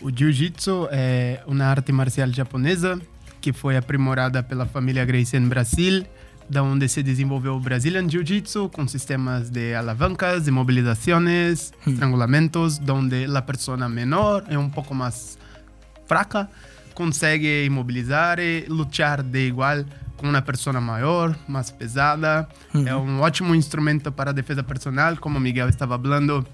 O 0.00 0.10
Jiu-Jitsu 0.10 0.88
é 0.90 1.42
uma 1.46 1.66
arte 1.66 1.92
marcial 1.92 2.30
japonesa 2.32 3.00
que 3.40 3.52
foi 3.52 3.76
aprimorada 3.76 4.42
pela 4.42 4.66
família 4.66 5.04
Gracie 5.04 5.38
em 5.38 5.46
Brasil, 5.46 6.04
da 6.48 6.62
onde 6.62 6.88
se 6.88 7.02
desenvolveu 7.02 7.54
o 7.54 7.60
Brazilian 7.60 8.08
Jiu-Jitsu 8.08 8.70
com 8.70 8.88
sistemas 8.88 9.50
de 9.50 9.74
alavancas, 9.74 10.44
de 10.44 10.50
mobilizações, 10.50 11.72
estrangulamentos, 11.86 12.78
donde 12.78 13.24
a 13.24 13.42
pessoa 13.42 13.88
menor 13.88 14.44
é 14.48 14.58
um 14.58 14.68
pouco 14.68 14.94
mais 14.94 15.38
fraca, 16.06 16.48
consegue 16.94 17.64
imobilizar 17.64 18.38
e 18.38 18.64
lutar 18.68 19.22
de 19.22 19.48
igual 19.48 19.84
com 20.16 20.28
uma 20.28 20.42
pessoa 20.42 20.80
maior, 20.80 21.34
mais 21.48 21.70
pesada. 21.70 22.48
Uhum. 22.74 22.88
É 22.88 22.96
um 22.96 23.20
ótimo 23.20 23.54
instrumento 23.54 24.10
para 24.12 24.30
a 24.30 24.34
defesa 24.34 24.62
personal, 24.62 25.16
como 25.16 25.38
Miguel 25.40 25.68
estava 25.68 25.98
falando. 25.98 26.46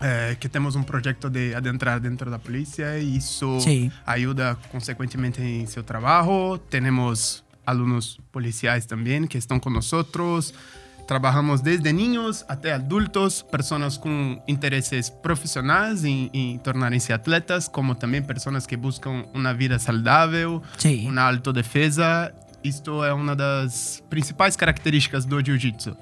Eh, 0.00 0.36
que 0.40 0.48
temos 0.48 0.76
um 0.76 0.82
projeto 0.82 1.28
de 1.28 1.54
adentrar 1.54 2.00
dentro 2.00 2.30
da 2.30 2.38
polícia 2.38 2.98
e 2.98 3.16
isso 3.16 3.60
Sim. 3.60 3.90
ajuda 4.06 4.56
consequentemente 4.70 5.42
em 5.42 5.66
seu 5.66 5.82
trabalho. 5.82 6.58
Temos 6.70 7.44
alunos 7.66 8.18
policiais 8.32 8.86
também 8.86 9.26
que 9.26 9.38
estão 9.38 9.60
conosco. 9.60 10.04
Trabalhamos 11.06 11.60
desde 11.60 11.92
niños 11.92 12.44
até 12.48 12.72
adultos, 12.72 13.42
pessoas 13.42 13.96
com 13.96 14.40
interesses 14.46 15.10
profissionais 15.10 16.04
em, 16.04 16.30
em 16.32 16.56
tornarem-se 16.58 17.12
atletas, 17.12 17.66
como 17.66 17.96
também 17.96 18.22
pessoas 18.22 18.64
que 18.64 18.76
buscam 18.76 19.24
uma 19.34 19.52
vida 19.52 19.78
saudável, 19.78 20.62
Sim. 20.78 21.08
uma 21.08 21.22
autodefesa. 21.22 22.32
Isto 22.62 23.02
é 23.02 23.12
uma 23.12 23.34
das 23.34 24.02
principais 24.08 24.54
características 24.54 25.24
do 25.24 25.44
jiu-jitsu. 25.44 25.96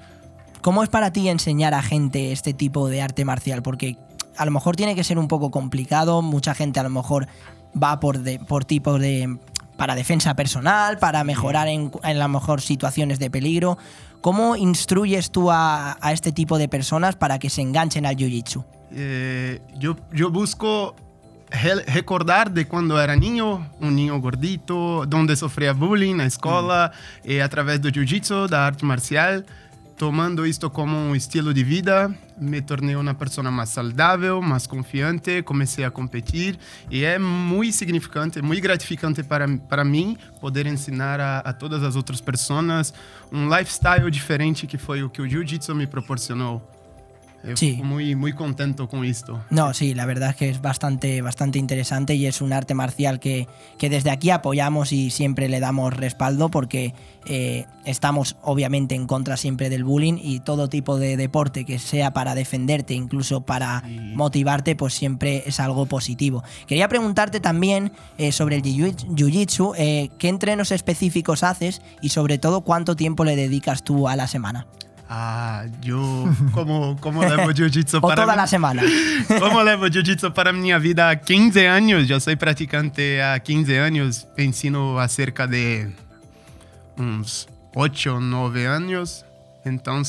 ¿Cómo 0.61 0.83
es 0.83 0.89
para 0.89 1.11
ti 1.11 1.29
enseñar 1.29 1.73
a 1.73 1.81
gente 1.81 2.31
este 2.31 2.53
tipo 2.53 2.89
de 2.89 3.01
arte 3.01 3.25
marcial? 3.25 3.61
Porque 3.61 3.97
a 4.37 4.45
lo 4.45 4.51
mejor 4.51 4.75
tiene 4.75 4.95
que 4.95 5.03
ser 5.03 5.17
un 5.17 5.27
poco 5.27 5.51
complicado, 5.51 6.21
mucha 6.21 6.53
gente 6.53 6.79
a 6.79 6.83
lo 6.83 6.89
mejor 6.89 7.27
va 7.81 7.99
por, 7.99 8.19
de, 8.19 8.39
por 8.39 8.65
tipos 8.65 8.99
de... 8.99 9.37
para 9.77 9.95
defensa 9.95 10.35
personal, 10.35 10.97
para 10.97 11.23
mejorar 11.23 11.67
en, 11.69 11.91
en 12.03 12.19
las 12.19 12.29
mejor 12.29 12.59
situaciones 12.61 13.19
de 13.19 13.29
peligro. 13.29 13.77
¿Cómo 14.21 14.57
instruyes 14.57 15.31
tú 15.31 15.49
a, 15.49 15.97
a 16.01 16.11
este 16.11 16.33
tipo 16.33 16.57
de 16.57 16.67
personas 16.67 17.15
para 17.15 17.39
que 17.39 17.49
se 17.49 17.61
enganchen 17.61 18.05
al 18.05 18.17
jiu-jitsu? 18.17 18.65
Eh, 18.91 19.61
yo, 19.77 19.95
yo 20.11 20.29
busco 20.29 20.95
re- 21.49 21.85
recordar 21.85 22.51
de 22.51 22.67
cuando 22.67 23.01
era 23.01 23.15
niño, 23.15 23.69
un 23.79 23.95
niño 23.95 24.19
gordito, 24.19 25.05
donde 25.07 25.37
sofría 25.37 25.71
bullying 25.71 26.15
na 26.17 26.25
escola, 26.25 26.91
e 27.23 27.39
através 27.39 27.79
do 27.79 27.87
jiu-jitsu, 27.89 28.49
da 28.49 28.67
arte 28.67 28.83
marcial, 28.83 29.45
tomando 29.99 30.47
isto 30.47 30.69
como 30.69 30.95
um 30.95 31.13
estilo 31.13 31.53
de 31.53 31.61
vida, 31.61 32.09
me 32.39 32.61
tornei 32.61 32.95
uma 32.95 33.13
pessoa 33.13 33.51
mais 33.51 33.67
saudável, 33.67 34.41
mais 34.41 34.65
confiante, 34.65 35.43
comecei 35.43 35.83
a 35.83 35.91
competir 35.91 36.57
e 36.89 37.03
é 37.03 37.19
muito 37.19 37.73
significante, 37.73 38.41
muito 38.41 38.63
gratificante 38.63 39.21
para, 39.23 39.45
para 39.57 39.83
mim 39.83 40.17
poder 40.39 40.65
ensinar 40.67 41.19
a, 41.19 41.39
a 41.39 41.51
todas 41.51 41.83
as 41.83 41.97
outras 41.97 42.21
pessoas 42.21 42.93
um 43.29 43.53
lifestyle 43.53 44.09
diferente 44.09 44.65
que 44.65 44.77
foi 44.77 45.03
o 45.03 45.09
que 45.09 45.21
o 45.21 45.27
jiu-jitsu 45.27 45.75
me 45.75 45.85
proporcionou. 45.85 46.78
Eu 47.43 47.55
Sí. 47.55 47.79
muy, 47.81 48.15
muy 48.15 48.33
contento 48.33 48.89
con 48.89 49.05
esto. 49.05 49.41
No, 49.49 49.73
sí, 49.73 49.93
la 49.93 50.05
verdad 50.05 50.31
es 50.31 50.35
que 50.35 50.49
es 50.49 50.61
bastante, 50.61 51.21
bastante 51.21 51.57
interesante 51.57 52.13
y 52.15 52.25
es 52.25 52.41
un 52.41 52.51
arte 52.51 52.73
marcial 52.73 53.19
que, 53.21 53.47
que 53.77 53.89
desde 53.89 54.11
aquí 54.11 54.29
apoyamos 54.29 54.91
y 54.91 55.09
siempre 55.09 55.47
le 55.47 55.61
damos 55.61 55.93
respaldo 55.95 56.49
porque 56.49 56.93
eh, 57.27 57.65
estamos 57.85 58.35
obviamente 58.41 58.93
en 58.95 59.07
contra 59.07 59.37
siempre 59.37 59.69
del 59.69 59.85
bullying 59.85 60.17
y 60.21 60.41
todo 60.41 60.67
tipo 60.67 60.97
de 60.97 61.15
deporte 61.15 61.63
que 61.63 61.79
sea 61.79 62.11
para 62.11 62.35
defenderte, 62.35 62.93
incluso 62.93 63.41
para 63.41 63.83
motivarte, 64.15 64.75
pues 64.75 64.93
siempre 64.93 65.43
es 65.45 65.61
algo 65.61 65.85
positivo. 65.85 66.43
Quería 66.67 66.89
preguntarte 66.89 67.39
también 67.39 67.93
eh, 68.17 68.31
sobre 68.33 68.57
el 68.57 68.63
jiu- 68.63 68.95
jiu-jitsu, 69.15 69.75
eh, 69.77 70.09
qué 70.17 70.27
entrenos 70.27 70.71
específicos 70.73 71.43
haces 71.43 71.81
y 72.01 72.09
sobre 72.09 72.37
todo 72.37 72.61
cuánto 72.61 72.97
tiempo 72.97 73.23
le 73.23 73.37
dedicas 73.37 73.83
tú 73.83 74.09
a 74.09 74.15
la 74.17 74.27
semana. 74.27 74.67
Ah, 75.11 75.65
yo 75.81 76.29
como, 76.53 76.95
como 77.01 77.23
levo 77.23 77.51
jiu-jitsu 77.51 77.97
O 77.97 78.01
para 78.01 78.21
toda 78.21 78.35
la 78.35 78.45
semana. 78.45 78.83
Como 79.39 79.63
levo 79.63 79.87
jiu-jitsu 79.89 80.31
para 80.31 80.53
minha 80.53 80.77
vida? 80.77 81.09
Há 81.09 81.15
15 81.15 81.65
anos, 81.65 82.07
já 82.07 82.19
sou 82.19 82.37
praticante 82.37 83.19
há 83.19 83.39
15 83.39 83.75
anos, 83.75 84.27
ensino 84.37 84.99
há 84.99 85.07
cerca 85.07 85.47
de 85.47 85.87
uns 86.95 87.47
8 87.75 88.09
ou 88.11 88.21
9 88.21 88.65
anos, 88.65 89.25
então 89.65 90.03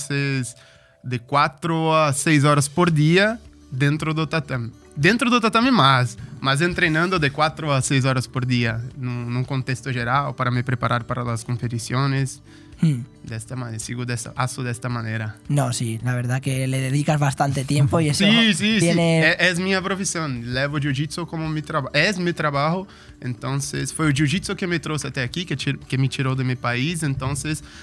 de 1.02 1.18
4 1.18 1.92
a 1.92 2.12
6 2.12 2.44
horas 2.44 2.68
por 2.68 2.90
dia 2.90 3.40
dentro 3.72 4.12
do 4.12 4.26
tatame. 4.26 4.70
Dentro 4.94 5.30
do 5.30 5.40
tatame 5.40 5.70
mais, 5.70 6.18
mas 6.40 6.60
treinando 6.74 7.18
de 7.18 7.30
4 7.30 7.72
a 7.72 7.80
6 7.80 8.04
horas 8.04 8.26
por 8.26 8.44
dia, 8.44 8.82
num, 8.98 9.30
num 9.30 9.44
contexto 9.44 9.90
geral, 9.92 10.34
para 10.34 10.50
me 10.50 10.62
preparar 10.62 11.04
para 11.04 11.22
as 11.32 11.42
competições. 11.42 12.42
Hmm. 12.80 13.04
Desta 13.22 13.54
maneira, 13.54 13.78
sigo 13.78 14.06
desta, 14.06 14.32
aço 14.36 14.62
desta 14.62 14.88
maneira. 14.88 15.36
No, 15.48 15.72
sí, 15.72 16.00
la 16.02 16.14
verdad 16.14 16.40
que 16.40 16.66
le 16.66 16.80
dedicas 16.80 17.20
bastante 17.20 17.64
tiempo 17.64 18.00
y 18.00 18.08
eso 18.08 18.24
Sí, 18.30 18.54
sí, 18.54 18.78
tiene... 18.80 19.22
sí. 19.22 19.44
É, 19.44 19.50
é 19.50 19.54
minha 19.54 19.82
profissão. 19.82 20.26
Levo 20.42 20.78
jiu-jitsu 20.80 21.26
como 21.26 21.48
mi 21.48 21.62
trabalho. 21.62 21.94
É 21.94 22.12
meu 22.14 22.32
trabalho. 22.32 22.86
Então, 23.22 23.58
foi 23.94 24.10
o 24.10 24.16
jiu-jitsu 24.16 24.56
que 24.56 24.66
me 24.66 24.78
trouxe 24.78 25.06
até 25.06 25.22
aqui, 25.22 25.44
que, 25.44 25.54
que 25.54 25.98
me 25.98 26.08
tirou 26.08 26.34
do 26.34 26.44
meu 26.44 26.56
país. 26.56 27.02
Então, 27.02 27.34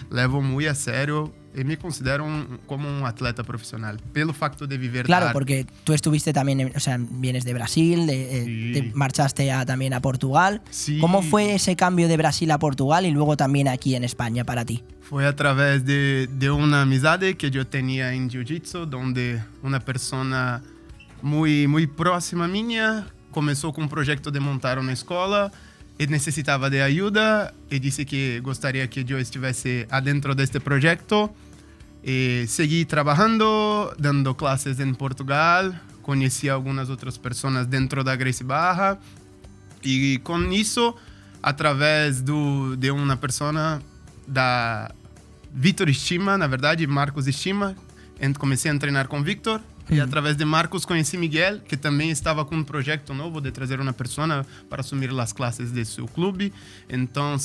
levo 0.10 0.41
muito 0.41 0.69
a 0.69 0.74
sério 0.74 1.32
e 1.47 1.47
me 1.56 1.78
considero 1.78 2.24
um, 2.26 2.57
como 2.68 2.88
um 2.88 3.06
atleta 3.06 3.44
profissional. 3.44 3.98
Pelo 4.14 4.34
facto 4.34 4.68
de 4.68 4.78
viver 4.78 5.03
da 5.03 5.07
Claro, 5.07 5.34
porque 5.34 5.65
tú 5.84 5.94
estuviste 5.94 6.32
también, 6.34 6.60
en- 6.61 6.74
o 6.76 6.80
sea, 6.80 6.98
vienes 6.99 7.44
de 7.45 7.53
Brasil, 7.53 8.06
de, 8.06 8.18
eh, 8.41 8.74
te 8.74 8.91
marchaste 8.94 9.52
a- 9.52 9.65
también 9.65 9.94
a 9.94 9.99
Portugal. 10.02 10.61
¿Cómo 11.02 11.22
fue 11.22 11.56
ese 11.56 11.76
cambio 11.76 12.07
de 12.07 12.18
Brasil 12.18 12.52
a 12.52 12.60
Portugal 12.60 13.06
y 13.06 13.11
luego 13.11 13.36
también 13.38 13.68
aquí 13.68 13.95
en 13.95 14.03
España 14.03 14.44
para 14.45 14.64
ti? 14.65 14.84
Foi 15.02 15.26
através 15.26 15.86
de, 15.86 16.28
de 16.28 16.49
uma 16.49 16.82
amizade 16.82 17.34
que 17.36 17.48
eu 17.48 17.64
tinha 17.65 18.14
em 18.14 18.30
jiu-jitsu, 18.30 18.88
onde 18.94 19.41
uma 19.64 19.80
pessoa 19.80 20.61
muito, 21.24 21.69
muito 21.69 21.94
próxima 21.94 22.48
minha 22.48 23.06
começou 23.32 23.72
com 23.72 23.84
um 23.84 23.88
projeto 23.88 24.30
de 24.32 24.40
montar 24.40 24.78
uma 24.78 24.91
escola. 24.91 25.52
Ele 25.99 26.11
necessitava 26.11 26.69
de 26.69 26.80
ajuda 26.80 27.53
e 27.72 27.80
disse 27.80 28.06
que 28.06 28.40
gostaria 28.41 28.88
que 28.88 29.06
eu 29.10 29.19
estivesse 29.19 29.88
adentro 29.90 30.36
deste 30.36 30.60
projeto. 30.60 31.30
E 32.03 32.45
segui 32.48 32.86
trabalhando, 32.86 33.94
dando 33.98 34.34
classes 34.36 34.80
em 34.80 34.94
Portugal. 34.94 35.74
Conheci 36.03 36.49
algumas 36.49 36.90
outras 36.90 37.18
pessoas 37.18 37.65
dentro 37.65 38.03
da 38.03 38.15
Grace 38.15 38.44
Barra. 38.44 38.99
E 39.84 40.19
com 40.24 40.40
isso, 40.52 40.95
através 41.41 42.22
do, 42.22 42.76
de 42.76 42.91
uma 42.91 43.18
pessoa 43.18 43.82
da 44.28 44.91
Vitor 45.52 45.90
Estima, 45.90 46.38
na 46.38 46.45
verdade, 46.45 46.86
Marcos 46.86 47.28
Estima, 47.28 47.76
comecei 48.38 48.69
a 48.69 48.78
treinar 48.78 49.07
com 49.07 49.24
Victor. 49.24 49.61
E 49.89 50.01
através 50.01 50.35
de 50.35 50.43
Marcos 50.43 50.85
conheci 50.85 51.18
Miguel, 51.18 51.59
que 51.61 51.77
também 51.77 52.09
estava 52.09 52.43
com 52.43 52.55
um 52.57 52.64
projeto 52.64 53.14
novo 53.14 53.39
de 53.39 53.51
trazer 53.51 53.80
uma 53.80 53.93
pessoa 53.93 54.45
para 54.69 54.81
assumir 54.81 55.09
as 55.18 55.31
classes 55.31 55.72
de 55.72 55.85
seu 55.85 56.07
clube. 56.07 56.53
Então, 56.89 57.38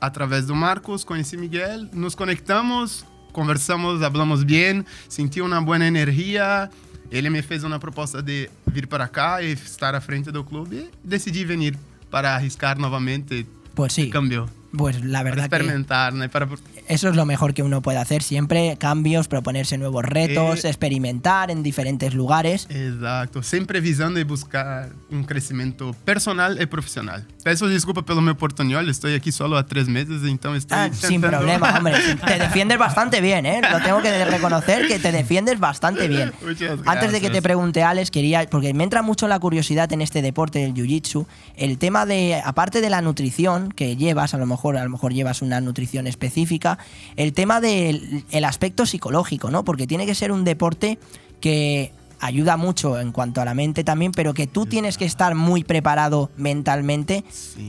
através 0.00 0.46
do 0.46 0.54
Marcos 0.54 1.04
conheci 1.04 1.36
Miguel, 1.36 1.88
nos 1.92 2.14
conectamos, 2.14 3.04
conversamos, 3.32 4.02
hablamos 4.02 4.44
bem, 4.44 4.84
senti 5.08 5.42
uma 5.42 5.60
boa 5.60 5.76
energia. 5.76 6.70
Ele 7.10 7.28
me 7.28 7.42
fez 7.42 7.62
uma 7.64 7.78
proposta 7.78 8.22
de 8.22 8.48
vir 8.66 8.86
para 8.86 9.06
cá 9.06 9.42
e 9.42 9.52
estar 9.52 9.94
à 9.94 10.00
frente 10.00 10.32
do 10.32 10.42
clube. 10.42 10.76
E 10.76 10.90
decidi 11.04 11.44
vir 11.44 11.76
para 12.10 12.34
arriscar 12.34 12.78
novamente. 12.78 13.46
Pues 13.74 13.92
sí. 13.92 14.08
Cambio. 14.08 14.48
Pues 14.76 15.00
la 15.04 15.18
Para 15.18 15.24
verdad 15.24 15.48
que 15.48 15.56
experimentar, 15.56 16.12
¿no? 16.14 16.28
para 16.28 16.48
eso 16.88 17.08
es 17.08 17.16
lo 17.16 17.24
mejor 17.26 17.54
que 17.54 17.62
uno 17.62 17.82
puede 17.82 17.98
hacer 17.98 18.22
siempre, 18.22 18.76
cambios, 18.78 19.28
proponerse 19.28 19.78
nuevos 19.78 20.04
retos, 20.04 20.64
Eh, 20.64 20.68
experimentar 20.68 21.50
en 21.50 21.62
diferentes 21.62 22.14
lugares. 22.14 22.66
Exato, 22.70 23.42
sempre 23.42 23.80
visando 23.80 24.18
e 24.20 24.24
buscar 24.24 24.88
um 25.10 25.22
crescimento 25.22 25.94
personal 26.04 26.56
e 26.60 26.66
profissional. 26.66 27.22
Peço 27.44 27.68
desculpa 27.68 28.02
pelo 28.02 28.20
meu 28.20 28.34
portunhol, 28.34 28.88
estou 28.88 29.14
aqui 29.14 29.30
solo 29.32 29.56
há 29.56 29.62
três 29.62 29.86
meses, 29.88 30.22
então 30.24 30.54
estou 30.56 30.76
Ah, 30.76 30.88
sin 30.92 31.20
tentando- 31.20 31.36
problema, 31.38 31.76
hombre. 31.78 31.94
Te 32.26 32.38
defiendes 32.38 32.78
bastante 32.78 33.20
bien, 33.20 33.46
¿eh? 33.46 33.60
Lo 33.70 33.80
tengo 33.80 34.00
que 34.02 34.24
reconocer 34.24 34.86
que 34.88 34.98
te 34.98 35.12
defiendes 35.12 35.58
bastante 35.60 36.08
bien. 36.08 36.32
Muchas 36.44 36.78
Antes 36.86 37.12
de 37.12 37.18
que 37.20 37.26
te 37.28 37.40
gracias. 37.40 37.42
pregunte, 37.42 37.82
Alex, 37.82 38.10
quería, 38.10 38.46
porque 38.50 38.74
me 38.74 38.84
entra 38.84 39.02
mucho 39.02 39.28
la 39.28 39.38
curiosidad 39.38 39.92
en 39.92 40.00
este 40.02 40.22
deporte 40.22 40.58
del 40.60 40.74
jiu-jitsu, 40.74 41.26
el 41.56 41.78
tema 41.78 42.06
de, 42.06 42.40
aparte 42.44 42.80
de 42.80 42.90
la 42.90 43.00
nutrición 43.00 43.70
que 43.72 43.96
llevas, 43.96 44.34
a 44.34 44.38
lo 44.38 44.46
mejor, 44.46 44.76
a 44.76 44.84
lo 44.84 44.90
mejor 44.90 45.12
llevas 45.12 45.42
una 45.42 45.60
nutrición 45.60 46.06
específica, 46.06 46.75
el 47.16 47.32
tema 47.32 47.60
del 47.60 48.24
el 48.30 48.44
aspecto 48.44 48.86
psicológico, 48.86 49.50
¿no? 49.50 49.64
Porque 49.64 49.86
tiene 49.86 50.06
que 50.06 50.14
ser 50.14 50.32
un 50.32 50.44
deporte 50.44 50.98
que 51.40 51.92
ayuda 52.20 52.56
mucho 52.56 52.98
en 52.98 53.12
cuanto 53.12 53.40
a 53.40 53.44
la 53.44 53.54
mente 53.54 53.84
también, 53.84 54.12
pero 54.12 54.34
que 54.34 54.46
tú 54.46 54.66
tienes 54.66 54.98
que 54.98 55.04
estar 55.04 55.34
muy 55.34 55.64
preparado 55.64 56.30
mentalmente 56.36 57.24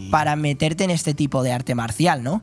para 0.09 0.35
meterte 0.35 0.83
en 0.83 0.91
este 0.91 1.13
tipo 1.13 1.43
de 1.43 1.51
arte 1.51 1.75
marcial, 1.75 2.23
¿no? 2.23 2.41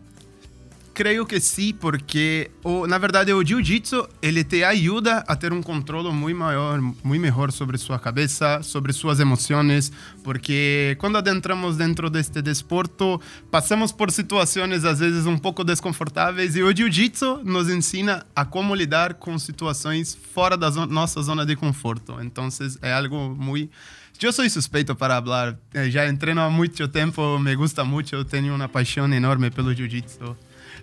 Creio 0.94 1.26
que 1.26 1.40
sim, 1.40 1.74
porque 1.74 2.52
o, 2.62 2.86
na 2.86 2.98
verdade 2.98 3.32
o 3.32 3.44
jiu-jitsu 3.44 4.08
ele 4.22 4.44
te 4.44 4.62
ajuda 4.62 5.24
a 5.26 5.34
ter 5.34 5.52
um 5.52 5.60
controle 5.60 6.08
muito 6.12 6.38
maior, 6.38 6.80
muito 6.80 7.20
melhor 7.20 7.50
sobre 7.50 7.76
sua 7.76 7.98
cabeça, 7.98 8.62
sobre 8.62 8.92
suas 8.92 9.18
emoções, 9.18 9.90
porque 10.22 10.96
quando 11.00 11.18
adentramos 11.18 11.76
dentro 11.76 12.08
deste 12.08 12.40
desporto, 12.40 13.20
passamos 13.50 13.90
por 13.90 14.08
situações 14.12 14.84
às 14.84 15.00
vezes 15.00 15.26
um 15.26 15.36
pouco 15.36 15.64
desconfortáveis 15.64 16.54
e 16.54 16.62
o 16.62 16.72
jiu-jitsu 16.74 17.40
nos 17.44 17.68
ensina 17.68 18.24
a 18.34 18.44
como 18.44 18.72
lidar 18.72 19.14
com 19.14 19.36
situações 19.36 20.16
fora 20.32 20.56
da 20.56 20.70
zo- 20.70 20.86
nossa 20.86 21.20
zona 21.22 21.44
de 21.44 21.56
conforto. 21.56 22.18
Então 22.22 22.48
é 22.80 22.92
algo 22.92 23.34
muito 23.36 23.72
Eu 24.22 24.32
sou 24.32 24.48
suspeito 24.48 24.94
para 24.94 25.20
falar, 25.20 25.58
eh, 25.74 25.90
já 25.90 26.08
entreno 26.08 26.40
há 26.40 26.48
muito 26.48 26.86
tempo, 26.86 27.36
me 27.40 27.56
gusta 27.56 27.84
muito, 27.84 28.24
tenho 28.24 28.54
uma 28.54 28.68
paixão 28.68 29.12
enorme 29.12 29.50
pelo 29.50 29.74
jiu-jitsu. 29.74 30.36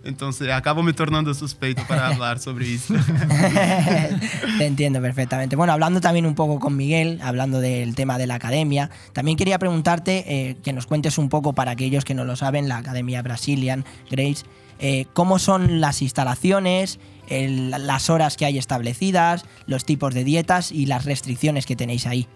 Então, 0.04 0.30
acabo 0.56 0.82
me 0.82 0.94
tornando 0.94 1.32
suspeito 1.34 1.84
para 1.88 2.08
hablar 2.10 2.40
sobre 2.40 2.66
isso. 2.68 2.94
Te 4.58 4.66
entiendo 4.66 5.02
perfectamente. 5.02 5.56
Bueno, 5.56 5.74
hablando 5.74 6.02
también 6.02 6.26
un 6.26 6.36
poco 6.36 6.60
con 6.60 6.76
Miguel, 6.76 7.20
hablando 7.24 7.60
del 7.60 7.96
tema 7.96 8.18
de 8.18 8.28
la 8.28 8.36
academia, 8.36 8.90
también 9.14 9.38
quería 9.38 9.60
preguntarte 9.60 10.24
eh, 10.28 10.58
que 10.64 10.74
nos 10.74 10.88
cuentes 10.88 11.18
un 11.18 11.30
poco 11.30 11.54
para 11.54 11.72
aquellos 11.72 12.04
que 12.06 12.14
no 12.14 12.26
lo 12.26 12.36
saben, 12.36 12.68
la 12.68 12.78
Academia 12.78 13.22
Brazilian 13.22 13.86
Grace, 14.10 14.44
eh, 14.80 15.06
cómo 15.14 15.38
son 15.40 15.82
las 15.82 16.02
instalaciones, 16.02 17.00
el- 17.30 17.70
las 17.72 18.10
horas 18.10 18.38
que 18.38 18.46
hay 18.46 18.58
establecidas, 18.58 19.46
los 19.68 19.86
tipos 19.86 20.14
de 20.14 20.24
dietas 20.24 20.72
y 20.72 20.88
las 20.88 21.06
restricciones 21.06 21.66
que 21.66 21.76
tenéis 21.76 22.08
ahí. 22.08 22.28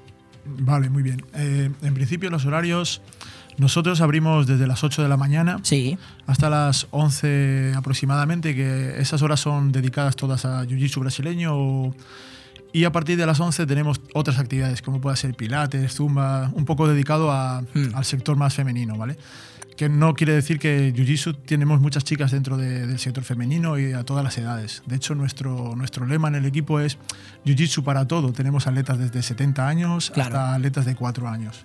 Vale, 0.46 0.90
muy 0.92 1.02
bien. 1.02 1.26
Eh, 1.34 1.72
en 1.82 1.94
principio 1.96 2.30
los 2.30 2.46
horarios, 2.46 3.02
nosotros 3.58 4.02
abrimos 4.02 4.48
desde 4.48 4.68
las 4.68 4.84
8 4.84 5.02
de 5.04 5.10
la 5.10 5.18
mañana 5.18 5.60
hasta 6.28 6.50
las 6.50 6.88
11 6.92 7.74
aproximadamente, 7.76 8.54
que 8.56 9.00
esas 9.00 9.22
horas 9.22 9.40
son 9.40 9.72
dedicadas 9.72 10.16
todas 10.16 10.46
a 10.46 10.64
Jiu-Jitsu 10.66 11.00
brasileño. 11.00 11.94
y 12.74 12.84
a 12.84 12.92
partir 12.92 13.18
de 13.18 13.26
las 13.26 13.40
11 13.40 13.66
tenemos 13.66 14.02
otras 14.14 14.38
actividades, 14.38 14.82
como 14.82 15.00
puede 15.00 15.16
ser 15.16 15.34
pilates, 15.34 15.96
zumba, 15.96 16.52
un 16.56 16.66
poco 16.66 16.88
dedicado 16.90 17.32
a- 17.32 17.64
al 17.94 18.04
sector 18.04 18.36
más 18.36 18.54
femenino, 18.54 18.98
¿vale? 18.98 19.16
Que 19.78 19.88
no 19.88 20.14
quiere 20.14 20.34
decir 20.34 20.60
que 20.60 20.94
Jiu-Jitsu 20.94 21.38
tenemos 21.46 21.80
muchas 21.80 22.04
chicas 22.04 22.32
dentro 22.32 22.58
de- 22.58 22.86
del 22.86 23.00
sector 23.00 23.24
femenino 23.24 23.80
y 23.80 23.94
a 23.94 24.04
todas 24.04 24.26
las 24.26 24.38
edades. 24.38 24.84
De 24.88 24.98
hecho, 24.98 25.16
nuestro, 25.16 25.74
nuestro 25.78 26.06
lema 26.06 26.28
en 26.28 26.36
el 26.36 26.46
equipo 26.46 26.82
es 26.82 26.98
Jiu-Jitsu 27.46 27.82
para 27.84 28.06
todo. 28.10 28.34
Tenemos 28.34 28.68
atletas 28.68 29.00
desde 29.00 29.22
70 29.24 29.68
años 29.70 30.12
hasta 30.26 30.54
atletas 30.56 30.86
de 30.86 30.96
4 30.96 31.30
años. 31.30 31.64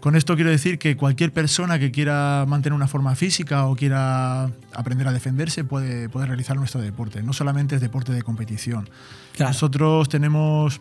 Con 0.00 0.14
esto 0.14 0.36
quiero 0.36 0.50
decir 0.50 0.78
que 0.78 0.96
cualquier 0.96 1.32
persona 1.32 1.78
que 1.80 1.90
quiera 1.90 2.44
mantener 2.46 2.74
una 2.74 2.86
forma 2.86 3.14
física 3.16 3.66
o 3.66 3.74
quiera 3.74 4.44
aprender 4.72 5.08
a 5.08 5.12
defenderse 5.12 5.64
puede, 5.64 6.08
puede 6.08 6.26
realizar 6.26 6.56
nuestro 6.56 6.80
deporte. 6.80 7.22
No 7.22 7.32
solamente 7.32 7.74
es 7.74 7.80
deporte 7.80 8.12
de 8.12 8.22
competición. 8.22 8.88
Nosotros 9.48 10.08
tenemos 10.08 10.80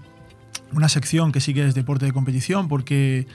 una 0.71 0.87
sección 0.87 1.31
que 1.31 1.41
sí 1.41 1.53
que 1.55 1.67
es 1.67 1.73
deporte 1.73 2.05
de 2.05 2.11
competición 2.13 2.67
porque 2.67 3.25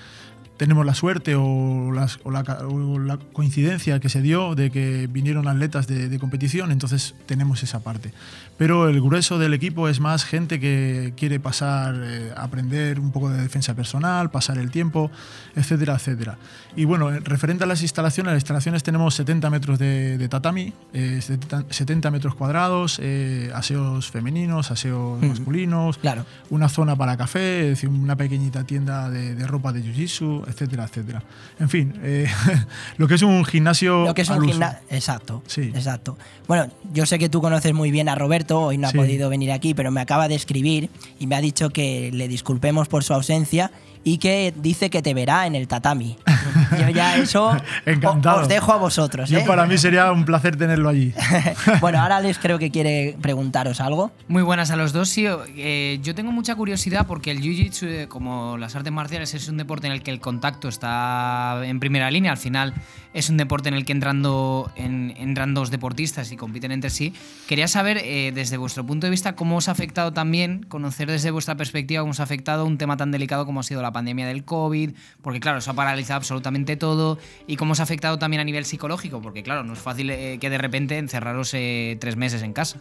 tenemos 0.57 0.87
la 0.87 0.95
suerte 0.95 1.35
o, 1.35 1.91
las- 1.93 2.21
o 2.23 2.31
la, 2.31 2.45
ca- 2.45 2.59
o 2.69 2.99
la 3.01 3.17
coincidencia 3.17 3.99
que 3.99 4.09
se 4.09 4.23
dio 4.23 4.55
de 4.55 4.71
que 4.71 5.09
vinieron 5.11 5.49
atletas 5.49 5.89
de, 5.89 6.09
de 6.09 6.19
competición, 6.21 6.71
entonces 6.71 7.17
tenemos 7.27 7.65
esa 7.65 7.81
parte. 7.83 8.13
Pero 8.63 8.89
el 8.89 9.01
grueso 9.01 9.41
del 9.41 9.55
equipo 9.55 9.89
es 9.89 9.99
más 9.99 10.25
gente 10.25 10.61
que 10.61 11.15
quiere 11.17 11.41
pasar, 11.41 11.97
eh, 12.01 12.31
aprender 12.37 13.01
un 13.01 13.11
poco 13.11 13.29
de 13.29 13.43
defensa 13.43 13.75
personal, 13.75 14.31
pasar 14.31 14.57
el 14.57 14.71
tiempo, 14.71 15.11
etcétera, 15.57 15.97
etcétera. 15.97 16.39
Y 16.77 16.85
bueno, 16.85 17.13
en- 17.13 17.25
referente 17.25 17.65
a 17.65 17.67
las 17.67 17.83
instalaciones, 17.83 18.33
las 18.35 18.41
instalaciones 18.43 18.85
tenemos 18.85 19.17
70 19.17 19.51
metros 19.51 19.81
de, 19.81 20.17
de 20.17 20.29
tatami, 20.29 20.73
eh, 20.93 21.19
70, 21.21 21.65
70 21.71 22.13
metros 22.13 22.37
cuadrados, 22.37 23.01
eh, 23.03 23.51
aseos 23.53 24.09
femeninos, 24.13 24.71
aseos 24.71 25.19
Ujú. 25.19 25.27
masculinos, 25.27 25.99
Claro. 25.99 26.25
una 26.51 26.69
zona 26.69 26.95
para 26.95 27.17
café, 27.17 27.63
es 27.63 27.69
decir, 27.71 27.89
una 27.89 28.15
pequeñita 28.15 28.63
tienda 28.63 29.11
de, 29.11 29.35
de 29.35 29.45
ropa 29.49 29.73
de 29.73 29.83
jiu-jitsu, 29.83 30.45
etcétera, 30.47 30.85
etcétera. 30.85 31.21
En 31.59 31.69
fin, 31.69 31.95
eh, 32.05 32.29
lo 32.97 33.09
que 33.09 33.15
es 33.17 33.23
un 33.23 33.45
gimnasio 33.45 34.05
Lo 34.07 34.15
que 34.15 34.23
es 34.23 34.31
un 34.31 34.41
gimnasio. 34.49 34.79
Exacto. 34.89 35.43
Exacto. 35.57 36.17
Bueno, 36.47 36.69
yo 36.93 37.07
sé 37.07 37.19
que 37.19 37.29
tú 37.29 37.41
conoces 37.41 37.75
muy 37.75 37.91
bien 37.91 38.09
a 38.09 38.15
Roberto, 38.15 38.52
hoy 38.61 38.79
no 38.79 38.89
ha 38.89 38.93
podido 38.93 39.29
venir 39.29 39.53
aquí, 39.53 39.75
pero 39.75 39.91
me 39.91 40.01
acaba 40.01 40.29
de 40.29 40.35
escribir 40.35 40.91
y 41.19 41.27
me 41.27 41.37
ha 41.37 41.41
dicho 41.41 41.71
que 41.71 42.11
le 42.13 42.29
disculpemos 42.29 42.89
por 42.89 43.05
su 43.05 43.15
ausencia 43.15 43.71
y 44.05 44.19
que 44.19 44.53
dice 44.57 44.91
que 44.91 45.03
te 45.03 45.15
verá 45.15 45.47
en 45.47 45.55
el 45.55 45.69
tatami. 45.69 46.17
Yo 46.79 46.89
ya 46.89 47.17
eso 47.17 47.57
Encantado. 47.87 48.43
os 48.43 48.49
dejo 48.49 48.73
a 48.73 48.77
vosotros. 48.77 49.29
Yo 49.29 49.39
¿eh? 49.39 49.45
para 49.47 49.67
mí 49.67 49.79
sería 49.79 50.11
un 50.11 50.25
placer 50.33 50.57
tenerlo 50.57 50.89
allí. 50.89 51.13
bueno, 51.81 52.01
ahora 52.01 52.17
Alex 52.17 52.39
creo 52.39 52.59
que 52.59 52.71
quiere 52.71 53.17
preguntaros 53.21 53.81
algo. 53.81 54.11
Muy 54.29 54.43
buenas 54.43 54.71
a 54.71 54.77
los 54.77 54.93
dos. 54.93 55.09
Sí, 55.09 55.27
eh, 55.57 56.01
yo 56.03 56.15
tengo 56.15 56.33
mucha 56.33 56.55
curiosidad 56.55 57.07
porque 57.07 57.31
el 57.31 57.41
Jiu-Jitsu, 57.41 57.87
eh, 57.87 58.07
como 58.09 58.57
las 58.59 58.75
artes 58.75 58.93
marciales, 58.93 59.35
es 59.35 59.49
un 59.49 59.57
deporte 59.57 59.87
en 59.87 59.93
el 59.93 60.03
que 60.03 60.11
el 60.11 60.21
contacto 60.21 60.69
está 60.69 61.61
en 61.65 61.81
primera 61.81 62.11
línea. 62.11 62.33
Al 62.33 62.39
final 62.39 62.75
es 63.15 63.29
un 63.29 63.37
deporte 63.37 63.69
en 63.69 63.75
el 63.75 63.85
que 63.85 63.93
entrando, 63.93 64.71
en, 64.77 65.15
entran 65.17 65.55
dos 65.55 65.71
deportistas 65.71 66.33
y 66.33 66.37
compiten 66.37 66.73
entre 66.73 66.91
sí. 66.91 67.13
Quería 67.47 67.69
saber, 67.69 67.99
eh, 67.99 68.33
desde 68.35 68.57
vuestro 68.57 68.85
punto 68.85 69.07
de 69.07 69.11
vista, 69.11 69.35
cómo 69.35 69.57
os 69.57 69.69
ha 69.69 69.73
afectado 69.73 70.13
también, 70.13 70.65
conocer 70.69 71.11
desde 71.11 71.31
vuestra 71.31 71.57
perspectiva, 71.57 72.01
cómo 72.03 72.13
os 72.13 72.21
ha 72.21 72.25
afectado 72.25 72.65
un 72.65 72.79
tema 72.79 72.97
tan 72.97 73.11
delicado 73.11 73.45
como 73.47 73.61
ha 73.61 73.63
sido 73.63 73.83
la 73.83 73.92
pandemia 73.93 74.27
del 74.27 74.45
COVID, 74.45 74.93
porque 75.23 75.41
claro, 75.41 75.59
eso 75.59 75.71
ha 75.71 75.75
paralizado 75.75 76.17
absolutamente 76.17 76.77
todo, 76.77 77.19
y 77.47 77.57
cómo 77.57 77.73
os 77.73 77.81
ha 77.81 77.85
afectado 77.85 78.19
también 78.19 78.41
a 78.41 78.45
nivel 78.45 78.65
psicológico, 78.65 79.21
porque 79.21 79.43
claro, 79.43 79.65
no 79.65 79.73
es 79.73 79.79
fácil 79.79 80.11
eh, 80.11 80.39
que 80.41 80.51
de 80.51 80.59
repente 80.59 80.99
encerraros 80.99 81.53
eh, 81.55 81.97
tres 82.01 82.17
meses 82.17 82.43
en 82.43 82.53
casa. 82.53 82.79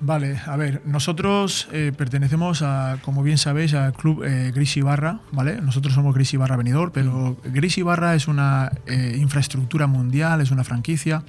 Vale, 0.00 0.38
a 0.44 0.56
ver, 0.56 0.82
nosotros 0.84 1.68
eh, 1.72 1.92
pertenecemos 1.96 2.60
a, 2.60 2.98
como 3.02 3.22
bien 3.22 3.38
sabéis, 3.38 3.72
al 3.72 3.94
club 3.94 4.22
eh, 4.22 4.52
Gris 4.54 4.76
Ibarra, 4.76 5.20
¿vale? 5.32 5.62
Nosotros 5.62 5.94
somos 5.94 6.14
Gris 6.14 6.34
Ibarra 6.34 6.56
Benidorm, 6.56 6.90
pero 6.92 7.38
Gris 7.42 7.78
Ibarra 7.78 8.14
es 8.14 8.28
una 8.28 8.70
eh, 8.86 9.16
infraestructura 9.18 9.86
mundial, 9.86 10.42
es 10.42 10.50
una 10.50 10.64
franquicia. 10.64 11.22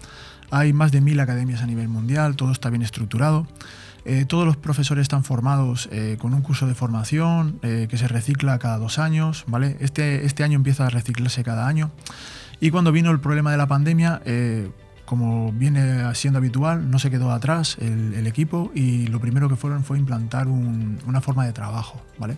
Hay 0.52 0.74
más 0.74 0.92
de 0.92 1.00
mil 1.00 1.20
academias 1.22 1.62
a 1.62 1.68
nivel 1.68 1.88
mundial, 1.88 2.36
todo 2.36 2.52
está 2.52 2.70
bien 2.70 2.82
estructurado. 2.82 3.48
Eh, 4.10 4.24
todos 4.26 4.46
los 4.46 4.56
profesores 4.56 5.02
están 5.02 5.26
formados 5.26 5.90
eh, 5.92 6.16
con 6.18 6.34
un 6.34 6.42
curso 6.42 6.66
de 6.66 6.74
formación 6.74 7.60
eh, 7.62 7.88
que 7.90 7.98
se 7.98 8.08
recicla 8.08 8.58
cada 8.58 8.78
dos 8.78 9.00
años, 9.00 9.44
¿vale? 9.48 9.76
Este, 9.82 10.26
este 10.26 10.46
año 10.46 10.56
empieza 10.56 10.86
a 10.88 10.90
reciclarse 10.90 11.44
cada 11.44 11.68
año. 11.68 11.92
Y 12.62 12.72
cuando 12.72 12.94
vino 12.94 13.12
el 13.12 13.20
problema 13.20 13.52
de 13.52 13.58
la 13.58 13.68
pandemia, 13.68 14.22
eh, 14.26 14.70
como 15.06 15.52
viene 15.52 16.14
siendo 16.16 16.40
habitual, 16.40 16.90
no 16.90 17.00
se 17.00 17.10
quedó 17.12 17.32
atrás 17.32 17.78
el, 17.82 18.14
el 18.14 18.28
equipo 18.28 18.72
y 18.74 19.08
lo 19.08 19.20
primero 19.20 19.50
que 19.50 19.58
fueron 19.58 19.84
fue 19.84 20.00
implantar 20.00 20.48
un- 20.48 21.00
una 21.06 21.20
forma 21.22 21.46
de 21.46 21.52
trabajo, 21.54 22.02
¿vale? 22.18 22.38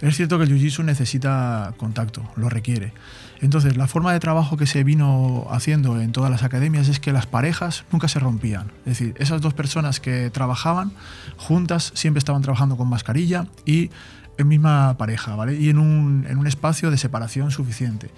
Es 0.00 0.16
cierto 0.16 0.38
que 0.38 0.44
el 0.44 0.50
Jiu-Jitsu 0.50 0.84
necesita 0.84 1.74
contacto, 1.76 2.22
lo 2.36 2.48
requiere. 2.48 2.92
Entonces, 3.42 3.76
la 3.76 3.86
forma 3.86 4.12
de 4.12 4.20
trabajo 4.20 4.56
que 4.56 4.66
se 4.66 4.84
vino 4.84 5.46
haciendo 5.50 6.00
en 6.00 6.12
todas 6.12 6.30
las 6.30 6.42
academias 6.42 6.88
es 6.88 7.00
que 7.00 7.12
las 7.12 7.26
parejas 7.26 7.84
nunca 7.90 8.08
se 8.08 8.18
rompían. 8.18 8.72
Es 8.80 8.98
decir, 8.98 9.14
esas 9.18 9.40
dos 9.40 9.54
personas 9.54 9.98
que 9.98 10.30
trabajaban 10.30 10.92
juntas 11.36 11.92
siempre 11.94 12.18
estaban 12.18 12.42
trabajando 12.42 12.76
con 12.76 12.88
mascarilla 12.88 13.46
y 13.64 13.90
en 14.36 14.48
misma 14.48 14.96
pareja, 14.98 15.36
¿vale? 15.36 15.56
Y 15.56 15.70
en 15.70 15.78
un, 15.78 16.26
en 16.28 16.38
un 16.38 16.46
espacio 16.46 16.90
de 16.90 16.98
separación 16.98 17.50
suficiente. 17.50 18.10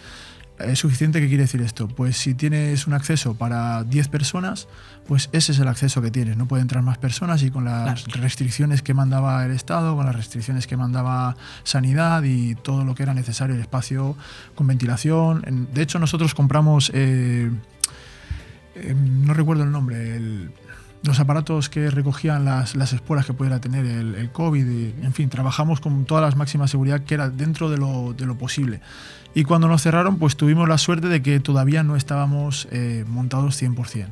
¿Es 0.67 0.79
suficiente? 0.79 1.21
¿Qué 1.21 1.29
quiere 1.29 1.45
decir 1.45 1.61
esto? 1.63 1.89
Pues 1.89 2.17
si 2.17 2.35
tienes 2.35 2.87
un 2.87 2.95
acceso 2.95 3.35
para 3.35 3.85
10 3.85 4.09
personas, 4.09 4.69
pues 5.07 5.29
ese 5.33 5.53
es 5.53 5.59
el 5.59 5.69
acceso 5.69 6.01
que 6.03 6.11
tienes. 6.11 6.37
No 6.37 6.47
pueden 6.47 6.63
entrar 6.63 6.83
más 6.83 6.99
personas 6.99 7.43
y 7.43 7.51
con 7.51 7.65
las 7.65 8.05
restricciones 8.13 8.83
que 8.83 8.95
mandaba 8.95 9.45
el 9.45 9.53
Estado, 9.53 9.97
con 9.97 10.07
las 10.07 10.15
restricciones 10.15 10.67
que 10.67 10.77
mandaba 10.77 11.37
Sanidad 11.65 12.23
y 12.23 12.55
todo 12.55 12.85
lo 12.85 12.95
que 12.95 13.03
era 13.03 13.15
necesario, 13.15 13.55
el 13.55 13.61
espacio 13.61 14.17
con 14.55 14.67
ventilación. 14.67 15.43
En- 15.47 15.73
De 15.75 15.83
hecho, 15.83 15.99
nosotros 15.99 16.35
compramos, 16.35 16.91
eh, 16.95 17.51
eh, 18.75 18.95
no 18.95 19.35
recuerdo 19.35 19.65
el 19.65 19.71
nombre, 19.73 20.17
el- 20.17 20.51
los 21.03 21.19
aparatos 21.19 21.69
que 21.69 21.91
recogían 21.91 22.45
las, 22.45 22.77
las 22.77 22.93
esporas 22.93 23.27
que 23.27 23.33
pudiera 23.33 23.61
tener 23.61 23.85
el, 23.85 24.15
el 24.15 24.31
COVID. 24.31 24.67
y, 24.67 24.95
en 25.05 25.13
fin, 25.13 25.29
trabajamos 25.29 25.81
con 25.81 26.05
toda 26.05 26.21
la 26.21 26.31
máxima 26.37 26.69
seguridad 26.69 27.01
que 27.01 27.15
era 27.15 27.29
dentro 27.29 27.71
de 27.71 27.79
lo, 27.79 28.13
de 28.13 28.27
lo 28.27 28.39
posible. 28.39 28.81
Y 29.35 29.45
cuando 29.45 29.67
nos 29.67 29.83
cerraron, 29.83 30.19
pues 30.19 30.37
tuvimos 30.37 30.69
la 30.69 30.79
suerte 30.79 31.09
de 31.09 31.23
que 31.23 31.41
todavía 31.41 31.83
no 31.83 31.97
estábamos 31.97 32.69
eh, 32.71 33.05
montados 33.09 33.61
100%. 33.61 34.07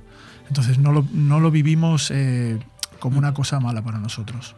Entonces 0.48 0.78
no 0.78 0.92
lo, 0.92 1.06
no 1.12 1.38
lo 1.38 1.50
vivimos 1.50 2.10
eh, 2.10 2.58
como 2.98 3.18
una 3.18 3.34
cosa 3.34 3.60
mala 3.60 3.82
para 3.82 3.98
nosotros. 3.98 4.56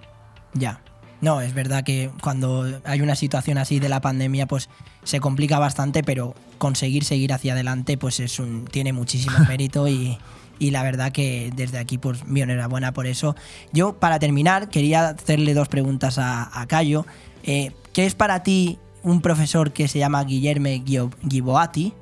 Ya. 0.54 0.80
No, 1.20 1.40
es 1.40 1.54
verdad 1.54 1.84
que 1.84 2.10
cuando 2.20 2.80
hay 2.84 3.00
una 3.00 3.14
situación 3.14 3.58
así 3.58 3.78
de 3.78 3.88
la 3.88 4.00
pandemia, 4.00 4.46
pues 4.46 4.68
se 5.04 5.20
complica 5.20 5.58
bastante, 5.58 6.02
pero 6.02 6.34
conseguir 6.58 7.04
seguir 7.04 7.32
hacia 7.32 7.52
adelante, 7.52 7.96
pues 7.96 8.18
es 8.18 8.40
un, 8.40 8.64
tiene 8.64 8.92
muchísimo 8.92 9.38
mérito 9.48 9.86
y, 9.86 10.18
y 10.62 10.70
la 10.70 10.84
verdad 10.84 11.10
que 11.10 11.50
desde 11.56 11.78
aquí, 11.78 11.98
pues 11.98 12.24
mi 12.24 12.40
enhorabuena 12.40 12.92
por 12.92 13.08
eso. 13.08 13.34
Yo, 13.72 13.94
para 13.94 14.20
terminar, 14.20 14.68
quería 14.68 15.08
hacerle 15.08 15.54
dos 15.54 15.66
preguntas 15.66 16.18
a, 16.18 16.48
a 16.60 16.66
Cayo. 16.68 17.04
Eh, 17.42 17.72
¿Qué 17.92 18.06
es 18.06 18.14
para 18.14 18.44
ti 18.44 18.78
un 19.02 19.22
profesor 19.22 19.72
que 19.72 19.88
se 19.88 19.98
llama 19.98 20.22
Guillerme 20.22 20.84
Giboati? 21.28 21.94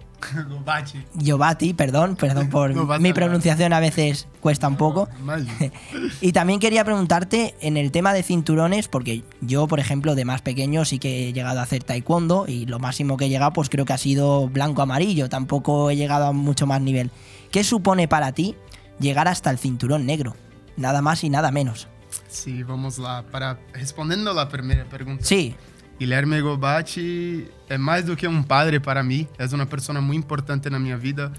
Giovati, 1.18 1.72
perdón, 1.72 2.16
perdón 2.16 2.50
por 2.50 2.74
No 2.74 2.98
mi 2.98 3.14
pronunciación 3.14 3.72
a 3.72 3.80
veces 3.80 4.28
cuesta 4.40 4.68
un 4.68 4.76
poco. 4.76 5.08
Y 6.20 6.32
también 6.32 6.60
quería 6.60 6.84
preguntarte 6.84 7.54
en 7.62 7.78
el 7.78 7.90
tema 7.90 8.12
de 8.12 8.22
cinturones, 8.22 8.88
porque 8.88 9.24
yo, 9.40 9.66
por 9.68 9.80
ejemplo, 9.80 10.14
de 10.14 10.26
más 10.26 10.42
pequeño 10.42 10.84
sí 10.84 10.98
que 10.98 11.28
he 11.28 11.32
llegado 11.32 11.60
a 11.60 11.62
hacer 11.62 11.82
taekwondo 11.82 12.44
y 12.46 12.66
lo 12.66 12.78
máximo 12.78 13.16
que 13.16 13.24
he 13.24 13.28
llegado, 13.30 13.54
pues 13.54 13.70
creo 13.70 13.86
que 13.86 13.94
ha 13.94 13.98
sido 13.98 14.48
blanco-amarillo, 14.48 15.30
tampoco 15.30 15.90
he 15.90 15.96
llegado 15.96 16.26
a 16.26 16.32
mucho 16.32 16.66
más 16.66 16.82
nivel. 16.82 17.10
¿Qué 17.50 17.64
supone 17.64 18.06
para 18.08 18.32
ti 18.32 18.54
llegar 18.98 19.28
hasta 19.28 19.50
el 19.50 19.58
cinturón 19.58 20.06
negro? 20.06 20.36
Nada 20.76 21.02
más 21.02 21.24
y 21.24 21.30
nada 21.30 21.50
menos. 21.50 21.88
Sí, 22.28 22.62
vamos 22.62 22.98
lá. 22.98 23.22
Para 23.30 23.58
respondiendo 23.72 24.38
a 24.38 24.48
primeira 24.48 24.84
pergunta. 24.84 25.24
Sí. 25.24 25.54
Guilherme 25.98 26.40
Gobati 26.40 27.46
é 27.68 27.76
mais 27.76 28.04
do 28.06 28.16
que 28.16 28.26
um 28.26 28.42
padre 28.42 28.80
para 28.80 29.02
mim, 29.02 29.28
é 29.38 29.44
uma 29.54 29.66
pessoa 29.66 30.00
muito 30.00 30.24
importante 30.24 30.70
na 30.70 30.78
minha 30.78 30.96
vida. 30.96 31.30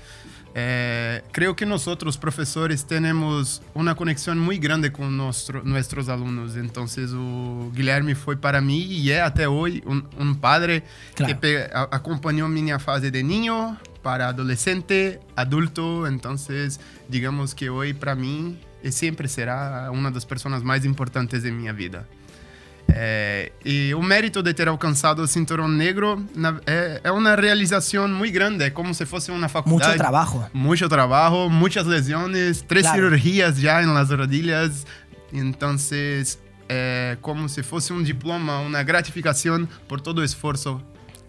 Eh, 0.53 1.23
creo 1.31 1.55
que 1.55 1.65
nosotros, 1.65 2.15
profesores, 2.17 2.83
tenemos 2.85 3.61
una 3.73 3.95
conexión 3.95 4.38
muy 4.38 4.59
grande 4.59 4.91
con 4.91 5.15
nuestro- 5.17 5.63
nuestros 5.63 6.09
alumnos. 6.09 6.57
Entonces, 6.57 7.11
o 7.13 7.71
Guilherme 7.73 8.13
foi 8.15 8.35
para 8.35 8.61
mí 8.61 8.83
y 8.83 9.09
es 9.11 9.21
até 9.21 9.47
hoy 9.47 9.81
un, 9.85 10.07
un 10.19 10.35
padre 10.35 10.83
Claro. 11.15 11.33
que 11.33 11.39
pe- 11.39 11.69
a- 11.73 11.88
acompañó 11.91 12.47
mi 12.49 12.69
fase 12.79 13.09
de 13.09 13.23
niño 13.23 13.77
para 14.01 14.27
adolescente, 14.29 15.19
adulto. 15.35 16.07
Entonces, 16.07 16.79
digamos 17.09 17.53
que 17.55 17.69
hoy 17.69 17.93
para 17.93 18.15
mí 18.15 18.59
eh, 18.83 18.91
siempre 18.91 19.27
será 19.27 19.89
una 19.91 20.09
de 20.09 20.15
las 20.15 20.25
personas 20.25 20.63
más 20.63 20.83
importantes 20.85 21.43
de 21.43 21.51
mi 21.51 21.71
vida. 21.71 22.05
É, 22.93 23.53
e 23.63 23.93
o 23.93 24.01
mérito 24.01 24.41
de 24.43 24.53
ter 24.53 24.67
alcançado 24.67 25.21
o 25.21 25.27
cinturão 25.27 25.67
negro 25.67 26.25
na- 26.35 26.59
é, 26.65 26.99
é 27.05 27.11
uma 27.11 27.35
realização 27.35 28.07
muito 28.09 28.33
grande, 28.33 28.65
é 28.65 28.69
como 28.69 28.93
se 28.93 29.05
fosse 29.05 29.31
uma 29.31 29.47
faculdade. 29.47 29.91
Mucho 29.91 29.97
trabajo. 29.97 30.45
Muito 30.51 30.89
trabalho, 30.89 31.49
muitas 31.49 31.85
lesões, 31.85 32.61
três 32.63 32.85
Claro. 32.85 32.97
cirurgias 33.03 33.57
já 33.59 33.81
nas 33.85 34.09
rodilhas. 34.09 34.85
Então, 35.31 35.77
é 36.67 37.17
como 37.21 37.47
se 37.47 37.63
fosse 37.63 37.93
um 37.93 38.03
diploma, 38.03 38.59
uma 38.59 38.83
gratificação 38.83 39.65
por 39.87 40.01
todo 40.01 40.17
o 40.19 40.23
esforço 40.23 40.81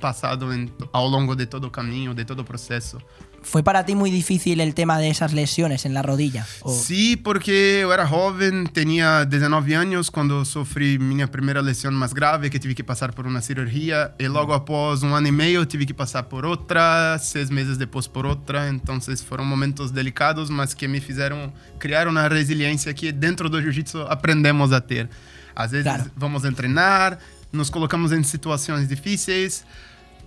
passado 0.07 0.53
em- 0.53 0.69
ao 0.93 1.07
longo 1.09 1.35
de 1.35 1.47
todo 1.47 1.65
o 1.69 1.71
caminho, 1.71 2.13
de 2.13 2.25
todo 2.25 2.41
o 2.41 2.45
processo. 2.45 2.99
¿Fue 3.45 3.63
para 3.63 3.85
ti 3.85 3.95
muy 3.97 4.11
difícil 4.11 4.61
el 4.61 4.73
tema 4.73 4.99
de 4.99 5.09
esas 5.09 5.33
lesiones 5.33 5.85
en 5.85 5.95
la 5.95 6.03
rodilla? 6.03 6.47
O- 6.63 6.71
Sí, 6.73 7.17
porque 7.17 7.81
eu 7.83 7.91
era 7.93 8.05
jovem, 8.07 8.67
tinha 8.73 9.25
19 9.25 9.75
anos 9.75 10.09
quando 10.11 10.45
sofri 10.45 10.97
minha 10.99 11.27
primeira 11.27 11.61
lesão 11.61 11.91
mais 11.93 12.13
grave, 12.13 12.51
que 12.51 12.59
tive 12.61 12.75
que 12.75 12.85
passar 12.85 13.13
por 13.13 13.27
uma 13.27 13.41
cirurgia. 13.41 14.13
E 14.19 14.29
logo 14.29 14.53
após 14.53 15.03
um 15.03 15.13
ano 15.13 15.27
e 15.27 15.33
meio, 15.33 15.67
tive 15.67 15.85
que 15.87 15.95
passar 15.95 16.23
por 16.25 16.45
outra, 16.45 17.19
seis 17.19 17.51
meses 17.51 17.77
depois 17.77 18.07
por 18.07 18.25
outra. 18.27 18.69
Então, 18.69 18.99
foram 19.27 19.45
momentos 19.45 19.91
delicados, 19.91 20.49
mas 20.49 20.73
que 20.73 20.87
me 20.87 21.01
fizeram 21.01 21.53
criar 21.81 22.07
uma 22.07 22.29
resiliência 22.29 22.95
que 22.95 23.11
dentro 23.11 23.49
do 23.51 23.61
jiu-jitsu 23.61 24.03
aprendemos 24.09 24.73
a 24.73 24.81
ter. 24.81 25.09
Às 25.55 25.73
vezes, 25.73 25.93
vamos 26.17 26.43
treinar, 26.55 27.19
nos 27.53 27.69
colocamos 27.69 28.13
em 28.13 28.23
situações 28.23 28.87
difíceis, 28.89 29.65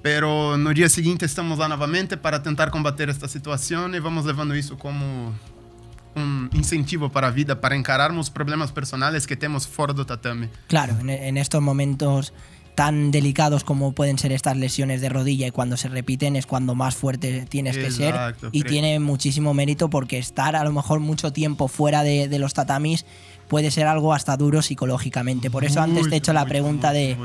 Pero 0.05 0.55
no 0.55 0.71
dia 0.71 0.87
seguinte 0.87 1.25
estamos 1.25 1.57
lá 1.57 1.67
novamente 1.67 2.15
para 2.15 2.43
tentar 2.43 2.69
combater 2.69 3.09
esta 3.09 3.27
situação 3.27 3.91
e 3.95 3.99
vamos 3.99 4.23
levando 4.23 4.55
isso 4.55 4.77
como 4.77 5.33
um 6.15 6.47
incentivo 6.53 7.09
para 7.09 7.29
a 7.29 7.31
vida, 7.31 7.59
para 7.59 7.75
encararmos 7.75 8.29
problemas 8.29 8.71
personales 8.71 9.25
que 9.25 9.35
temos 9.35 9.65
fora 9.65 9.93
do 9.93 10.05
tatame. 10.05 10.51
Claro, 10.67 10.95
en, 10.99 11.37
estos 11.37 11.59
momentos 11.59 12.33
tan 12.75 13.09
delicados 13.09 13.63
como 13.63 13.93
pueden 13.93 14.19
ser 14.19 14.31
estas 14.31 14.55
lesiones 14.55 15.01
de 15.01 15.09
rodilla 15.09 15.47
y 15.47 15.51
cuando 15.51 15.75
se 15.75 15.87
repiten 15.87 16.35
es 16.35 16.45
cuando 16.45 16.75
más 16.75 16.95
fuerte 16.95 17.47
tienes 17.49 17.75
que 17.75 17.89
ser 17.89 18.09
Exacto, 18.09 18.49
y 18.51 18.61
creo. 18.61 18.71
tiene 18.73 18.99
muchísimo 18.99 19.55
mérito 19.55 19.89
porque 19.89 20.19
estar 20.19 20.55
a 20.55 20.63
lo 20.63 20.71
mejor 20.71 20.99
mucho 20.99 21.33
tiempo 21.33 21.67
fuera 21.67 22.03
de, 22.03 22.27
de 22.27 22.37
los 22.37 22.53
tatamis 22.53 23.07
puede 23.47 23.71
ser 23.71 23.87
algo 23.87 24.13
hasta 24.13 24.35
duro 24.37 24.61
psicológicamente. 24.61 25.49
Por 25.51 25.65
eso 25.65 25.81
antes 25.81 26.09
te 26.09 26.15
he 26.15 26.17
hecho 26.17 26.33
la 26.33 26.45
pregunta 26.45 26.91
de, 26.91 27.15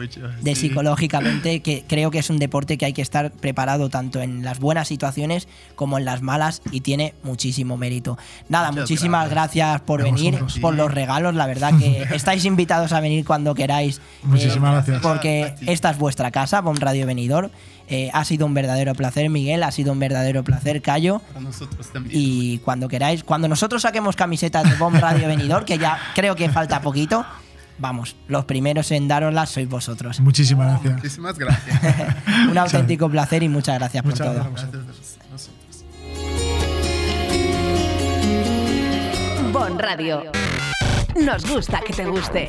de 0.43 0.55
sí. 0.55 0.69
psicológicamente, 0.69 1.61
que 1.61 1.85
creo 1.87 2.11
que 2.11 2.19
es 2.19 2.31
un 2.31 2.39
deporte 2.39 2.77
que 2.79 2.85
hay 2.87 2.93
que 2.93 3.03
estar 3.03 3.31
preparado 3.31 3.89
tanto 3.89 4.21
en 4.21 4.45
las 4.45 4.59
buenas 4.61 4.89
situaciones 4.89 5.49
como 5.77 5.99
en 5.99 6.05
las 6.05 6.23
malas 6.23 6.63
y 6.71 6.81
tiene 6.81 7.15
muchísimo 7.23 7.77
mérito. 7.77 8.19
Nada, 8.49 8.71
Muchas 8.71 8.83
muchísimas 8.91 9.31
gracias, 9.31 9.81
por 9.83 10.03
venir, 10.03 10.33
vosotros. 10.35 10.59
por 10.61 10.75
los 10.75 10.93
regalos, 10.93 11.35
la 11.35 11.47
verdad 11.47 11.73
que 11.79 12.03
estáis 12.15 12.45
invitados 12.45 12.93
a 12.93 13.01
venir 13.01 13.25
cuando 13.25 13.55
queráis. 13.55 13.99
eh, 13.99 14.01
Muchísimas 14.25 14.73
gracias. 14.75 15.01
Porque 15.03 15.55
esta 15.67 15.91
es 15.91 15.99
vuestra 15.99 16.31
casa, 16.31 16.61
Bon 16.61 16.77
Radio 16.77 17.07
Venidor. 17.07 17.51
Eh, 17.93 18.09
ha 18.13 18.25
sido 18.25 18.47
un 18.47 18.55
verdadero 18.55 18.95
placer, 18.95 19.29
Miguel, 19.31 19.65
ha 19.65 19.73
sido 19.73 19.93
un 19.93 19.99
verdadero 19.99 20.45
placer, 20.45 20.81
Cayo. 20.81 21.19
Para 21.19 21.41
nosotros 21.41 21.93
también. 21.93 22.17
Y 22.17 22.59
cuando 22.59 22.87
queráis, 22.87 23.25
cuando 23.25 23.49
nosotros 23.49 23.83
saquemos 23.83 24.15
camisetas 24.15 24.63
de 24.71 24.77
Bomb 24.77 24.95
Radio 25.01 25.27
Venidor, 25.27 25.65
que 25.65 25.77
ya 25.77 25.99
creo 26.15 26.37
que 26.37 26.49
falta 26.49 26.81
poquito, 26.83 27.27
vamos, 27.79 28.15
los 28.29 28.45
primeros 28.45 28.93
en 28.93 29.09
daroslas 29.09 29.51
sois 29.51 29.69
vosotros. 29.69 30.21
Muchísimas 30.21 30.69
gracias. 30.69 30.95
Muchísimas 30.95 31.37
gracias. 31.37 31.81
Un 32.49 32.59
auténtico 32.59 33.11
placer 33.11 33.43
y 33.43 33.49
muchas 33.49 33.77
gracias 33.81 34.05
por 34.05 34.15
todo. 34.15 34.35
gracias. 34.35 34.71
Gracias 34.71 35.19
a 35.19 35.33
nosotros. 35.33 35.85
Bon 39.53 39.77
Radio. 39.81 40.31
Nos 41.21 41.45
gusta 41.45 41.81
que 41.81 41.93
te 41.93 42.05
guste. 42.07 42.49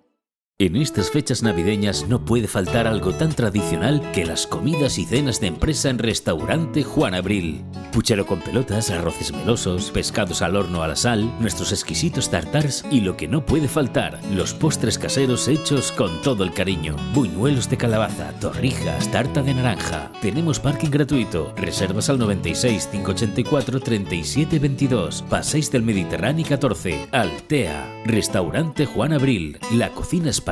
En 0.61 0.75
estas 0.75 1.09
fechas 1.09 1.41
navideñas 1.41 2.07
no 2.07 2.23
puede 2.23 2.47
faltar 2.47 2.85
algo 2.85 3.15
tan 3.15 3.31
tradicional 3.31 3.99
que 4.11 4.27
las 4.27 4.45
comidas 4.45 4.99
y 4.99 5.05
cenas 5.05 5.41
de 5.41 5.47
empresa 5.47 5.89
en 5.89 5.97
restaurante 5.97 6.83
Juan 6.83 7.15
Abril. 7.15 7.63
Puchero 7.91 8.27
con 8.27 8.41
pelotas, 8.41 8.91
arroces 8.91 9.33
melosos, 9.33 9.89
pescados 9.89 10.43
al 10.43 10.55
horno 10.55 10.83
a 10.83 10.87
la 10.87 10.95
sal, 10.95 11.33
nuestros 11.39 11.71
exquisitos 11.71 12.29
tartars 12.29 12.85
y 12.91 13.01
lo 13.01 13.17
que 13.17 13.27
no 13.27 13.43
puede 13.43 13.67
faltar, 13.67 14.19
los 14.35 14.53
postres 14.53 14.99
caseros 14.99 15.47
hechos 15.47 15.91
con 15.93 16.21
todo 16.21 16.43
el 16.43 16.53
cariño. 16.53 16.95
Buñuelos 17.15 17.67
de 17.67 17.77
calabaza, 17.77 18.31
torrijas, 18.39 19.09
tarta 19.09 19.41
de 19.41 19.55
naranja. 19.55 20.11
Tenemos 20.21 20.59
parking 20.59 20.91
gratuito. 20.91 21.55
Reservas 21.57 22.07
al 22.11 22.19
96 22.19 22.85
584 22.85 23.79
37 23.79 24.59
22. 24.59 25.23
Paséis 25.23 25.71
del 25.71 25.81
Mediterráneo 25.81 26.45
14. 26.47 27.07
Altea. 27.11 28.03
Restaurante 28.05 28.85
Juan 28.85 29.13
Abril. 29.13 29.57
La 29.73 29.89
cocina 29.89 30.29
española 30.29 30.50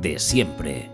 de 0.00 0.18
siempre. 0.18 0.90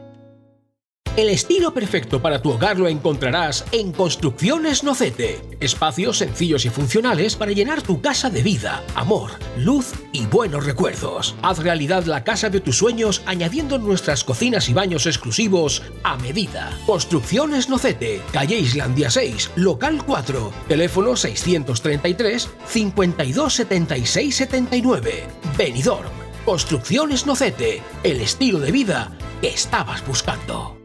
El 1.15 1.29
estilo 1.29 1.75
perfecto 1.75 2.23
para 2.23 2.41
tu 2.41 2.51
hogar 2.51 2.79
lo 2.79 2.89
encontrarás 2.89 3.67
en 3.71 3.93
Construcciones 3.93 4.83
Nocete. 4.83 5.41
Espacios 5.61 6.19
sencillos 6.19 6.65
y 6.65 6.71
funcionales 6.71 7.37
para 7.37 7.53
llenar 7.53 7.83
tu 7.83 8.01
casa 8.01 8.31
de 8.31 8.43
vida, 8.43 8.83
amor, 8.95 9.33
luz 9.59 9.93
y 10.13 10.25
buenos 10.25 10.65
recuerdos. 10.65 11.37
Haz 11.43 11.59
realidad 11.59 12.05
la 12.07 12.25
casa 12.25 12.49
de 12.49 12.61
tus 12.61 12.79
sueños 12.79 13.23
añadiendo 13.27 13.79
nuestras 13.79 14.25
cocinas 14.25 14.71
y 14.71 14.73
baños 14.73 15.07
exclusivos 15.07 15.83
a 16.03 16.17
medida. 16.17 16.71
Construcciones 16.87 17.69
Nocete, 17.69 18.23
calle 18.33 18.59
Islandia 18.59 19.11
6, 19.11 19.51
local 19.57 20.03
4, 20.07 20.51
teléfono 20.67 21.15
633 21.15 22.49
52 22.67 23.53
76 23.53 24.35
79. 24.35 25.27
Benidorm. 25.59 26.22
Construcciones 26.45 27.25
Nocete, 27.25 27.81
el 28.03 28.21
estilo 28.21 28.59
de 28.59 28.73
vida 28.73 29.17
que 29.41 29.49
estabas 29.49 30.05
buscando. 30.05 30.82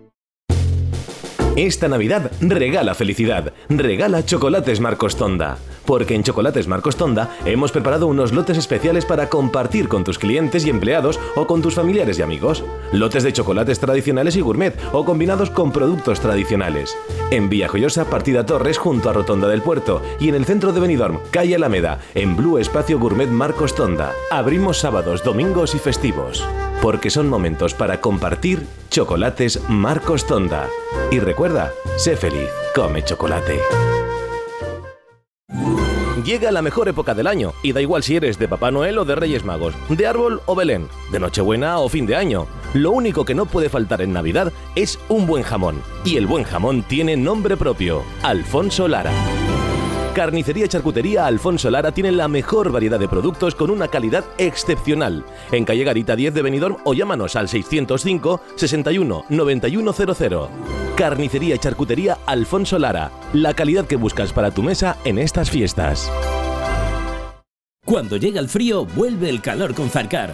Esta 1.58 1.88
Navidad 1.88 2.32
regala 2.40 2.94
felicidad, 2.94 3.52
regala 3.68 4.24
chocolates 4.24 4.80
Marcos 4.80 5.16
Tonda. 5.16 5.58
Porque 5.88 6.14
en 6.14 6.22
Chocolates 6.22 6.68
Marcos 6.68 6.98
Tonda 6.98 7.36
hemos 7.46 7.72
preparado 7.72 8.06
unos 8.06 8.32
lotes 8.32 8.60
especiales 8.60 9.06
para 9.06 9.28
compartir 9.28 9.88
con 9.88 10.04
tus 10.04 10.20
clientes 10.20 10.68
y 10.68 10.70
empleados 10.70 11.20
o 11.36 11.48
con 11.48 11.64
tus 11.64 11.74
familiares 11.74 12.20
y 12.20 12.22
amigos. 12.22 12.64
Lotes 12.92 13.24
de 13.24 13.34
chocolates 13.34 13.80
tradicionales 13.80 14.36
y 14.36 14.42
gourmet 14.42 14.76
o 14.92 15.04
combinados 15.04 15.50
con 15.50 15.72
productos 15.72 16.20
tradicionales. 16.20 16.96
En 17.32 17.50
Villajoyosa, 17.50 18.06
Partida 18.06 18.46
Torres, 18.46 18.78
junto 18.78 19.10
a 19.10 19.14
Rotonda 19.14 19.48
del 19.48 19.64
Puerto. 19.64 20.04
Y 20.20 20.30
en 20.30 20.36
el 20.36 20.46
centro 20.46 20.74
de 20.74 20.80
Benidorm, 20.80 21.22
calle 21.32 21.56
Alameda, 21.56 22.02
en 22.14 22.38
Blue 22.38 22.60
Espacio 22.60 23.00
Gourmet 23.00 23.30
Marcos 23.30 23.74
Tonda. 23.74 24.12
Abrimos 24.30 24.78
sábados, 24.78 25.24
domingos 25.24 25.74
y 25.74 25.80
festivos. 25.80 26.46
Porque 26.84 27.10
son 27.10 27.28
momentos 27.28 27.74
para 27.74 28.00
compartir 28.00 28.68
chocolates 28.90 29.62
Marcos 29.70 30.26
Tonda. 30.26 30.68
Y 31.12 31.20
recuerda, 31.20 31.72
sé 31.98 32.16
feliz, 32.16 32.50
come 32.76 33.04
chocolate. 33.04 33.60
Llega 36.28 36.52
la 36.52 36.62
mejor 36.62 36.90
época 36.90 37.14
del 37.14 37.26
año 37.26 37.54
y 37.64 37.72
da 37.72 37.80
igual 37.80 38.04
si 38.04 38.18
eres 38.18 38.38
de 38.38 38.50
Papá 38.50 38.70
Noel 38.70 38.98
o 38.98 39.06
de 39.06 39.16
Reyes 39.16 39.46
Magos, 39.46 39.74
de 39.88 40.08
árbol 40.08 40.42
o 40.46 40.56
Belén, 40.56 40.90
de 41.10 41.22
Nochebuena 41.22 41.80
o 41.80 41.88
fin 41.88 42.06
de 42.06 42.18
año. 42.18 42.48
Lo 42.74 42.92
único 42.92 43.24
que 43.24 43.34
no 43.34 43.46
puede 43.46 43.70
faltar 43.70 44.02
en 44.02 44.12
Navidad 44.12 44.52
es 44.76 45.00
un 45.08 45.26
buen 45.26 45.44
jamón. 45.44 45.82
Y 46.04 46.18
el 46.18 46.28
buen 46.28 46.44
jamón 46.44 46.84
tiene 46.84 47.16
nombre 47.16 47.56
propio, 47.56 48.04
Alfonso 48.24 48.90
Lara. 48.90 49.14
Carnicería 50.18 50.66
y 50.66 50.68
Charcutería 50.68 51.28
Alfonso 51.28 51.70
Lara 51.70 51.92
tiene 51.92 52.12
la 52.12 52.28
mejor 52.28 52.72
variedad 52.72 53.00
de 53.00 53.08
productos 53.08 53.54
con 53.54 53.70
una 53.70 53.88
calidad 53.88 54.26
excepcional. 54.40 55.24
En 55.52 55.64
calle 55.64 55.84
Garita 55.84 56.16
10 56.16 56.34
de 56.34 56.42
Benidorm 56.42 56.78
o 56.86 56.96
llámanos 56.96 57.36
al 57.36 57.48
605 57.48 58.42
61 58.56 59.26
9100. 59.30 60.40
Carnicería 60.96 61.54
y 61.54 61.60
Charcutería 61.60 62.18
Alfonso 62.26 62.80
Lara. 62.80 63.12
La 63.34 63.54
calidad 63.54 63.86
que 63.86 63.96
buscas 63.96 64.34
para 64.34 64.50
tu 64.50 64.64
mesa 64.64 64.98
en 65.06 65.20
estas 65.20 65.52
fiestas. 65.52 66.12
Cuando 67.86 68.18
llega 68.18 68.40
el 68.40 68.50
frío, 68.50 68.88
vuelve 68.88 69.30
el 69.30 69.40
calor 69.40 69.76
con 69.76 69.88
Zarcar. 69.88 70.34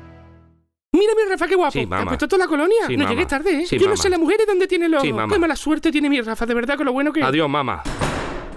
Mira 0.93 1.13
mi 1.15 1.23
Rafa, 1.29 1.47
qué 1.47 1.55
guapo. 1.55 1.71
Sí, 1.71 1.85
¿Te 1.87 1.95
has 1.95 2.05
puesto 2.05 2.27
toda 2.27 2.43
la 2.45 2.49
colonia? 2.49 2.85
Sí, 2.85 2.97
no 2.97 3.03
mamá. 3.03 3.11
llegues 3.11 3.27
tarde, 3.27 3.61
¿eh? 3.61 3.65
Sí, 3.65 3.79
Yo 3.79 3.87
no 3.87 3.95
sé 3.95 4.09
las 4.09 4.19
mujeres 4.19 4.45
dónde 4.45 4.67
tiene 4.67 4.87
el 4.87 4.95
ojo. 4.95 5.05
Sí, 5.05 5.13
mamá. 5.13 5.33
Qué 5.33 5.39
mala 5.39 5.55
suerte 5.55 5.89
tiene 5.89 6.09
mi 6.09 6.19
Rafa, 6.19 6.45
de 6.45 6.53
verdad, 6.53 6.75
con 6.75 6.85
lo 6.85 6.91
bueno 6.91 7.13
que 7.13 7.21
es. 7.21 7.25
Adiós, 7.25 7.49
mamá. 7.49 7.81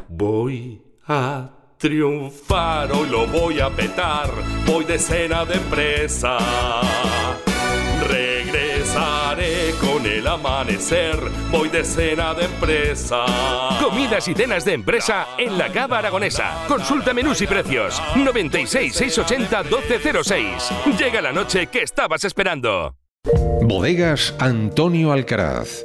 Voy 0.08 0.82
a 1.06 1.48
triunfar, 1.78 2.90
hoy 2.90 3.08
lo 3.08 3.28
voy 3.28 3.60
a 3.60 3.70
petar. 3.70 4.30
Voy 4.66 4.84
de 4.84 4.98
cena 4.98 5.44
de 5.44 5.54
empresa. 5.54 6.38
Regresaré 8.08 9.72
con 9.80 10.06
el 10.06 10.26
amanecer. 10.26 11.16
Voy 11.50 11.68
de 11.68 11.84
cena 11.84 12.34
de 12.34 12.44
empresa. 12.44 13.24
Comidas 13.80 14.28
y 14.28 14.34
cenas 14.34 14.64
de 14.64 14.74
empresa 14.74 15.28
en 15.38 15.56
la 15.58 15.70
Cava 15.70 15.98
Aragonesa. 15.98 16.64
Consulta 16.68 17.14
menús 17.14 17.40
y 17.42 17.46
precios. 17.46 18.00
96 18.16 18.94
680 18.94 19.62
1206. 19.64 20.98
Llega 20.98 21.20
la 21.20 21.32
noche 21.32 21.66
que 21.68 21.82
estabas 21.82 22.24
esperando. 22.24 22.94
Bodegas 23.62 24.34
Antonio 24.38 25.12
Alcaraz. 25.12 25.84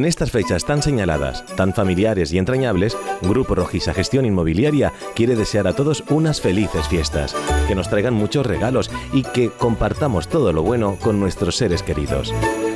En 0.00 0.06
estas 0.06 0.30
fechas 0.30 0.64
tan 0.64 0.80
señaladas, 0.82 1.44
tan 1.56 1.74
familiares 1.74 2.32
y 2.32 2.38
entrañables, 2.38 2.96
Grupo 3.20 3.54
Rojisa 3.54 3.92
Gestión 3.92 4.24
Inmobiliaria 4.24 4.94
quiere 5.14 5.36
desear 5.36 5.66
a 5.66 5.74
todos 5.74 6.04
unas 6.08 6.40
felices 6.40 6.88
fiestas, 6.88 7.36
que 7.68 7.74
nos 7.74 7.90
traigan 7.90 8.14
muchos 8.14 8.46
regalos 8.46 8.90
y 9.12 9.24
que 9.24 9.50
compartamos 9.50 10.28
todo 10.28 10.54
lo 10.54 10.62
bueno 10.62 10.96
con 11.02 11.20
nuestros 11.20 11.56
seres 11.56 11.82
queridos. 11.82 12.32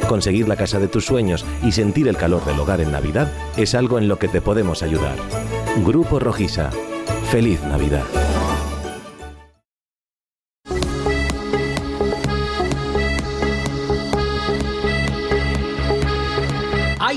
Conseguir 0.06 0.48
la 0.48 0.56
casa 0.56 0.78
de 0.78 0.88
tus 0.88 1.06
sueños 1.06 1.46
y 1.62 1.72
sentir 1.72 2.08
el 2.08 2.18
calor 2.18 2.44
del 2.44 2.60
hogar 2.60 2.82
en 2.82 2.92
Navidad 2.92 3.32
es 3.56 3.74
algo 3.74 3.96
en 3.96 4.06
lo 4.06 4.18
que 4.18 4.28
te 4.28 4.42
podemos 4.42 4.82
ayudar. 4.82 5.16
Grupo 5.82 6.18
Rojisa. 6.18 6.68
Feliz 7.30 7.62
Navidad. 7.62 8.04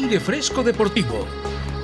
Aire 0.08 0.22
Fresco 0.22 0.64
Deportivo. 0.64 1.28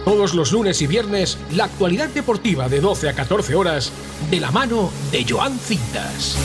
Todos 0.05 0.33
los 0.33 0.53
lunes 0.53 0.81
y 0.81 0.87
viernes, 0.87 1.37
la 1.51 1.65
actualidad 1.65 2.07
deportiva 2.07 2.69
de 2.69 2.79
12 2.79 3.09
a 3.09 3.13
14 3.13 3.53
horas, 3.53 3.91
de 4.31 4.39
la 4.39 4.49
mano 4.49 4.93
de 5.11 5.25
Joan 5.27 5.59
Cintas. 5.59 6.37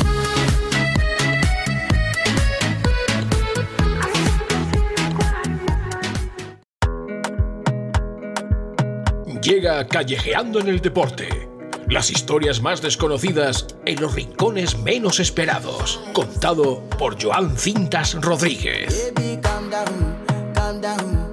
Llega 9.41 9.87
Callejeando 9.87 10.59
en 10.59 10.67
el 10.67 10.81
Deporte. 10.81 11.49
Las 11.89 12.11
historias 12.11 12.61
más 12.61 12.83
desconocidas 12.83 13.69
en 13.87 14.01
los 14.01 14.17
rincones 14.17 14.77
menos 14.79 15.21
esperados. 15.21 16.01
Contado 16.13 16.83
por 16.99 17.23
Joan 17.23 17.57
Cintas 17.57 18.15
Rodríguez. 18.21 19.13
puts 20.71 21.28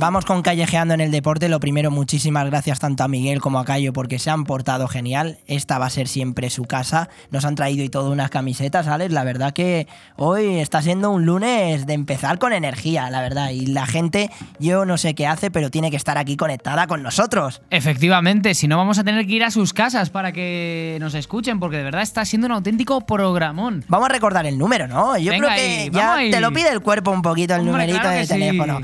Vamos 0.00 0.24
con 0.24 0.42
Callejeando 0.42 0.94
en 0.94 1.00
el 1.00 1.10
Deporte. 1.10 1.48
Lo 1.48 1.60
primero, 1.60 1.90
muchísimas 1.90 2.44
gracias 2.46 2.80
tanto 2.80 3.04
a 3.04 3.08
Miguel 3.08 3.40
como 3.40 3.58
a 3.58 3.64
Cayo 3.64 3.92
porque 3.92 4.18
se 4.18 4.28
han 4.28 4.44
portado 4.44 4.88
genial. 4.88 5.38
Esta 5.46 5.78
va 5.78 5.86
a 5.86 5.90
ser 5.90 6.08
siempre 6.08 6.50
su 6.50 6.64
casa. 6.64 7.08
Nos 7.30 7.44
han 7.44 7.54
traído 7.54 7.84
y 7.84 7.88
todo 7.88 8.10
unas 8.10 8.30
camisetas, 8.30 8.88
Alex. 8.88 9.12
La 9.12 9.24
verdad 9.24 9.52
que 9.52 9.86
hoy 10.16 10.58
está 10.58 10.82
siendo 10.82 11.10
un 11.10 11.24
lunes 11.26 11.86
de 11.86 11.92
empezar 11.94 12.38
con 12.38 12.52
energía, 12.52 13.08
la 13.10 13.20
verdad. 13.20 13.50
Y 13.50 13.66
la 13.66 13.86
gente, 13.86 14.30
yo 14.58 14.84
no 14.84 14.98
sé 14.98 15.14
qué 15.14 15.26
hace, 15.26 15.50
pero 15.50 15.70
tiene 15.70 15.90
que 15.90 15.96
estar 15.96 16.18
aquí 16.18 16.36
conectada 16.36 16.86
con 16.86 17.02
nosotros. 17.02 17.62
Efectivamente, 17.70 18.54
si 18.54 18.66
no 18.66 18.76
vamos 18.76 18.98
a 18.98 19.04
tener 19.04 19.26
que 19.26 19.32
ir 19.32 19.44
a 19.44 19.50
sus 19.50 19.72
casas 19.72 20.10
para 20.10 20.32
que 20.32 20.98
nos 21.00 21.14
escuchen, 21.14 21.60
porque 21.60 21.76
de 21.76 21.84
verdad 21.84 22.02
está 22.02 22.24
siendo 22.24 22.46
un 22.46 22.52
auténtico 22.52 23.00
programón. 23.02 23.84
Vamos 23.88 24.06
a 24.06 24.12
recordar 24.12 24.44
el 24.44 24.58
número, 24.58 24.88
¿no? 24.88 25.16
Yo 25.16 25.30
Venga 25.30 25.46
creo 25.46 25.56
que 25.56 25.62
ahí, 25.62 25.90
ya 25.90 26.16
te 26.36 26.40
lo 26.40 26.52
pide 26.52 26.70
el 26.70 26.80
cuerpo 26.80 27.12
un 27.12 27.22
poquito 27.22 27.43
el 27.52 27.60
Hombre, 27.60 27.72
numerito 27.72 28.00
claro 28.00 28.16
de 28.16 28.26
sí. 28.26 28.32
teléfono. 28.32 28.80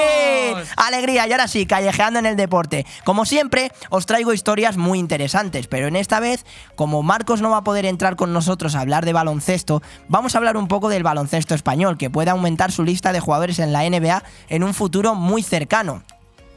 Alegría, 0.76 1.26
y 1.26 1.32
ahora 1.32 1.46
sí, 1.46 1.66
callejeando 1.66 2.18
en 2.18 2.24
el 2.26 2.36
deporte. 2.36 2.86
Como 3.04 3.26
siempre, 3.26 3.70
os 3.90 4.06
traigo 4.06 4.32
historias 4.32 4.78
muy 4.78 4.98
interesantes, 4.98 5.66
pero 5.66 5.88
en 5.88 5.96
esta 5.96 6.20
vez, 6.20 6.46
como 6.74 7.02
Marcos 7.02 7.42
no 7.42 7.50
va 7.50 7.58
a 7.58 7.64
poder 7.64 7.84
entrar 7.84 8.16
con 8.16 8.32
nosotros 8.32 8.74
a 8.74 8.80
hablar 8.80 9.04
de 9.04 9.12
baloncesto, 9.12 9.82
vamos 10.08 10.34
a 10.34 10.38
hablar 10.38 10.56
un 10.56 10.68
poco 10.68 10.88
del 10.88 11.02
baloncesto 11.02 11.54
español, 11.54 11.98
que 11.98 12.08
puede 12.08 12.30
aumentar 12.30 12.72
su 12.72 12.82
lista 12.82 13.12
de 13.12 13.20
jugadores 13.20 13.58
en 13.58 13.74
la 13.74 13.82
NBA 13.88 14.22
en 14.48 14.64
un 14.64 14.72
futuro 14.72 15.14
muy 15.14 15.42
cercano. 15.42 16.02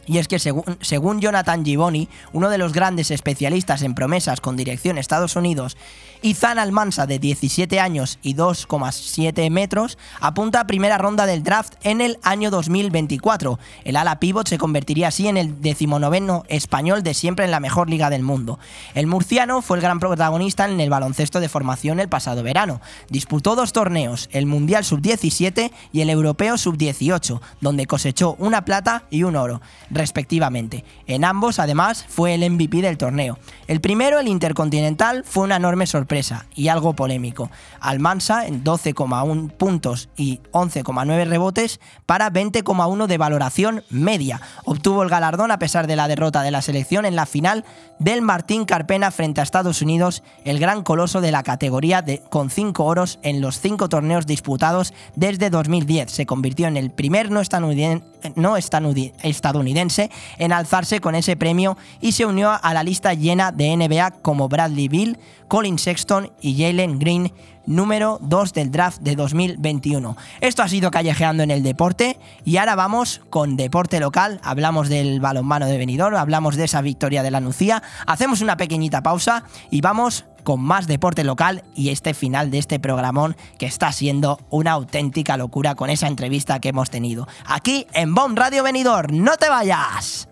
Y 0.05 0.17
es 0.17 0.27
que 0.27 0.39
según, 0.39 0.63
según 0.81 1.21
Jonathan 1.21 1.63
Givoni, 1.63 2.09
uno 2.33 2.49
de 2.49 2.57
los 2.57 2.73
grandes 2.73 3.11
especialistas 3.11 3.81
en 3.81 3.95
promesas 3.95 4.41
con 4.41 4.57
dirección 4.57 4.97
Estados 4.97 5.35
Unidos, 5.35 5.77
Izan 6.23 6.57
Almansa, 6.57 7.05
de 7.05 7.19
17 7.19 7.81
años 7.81 8.17
y 8.21 8.33
2,7 8.33 9.49
metros, 9.51 9.97
apunta 10.21 10.61
a 10.61 10.67
primera 10.67 10.97
ronda 10.97 11.25
del 11.25 11.43
draft 11.43 11.73
en 11.83 11.99
el 11.99 12.17
año 12.23 12.49
2024. 12.49 13.59
El 13.83 13.97
ala 13.97 14.21
pívot 14.21 14.47
se 14.47 14.57
convertiría 14.57 15.09
así 15.09 15.27
en 15.27 15.35
el 15.35 15.61
decimonoveno 15.61 16.45
español 16.47 17.03
de 17.03 17.13
siempre 17.13 17.43
en 17.43 17.51
la 17.51 17.59
mejor 17.59 17.89
liga 17.89 18.09
del 18.09 18.23
mundo. 18.23 18.57
El 18.95 19.05
murciano 19.05 19.61
fue 19.61 19.75
el 19.75 19.83
gran 19.83 19.99
protagonista 19.99 20.63
en 20.63 20.79
el 20.79 20.89
baloncesto 20.89 21.41
de 21.41 21.49
formación 21.49 21.99
el 21.99 22.07
pasado 22.07 22.41
verano. 22.41 22.79
Disputó 23.09 23.57
dos 23.57 23.73
torneos, 23.73 24.29
el 24.31 24.45
Mundial 24.45 24.85
Sub-17 24.85 25.73
y 25.91 25.99
el 25.99 26.09
Europeo 26.09 26.57
Sub-18, 26.57 27.41
donde 27.59 27.85
cosechó 27.85 28.37
una 28.39 28.63
plata 28.63 29.03
y 29.09 29.23
un 29.23 29.35
oro, 29.35 29.61
respectivamente. 29.89 30.85
En 31.05 31.25
ambos, 31.25 31.59
además, 31.59 32.05
fue 32.07 32.33
el 32.33 32.49
MVP 32.49 32.81
del 32.81 32.97
torneo. 32.97 33.37
El 33.67 33.81
primero, 33.81 34.19
el 34.19 34.29
Intercontinental, 34.29 35.25
fue 35.27 35.43
una 35.43 35.57
enorme 35.57 35.85
sorpresa 35.85 36.12
y 36.55 36.67
algo 36.67 36.93
polémico. 36.93 37.49
Almansa 37.79 38.47
en 38.47 38.63
12,1 38.63 39.51
puntos 39.51 40.09
y 40.17 40.39
11,9 40.51 41.27
rebotes 41.27 41.79
para 42.05 42.31
20,1 42.31 43.07
de 43.07 43.17
valoración 43.17 43.83
media. 43.89 44.41
Obtuvo 44.65 45.03
el 45.03 45.09
galardón 45.09 45.51
a 45.51 45.59
pesar 45.59 45.87
de 45.87 45.95
la 45.95 46.07
derrota 46.07 46.41
de 46.41 46.51
la 46.51 46.61
selección 46.61 47.05
en 47.05 47.15
la 47.15 47.25
final 47.25 47.65
del 47.99 48.21
Martín 48.21 48.65
Carpena 48.65 49.11
frente 49.11 49.39
a 49.41 49.43
Estados 49.43 49.81
Unidos, 49.81 50.23
el 50.45 50.59
gran 50.59 50.83
coloso 50.83 51.21
de 51.21 51.31
la 51.31 51.43
categoría 51.43 52.01
de, 52.01 52.19
con 52.29 52.49
5 52.49 52.83
oros 52.83 53.19
en 53.23 53.41
los 53.41 53.59
5 53.59 53.89
torneos 53.89 54.25
disputados 54.25 54.93
desde 55.15 55.49
2010. 55.49 56.11
Se 56.11 56.25
convirtió 56.25 56.67
en 56.67 56.77
el 56.77 56.91
primer 56.91 57.31
no, 57.31 57.41
estanudien- 57.41 58.03
no 58.35 58.57
estadounidense 58.57 60.09
en 60.37 60.53
alzarse 60.53 60.99
con 60.99 61.15
ese 61.15 61.35
premio 61.35 61.77
y 62.01 62.11
se 62.13 62.25
unió 62.25 62.51
a 62.61 62.73
la 62.73 62.83
lista 62.83 63.13
llena 63.13 63.51
de 63.51 63.75
NBA 63.75 64.11
como 64.21 64.49
Bradley 64.49 64.87
Bill, 64.87 65.17
Colin 65.47 65.77
Sexton 65.77 66.02
y 66.41 66.61
Jalen 66.61 66.99
Green, 66.99 67.31
número 67.65 68.19
2 68.21 68.53
del 68.53 68.71
draft 68.71 68.99
de 69.01 69.15
2021. 69.15 70.17
Esto 70.41 70.63
ha 70.63 70.67
sido 70.67 70.91
Callejeando 70.91 71.43
en 71.43 71.51
el 71.51 71.63
Deporte 71.63 72.19
y 72.43 72.57
ahora 72.57 72.75
vamos 72.75 73.21
con 73.29 73.55
Deporte 73.55 73.99
Local. 73.99 74.41
Hablamos 74.43 74.89
del 74.89 75.21
balonmano 75.21 75.65
de 75.65 75.77
Benidorm, 75.77 76.15
hablamos 76.15 76.57
de 76.57 76.65
esa 76.65 76.81
victoria 76.81 77.23
de 77.23 77.31
la 77.31 77.39
Nucía, 77.39 77.81
hacemos 78.05 78.41
una 78.41 78.57
pequeñita 78.57 79.01
pausa 79.01 79.45
y 79.71 79.81
vamos 79.81 80.25
con 80.43 80.61
más 80.61 80.87
deporte 80.87 81.23
local 81.23 81.63
y 81.73 81.89
este 81.89 82.13
final 82.13 82.51
de 82.51 82.57
este 82.57 82.77
programón 82.77 83.37
que 83.57 83.65
está 83.65 83.93
siendo 83.93 84.39
una 84.49 84.71
auténtica 84.71 85.37
locura 85.37 85.75
con 85.75 85.89
esa 85.89 86.07
entrevista 86.07 86.59
que 86.59 86.69
hemos 86.69 86.89
tenido. 86.89 87.29
Aquí 87.45 87.87
en 87.93 88.13
Bomb 88.13 88.37
Radio 88.37 88.63
Benidorm, 88.63 89.23
no 89.23 89.37
te 89.37 89.47
vayas. 89.47 90.27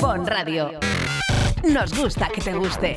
Bon 0.00 0.26
Radio. 0.26 0.70
Nos 1.64 1.94
gusta 1.98 2.28
que 2.28 2.40
te 2.40 2.54
guste. 2.54 2.96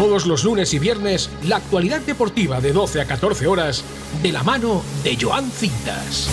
Todos 0.00 0.24
los 0.24 0.44
lunes 0.44 0.72
y 0.72 0.78
viernes, 0.78 1.28
la 1.42 1.56
actualidad 1.56 2.00
deportiva 2.00 2.62
de 2.62 2.72
12 2.72 3.02
a 3.02 3.04
14 3.04 3.46
horas, 3.46 3.84
de 4.22 4.32
la 4.32 4.42
mano 4.42 4.82
de 5.04 5.14
Joan 5.20 5.50
Cintas. 5.50 6.30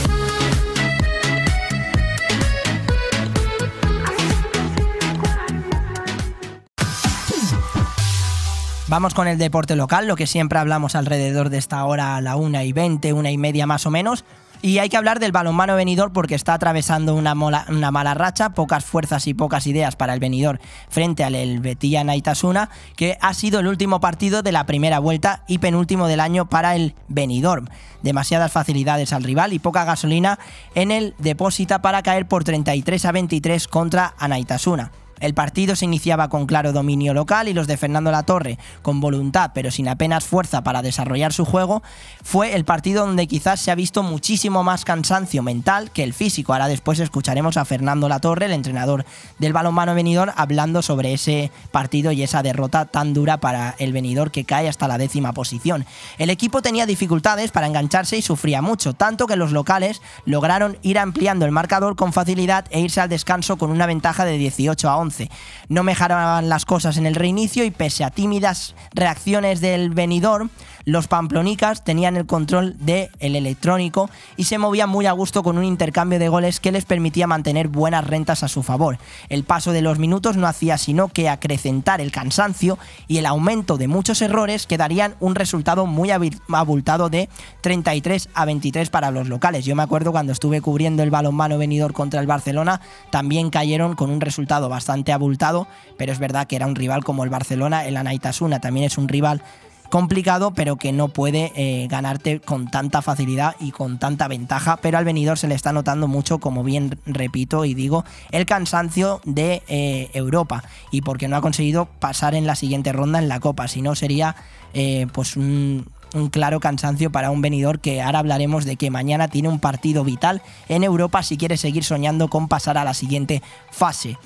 Vamos 8.87 9.13
con 9.13 9.27
el 9.27 9.37
deporte 9.37 9.75
local, 9.75 10.07
lo 10.07 10.15
que 10.15 10.27
siempre 10.27 10.59
hablamos 10.59 10.95
alrededor 10.95 11.49
de 11.49 11.57
esta 11.57 11.83
hora 11.83 12.15
a 12.15 12.21
la 12.21 12.37
una 12.37 12.63
y 12.63 12.71
20, 12.71 13.11
una 13.11 13.31
y 13.31 13.37
media 13.37 13.67
más 13.67 13.85
o 13.85 13.91
menos. 13.91 14.23
Y 14.61 14.79
hay 14.79 14.89
que 14.89 14.97
hablar 14.97 15.19
del 15.19 15.31
balonmano 15.31 15.75
venidor 15.75 16.11
porque 16.13 16.35
está 16.35 16.53
atravesando 16.53 17.15
una, 17.15 17.33
una 17.33 17.91
mala 17.91 18.13
racha, 18.13 18.49
pocas 18.49 18.85
fuerzas 18.85 19.27
y 19.27 19.33
pocas 19.33 19.67
ideas 19.67 19.95
para 19.95 20.13
el 20.13 20.19
venidor 20.19 20.59
frente 20.89 21.23
al 21.23 21.35
Helvetia 21.35 22.03
Naitasuna, 22.03 22.69
que 22.95 23.17
ha 23.21 23.33
sido 23.33 23.59
el 23.59 23.67
último 23.67 23.99
partido 23.99 24.41
de 24.41 24.51
la 24.51 24.65
primera 24.65 24.99
vuelta 24.99 25.43
y 25.47 25.59
penúltimo 25.59 26.07
del 26.07 26.19
año 26.19 26.49
para 26.49 26.75
el 26.75 26.95
Benidorm. 27.07 27.67
Demasiadas 28.01 28.51
facilidades 28.51 29.13
al 29.13 29.23
rival 29.23 29.53
y 29.53 29.59
poca 29.59 29.85
gasolina 29.85 30.39
en 30.75 30.91
el 30.91 31.15
depósito 31.19 31.79
para 31.81 32.01
caer 32.03 32.27
por 32.27 32.43
33 32.43 33.05
a 33.05 33.11
23 33.11 33.67
contra 33.67 34.13
Anaitasuna. 34.17 34.91
El 35.19 35.33
partido 35.33 35.75
se 35.75 35.85
iniciaba 35.85 36.29
con 36.29 36.45
claro 36.45 36.73
dominio 36.73 37.13
local 37.13 37.47
y 37.47 37.53
los 37.53 37.67
de 37.67 37.77
Fernando 37.77 38.11
Latorre, 38.11 38.57
con 38.81 38.99
voluntad 38.99 39.51
pero 39.53 39.71
sin 39.71 39.87
apenas 39.87 40.25
fuerza 40.25 40.63
para 40.63 40.81
desarrollar 40.81 41.33
su 41.33 41.45
juego, 41.45 41.83
fue 42.23 42.55
el 42.55 42.65
partido 42.65 43.05
donde 43.05 43.27
quizás 43.27 43.59
se 43.59 43.71
ha 43.71 43.75
visto 43.75 44.03
muchísimo 44.03 44.63
más 44.63 44.85
cansancio 44.85 45.43
mental 45.43 45.91
que 45.91 46.03
el 46.03 46.13
físico. 46.13 46.53
Ahora 46.53 46.67
después 46.67 46.99
escucharemos 46.99 47.57
a 47.57 47.65
Fernando 47.65 48.09
Latorre, 48.09 48.45
el 48.45 48.53
entrenador 48.53 49.05
del 49.39 49.53
balonmano 49.53 49.95
venidor, 49.95 50.33
hablando 50.35 50.81
sobre 50.81 51.13
ese 51.13 51.51
partido 51.71 52.11
y 52.11 52.23
esa 52.23 52.43
derrota 52.43 52.85
tan 52.85 53.13
dura 53.13 53.37
para 53.37 53.75
el 53.79 53.93
venidor 53.93 54.31
que 54.31 54.45
cae 54.45 54.67
hasta 54.69 54.87
la 54.87 54.97
décima 54.97 55.33
posición. 55.33 55.85
El 56.17 56.29
equipo 56.29 56.61
tenía 56.61 56.85
dificultades 56.85 57.51
para 57.51 57.67
engancharse 57.67 58.17
y 58.17 58.21
sufría 58.21 58.61
mucho, 58.61 58.93
tanto 58.93 59.27
que 59.27 59.35
los 59.35 59.51
locales 59.51 60.01
lograron 60.25 60.77
ir 60.81 60.99
ampliando 60.99 61.45
el 61.45 61.51
marcador 61.51 61.95
con 61.95 62.13
facilidad 62.13 62.65
e 62.69 62.79
irse 62.79 63.01
al 63.01 63.09
descanso 63.09 63.57
con 63.57 63.71
una 63.71 63.85
ventaja 63.85 64.25
de 64.25 64.37
18 64.37 64.89
a 64.89 64.97
11. 64.97 65.06
11. 65.07 65.29
No 65.69 65.83
mejoraban 65.83 66.49
las 66.49 66.65
cosas 66.65 66.97
en 66.97 67.05
el 67.05 67.15
reinicio 67.15 67.63
y 67.63 67.71
pese 67.71 68.03
a 68.03 68.09
tímidas 68.09 68.75
reacciones 68.93 69.61
del 69.61 69.89
venidor, 69.91 70.49
los 70.87 71.09
pamplonicas 71.09 71.83
tenían 71.83 72.15
el 72.15 72.25
control 72.25 72.77
del 72.79 73.09
electrónico 73.19 74.09
y 74.37 74.45
se 74.45 74.57
movían 74.57 74.89
muy 74.89 75.05
a 75.05 75.11
gusto 75.11 75.43
con 75.43 75.57
un 75.57 75.65
intercambio 75.65 76.17
de 76.17 76.29
goles 76.29 76.61
que 76.61 76.71
les 76.71 76.85
permitía 76.85 77.27
mantener 77.27 77.67
buenas 77.67 78.07
rentas 78.07 78.41
a 78.41 78.47
su 78.47 78.63
favor. 78.63 78.97
El 79.27 79.43
paso 79.43 79.73
de 79.73 79.81
los 79.81 79.99
minutos 79.99 80.37
no 80.37 80.47
hacía 80.47 80.77
sino 80.77 81.09
que 81.09 81.27
acrecentar 81.27 81.99
el 81.99 82.13
cansancio 82.13 82.79
y 83.09 83.17
el 83.17 83.25
aumento 83.25 83.77
de 83.77 83.89
muchos 83.89 84.21
errores 84.21 84.65
que 84.65 84.77
darían 84.77 85.15
un 85.19 85.35
resultado 85.35 85.87
muy 85.87 86.09
abultado 86.09 87.09
de 87.09 87.27
33 87.59 88.29
a 88.33 88.45
23 88.45 88.89
para 88.89 89.11
los 89.11 89.27
locales. 89.27 89.65
Yo 89.65 89.75
me 89.75 89.83
acuerdo 89.83 90.13
cuando 90.13 90.31
estuve 90.31 90.61
cubriendo 90.61 91.03
el 91.03 91.11
balonmano 91.11 91.57
venidor 91.57 91.91
contra 91.91 92.21
el 92.21 92.27
Barcelona, 92.27 92.79
también 93.11 93.49
cayeron 93.49 93.95
con 93.95 94.09
un 94.09 94.21
resultado 94.21 94.69
bastante 94.69 95.11
abultado, 95.11 95.67
pero 95.97 96.13
es 96.13 96.19
verdad 96.19 96.47
que 96.47 96.55
era 96.55 96.65
un 96.65 96.75
rival 96.75 97.03
como 97.03 97.25
el 97.25 97.29
Barcelona, 97.29 97.85
el 97.85 97.97
Anaitasuna 97.97 98.61
también 98.61 98.85
es 98.85 98.97
un 98.97 99.09
rival 99.09 99.43
complicado, 99.89 100.51
pero 100.53 100.75
que 100.75 100.91
no 100.91 101.09
puede 101.09 101.51
eh, 101.55 101.87
ganarte 101.89 102.39
con 102.39 102.69
tanta 102.69 103.01
facilidad 103.01 103.55
y 103.59 103.71
con 103.71 103.99
tanta 103.99 104.27
ventaja. 104.27 104.77
Pero 104.77 104.97
al 104.97 105.05
venidor 105.05 105.37
se 105.37 105.47
le 105.47 105.55
está 105.55 105.73
notando 105.73 106.07
mucho, 106.07 106.39
como 106.39 106.63
bien 106.63 106.99
repito 107.05 107.65
y 107.65 107.73
digo, 107.73 108.03
el 108.31 108.45
cansancio 108.45 109.21
de 109.25 109.63
eh, 109.67 110.09
Europa 110.13 110.63
y 110.91 111.01
porque 111.01 111.27
no 111.27 111.35
ha 111.35 111.41
conseguido 111.41 111.85
pasar 111.85 112.35
en 112.35 112.47
la 112.47 112.55
siguiente 112.55 112.93
ronda 112.93 113.19
en 113.19 113.29
la 113.29 113.39
Copa. 113.39 113.67
Si 113.67 113.81
no, 113.81 113.95
sería 113.95 114.35
eh, 114.73 115.07
pues 115.13 115.35
un, 115.37 115.87
un 116.13 116.29
claro 116.29 116.59
cansancio 116.59 117.11
para 117.11 117.31
un 117.31 117.41
venidor 117.41 117.79
que 117.79 118.01
ahora 118.01 118.19
hablaremos 118.19 118.65
de 118.65 118.75
que 118.75 118.91
mañana 118.91 119.27
tiene 119.27 119.49
un 119.49 119.59
partido 119.59 120.03
vital 120.03 120.41
en 120.69 120.83
Europa 120.83 121.23
si 121.23 121.37
quiere 121.37 121.57
seguir 121.57 121.83
soñando 121.83 122.27
con 122.27 122.47
pasar 122.47 122.77
a 122.77 122.83
la 122.83 122.93
siguiente 122.93 123.41
fase. 123.71 124.17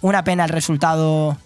una 0.00 0.24
pena 0.24 0.44
el 0.44 0.50
resultado 0.50 1.36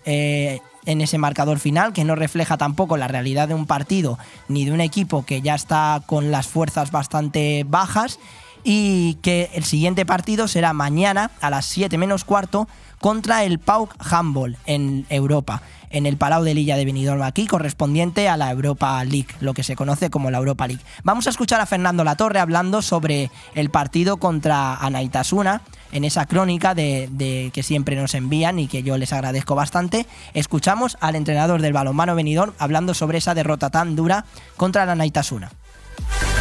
en 0.87 1.01
ese 1.01 1.19
marcador 1.19 1.59
final, 1.59 1.93
que 1.93 2.05
no 2.05 2.15
refleja 2.15 2.57
tampoco 2.57 2.97
la 2.97 3.09
realidad 3.09 3.49
de 3.49 3.55
un 3.55 3.67
partido 3.67 4.19
ni 4.49 4.65
de 4.65 4.73
un 4.73 4.81
equipo 4.81 5.25
que 5.25 5.43
ya 5.43 5.55
está 5.55 6.03
con 6.07 6.31
las 6.31 6.49
fuerzas 6.49 6.91
bastante 6.91 7.65
bajas 7.69 8.19
y 8.65 9.15
que 9.23 9.51
el 9.55 9.65
siguiente 9.65 10.05
partido 10.05 10.49
será 10.49 10.73
mañana 10.73 11.31
a 11.41 11.51
las 11.51 11.67
7 11.67 11.97
menos 11.99 12.25
cuarto 12.25 12.69
contra 13.01 13.45
el 13.45 13.59
Pauk 13.59 13.95
Handball 13.99 14.57
en 14.67 15.07
Europa, 15.09 15.63
en 15.91 16.07
el 16.07 16.17
Palau 16.17 16.43
de 16.43 16.55
Lilla 16.55 16.77
de 16.77 16.85
Benidorm 16.85 17.23
aquí, 17.23 17.47
correspondiente 17.47 18.29
a 18.29 18.37
la 18.37 18.51
Europa 18.51 19.03
League, 19.05 19.29
lo 19.41 19.55
que 19.55 19.63
se 19.63 19.77
conoce 19.77 20.11
como 20.11 20.31
la 20.31 20.39
Europa 20.39 20.67
League. 20.67 20.83
Vamos 21.05 21.27
a 21.27 21.31
escuchar 21.31 21.61
a 21.61 21.67
Fernando 21.67 22.05
Latorre 22.05 22.41
hablando 22.41 22.83
sobre 22.83 23.31
el 23.55 23.71
partido 23.71 24.17
contra 24.17 24.75
Anaitasuna, 24.75 25.63
en 25.93 26.05
esa 26.05 26.27
crónica 26.27 26.75
de, 26.75 27.51
que 27.53 27.63
siempre 27.63 27.97
nos 27.97 28.15
envían 28.15 28.59
y 28.59 28.69
que 28.69 28.83
yo 28.83 28.97
les 28.99 29.13
agradezco 29.13 29.55
bastante. 29.55 30.07
Escuchamos 30.35 30.97
al 31.01 31.17
entrenador 31.17 31.63
del 31.63 31.73
balonmano 31.73 32.15
Benidorm 32.15 32.53
hablando 32.59 32.95
sobre 32.95 33.19
esa 33.19 33.35
derrota 33.35 33.71
tan 33.71 33.97
dura 33.97 34.25
contra 34.57 34.87
la 34.87 34.93
Anaitasuna. 34.93 35.51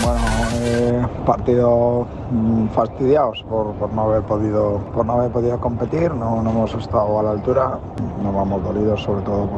Bueno, 0.04 0.22
eh, 0.62 1.08
partido 1.26 2.08
mm, 2.32 2.68
fastidiados 2.68 3.44
por, 3.50 3.92
no 3.92 4.02
haber 4.04 4.22
podido 4.24 4.80
por 4.94 5.06
no 5.06 5.14
haber 5.14 5.32
podido 5.32 5.60
competir, 5.60 6.14
no, 6.14 6.40
hemos 6.40 6.74
estado 6.76 7.20
a 7.20 7.24
la 7.24 7.32
altura, 7.32 7.80
nos 8.22 8.36
vamos 8.36 8.64
dolidos 8.64 9.02
sobre 9.02 9.22
todo 9.24 9.50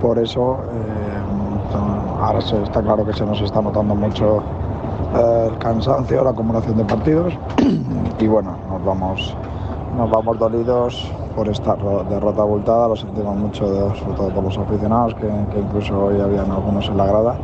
por, 0.00 0.18
eso. 0.18 0.58
Eh, 0.72 2.20
ahora 2.20 2.40
se, 2.40 2.60
está 2.62 2.82
claro 2.82 3.06
que 3.06 3.12
se 3.12 3.24
nos 3.24 3.40
está 3.40 3.62
notando 3.62 3.94
mucho 3.94 4.42
el 5.14 5.58
cansancio, 5.58 6.24
la 6.24 6.30
acumulación 6.30 6.76
de 6.76 6.84
partidos 6.84 7.34
y 8.18 8.26
bueno, 8.26 8.56
nos 8.68 8.84
vamos, 8.84 9.36
nos 9.96 10.10
vamos 10.10 10.38
dolidos 10.38 11.10
por 11.34 11.48
esta 11.48 11.76
derrota 12.08 12.42
abultada, 12.42 12.88
lo 12.88 12.96
sentimos 12.96 13.36
mucho, 13.36 13.94
sobre 13.94 14.16
todo 14.16 14.28
por 14.30 14.44
los 14.44 14.58
aficionados, 14.58 15.14
que, 15.14 15.26
incluso 15.58 16.06
hoy 16.06 16.20
habían 16.20 16.50
algunos 16.50 16.88
en 16.88 16.96
la 16.96 17.06
grada. 17.06 17.36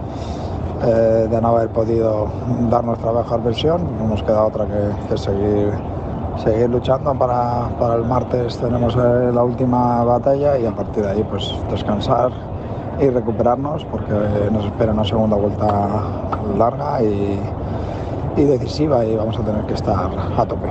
Eh, 0.82 1.28
de 1.30 1.40
no 1.42 1.48
haber 1.48 1.68
podido 1.68 2.28
dar 2.70 2.82
nuestra 2.82 3.12
mejor 3.12 3.42
versión. 3.42 3.82
No 3.98 4.08
nos 4.08 4.22
queda 4.22 4.46
otra 4.46 4.64
que, 4.64 5.18
seguir, 5.18 5.72
seguir 6.42 6.70
luchando 6.70 7.12
para, 7.14 7.68
para, 7.78 7.96
el 7.96 8.04
martes 8.06 8.56
tenemos 8.56 8.96
eh, 8.96 9.30
la 9.30 9.44
última 9.44 10.02
batalla 10.04 10.56
y 10.56 10.64
a 10.64 10.74
partir 10.74 11.04
de 11.04 11.10
ahí 11.10 11.26
pues 11.28 11.54
descansar 11.70 12.30
y 12.98 13.10
recuperarnos 13.10 13.84
porque 13.86 14.12
nos 14.50 14.64
espera 14.64 14.92
una 14.92 15.04
segunda 15.04 15.36
vuelta 15.36 15.88
larga 16.56 17.02
y, 17.02 17.38
y 18.36 18.44
decisiva 18.44 19.04
y 19.04 19.16
vamos 19.16 19.38
a 19.38 19.42
tener 19.42 19.64
que 19.66 19.74
estar 19.74 20.10
a 20.36 20.46
tope. 20.46 20.68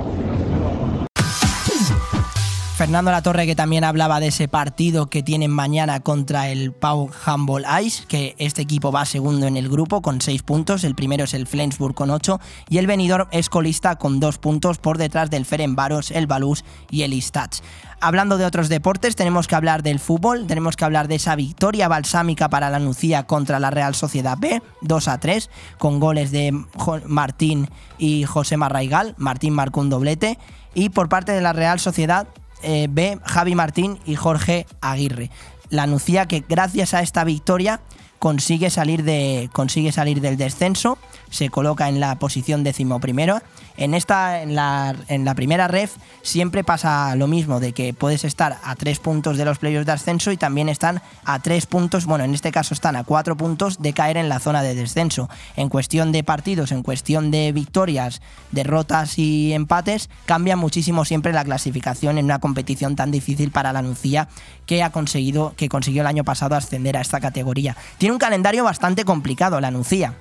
Fernando 2.80 3.10
Latorre 3.10 3.44
que 3.44 3.54
también 3.54 3.84
hablaba 3.84 4.20
de 4.20 4.28
ese 4.28 4.48
partido 4.48 5.10
que 5.10 5.22
tienen 5.22 5.50
mañana 5.50 6.00
contra 6.00 6.48
el 6.48 6.72
Pau 6.72 7.10
Humboldt 7.26 7.66
Ice, 7.82 8.06
que 8.08 8.34
este 8.38 8.62
equipo 8.62 8.90
va 8.90 9.04
segundo 9.04 9.46
en 9.46 9.58
el 9.58 9.68
grupo 9.68 10.00
con 10.00 10.22
6 10.22 10.42
puntos, 10.44 10.82
el 10.84 10.94
primero 10.94 11.24
es 11.24 11.34
el 11.34 11.46
Flensburg 11.46 11.94
con 11.94 12.08
8 12.08 12.40
y 12.70 12.78
el 12.78 12.86
Benidorm 12.86 13.28
es 13.32 13.50
colista 13.50 13.96
con 13.96 14.18
2 14.18 14.38
puntos 14.38 14.78
por 14.78 14.96
detrás 14.96 15.28
del 15.28 15.44
Ferenbaros, 15.44 16.10
el 16.10 16.26
Balus 16.26 16.64
y 16.90 17.02
el 17.02 17.12
Istats. 17.12 17.62
Hablando 18.00 18.38
de 18.38 18.46
otros 18.46 18.70
deportes, 18.70 19.14
tenemos 19.14 19.46
que 19.46 19.56
hablar 19.56 19.82
del 19.82 19.98
fútbol, 19.98 20.46
tenemos 20.46 20.74
que 20.74 20.86
hablar 20.86 21.06
de 21.06 21.16
esa 21.16 21.36
victoria 21.36 21.86
balsámica 21.86 22.48
para 22.48 22.70
la 22.70 22.78
Nucía 22.78 23.24
contra 23.24 23.60
la 23.60 23.68
Real 23.68 23.94
Sociedad 23.94 24.38
B, 24.40 24.62
2 24.80 25.08
a 25.08 25.20
3, 25.20 25.50
con 25.76 26.00
goles 26.00 26.30
de 26.30 26.58
Martín 27.04 27.68
y 27.98 28.24
José 28.24 28.56
Marraigal. 28.56 29.14
Martín 29.18 29.52
marcó 29.52 29.80
un 29.80 29.90
doblete. 29.90 30.38
Y 30.72 30.90
por 30.90 31.08
parte 31.08 31.32
de 31.32 31.40
la 31.40 31.52
Real 31.52 31.80
Sociedad, 31.80 32.28
eh, 32.62 32.88
B, 32.90 33.18
Javi 33.24 33.54
Martín 33.54 33.98
y 34.06 34.16
Jorge 34.16 34.66
Aguirre. 34.80 35.30
La 35.68 35.86
Nucía 35.86 36.26
que 36.26 36.44
gracias 36.48 36.94
a 36.94 37.00
esta 37.00 37.24
victoria 37.24 37.80
consigue 38.18 38.70
salir, 38.70 39.02
de, 39.02 39.48
consigue 39.52 39.92
salir 39.92 40.20
del 40.20 40.36
descenso, 40.36 40.98
se 41.30 41.48
coloca 41.48 41.88
en 41.88 42.00
la 42.00 42.18
posición 42.18 42.62
decimoprimero. 42.64 43.40
En 43.76 43.94
esta, 43.94 44.42
en 44.42 44.54
la, 44.54 44.94
en 45.08 45.24
la 45.24 45.34
primera 45.34 45.68
ref, 45.68 45.96
siempre 46.22 46.64
pasa 46.64 47.14
lo 47.16 47.26
mismo, 47.26 47.60
de 47.60 47.72
que 47.72 47.94
puedes 47.94 48.24
estar 48.24 48.58
a 48.62 48.74
tres 48.76 48.98
puntos 48.98 49.36
de 49.36 49.44
los 49.44 49.58
playoffs 49.58 49.86
de 49.86 49.92
ascenso 49.92 50.32
y 50.32 50.36
también 50.36 50.68
están 50.68 51.02
a 51.24 51.38
tres 51.38 51.66
puntos, 51.66 52.06
bueno, 52.06 52.24
en 52.24 52.34
este 52.34 52.52
caso 52.52 52.74
están 52.74 52.96
a 52.96 53.04
cuatro 53.04 53.36
puntos 53.36 53.80
de 53.80 53.92
caer 53.92 54.16
en 54.16 54.28
la 54.28 54.38
zona 54.38 54.62
de 54.62 54.74
descenso. 54.74 55.28
En 55.56 55.68
cuestión 55.68 56.12
de 56.12 56.24
partidos, 56.24 56.72
en 56.72 56.82
cuestión 56.82 57.30
de 57.30 57.52
victorias, 57.52 58.20
derrotas 58.50 59.18
y 59.18 59.52
empates, 59.52 60.10
cambia 60.26 60.56
muchísimo 60.56 61.04
siempre 61.04 61.32
la 61.32 61.44
clasificación 61.44 62.18
en 62.18 62.26
una 62.26 62.38
competición 62.38 62.96
tan 62.96 63.10
difícil 63.10 63.50
para 63.50 63.72
la 63.72 63.82
Nucía 63.82 64.28
que 64.66 64.82
ha 64.82 64.90
conseguido, 64.90 65.54
que 65.56 65.68
consiguió 65.68 66.02
el 66.02 66.06
año 66.06 66.24
pasado 66.24 66.56
ascender 66.56 66.96
a 66.96 67.00
esta 67.00 67.20
categoría. 67.20 67.76
Tiene 67.98 68.12
un 68.12 68.18
calendario 68.18 68.64
bastante 68.64 69.04
complicado 69.04 69.60
la 69.60 69.70
Nucía 69.70 70.14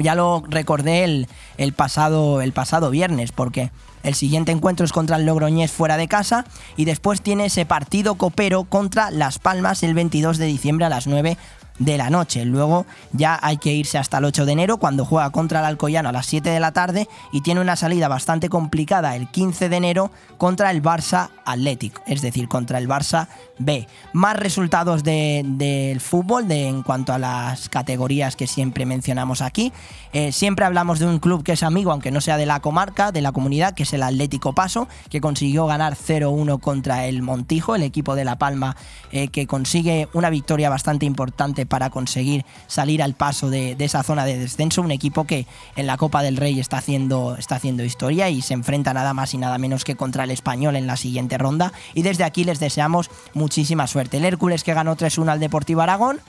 ya 0.00 0.14
lo 0.14 0.42
recordé 0.48 1.04
el, 1.04 1.28
el, 1.58 1.72
pasado, 1.72 2.40
el 2.40 2.52
pasado 2.52 2.90
viernes, 2.90 3.32
porque 3.32 3.70
el 4.02 4.14
siguiente 4.14 4.52
encuentro 4.52 4.84
es 4.84 4.92
contra 4.92 5.16
el 5.16 5.26
Logroñés 5.26 5.70
fuera 5.70 5.96
de 5.96 6.08
casa 6.08 6.44
y 6.76 6.84
después 6.84 7.20
tiene 7.20 7.46
ese 7.46 7.66
partido 7.66 8.14
copero 8.14 8.64
contra 8.64 9.10
Las 9.10 9.38
Palmas 9.38 9.82
el 9.82 9.94
22 9.94 10.38
de 10.38 10.46
diciembre 10.46 10.86
a 10.86 10.88
las 10.88 11.06
9 11.06 11.36
de 11.80 11.98
la 11.98 12.10
noche. 12.10 12.44
Luego 12.44 12.86
ya 13.12 13.40
hay 13.42 13.56
que 13.56 13.72
irse 13.72 13.98
hasta 13.98 14.18
el 14.18 14.26
8 14.26 14.46
de 14.46 14.52
enero 14.52 14.76
cuando 14.76 15.04
juega 15.04 15.30
contra 15.30 15.58
el 15.58 15.64
Alcoyano 15.64 16.10
a 16.10 16.12
las 16.12 16.26
7 16.26 16.48
de 16.48 16.60
la 16.60 16.70
tarde 16.70 17.08
y 17.32 17.40
tiene 17.40 17.60
una 17.60 17.74
salida 17.74 18.06
bastante 18.06 18.48
complicada 18.48 19.16
el 19.16 19.28
15 19.28 19.68
de 19.68 19.76
enero 19.76 20.10
contra 20.38 20.70
el 20.70 20.82
Barça 20.82 21.30
Athletic, 21.44 22.00
es 22.06 22.20
decir, 22.22 22.48
contra 22.48 22.78
el 22.78 22.88
Barça 22.88 23.26
B. 23.58 23.88
Más 24.12 24.36
resultados 24.36 25.02
del 25.02 26.00
fútbol 26.00 26.46
de, 26.46 26.68
en 26.68 26.82
cuanto 26.82 27.12
a 27.12 27.18
las 27.18 27.68
categorías 27.68 28.36
que 28.36 28.46
siempre 28.46 28.86
mencionamos 28.86 29.40
aquí. 29.42 29.72
Eh, 30.12 30.32
siempre 30.32 30.64
hablamos 30.64 30.98
de 30.98 31.06
un 31.06 31.18
club 31.18 31.42
que 31.42 31.52
es 31.52 31.62
amigo, 31.62 31.92
aunque 31.92 32.10
no 32.10 32.20
sea 32.20 32.36
de 32.36 32.46
la 32.46 32.60
comarca, 32.60 33.10
de 33.12 33.22
la 33.22 33.32
comunidad, 33.32 33.74
que 33.74 33.84
es 33.84 33.92
el 33.92 34.02
Atlético 34.02 34.54
Paso, 34.54 34.86
que 35.08 35.20
consiguió 35.20 35.66
ganar 35.66 35.94
0-1 35.94 36.60
contra 36.60 37.06
el 37.06 37.22
Montijo, 37.22 37.74
el 37.74 37.82
equipo 37.82 38.14
de 38.14 38.24
La 38.24 38.36
Palma, 38.36 38.76
eh, 39.12 39.28
que 39.28 39.46
consigue 39.46 40.08
una 40.12 40.28
victoria 40.28 40.68
bastante 40.68 41.06
importante 41.06 41.66
para 41.70 41.88
conseguir 41.88 42.44
salir 42.66 43.00
al 43.00 43.14
paso 43.14 43.48
de, 43.48 43.76
esa 43.78 44.02
zona 44.02 44.26
de 44.26 44.36
descenso. 44.36 44.82
Un 44.82 44.90
equipo 44.90 45.24
que 45.24 45.46
en 45.76 45.86
la 45.86 45.96
Copa 45.96 46.20
del 46.22 46.36
Rey 46.36 46.58
está 46.58 46.78
haciendo, 46.78 47.36
está 47.38 47.54
haciendo 47.54 47.84
historia 47.84 48.28
y 48.28 48.42
se 48.42 48.54
enfrenta 48.54 48.92
nada 48.92 49.14
más 49.14 49.32
y 49.32 49.38
nada 49.38 49.56
menos 49.56 49.84
que 49.84 49.94
contra 49.96 50.24
el 50.24 50.32
español 50.32 50.74
en 50.74 50.88
la 50.88 50.96
siguiente 50.96 51.38
ronda. 51.38 51.72
Y 51.94 52.02
desde 52.02 52.24
aquí 52.24 52.44
les 52.44 52.58
deseamos 52.58 53.08
muchísima 53.34 53.86
suerte. 53.86 54.16
El 54.16 54.24
Hércules 54.24 54.64
que 54.64 54.74
ganó 54.74 54.96
3-1 54.96 55.30
al 55.30 55.40
Deportivo 55.40 55.80
Aragón 55.80 56.20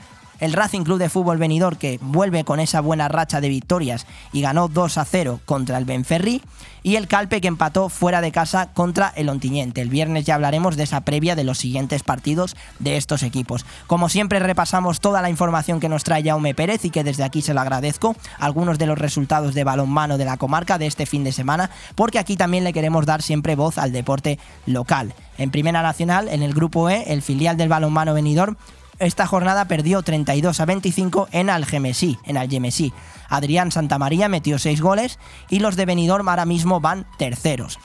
el 0.42 0.52
Racing 0.52 0.82
Club 0.82 0.98
de 0.98 1.08
Fútbol 1.08 1.38
Benidorm 1.38 1.76
que 1.76 2.00
vuelve 2.02 2.42
con 2.42 2.58
esa 2.58 2.80
buena 2.80 3.06
racha 3.06 3.40
de 3.40 3.48
victorias 3.48 4.06
y 4.32 4.40
ganó 4.40 4.66
2 4.66 4.98
a 4.98 5.04
0 5.04 5.38
contra 5.44 5.78
el 5.78 5.84
Benferri 5.84 6.42
y 6.82 6.96
el 6.96 7.06
Calpe 7.06 7.40
que 7.40 7.46
empató 7.46 7.88
fuera 7.88 8.20
de 8.20 8.32
casa 8.32 8.72
contra 8.74 9.12
el 9.14 9.28
Ontiñente. 9.28 9.80
El 9.80 9.88
viernes 9.88 10.24
ya 10.24 10.34
hablaremos 10.34 10.76
de 10.76 10.82
esa 10.82 11.02
previa 11.02 11.36
de 11.36 11.44
los 11.44 11.58
siguientes 11.58 12.02
partidos 12.02 12.56
de 12.80 12.96
estos 12.96 13.22
equipos. 13.22 13.64
Como 13.86 14.08
siempre 14.08 14.40
repasamos 14.40 14.98
toda 14.98 15.22
la 15.22 15.30
información 15.30 15.78
que 15.78 15.88
nos 15.88 16.02
trae 16.02 16.24
Jaume 16.24 16.56
Pérez 16.56 16.84
y 16.84 16.90
que 16.90 17.04
desde 17.04 17.22
aquí 17.22 17.40
se 17.40 17.54
lo 17.54 17.60
agradezco, 17.60 18.16
algunos 18.40 18.80
de 18.80 18.86
los 18.86 18.98
resultados 18.98 19.54
de 19.54 19.62
balonmano 19.62 20.18
de 20.18 20.24
la 20.24 20.38
comarca 20.38 20.76
de 20.76 20.88
este 20.88 21.06
fin 21.06 21.22
de 21.22 21.30
semana, 21.30 21.70
porque 21.94 22.18
aquí 22.18 22.36
también 22.36 22.64
le 22.64 22.72
queremos 22.72 23.06
dar 23.06 23.22
siempre 23.22 23.54
voz 23.54 23.78
al 23.78 23.92
deporte 23.92 24.40
local. 24.66 25.14
En 25.38 25.52
Primera 25.52 25.82
Nacional, 25.82 26.26
en 26.26 26.42
el 26.42 26.52
grupo 26.52 26.90
E, 26.90 27.12
el 27.12 27.22
filial 27.22 27.56
del 27.56 27.68
balonmano 27.68 28.12
venidor 28.12 28.56
esta 29.02 29.26
jornada 29.26 29.66
perdió 29.66 30.02
32 30.02 30.60
a 30.60 30.64
25 30.64 31.28
en 31.32 31.50
Algemesí, 31.50 32.18
en 32.24 32.36
Algemesí. 32.36 32.92
Adrián 33.28 33.72
Santamaría 33.72 34.28
metió 34.28 34.58
6 34.58 34.80
goles 34.80 35.18
y 35.48 35.58
los 35.58 35.76
de 35.76 35.86
Benidorm 35.86 36.28
ahora 36.28 36.44
mismo 36.44 36.80
van 36.80 37.06
terceros. 37.18 37.78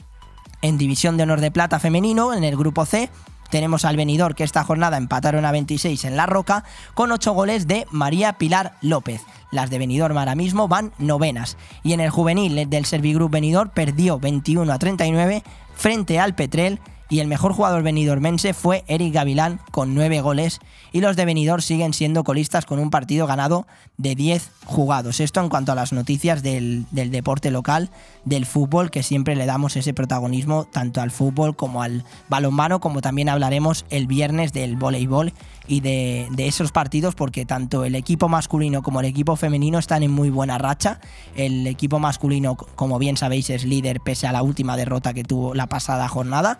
En 0.61 0.77
División 0.77 1.17
de 1.17 1.23
Honor 1.23 1.41
de 1.41 1.51
Plata 1.51 1.79
femenino, 1.79 2.33
en 2.33 2.43
el 2.43 2.55
grupo 2.55 2.85
C, 2.85 3.09
tenemos 3.49 3.85
al 3.85 3.95
venidor 3.95 4.35
que 4.35 4.43
esta 4.43 4.63
jornada 4.63 4.97
empataron 4.97 5.45
a 5.45 5.51
26 5.51 6.03
en 6.05 6.17
La 6.17 6.25
Roca 6.25 6.63
con 6.93 7.11
8 7.11 7.31
goles 7.31 7.67
de 7.67 7.87
María 7.91 8.33
Pilar 8.33 8.73
López. 8.81 9.21
Las 9.51 9.69
de 9.69 9.79
Benidorm 9.79 10.17
ahora 10.17 10.35
mismo 10.35 10.67
van 10.67 10.91
novenas. 10.97 11.57
Y 11.83 11.93
en 11.93 12.01
el 12.01 12.09
juvenil 12.09 12.69
del 12.69 12.85
Servigroup 12.85 13.31
Benidorm 13.31 13.69
perdió 13.69 14.19
21 14.19 14.71
a 14.71 14.77
39 14.77 15.43
frente 15.75 16.19
al 16.19 16.35
Petrel 16.35 16.79
y 17.09 17.19
el 17.19 17.27
mejor 17.27 17.53
jugador 17.53 17.83
venidormense 17.83 18.53
fue 18.53 18.83
Eric 18.87 19.13
Gavilán 19.13 19.59
con 19.71 19.95
9 19.95 20.21
goles 20.21 20.59
y 20.91 21.01
los 21.01 21.15
de 21.15 21.25
Benidorm 21.25 21.61
siguen 21.61 21.93
siendo 21.93 22.23
colistas 22.23 22.65
con 22.65 22.79
un 22.79 22.89
partido 22.89 23.27
ganado 23.27 23.67
de 23.97 24.15
10 24.15 24.51
jugados. 24.65 25.19
Esto 25.19 25.39
en 25.41 25.49
cuanto 25.49 25.71
a 25.71 25.75
las 25.75 25.93
noticias 25.93 26.43
del, 26.43 26.85
del, 26.91 27.11
deporte 27.11 27.51
local, 27.51 27.89
del 28.25 28.45
fútbol, 28.45 28.91
que 28.91 29.03
siempre 29.03 29.35
le 29.35 29.45
damos 29.45 29.75
ese 29.75 29.93
protagonismo 29.93 30.65
tanto 30.65 31.01
al 31.01 31.11
fútbol 31.11 31.55
como 31.55 31.81
al 31.81 32.03
balonmano, 32.29 32.79
como 32.79 33.01
también 33.01 33.29
hablaremos 33.29 33.85
el 33.89 34.07
viernes 34.07 34.53
del 34.53 34.75
voleibol 34.75 35.33
y 35.67 35.81
de, 35.81 36.27
de, 36.31 36.47
esos 36.47 36.71
partidos 36.71 37.15
porque 37.15 37.45
tanto 37.45 37.85
el 37.85 37.95
equipo 37.95 38.29
masculino 38.29 38.81
como 38.81 38.99
el 38.99 39.05
equipo 39.05 39.35
femenino 39.35 39.79
están 39.79 40.03
en 40.03 40.11
muy 40.11 40.29
buena 40.29 40.57
racha. 40.57 40.99
El 41.35 41.67
equipo 41.67 41.99
masculino, 41.99 42.55
como 42.55 42.99
bien 42.99 43.17
sabéis, 43.17 43.49
es 43.49 43.65
líder 43.65 44.01
pese 44.01 44.27
a 44.27 44.31
la 44.31 44.41
última 44.41 44.77
derrota 44.77 45.13
que 45.13 45.23
tuvo 45.23 45.53
la 45.53 45.67
pasada 45.67 46.07
jornada. 46.07 46.59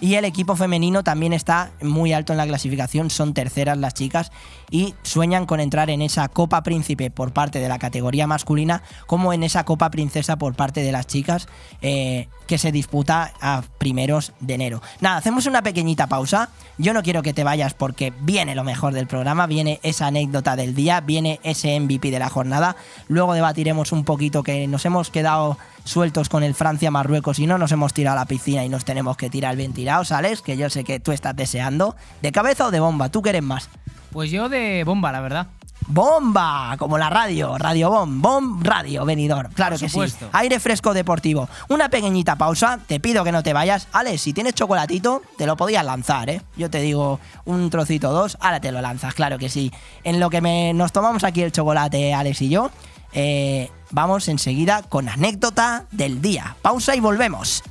Y 0.00 0.16
el 0.16 0.24
equipo 0.24 0.56
femenino 0.56 1.04
también 1.04 1.32
está 1.32 1.70
muy 1.80 2.12
alto 2.12 2.32
en 2.32 2.36
la 2.36 2.46
clasificación, 2.46 3.10
son 3.10 3.32
terceras 3.32 3.78
las 3.78 3.94
chicas 3.94 4.32
y 4.70 4.94
sueñan 5.02 5.46
con 5.46 5.60
entrar 5.60 5.88
en 5.88 6.02
esa 6.02 6.28
Copa 6.28 6.62
Príncipe 6.62 7.10
por 7.10 7.32
parte 7.32 7.60
de 7.60 7.68
la 7.68 7.78
categoría 7.78 8.26
masculina 8.26 8.82
como 9.06 9.32
en 9.32 9.44
esa 9.44 9.64
Copa 9.64 9.90
Princesa 9.90 10.36
por 10.36 10.54
parte 10.54 10.82
de 10.82 10.92
las 10.92 11.06
chicas 11.06 11.48
eh, 11.80 12.28
que 12.46 12.58
se 12.58 12.72
disputa 12.72 13.32
a 13.40 13.62
primeros 13.78 14.32
de 14.40 14.54
enero. 14.54 14.82
Nada, 15.00 15.16
hacemos 15.16 15.46
una 15.46 15.62
pequeñita 15.62 16.08
pausa. 16.08 16.50
Yo 16.76 16.92
no 16.92 17.02
quiero 17.02 17.22
que 17.22 17.32
te 17.32 17.44
vayas 17.44 17.74
porque 17.74 18.12
viene 18.20 18.54
lo 18.54 18.64
mejor 18.64 18.94
del 18.94 19.06
programa, 19.06 19.46
viene 19.46 19.80
esa 19.82 20.08
anécdota 20.08 20.56
del 20.56 20.74
día, 20.74 21.00
viene 21.00 21.40
ese 21.44 21.78
MVP 21.78 22.10
de 22.10 22.18
la 22.18 22.28
jornada. 22.28 22.76
Luego 23.08 23.34
debatiremos 23.34 23.92
un 23.92 24.04
poquito 24.04 24.42
que 24.42 24.66
nos 24.66 24.84
hemos 24.84 25.10
quedado 25.10 25.56
sueltos 25.84 26.28
con 26.28 26.42
el 26.42 26.54
Francia-Marruecos 26.54 27.38
y 27.38 27.46
no 27.46 27.58
nos 27.58 27.72
hemos 27.72 27.94
tirado 27.94 28.16
a 28.16 28.20
la 28.20 28.26
piscina 28.26 28.64
y 28.64 28.68
nos 28.68 28.84
tenemos 28.84 29.16
que 29.16 29.30
tirar 29.30 29.56
bien 29.56 29.72
tirados, 29.72 30.08
¿sales? 30.08 30.42
Que 30.42 30.56
yo 30.56 30.68
sé 30.70 30.82
que 30.84 30.98
tú 31.00 31.12
estás 31.12 31.36
deseando. 31.36 31.94
¿De 32.22 32.32
cabeza 32.32 32.66
o 32.66 32.70
de 32.70 32.80
bomba? 32.80 33.10
¿Tú 33.10 33.22
quieres 33.22 33.42
más? 33.42 33.68
Pues 34.10 34.30
yo 34.30 34.48
de 34.48 34.84
bomba, 34.84 35.12
la 35.12 35.20
verdad. 35.20 35.46
¡Bomba! 35.86 36.76
Como 36.78 36.96
la 36.96 37.10
radio, 37.10 37.58
Radio 37.58 37.90
Bomb, 37.90 38.22
Bomb 38.22 38.66
Radio, 38.66 39.04
venidor. 39.04 39.50
Claro 39.50 39.76
que 39.76 39.88
sí. 39.88 40.00
Aire 40.32 40.58
fresco 40.58 40.94
deportivo. 40.94 41.48
Una 41.68 41.90
pequeñita 41.90 42.36
pausa, 42.36 42.78
te 42.86 43.00
pido 43.00 43.22
que 43.22 43.32
no 43.32 43.42
te 43.42 43.52
vayas. 43.52 43.88
Alex, 43.92 44.22
si 44.22 44.32
tienes 44.32 44.54
chocolatito, 44.54 45.20
te 45.36 45.46
lo 45.46 45.56
podías 45.56 45.84
lanzar, 45.84 46.30
¿eh? 46.30 46.40
Yo 46.56 46.70
te 46.70 46.80
digo 46.80 47.20
un 47.44 47.68
trocito 47.68 48.12
dos, 48.12 48.38
ahora 48.40 48.60
te 48.60 48.72
lo 48.72 48.80
lanzas, 48.80 49.12
claro 49.12 49.36
que 49.36 49.50
sí. 49.50 49.72
En 50.04 50.20
lo 50.20 50.30
que 50.30 50.40
me, 50.40 50.72
nos 50.72 50.92
tomamos 50.92 51.22
aquí 51.22 51.42
el 51.42 51.52
chocolate, 51.52 52.14
Alex 52.14 52.40
y 52.40 52.48
yo, 52.48 52.70
eh, 53.14 53.70
vamos 53.90 54.28
enseguida 54.28 54.82
con 54.82 55.08
anécdota 55.08 55.86
del 55.90 56.20
día. 56.20 56.56
Pausa 56.62 56.94
y 56.94 57.00
volvemos. 57.00 57.62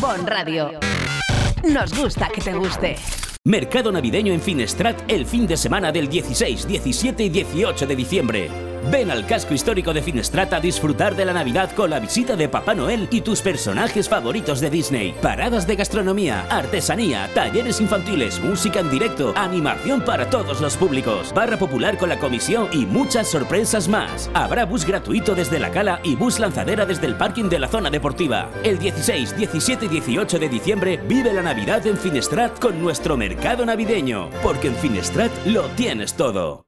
Bon 0.00 0.26
Radio. 0.26 0.70
Nos 1.64 1.98
gusta 1.98 2.28
que 2.28 2.40
te 2.40 2.52
guste. 2.52 2.96
Mercado 3.44 3.92
navideño 3.92 4.32
en 4.32 4.40
Finestrat 4.40 5.02
el 5.08 5.26
fin 5.26 5.46
de 5.46 5.56
semana 5.56 5.92
del 5.92 6.08
16, 6.08 6.66
17 6.66 7.24
y 7.24 7.28
18 7.28 7.86
de 7.86 7.96
diciembre. 7.96 8.73
Ven 8.90 9.10
al 9.10 9.26
casco 9.26 9.54
histórico 9.54 9.92
de 9.92 10.02
Finestrat 10.02 10.52
a 10.52 10.60
disfrutar 10.60 11.16
de 11.16 11.24
la 11.24 11.32
Navidad 11.32 11.70
con 11.72 11.90
la 11.90 12.00
visita 12.00 12.36
de 12.36 12.48
Papá 12.48 12.74
Noel 12.74 13.08
y 13.10 13.22
tus 13.22 13.40
personajes 13.40 14.08
favoritos 14.08 14.60
de 14.60 14.70
Disney. 14.70 15.14
Paradas 15.22 15.66
de 15.66 15.76
gastronomía, 15.76 16.46
artesanía, 16.50 17.28
talleres 17.34 17.80
infantiles, 17.80 18.40
música 18.40 18.80
en 18.80 18.90
directo, 18.90 19.32
animación 19.36 20.02
para 20.02 20.28
todos 20.28 20.60
los 20.60 20.76
públicos, 20.76 21.32
barra 21.34 21.56
popular 21.56 21.96
con 21.96 22.08
la 22.08 22.18
comisión 22.18 22.68
y 22.72 22.84
muchas 22.84 23.28
sorpresas 23.28 23.88
más. 23.88 24.30
Habrá 24.34 24.64
bus 24.66 24.84
gratuito 24.84 25.34
desde 25.34 25.58
la 25.58 25.70
cala 25.70 26.00
y 26.02 26.14
bus 26.14 26.38
lanzadera 26.38 26.84
desde 26.84 27.06
el 27.06 27.16
parking 27.16 27.48
de 27.48 27.58
la 27.58 27.68
zona 27.68 27.90
deportiva. 27.90 28.50
El 28.62 28.78
16, 28.78 29.36
17 29.36 29.86
y 29.86 29.88
18 29.88 30.38
de 30.38 30.48
diciembre 30.48 31.00
vive 31.08 31.32
la 31.32 31.42
Navidad 31.42 31.86
en 31.86 31.96
Finestrat 31.96 32.58
con 32.58 32.80
nuestro 32.80 33.16
mercado 33.16 33.64
navideño, 33.64 34.28
porque 34.42 34.68
en 34.68 34.76
Finestrat 34.76 35.32
lo 35.46 35.62
tienes 35.70 36.14
todo. 36.14 36.66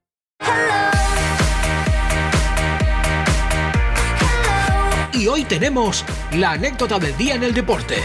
Y 5.16 5.28
hoy 5.28 5.44
tenemos 5.44 6.04
la 6.32 6.52
anécdota 6.52 6.98
del 6.98 7.16
día 7.16 7.36
en 7.36 7.42
el 7.42 7.54
deporte, 7.54 7.96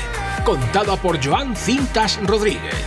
contada 0.45 0.95
por 0.95 1.21
Joan 1.21 1.57
Cintas 1.57 2.17
Rodríguez. 2.23 2.85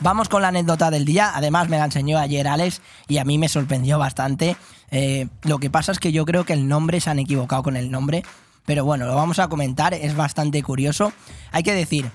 Vamos 0.00 0.28
con 0.28 0.42
la 0.42 0.48
anécdota 0.48 0.90
del 0.90 1.04
día. 1.04 1.30
Además, 1.32 1.68
me 1.68 1.78
la 1.78 1.84
enseñó 1.84 2.18
ayer 2.18 2.48
Alex 2.48 2.82
y 3.06 3.18
a 3.18 3.24
mí 3.24 3.38
me 3.38 3.48
sorprendió 3.48 4.00
bastante. 4.00 4.56
Eh, 4.90 5.28
lo 5.42 5.58
que 5.58 5.70
pasa 5.70 5.92
es 5.92 6.00
que 6.00 6.10
yo 6.10 6.24
creo 6.24 6.44
que 6.44 6.54
el 6.54 6.66
nombre 6.66 7.00
se 7.00 7.10
han 7.10 7.20
equivocado 7.20 7.62
con 7.62 7.76
el 7.76 7.92
nombre. 7.92 8.24
Pero 8.64 8.84
bueno, 8.84 9.06
lo 9.06 9.14
vamos 9.14 9.38
a 9.38 9.46
comentar. 9.46 9.94
Es 9.94 10.16
bastante 10.16 10.60
curioso. 10.60 11.12
Hay 11.52 11.62
que 11.62 11.72
decir, 11.72 12.10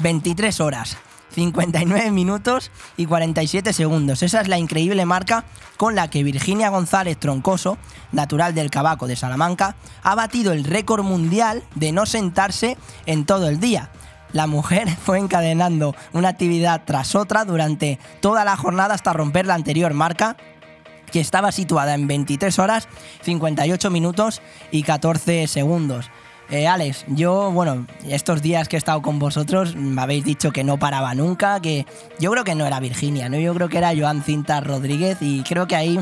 23 0.00 0.60
horas. 0.60 0.98
59 1.32 2.10
minutos 2.10 2.70
y 2.96 3.06
47 3.06 3.72
segundos. 3.72 4.22
Esa 4.22 4.40
es 4.40 4.48
la 4.48 4.58
increíble 4.58 5.04
marca 5.06 5.44
con 5.76 5.94
la 5.94 6.08
que 6.08 6.22
Virginia 6.22 6.68
González 6.68 7.18
Troncoso, 7.18 7.78
natural 8.12 8.54
del 8.54 8.70
Cabaco 8.70 9.06
de 9.06 9.16
Salamanca, 9.16 9.76
ha 10.02 10.14
batido 10.14 10.52
el 10.52 10.64
récord 10.64 11.02
mundial 11.02 11.62
de 11.74 11.92
no 11.92 12.06
sentarse 12.06 12.76
en 13.06 13.24
todo 13.24 13.48
el 13.48 13.60
día. 13.60 13.90
La 14.32 14.46
mujer 14.46 14.88
fue 15.04 15.18
encadenando 15.18 15.94
una 16.12 16.28
actividad 16.28 16.82
tras 16.84 17.14
otra 17.14 17.44
durante 17.44 17.98
toda 18.20 18.44
la 18.44 18.56
jornada 18.56 18.94
hasta 18.94 19.12
romper 19.12 19.46
la 19.46 19.54
anterior 19.54 19.94
marca 19.94 20.36
que 21.10 21.20
estaba 21.20 21.52
situada 21.52 21.94
en 21.94 22.06
23 22.06 22.58
horas, 22.58 22.88
58 23.22 23.90
minutos 23.90 24.40
y 24.70 24.82
14 24.82 25.46
segundos. 25.46 26.10
Eh, 26.50 26.66
Alex, 26.66 27.04
yo, 27.08 27.50
bueno, 27.50 27.86
estos 28.06 28.42
días 28.42 28.68
que 28.68 28.76
he 28.76 28.78
estado 28.78 29.00
con 29.00 29.18
vosotros 29.18 29.74
me 29.74 30.02
habéis 30.02 30.24
dicho 30.24 30.50
que 30.50 30.64
no 30.64 30.78
paraba 30.78 31.14
nunca, 31.14 31.60
que 31.60 31.86
yo 32.18 32.30
creo 32.30 32.44
que 32.44 32.54
no 32.54 32.66
era 32.66 32.78
Virginia, 32.78 33.28
¿no? 33.28 33.38
Yo 33.38 33.54
creo 33.54 33.68
que 33.68 33.78
era 33.78 33.92
Joan 33.96 34.22
Cintas 34.22 34.62
Rodríguez 34.62 35.18
y 35.20 35.42
creo 35.44 35.66
que 35.66 35.76
ahí 35.76 35.98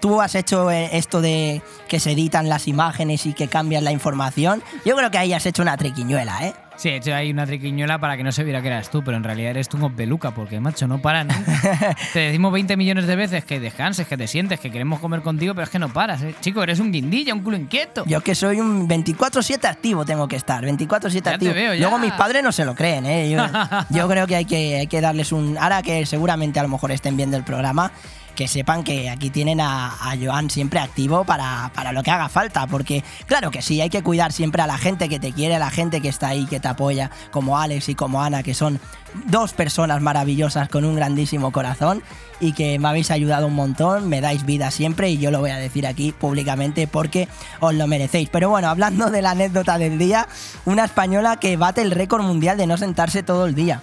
tú 0.00 0.20
has 0.20 0.34
hecho 0.34 0.70
eh, 0.70 0.90
esto 0.92 1.20
de 1.20 1.62
que 1.88 2.00
se 2.00 2.12
editan 2.12 2.48
las 2.48 2.68
imágenes 2.68 3.26
y 3.26 3.32
que 3.32 3.48
cambian 3.48 3.84
la 3.84 3.92
información. 3.92 4.62
Yo 4.84 4.96
creo 4.96 5.10
que 5.10 5.18
ahí 5.18 5.32
has 5.32 5.46
hecho 5.46 5.62
una 5.62 5.76
triquiñuela, 5.76 6.46
¿eh? 6.46 6.54
Sí, 6.78 6.90
he 6.90 6.96
hecho 6.96 7.12
ahí 7.12 7.32
una 7.32 7.44
triquiñuela 7.44 7.98
para 7.98 8.16
que 8.16 8.22
no 8.22 8.30
se 8.30 8.44
viera 8.44 8.62
que 8.62 8.68
eras 8.68 8.88
tú, 8.88 9.02
pero 9.02 9.16
en 9.16 9.24
realidad 9.24 9.50
eres 9.50 9.68
tú 9.68 9.84
un 9.84 9.92
peluca, 9.94 10.30
porque 10.30 10.60
macho, 10.60 10.86
no 10.86 11.02
paran. 11.02 11.26
te 12.12 12.20
decimos 12.20 12.52
20 12.52 12.76
millones 12.76 13.08
de 13.08 13.16
veces 13.16 13.44
que 13.44 13.58
descanses, 13.58 14.06
que 14.06 14.16
te 14.16 14.28
sientes, 14.28 14.60
que 14.60 14.70
queremos 14.70 15.00
comer 15.00 15.22
contigo, 15.22 15.54
pero 15.54 15.64
es 15.64 15.70
que 15.70 15.80
no 15.80 15.88
paras, 15.88 16.22
¿eh? 16.22 16.36
Chico, 16.40 16.62
eres 16.62 16.78
un 16.78 16.92
guindilla, 16.92 17.34
un 17.34 17.42
culo 17.42 17.56
inquieto. 17.56 18.04
Yo 18.06 18.20
que 18.20 18.36
soy 18.36 18.60
un 18.60 18.88
24-7 18.88 19.64
activo 19.64 20.04
tengo 20.04 20.28
que 20.28 20.36
estar, 20.36 20.64
24-7 20.64 21.20
te 21.20 21.30
activo. 21.30 21.52
veo, 21.52 21.74
ya. 21.74 21.80
Luego 21.80 21.98
mis 21.98 22.12
padres 22.12 22.44
no 22.44 22.52
se 22.52 22.64
lo 22.64 22.76
creen, 22.76 23.06
¿eh? 23.06 23.28
Yo, 23.28 23.44
yo 23.90 24.06
creo 24.06 24.28
que 24.28 24.36
hay, 24.36 24.44
que 24.44 24.76
hay 24.76 24.86
que 24.86 25.00
darles 25.00 25.32
un... 25.32 25.58
Ahora 25.58 25.82
que 25.82 26.06
seguramente 26.06 26.60
a 26.60 26.62
lo 26.62 26.68
mejor 26.68 26.92
estén 26.92 27.16
viendo 27.16 27.36
el 27.36 27.42
programa, 27.42 27.90
que 28.38 28.46
sepan 28.46 28.84
que 28.84 29.10
aquí 29.10 29.30
tienen 29.30 29.60
a, 29.60 30.14
Joan 30.22 30.48
siempre 30.48 30.78
activo 30.78 31.24
para, 31.24 31.72
para 31.74 31.90
lo 31.90 32.04
que 32.04 32.12
haga 32.12 32.28
falta, 32.28 32.68
porque 32.68 33.02
claro 33.26 33.50
que 33.50 33.62
sí, 33.62 33.80
hay 33.80 33.90
que 33.90 34.04
cuidar 34.04 34.32
siempre 34.32 34.62
a 34.62 34.68
la 34.68 34.78
gente 34.78 35.08
que 35.08 35.18
te 35.18 35.32
quiere, 35.32 35.56
a 35.56 35.58
la 35.58 35.72
gente 35.72 36.00
que 36.00 36.08
está 36.08 36.28
ahí, 36.28 36.46
que 36.46 36.60
te 36.60 36.68
apoya, 36.68 37.10
como 37.32 37.58
Alex 37.58 37.88
y 37.88 37.96
como 37.96 38.22
Ana, 38.22 38.44
que 38.44 38.54
son 38.54 38.78
dos 39.24 39.54
personas 39.54 40.00
maravillosas 40.02 40.68
con 40.68 40.84
un 40.84 40.94
grandísimo 40.94 41.50
corazón 41.50 42.00
y 42.38 42.52
que 42.52 42.78
me 42.78 42.86
habéis 42.86 43.10
ayudado 43.10 43.48
un 43.48 43.56
montón, 43.56 44.08
me 44.08 44.20
dais 44.20 44.46
vida 44.46 44.70
siempre 44.70 45.10
y 45.10 45.18
yo 45.18 45.32
lo 45.32 45.40
voy 45.40 45.50
a 45.50 45.56
decir 45.56 45.84
aquí 45.84 46.12
públicamente 46.12 46.86
porque 46.86 47.26
os 47.58 47.74
lo 47.74 47.88
merecéis. 47.88 48.28
Pero 48.30 48.50
bueno, 48.50 48.68
hablando 48.68 49.10
de 49.10 49.20
la 49.20 49.32
anécdota 49.32 49.78
del 49.78 49.98
día, 49.98 50.28
una 50.64 50.84
española 50.84 51.40
que 51.40 51.56
bate 51.56 51.82
el 51.82 51.90
récord 51.90 52.22
mundial 52.22 52.56
de 52.56 52.68
no 52.68 52.76
sentarse 52.76 53.24
todo 53.24 53.46
el 53.46 53.56
día. 53.56 53.82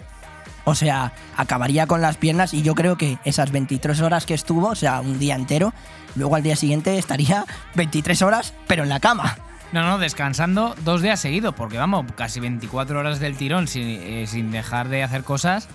O 0.65 0.75
sea, 0.75 1.13
acabaría 1.37 1.87
con 1.87 2.01
las 2.01 2.17
piernas 2.17 2.53
y 2.53 2.61
yo 2.63 2.75
creo 2.75 2.97
que 2.97 3.17
esas 3.23 3.51
23 3.51 4.01
horas 4.01 4.25
que 4.25 4.33
estuvo, 4.33 4.69
o 4.69 4.75
sea, 4.75 4.99
un 4.99 5.19
día 5.19 5.35
entero, 5.35 5.73
luego 6.15 6.35
al 6.35 6.43
día 6.43 6.55
siguiente 6.55 6.97
estaría 6.97 7.45
23 7.75 8.21
horas, 8.23 8.53
pero 8.67 8.83
en 8.83 8.89
la 8.89 8.99
cama. 8.99 9.37
No, 9.71 9.83
no, 9.83 9.97
descansando 9.97 10.75
dos 10.83 11.01
días 11.01 11.19
seguidos, 11.19 11.53
porque 11.55 11.77
vamos, 11.77 12.05
casi 12.15 12.39
24 12.39 12.99
horas 12.99 13.19
del 13.19 13.35
tirón 13.35 13.67
sin, 13.67 13.83
eh, 13.83 14.25
sin 14.27 14.51
dejar 14.51 14.89
de 14.89 15.03
hacer 15.03 15.23
cosas. 15.23 15.67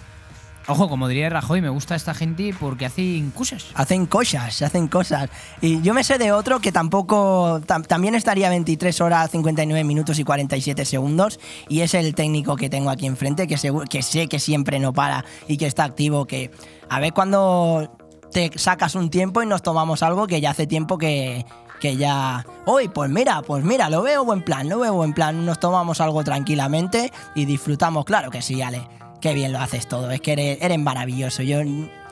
Ojo, 0.71 0.89
como 0.89 1.09
diría 1.09 1.29
Rajoy, 1.29 1.61
me 1.61 1.69
gusta 1.69 1.97
esta 1.97 2.15
gente 2.15 2.55
porque 2.59 2.87
hacen 2.87 3.31
cosas. 3.33 3.67
Hacen 3.75 4.07
cosas, 4.07 4.63
hacen 4.63 4.87
cosas. 4.87 5.29
Y 5.61 5.83
yo 5.83 5.95
me 5.95 6.05
sé 6.05 6.17
de 6.17 6.31
otro 6.33 6.61
que 6.61 6.71
tampoco, 6.71 7.61
tam- 7.67 7.85
también 7.87 8.15
estaría 8.15 8.49
23 8.51 9.01
horas, 9.01 9.31
59 9.31 9.83
minutos 9.85 10.19
y 10.21 10.25
47 10.25 10.85
segundos. 10.85 11.41
Y 11.69 11.81
es 11.81 11.95
el 11.95 12.15
técnico 12.15 12.55
que 12.57 12.71
tengo 12.71 12.91
aquí 12.91 13.07
enfrente, 13.07 13.49
que, 13.49 13.57
que 13.89 14.03
sé 14.03 14.29
que 14.29 14.39
siempre 14.39 14.79
no 14.79 14.93
para 14.93 15.25
y 15.49 15.57
que 15.57 15.67
está 15.67 15.83
activo. 15.85 16.25
Que 16.27 16.51
a 16.89 17.01
ver 17.01 17.13
cuando 17.13 17.91
te 18.33 18.51
sacas 18.57 18.95
un 18.95 19.11
tiempo 19.11 19.43
y 19.43 19.47
nos 19.47 19.63
tomamos 19.63 20.05
algo 20.05 20.29
que 20.29 20.41
ya 20.41 20.51
hace 20.51 20.69
tiempo 20.69 20.99
que, 20.99 21.45
que 21.81 21.97
ya... 21.97 22.47
Hoy, 22.65 22.87
pues 22.89 23.11
mira, 23.11 23.43
pues 23.43 23.65
mira, 23.65 23.91
lo 23.91 24.03
veo 24.03 24.25
buen 24.25 24.43
plan, 24.45 24.69
lo 24.69 24.79
veo 24.79 24.95
buen 24.95 25.15
plan. 25.15 25.45
Nos 25.45 25.59
tomamos 25.59 26.01
algo 26.01 26.23
tranquilamente 26.23 27.11
y 27.35 27.45
disfrutamos. 27.45 28.05
Claro 28.05 28.31
que 28.31 28.41
sí, 28.41 28.63
Ale. 28.63 28.87
Qué 29.21 29.35
bien 29.35 29.53
lo 29.53 29.61
haces 29.61 29.87
todo. 29.87 30.11
Es 30.11 30.21
que 30.21 30.33
eres, 30.33 30.59
eres 30.61 30.79
maravilloso. 30.79 31.43
Yo, 31.43 31.61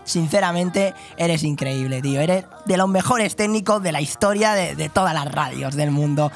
sinceramente, 0.05 0.94
eres 1.16 1.43
increíble, 1.43 2.02
tío. 2.02 2.20
Eres 2.20 2.44
de 2.66 2.76
los 2.76 2.89
mejores 2.89 3.36
técnicos 3.36 3.82
de 3.82 3.93
la 3.93 4.01
historia 4.01 4.52
de, 4.55 4.74
de 4.74 4.89
todas 4.89 5.14
las 5.14 5.30
radios 5.30 5.74
del 5.74 5.90
mundo. 5.90 6.30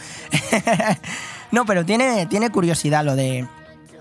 no, 1.51 1.67
pero 1.67 1.85
tiene, 1.85 2.27
tiene 2.27 2.51
curiosidad 2.51 3.05
lo 3.05 3.17
de, 3.17 3.47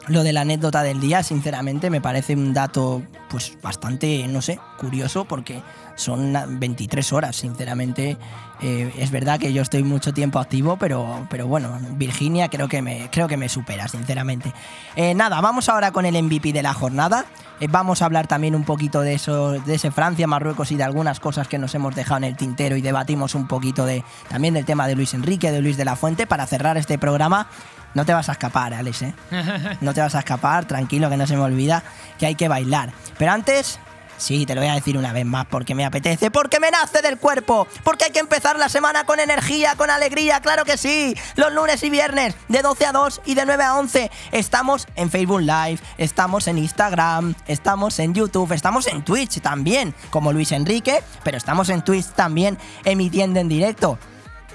lo 0.08 0.24
de 0.24 0.34
la 0.34 0.42
anécdota 0.42 0.84
del 0.84 1.00
día, 1.00 1.24
sinceramente, 1.24 1.90
me 1.90 2.02
parece 2.02 2.34
un 2.34 2.54
dato 2.54 3.04
pues 3.30 3.58
bastante, 3.62 4.28
no 4.28 4.42
sé, 4.42 4.60
curioso 4.78 5.26
porque 5.26 5.62
son 5.96 6.34
23 6.60 7.14
horas, 7.14 7.36
sinceramente. 7.36 8.18
Eh, 8.62 8.94
es 8.98 9.10
verdad 9.12 9.40
que 9.40 9.54
yo 9.54 9.62
estoy 9.62 9.84
mucho 9.84 10.14
tiempo 10.14 10.40
activo, 10.40 10.78
pero, 10.78 11.28
pero 11.30 11.48
bueno, 11.48 11.80
Virginia 11.94 12.48
creo 12.50 12.68
que 12.68 12.82
me, 12.82 13.10
creo 13.12 13.28
que 13.28 13.38
me 13.38 13.50
supera, 13.50 13.88
sinceramente. 13.88 14.54
Eh, 14.96 15.14
nada, 15.16 15.42
vamos 15.42 15.68
ahora 15.70 15.92
con 15.92 16.06
el 16.06 16.22
MVP 16.22 16.54
de 16.54 16.62
la 16.62 16.74
jornada. 16.74 17.26
Eh, 17.60 17.68
vamos 17.70 18.02
a 18.02 18.06
hablar 18.06 18.28
también 18.28 18.56
un 18.56 18.64
poquito 18.64 19.02
de 19.02 19.14
eso, 19.14 19.54
de 19.54 19.76
ese 19.76 19.92
Francia, 19.92 20.28
Marruecos 20.28 20.72
y 20.72 20.76
de 20.76 20.84
algunas 20.84 21.20
cosas 21.20 21.48
que 21.48 21.58
nos 21.58 21.74
hemos 21.74 21.96
dejado 21.96 22.18
en 22.18 22.24
el 22.26 22.36
tintero 22.36 22.76
y 22.76 22.82
debatimos 22.82 23.36
un 23.36 23.48
poquito 23.48 23.86
de 23.86 24.04
también 24.30 24.54
del 24.54 24.66
tema 24.66 24.88
de 24.88 24.96
Luis 24.96 25.14
Enrique, 25.14 25.52
de 25.52 25.62
Luis 25.62 25.78
de 25.78 25.86
la 25.86 25.96
Fuente, 25.96 26.28
para 26.28 26.46
cerrar 26.46 26.78
este 26.78 27.00
programa. 27.00 27.48
No 27.94 28.06
te 28.06 28.14
vas 28.14 28.30
a 28.30 28.34
escapar, 28.34 28.74
Alex. 28.74 29.06
No 29.82 29.94
te 29.94 30.02
vas 30.02 30.16
a 30.16 30.20
escapar, 30.20 30.66
tranquilo, 30.66 31.10
que 31.10 31.18
no 31.18 31.28
se 31.28 31.36
me 31.36 31.42
olvida 31.42 31.84
que 32.18 32.26
hay 32.26 32.36
que 32.36 32.48
bailar. 32.48 32.92
Pero 33.18 33.32
antes, 33.32 33.80
sí, 34.22 34.46
te 34.46 34.56
lo 34.56 34.62
voy 34.62 34.70
a 34.70 34.76
decir 34.76 34.98
una 34.98 35.12
vez 35.12 35.26
más, 35.26 35.46
porque 35.48 35.76
me 35.76 35.84
apetece, 35.84 36.32
porque 36.32 36.60
me 36.60 36.72
nace 36.72 37.02
del 37.02 37.18
cuerpo, 37.18 37.68
porque 37.84 38.06
hay 38.06 38.12
que 38.12 38.20
empezar 38.20 38.58
la 38.58 38.70
semana 38.70 39.06
con 39.06 39.20
energía, 39.20 39.76
con 39.76 39.90
alegría, 39.90 40.40
claro 40.42 40.64
que 40.64 40.78
sí. 40.78 41.16
Los 41.36 41.52
lunes 41.52 41.84
y 41.84 41.90
viernes, 41.90 42.36
de 42.48 42.62
12 42.62 42.86
a 42.86 42.92
2 42.92 43.22
y 43.26 43.34
de 43.34 43.46
9 43.46 43.64
a 43.64 43.76
11, 43.78 44.12
estamos 44.32 44.88
en 44.96 45.10
Facebook 45.10 45.42
Live, 45.42 45.80
estamos 45.98 46.48
en 46.48 46.60
Instagram, 46.60 47.36
estamos 47.48 48.00
en 48.00 48.14
YouTube, 48.14 48.52
estamos 48.52 48.88
en 48.88 49.04
Twitch 49.04 49.42
también, 49.42 49.96
como 50.12 50.32
Luis 50.32 50.52
Enrique, 50.52 51.04
pero 51.24 51.38
estamos 51.38 51.70
en 51.70 51.82
Twitch 51.82 52.08
también 52.08 52.58
emitiendo 52.86 53.40
en 53.40 53.50
directo. 53.50 53.98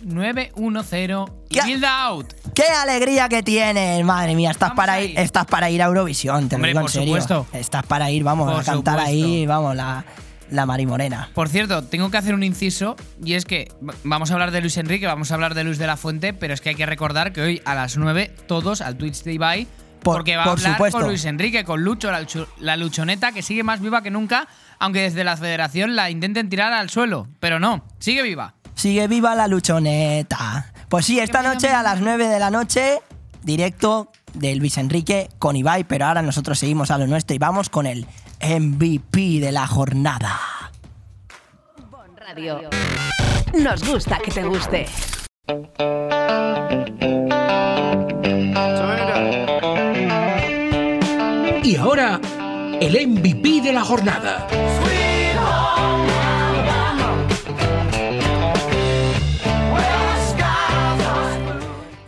627-046-910 0.05 1.31
y 1.49 1.61
Build 1.61 1.85
Out. 1.85 2.33
¡Qué 2.53 2.63
alegría 2.63 3.27
que 3.29 3.43
tienes! 3.43 4.03
Madre 4.05 4.35
mía, 4.35 4.51
estás 4.51 4.71
para 4.73 5.01
ir, 5.01 5.17
estás 5.19 5.45
para 5.45 5.69
ir 5.69 5.81
a 5.81 5.85
Eurovisión, 5.85 6.47
te 6.47 6.55
lo 6.55 6.57
Hombre, 6.57 6.69
digo 6.69 6.79
en 6.79 6.83
por 6.83 6.91
serio. 6.91 7.07
supuesto. 7.07 7.47
Estás 7.53 7.85
para 7.85 8.09
ir, 8.11 8.23
vamos, 8.23 8.51
Por 8.51 8.61
a 8.61 8.63
cantar 8.63 8.99
supuesto. 8.99 9.09
ahí, 9.25 9.45
vamos, 9.45 9.75
la, 9.75 10.05
la 10.51 10.65
Mari 10.65 10.85
Morena. 10.85 11.29
Por 11.33 11.49
cierto, 11.49 11.83
tengo 11.83 12.09
que 12.11 12.17
hacer 12.17 12.33
un 12.33 12.43
inciso 12.43 12.95
y 13.23 13.33
es 13.33 13.45
que 13.45 13.71
vamos 14.03 14.29
a 14.31 14.33
hablar 14.33 14.51
de 14.51 14.61
Luis 14.61 14.77
Enrique, 14.77 15.05
vamos 15.07 15.31
a 15.31 15.33
hablar 15.33 15.55
de 15.55 15.63
Luis 15.63 15.79
de 15.79 15.87
la 15.87 15.97
Fuente, 15.97 16.33
pero 16.33 16.53
es 16.53 16.61
que 16.61 16.69
hay 16.69 16.75
que 16.75 16.85
recordar 16.85 17.33
que 17.33 17.41
hoy 17.41 17.61
a 17.65 17.75
las 17.75 17.97
9 17.97 18.31
todos 18.47 18.81
al 18.81 18.95
Twitch 18.95 19.23
de 19.23 19.33
Ibai 19.33 19.67
Por- 20.03 20.17
porque 20.17 20.37
va 20.37 20.43
por 20.43 20.49
a 20.51 20.53
hablar 20.53 20.71
supuesto. 20.73 20.99
con 20.99 21.07
Luis 21.07 21.25
Enrique, 21.25 21.63
con 21.65 21.83
Lucho, 21.83 22.11
la, 22.11 22.21
lucho- 22.21 22.47
la 22.59 22.77
luchoneta 22.77 23.31
que 23.31 23.41
sigue 23.41 23.63
más 23.63 23.81
viva 23.81 24.01
que 24.01 24.11
nunca, 24.11 24.47
aunque 24.79 25.01
desde 25.01 25.23
la 25.23 25.35
federación 25.37 25.95
la 25.95 26.09
intenten 26.09 26.49
tirar 26.49 26.71
al 26.73 26.89
suelo, 26.89 27.27
pero 27.39 27.59
no, 27.59 27.83
sigue 27.99 28.21
viva. 28.23 28.55
Sigue 28.75 29.07
viva 29.07 29.35
la 29.35 29.47
luchoneta. 29.47 30.71
Pues 30.87 31.05
sí, 31.05 31.19
esta 31.19 31.41
noche 31.43 31.69
a 31.69 31.83
las 31.83 31.99
9 31.99 32.27
de 32.27 32.39
la 32.39 32.49
noche, 32.49 32.99
directo 33.43 34.11
de 34.33 34.55
Luis 34.55 34.77
Enrique 34.77 35.29
con 35.37 35.55
Ibai, 35.55 35.83
pero 35.83 36.05
ahora 36.05 36.21
nosotros 36.21 36.57
seguimos 36.59 36.89
a 36.91 36.97
lo 36.97 37.05
nuestro 37.07 37.35
y 37.35 37.39
vamos 37.39 37.69
con 37.69 37.85
el 37.85 38.05
MVP 38.41 39.39
de 39.41 39.51
la 39.51 39.67
jornada. 39.67 40.39
Radio. 42.15 42.61
Nos 43.59 43.83
gusta 43.83 44.19
que 44.19 44.31
te 44.31 44.43
guste. 44.43 44.85
Ahora, 51.79 52.19
el 52.79 53.07
MVP 53.07 53.61
de 53.61 53.73
la 53.73 53.81
jornada. 53.81 54.47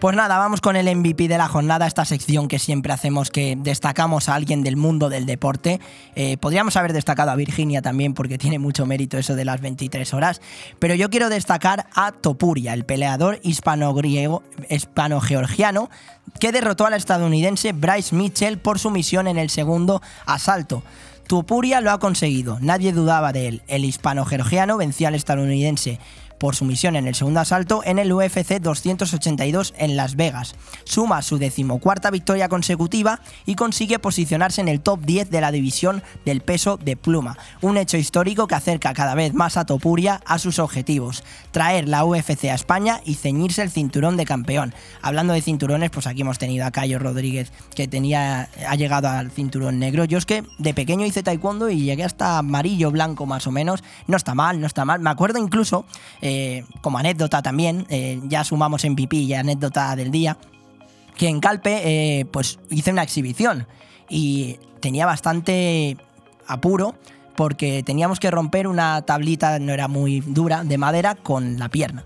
Pues 0.02 0.16
nada, 0.16 0.40
vamos 0.40 0.62
con 0.62 0.76
el 0.76 0.96
MVP 0.96 1.28
de 1.28 1.38
la 1.38 1.48
jornada, 1.48 1.86
esta 1.86 2.06
sección 2.06 2.48
que 2.48 2.58
siempre 2.58 2.92
hacemos 2.92 3.30
que 3.30 3.56
destacamos 3.56 4.30
a 4.30 4.34
alguien 4.34 4.64
del 4.64 4.76
mundo 4.76 5.10
del 5.10 5.28
deporte. 5.28 5.80
Eh, 6.16 6.38
podríamos 6.38 6.76
haber 6.76 6.92
destacado 6.92 7.30
a 7.30 7.36
Virginia 7.36 7.84
también 7.84 8.16
porque 8.16 8.40
tiene 8.40 8.58
mucho 8.58 8.88
mérito 8.88 9.20
eso 9.20 9.36
de 9.36 9.46
las 9.46 9.62
23 9.62 10.12
horas, 10.16 10.42
pero 10.80 10.96
yo 10.96 11.12
quiero 11.12 11.30
destacar 11.30 11.86
a 11.94 12.14
Topuria, 12.14 12.74
el 12.74 12.84
peleador 12.84 13.40
hispano-griego, 13.44 14.42
hispano-georgiano, 14.72 15.92
que 16.40 16.52
derrotó 16.52 16.88
al 16.88 16.94
estadounidense 16.94 17.72
Bryce 17.72 18.16
Mitchell 18.16 18.58
por 18.58 18.80
su 18.80 18.90
misión 18.90 19.28
en 19.28 19.38
el 19.38 19.52
segundo 19.52 20.02
asalto. 20.26 20.82
Tupuria 21.28 21.80
lo 21.80 21.92
ha 21.92 22.00
conseguido, 22.00 22.58
nadie 22.60 22.92
dudaba 22.92 23.34
de 23.34 23.48
él. 23.48 23.62
El 23.68 23.86
hispano-georgiano 23.86 24.78
venció 24.78 25.08
al 25.08 25.14
estadounidense 25.14 26.00
por 26.42 26.56
su 26.56 26.66
misión 26.66 26.96
en 26.96 27.08
el 27.08 27.14
segundo 27.14 27.40
asalto 27.40 27.84
en 27.86 28.00
el 28.00 28.12
UFC 28.12 28.60
282 28.60 29.76
en 29.78 29.96
Las 29.96 30.16
Vegas. 30.16 30.56
Suma 30.86 31.22
su 31.22 31.38
decimocuarta 31.38 32.10
victoria 32.10 32.50
consecutiva 32.50 33.20
y 33.46 33.54
consigue 33.54 34.00
posicionarse 34.00 34.60
en 34.60 34.68
el 34.68 34.82
top 34.82 35.02
10 35.02 35.30
de 35.30 35.40
la 35.40 35.52
división 35.52 36.02
del 36.26 36.42
peso 36.42 36.78
de 36.78 36.98
pluma. 36.98 37.38
Un 37.62 37.78
hecho 37.78 37.96
histórico 37.96 38.48
que 38.48 38.56
acerca 38.56 38.96
cada 38.96 39.14
vez 39.14 39.36
más 39.36 39.56
a 39.56 39.66
Topuria 39.66 40.20
a 40.26 40.40
sus 40.40 40.58
objetivos, 40.58 41.24
traer 41.52 41.88
la 41.88 42.04
UFC 42.06 42.46
a 42.46 42.56
España 42.56 43.02
y 43.06 43.14
ceñirse 43.14 43.62
el 43.62 43.70
cinturón 43.70 44.18
de 44.18 44.26
campeón. 44.26 44.74
Hablando 45.04 45.34
de 45.34 45.44
cinturones, 45.44 45.92
pues 45.92 46.08
aquí 46.08 46.22
hemos 46.22 46.40
tenido 46.40 46.66
a 46.66 46.72
Cayo 46.72 46.98
Rodríguez 46.98 47.52
que 47.76 47.88
tenía, 47.88 48.50
ha 48.68 48.76
llegado 48.76 49.10
al 49.10 49.30
cinturón 49.30 49.78
negro. 49.78 50.06
Yo 50.06 50.18
es 50.18 50.26
que 50.26 50.44
de 50.58 50.74
pequeño 50.74 51.06
hice 51.06 51.22
taekwondo 51.22 51.70
y 51.70 51.82
llegué 51.82 52.04
hasta 52.04 52.40
amarillo, 52.40 52.90
blanco 52.90 53.28
más 53.28 53.46
o 53.46 53.52
menos. 53.52 53.84
No 54.08 54.18
está 54.18 54.34
mal, 54.34 54.60
no 54.60 54.66
está 54.66 54.86
mal. 54.86 55.00
Me 55.02 55.12
acuerdo 55.12 55.38
incluso, 55.38 55.86
como 56.82 56.98
anécdota 56.98 57.42
también, 57.42 57.86
eh, 57.90 58.20
ya 58.26 58.44
sumamos 58.44 58.84
MVP 58.84 59.18
y 59.18 59.34
anécdota 59.34 59.96
del 59.96 60.12
día. 60.12 60.38
que 61.18 61.28
en 61.28 61.40
Calpe 61.40 61.82
eh, 61.84 62.26
pues 62.26 62.58
hice 62.70 62.92
una 62.92 63.04
exhibición 63.04 63.68
y 64.10 64.58
tenía 64.80 65.06
bastante 65.06 65.98
apuro 66.48 66.96
porque 67.36 67.84
teníamos 67.84 68.20
que 68.20 68.32
romper 68.32 68.68
una 68.68 69.02
tablita, 69.04 69.60
no 69.60 69.72
era 69.72 69.88
muy 69.88 70.22
dura, 70.22 70.64
de 70.64 70.78
madera 70.78 71.16
con 71.16 71.60
la 71.60 71.70
pierna. 71.70 72.06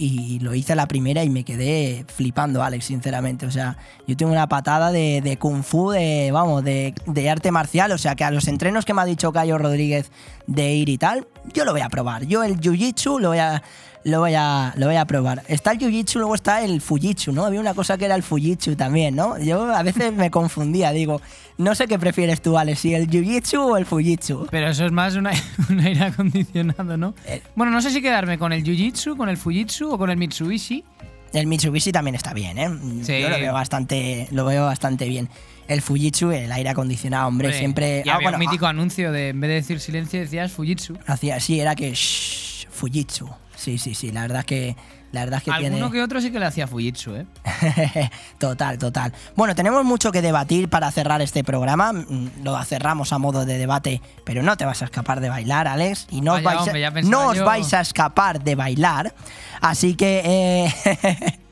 Y 0.00 0.38
lo 0.38 0.54
hice 0.54 0.74
a 0.74 0.76
la 0.76 0.86
primera 0.86 1.24
y 1.24 1.28
me 1.28 1.44
quedé 1.44 2.04
flipando, 2.06 2.62
Alex, 2.62 2.84
sinceramente. 2.84 3.46
O 3.46 3.50
sea, 3.50 3.76
yo 4.06 4.16
tengo 4.16 4.30
una 4.30 4.48
patada 4.48 4.92
de, 4.92 5.20
de 5.22 5.38
kung 5.38 5.64
fu, 5.64 5.90
de, 5.90 6.30
vamos, 6.32 6.62
de, 6.62 6.94
de 7.06 7.28
arte 7.28 7.50
marcial. 7.50 7.90
O 7.90 7.98
sea, 7.98 8.14
que 8.14 8.22
a 8.22 8.30
los 8.30 8.46
entrenos 8.46 8.84
que 8.84 8.94
me 8.94 9.02
ha 9.02 9.04
dicho 9.04 9.32
Cayo 9.32 9.58
Rodríguez 9.58 10.12
de 10.46 10.72
ir 10.72 10.88
y 10.88 10.98
tal, 10.98 11.26
yo 11.52 11.64
lo 11.64 11.72
voy 11.72 11.80
a 11.80 11.88
probar. 11.88 12.26
Yo 12.26 12.44
el 12.44 12.60
jiu-jitsu 12.60 13.18
lo 13.18 13.30
voy 13.30 13.38
a, 13.38 13.62
lo 14.04 14.20
voy 14.20 14.34
a, 14.34 14.72
lo 14.76 14.86
voy 14.86 14.96
a 14.96 15.04
probar. 15.04 15.42
Está 15.48 15.72
el 15.72 15.78
jiu-jitsu, 15.78 16.14
luego 16.16 16.34
está 16.34 16.62
el 16.64 16.80
fujitsu, 16.80 17.32
¿no? 17.32 17.44
Había 17.44 17.60
una 17.60 17.74
cosa 17.74 17.98
que 17.98 18.04
era 18.04 18.14
el 18.14 18.22
fujitsu 18.22 18.76
también, 18.76 19.16
¿no? 19.16 19.38
Yo 19.38 19.74
a 19.74 19.82
veces 19.82 20.12
me 20.12 20.30
confundía, 20.30 20.92
digo, 20.92 21.20
no 21.56 21.74
sé 21.74 21.86
qué 21.86 21.98
prefieres 21.98 22.40
tú, 22.40 22.56
Alex, 22.58 22.80
si 22.80 22.94
el 22.94 23.08
jiu-jitsu 23.08 23.58
o 23.58 23.76
el 23.76 23.86
fujitsu. 23.86 24.46
Pero 24.50 24.68
eso 24.68 24.86
es 24.86 24.92
más 24.92 25.14
un 25.16 25.26
aire 25.26 26.04
acondicionado, 26.04 26.96
¿no? 26.96 27.14
Bueno, 27.54 27.72
no 27.72 27.82
sé 27.82 27.90
si 27.90 28.00
quedarme 28.00 28.38
con 28.38 28.52
el 28.52 28.64
jiu-jitsu, 28.64 29.16
con 29.16 29.28
el 29.28 29.36
fujitsu 29.36 29.90
o 29.92 29.98
con 29.98 30.10
el 30.10 30.16
mitsubishi. 30.16 30.84
El 31.32 31.46
Mitsubishi 31.46 31.92
también 31.92 32.14
está 32.14 32.32
bien, 32.32 32.58
¿eh? 32.58 32.70
Sí. 33.02 33.20
Yo 33.20 33.28
lo 33.28 33.38
veo 33.38 33.52
bastante, 33.52 34.28
lo 34.30 34.46
veo 34.46 34.64
bastante 34.64 35.06
bien. 35.06 35.28
El 35.66 35.82
Fujitsu, 35.82 36.30
el 36.30 36.50
aire 36.50 36.70
acondicionado, 36.70 37.28
hombre, 37.28 37.48
Hombre, 37.48 37.58
siempre. 37.58 38.02
Y 38.02 38.08
ah, 38.08 38.14
había 38.14 38.28
bueno, 38.30 38.38
un 38.38 38.46
mítico 38.46 38.66
anuncio 38.66 39.12
de 39.12 39.28
en 39.28 39.40
vez 39.40 39.48
de 39.48 39.54
decir 39.56 39.80
silencio 39.80 40.20
decías 40.20 40.50
fujitsu. 40.50 40.96
ah, 41.06 41.12
hacía, 41.12 41.38
sí, 41.40 41.60
era 41.60 41.74
que 41.74 41.92
shh, 41.92 42.66
Fujitsu. 42.70 43.28
Sí, 43.58 43.76
sí, 43.78 43.94
sí. 43.94 44.12
La 44.12 44.20
verdad 44.22 44.38
es 44.40 44.44
que, 44.46 44.76
la 45.10 45.20
verdad 45.24 45.38
es 45.38 45.44
que 45.44 45.50
Alguno 45.50 45.76
tiene. 45.76 45.90
que 45.90 46.02
otro 46.02 46.20
sí 46.20 46.30
que 46.30 46.38
le 46.38 46.46
hacía 46.46 46.68
fujitsu, 46.68 47.16
¿eh? 47.16 47.26
total, 48.38 48.78
total. 48.78 49.12
Bueno, 49.34 49.54
tenemos 49.56 49.84
mucho 49.84 50.12
que 50.12 50.22
debatir 50.22 50.68
para 50.68 50.90
cerrar 50.92 51.20
este 51.22 51.42
programa. 51.42 51.92
Mm, 51.92 52.28
Lo 52.44 52.62
cerramos 52.64 53.12
a 53.12 53.18
modo 53.18 53.44
de 53.44 53.58
debate, 53.58 54.00
pero 54.24 54.42
no 54.44 54.56
te 54.56 54.64
vas 54.64 54.80
a 54.82 54.84
escapar 54.84 55.20
de 55.20 55.28
bailar, 55.28 55.66
Alex. 55.66 56.06
Y 56.10 56.20
no 56.20 56.34
os, 56.34 56.42
vais, 56.44 56.60
hombre, 56.60 56.86
a, 56.86 56.92
pensaba 56.92 57.10
no 57.24 57.30
os 57.30 57.36
yo. 57.38 57.44
vais 57.44 57.74
a 57.74 57.80
escapar 57.80 58.42
de 58.44 58.54
bailar. 58.54 59.12
Así 59.60 59.94
que. 59.96 60.22
eh, 60.24 61.38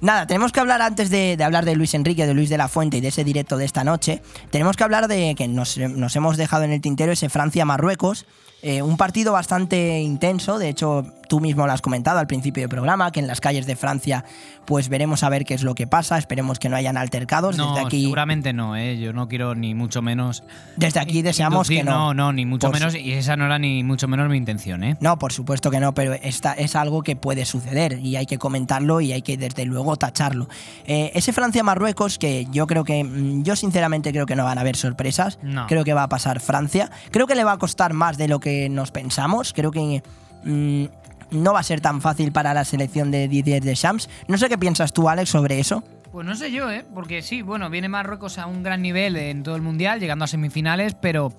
Nada, 0.00 0.26
tenemos 0.26 0.50
que 0.50 0.58
hablar 0.58 0.82
antes 0.82 1.10
de, 1.10 1.36
de 1.36 1.44
hablar 1.44 1.64
de 1.64 1.76
Luis 1.76 1.94
Enrique, 1.94 2.26
de 2.26 2.34
Luis 2.34 2.48
de 2.50 2.58
la 2.58 2.66
Fuente 2.66 2.96
y 2.96 3.00
de 3.00 3.08
ese 3.08 3.22
directo 3.22 3.56
de 3.56 3.64
esta 3.64 3.84
noche. 3.84 4.20
Tenemos 4.50 4.76
que 4.76 4.82
hablar 4.82 5.06
de 5.06 5.36
que 5.36 5.46
nos, 5.46 5.78
nos 5.78 6.16
hemos 6.16 6.36
dejado 6.36 6.64
en 6.64 6.72
el 6.72 6.80
tintero 6.80 7.12
ese 7.12 7.28
Francia-Marruecos. 7.28 8.26
eh, 8.62 8.82
un 8.82 8.96
partido 8.96 9.32
bastante 9.32 10.00
intenso, 10.00 10.58
de 10.58 10.70
hecho 10.70 11.06
tú 11.32 11.40
mismo 11.40 11.66
lo 11.66 11.72
has 11.72 11.80
comentado 11.80 12.18
al 12.18 12.26
principio 12.26 12.62
del 12.62 12.68
programa, 12.68 13.10
que 13.10 13.18
en 13.18 13.26
las 13.26 13.40
calles 13.40 13.64
de 13.64 13.74
Francia 13.74 14.22
pues 14.66 14.90
veremos 14.90 15.22
a 15.22 15.30
ver 15.30 15.46
qué 15.46 15.54
es 15.54 15.62
lo 15.62 15.74
que 15.74 15.86
pasa, 15.86 16.18
esperemos 16.18 16.58
que 16.58 16.68
no 16.68 16.76
hayan 16.76 16.98
altercados. 16.98 17.56
No, 17.56 17.72
desde 17.72 17.86
aquí, 17.86 18.02
seguramente 18.02 18.52
no, 18.52 18.76
¿eh? 18.76 18.98
Yo 18.98 19.14
no 19.14 19.28
quiero 19.28 19.54
ni 19.54 19.74
mucho 19.74 20.02
menos. 20.02 20.44
desde 20.76 21.00
aquí 21.00 21.22
deseamos 21.22 21.70
inducir, 21.70 21.78
que 21.78 21.84
no. 21.84 22.12
No, 22.12 22.14
no, 22.26 22.32
ni 22.34 22.44
mucho 22.44 22.66
Por 22.70 22.78
menos. 22.78 22.94
Y 22.94 23.12
esa 23.14 23.34
no 23.38 23.46
era 23.46 23.58
ni 23.58 23.82
mucho 23.82 24.08
menos 24.08 24.28
mi 24.28 24.36
intención, 24.36 24.84
¿eh? 24.84 24.98
No, 25.00 25.18
por 25.18 25.32
supuesto 25.32 25.70
que 25.70 25.80
no, 25.80 25.94
pero 25.94 26.12
esta 26.12 26.52
es 26.52 26.76
algo 26.76 27.02
que 27.02 27.16
puede 27.16 27.46
suceder 27.46 27.98
y 27.98 28.16
hay 28.16 28.26
que 28.26 28.36
comentarlo 28.36 29.00
y 29.00 29.12
hay 29.14 29.22
que 29.22 29.38
desde 29.38 29.64
luego 29.64 29.96
tacharlo. 29.96 30.50
Eh, 30.84 31.12
ese 31.14 31.32
Francia-Marruecos 31.32 32.18
que 32.18 32.46
yo 32.50 32.66
creo 32.66 32.84
que, 32.84 33.04
mm, 33.04 33.42
yo 33.42 33.56
sinceramente 33.56 34.12
creo 34.12 34.26
que 34.26 34.36
no 34.36 34.44
van 34.44 34.58
a 34.58 34.60
haber 34.60 34.76
sorpresas, 34.76 35.38
No. 35.40 35.66
creo 35.66 35.82
que 35.82 35.94
va 35.94 36.02
a 36.02 36.08
pasar 36.10 36.40
Francia, 36.40 36.90
creo 37.10 37.26
que 37.26 37.34
le 37.36 37.44
va 37.44 37.52
a 37.52 37.58
costar 37.58 37.94
más 37.94 38.18
de 38.18 38.28
lo 38.28 38.38
que 38.38 38.68
nos 38.68 38.90
pensamos, 38.90 39.54
creo 39.54 39.70
que 39.70 40.02
mm, 40.44 40.84
no 41.32 41.52
va 41.52 41.60
a 41.60 41.64
ser 41.64 41.80
tan 41.80 42.00
fácil 42.00 42.32
para 42.32 42.54
la 42.54 42.64
selección 42.64 43.10
de 43.10 43.28
Didier 43.28 43.62
Deschamps. 43.62 44.08
No 44.28 44.38
sé 44.38 44.48
qué 44.48 44.58
piensas 44.58 44.92
tú, 44.92 45.08
Alex, 45.08 45.30
sobre 45.30 45.58
eso. 45.58 45.82
Pues 46.12 46.26
no 46.26 46.34
sé 46.34 46.52
yo, 46.52 46.70
¿eh? 46.70 46.84
Porque 46.94 47.22
sí, 47.22 47.42
bueno, 47.42 47.70
viene 47.70 47.88
Marruecos 47.88 48.38
a 48.38 48.46
un 48.46 48.62
gran 48.62 48.82
nivel 48.82 49.16
en 49.16 49.42
todo 49.42 49.56
el 49.56 49.62
mundial, 49.62 50.00
llegando 50.00 50.24
a 50.24 50.28
semifinales, 50.28 50.94
pero. 50.94 51.32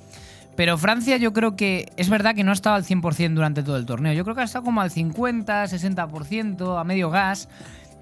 Pero 0.55 0.77
Francia 0.77 1.17
yo 1.17 1.33
creo 1.33 1.55
que 1.55 1.91
es 1.97 2.11
verdad 2.11 2.35
que 2.35 2.43
no 2.43 2.51
ha 2.51 2.53
estado 2.53 2.75
al 2.75 2.83
100% 2.83 3.33
durante 3.33 3.63
todo 3.63 3.75
el 3.75 3.87
torneo. 3.87 4.13
Yo 4.13 4.23
creo 4.23 4.35
que 4.35 4.41
ha 4.41 4.43
estado 4.43 4.63
como 4.63 4.81
al 4.81 4.91
50, 4.91 5.63
60%, 5.63 6.79
a 6.79 6.83
medio 6.83 7.09
gas. 7.09 7.49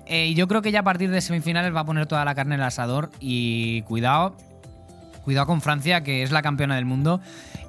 Eh, 0.06 0.28
y 0.28 0.34
yo 0.34 0.50
creo 0.50 0.62
que 0.62 0.70
ya 0.74 0.82
a 0.82 0.84
partir 0.84 1.10
de 1.12 1.22
semifinales 1.22 1.74
va 1.74 1.82
a 1.82 1.86
poner 1.86 2.08
toda 2.08 2.26
la 2.26 2.36
carne 2.36 2.56
en 2.56 2.62
el 2.62 2.68
asador. 2.68 3.10
Y 3.22 3.84
cuidado, 3.84 4.36
cuidado 5.24 5.48
con 5.48 5.62
Francia, 5.62 6.04
que 6.04 6.24
es 6.24 6.32
la 6.32 6.42
campeona 6.42 6.76
del 6.76 6.84
mundo 6.84 7.22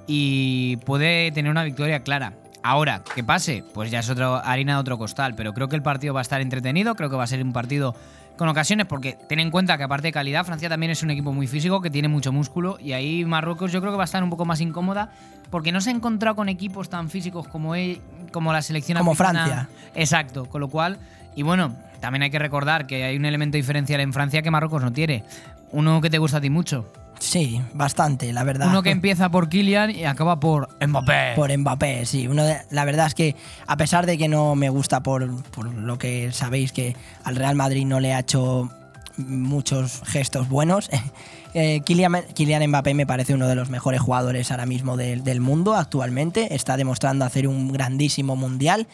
y 0.06 0.78
puede 0.78 1.30
tener 1.32 1.50
una 1.50 1.64
victoria 1.64 2.00
clara. 2.00 2.32
Ahora, 2.62 3.02
que 3.14 3.24
pase, 3.24 3.64
pues 3.74 3.90
ya 3.90 4.00
es 4.00 4.08
otro, 4.08 4.36
harina 4.36 4.74
de 4.74 4.80
otro 4.80 4.98
costal, 4.98 5.34
pero 5.34 5.52
creo 5.52 5.68
que 5.68 5.76
el 5.76 5.82
partido 5.82 6.14
va 6.14 6.20
a 6.20 6.22
estar 6.22 6.40
entretenido, 6.40 6.94
creo 6.94 7.10
que 7.10 7.16
va 7.16 7.24
a 7.24 7.26
ser 7.26 7.42
un 7.42 7.52
partido 7.52 7.94
con 8.36 8.48
ocasiones, 8.48 8.86
porque 8.86 9.18
ten 9.28 9.40
en 9.40 9.50
cuenta 9.50 9.76
que 9.76 9.82
aparte 9.82 10.08
de 10.08 10.12
calidad, 10.12 10.44
Francia 10.44 10.68
también 10.68 10.90
es 10.90 11.02
un 11.02 11.10
equipo 11.10 11.32
muy 11.32 11.46
físico, 11.46 11.80
que 11.80 11.90
tiene 11.90 12.08
mucho 12.08 12.32
músculo, 12.32 12.78
y 12.80 12.92
ahí 12.92 13.24
Marruecos 13.24 13.72
yo 13.72 13.80
creo 13.80 13.92
que 13.92 13.96
va 13.96 14.04
a 14.04 14.06
estar 14.06 14.22
un 14.22 14.30
poco 14.30 14.44
más 14.44 14.60
incómoda, 14.60 15.10
porque 15.50 15.72
no 15.72 15.80
se 15.80 15.90
ha 15.90 15.92
encontrado 15.92 16.36
con 16.36 16.48
equipos 16.48 16.88
tan 16.88 17.10
físicos 17.10 17.46
como, 17.48 17.74
él, 17.74 18.00
como 18.30 18.52
la 18.52 18.62
selección 18.62 18.96
Como 18.98 19.12
africana. 19.12 19.44
Francia. 19.44 19.68
Exacto, 19.94 20.46
con 20.46 20.60
lo 20.60 20.68
cual, 20.68 20.98
y 21.34 21.42
bueno, 21.42 21.74
también 22.00 22.22
hay 22.22 22.30
que 22.30 22.38
recordar 22.38 22.86
que 22.86 23.04
hay 23.04 23.16
un 23.16 23.24
elemento 23.24 23.56
diferencial 23.56 24.00
en 24.00 24.12
Francia 24.12 24.40
que 24.40 24.50
Marruecos 24.50 24.82
no 24.82 24.92
tiene. 24.92 25.24
Uno 25.70 26.00
que 26.00 26.10
te 26.10 26.18
gusta 26.18 26.38
a 26.38 26.40
ti 26.40 26.50
mucho. 26.50 26.92
Sí, 27.22 27.60
bastante, 27.72 28.32
la 28.32 28.42
verdad. 28.42 28.66
Uno 28.68 28.82
que 28.82 28.90
empieza 28.90 29.30
por 29.30 29.48
Kylian 29.48 29.92
y 29.92 30.04
acaba 30.04 30.40
por 30.40 30.68
Mbappé. 30.84 31.34
Por 31.36 31.56
Mbappé, 31.56 32.04
sí. 32.04 32.26
Uno 32.26 32.44
de- 32.44 32.58
la 32.70 32.84
verdad 32.84 33.06
es 33.06 33.14
que, 33.14 33.36
a 33.66 33.76
pesar 33.76 34.06
de 34.06 34.18
que 34.18 34.26
no 34.28 34.56
me 34.56 34.68
gusta 34.70 35.04
por, 35.04 35.42
por 35.50 35.72
lo 35.72 35.98
que 35.98 36.32
sabéis 36.32 36.72
que 36.72 36.96
al 37.22 37.36
Real 37.36 37.54
Madrid 37.54 37.86
no 37.86 38.00
le 38.00 38.12
ha 38.12 38.18
hecho 38.18 38.70
muchos 39.18 40.02
gestos 40.04 40.48
buenos, 40.48 40.90
eh, 41.54 41.80
Kylian, 41.84 42.22
Kylian 42.34 42.66
Mbappé 42.68 42.94
me 42.94 43.06
parece 43.06 43.34
uno 43.34 43.46
de 43.46 43.54
los 43.54 43.70
mejores 43.70 44.00
jugadores 44.00 44.50
ahora 44.50 44.66
mismo 44.66 44.96
del, 44.96 45.22
del 45.22 45.40
mundo 45.40 45.74
actualmente. 45.76 46.54
Está 46.56 46.76
demostrando 46.76 47.24
hacer 47.24 47.46
un 47.46 47.72
grandísimo 47.72 48.34
mundial. 48.34 48.88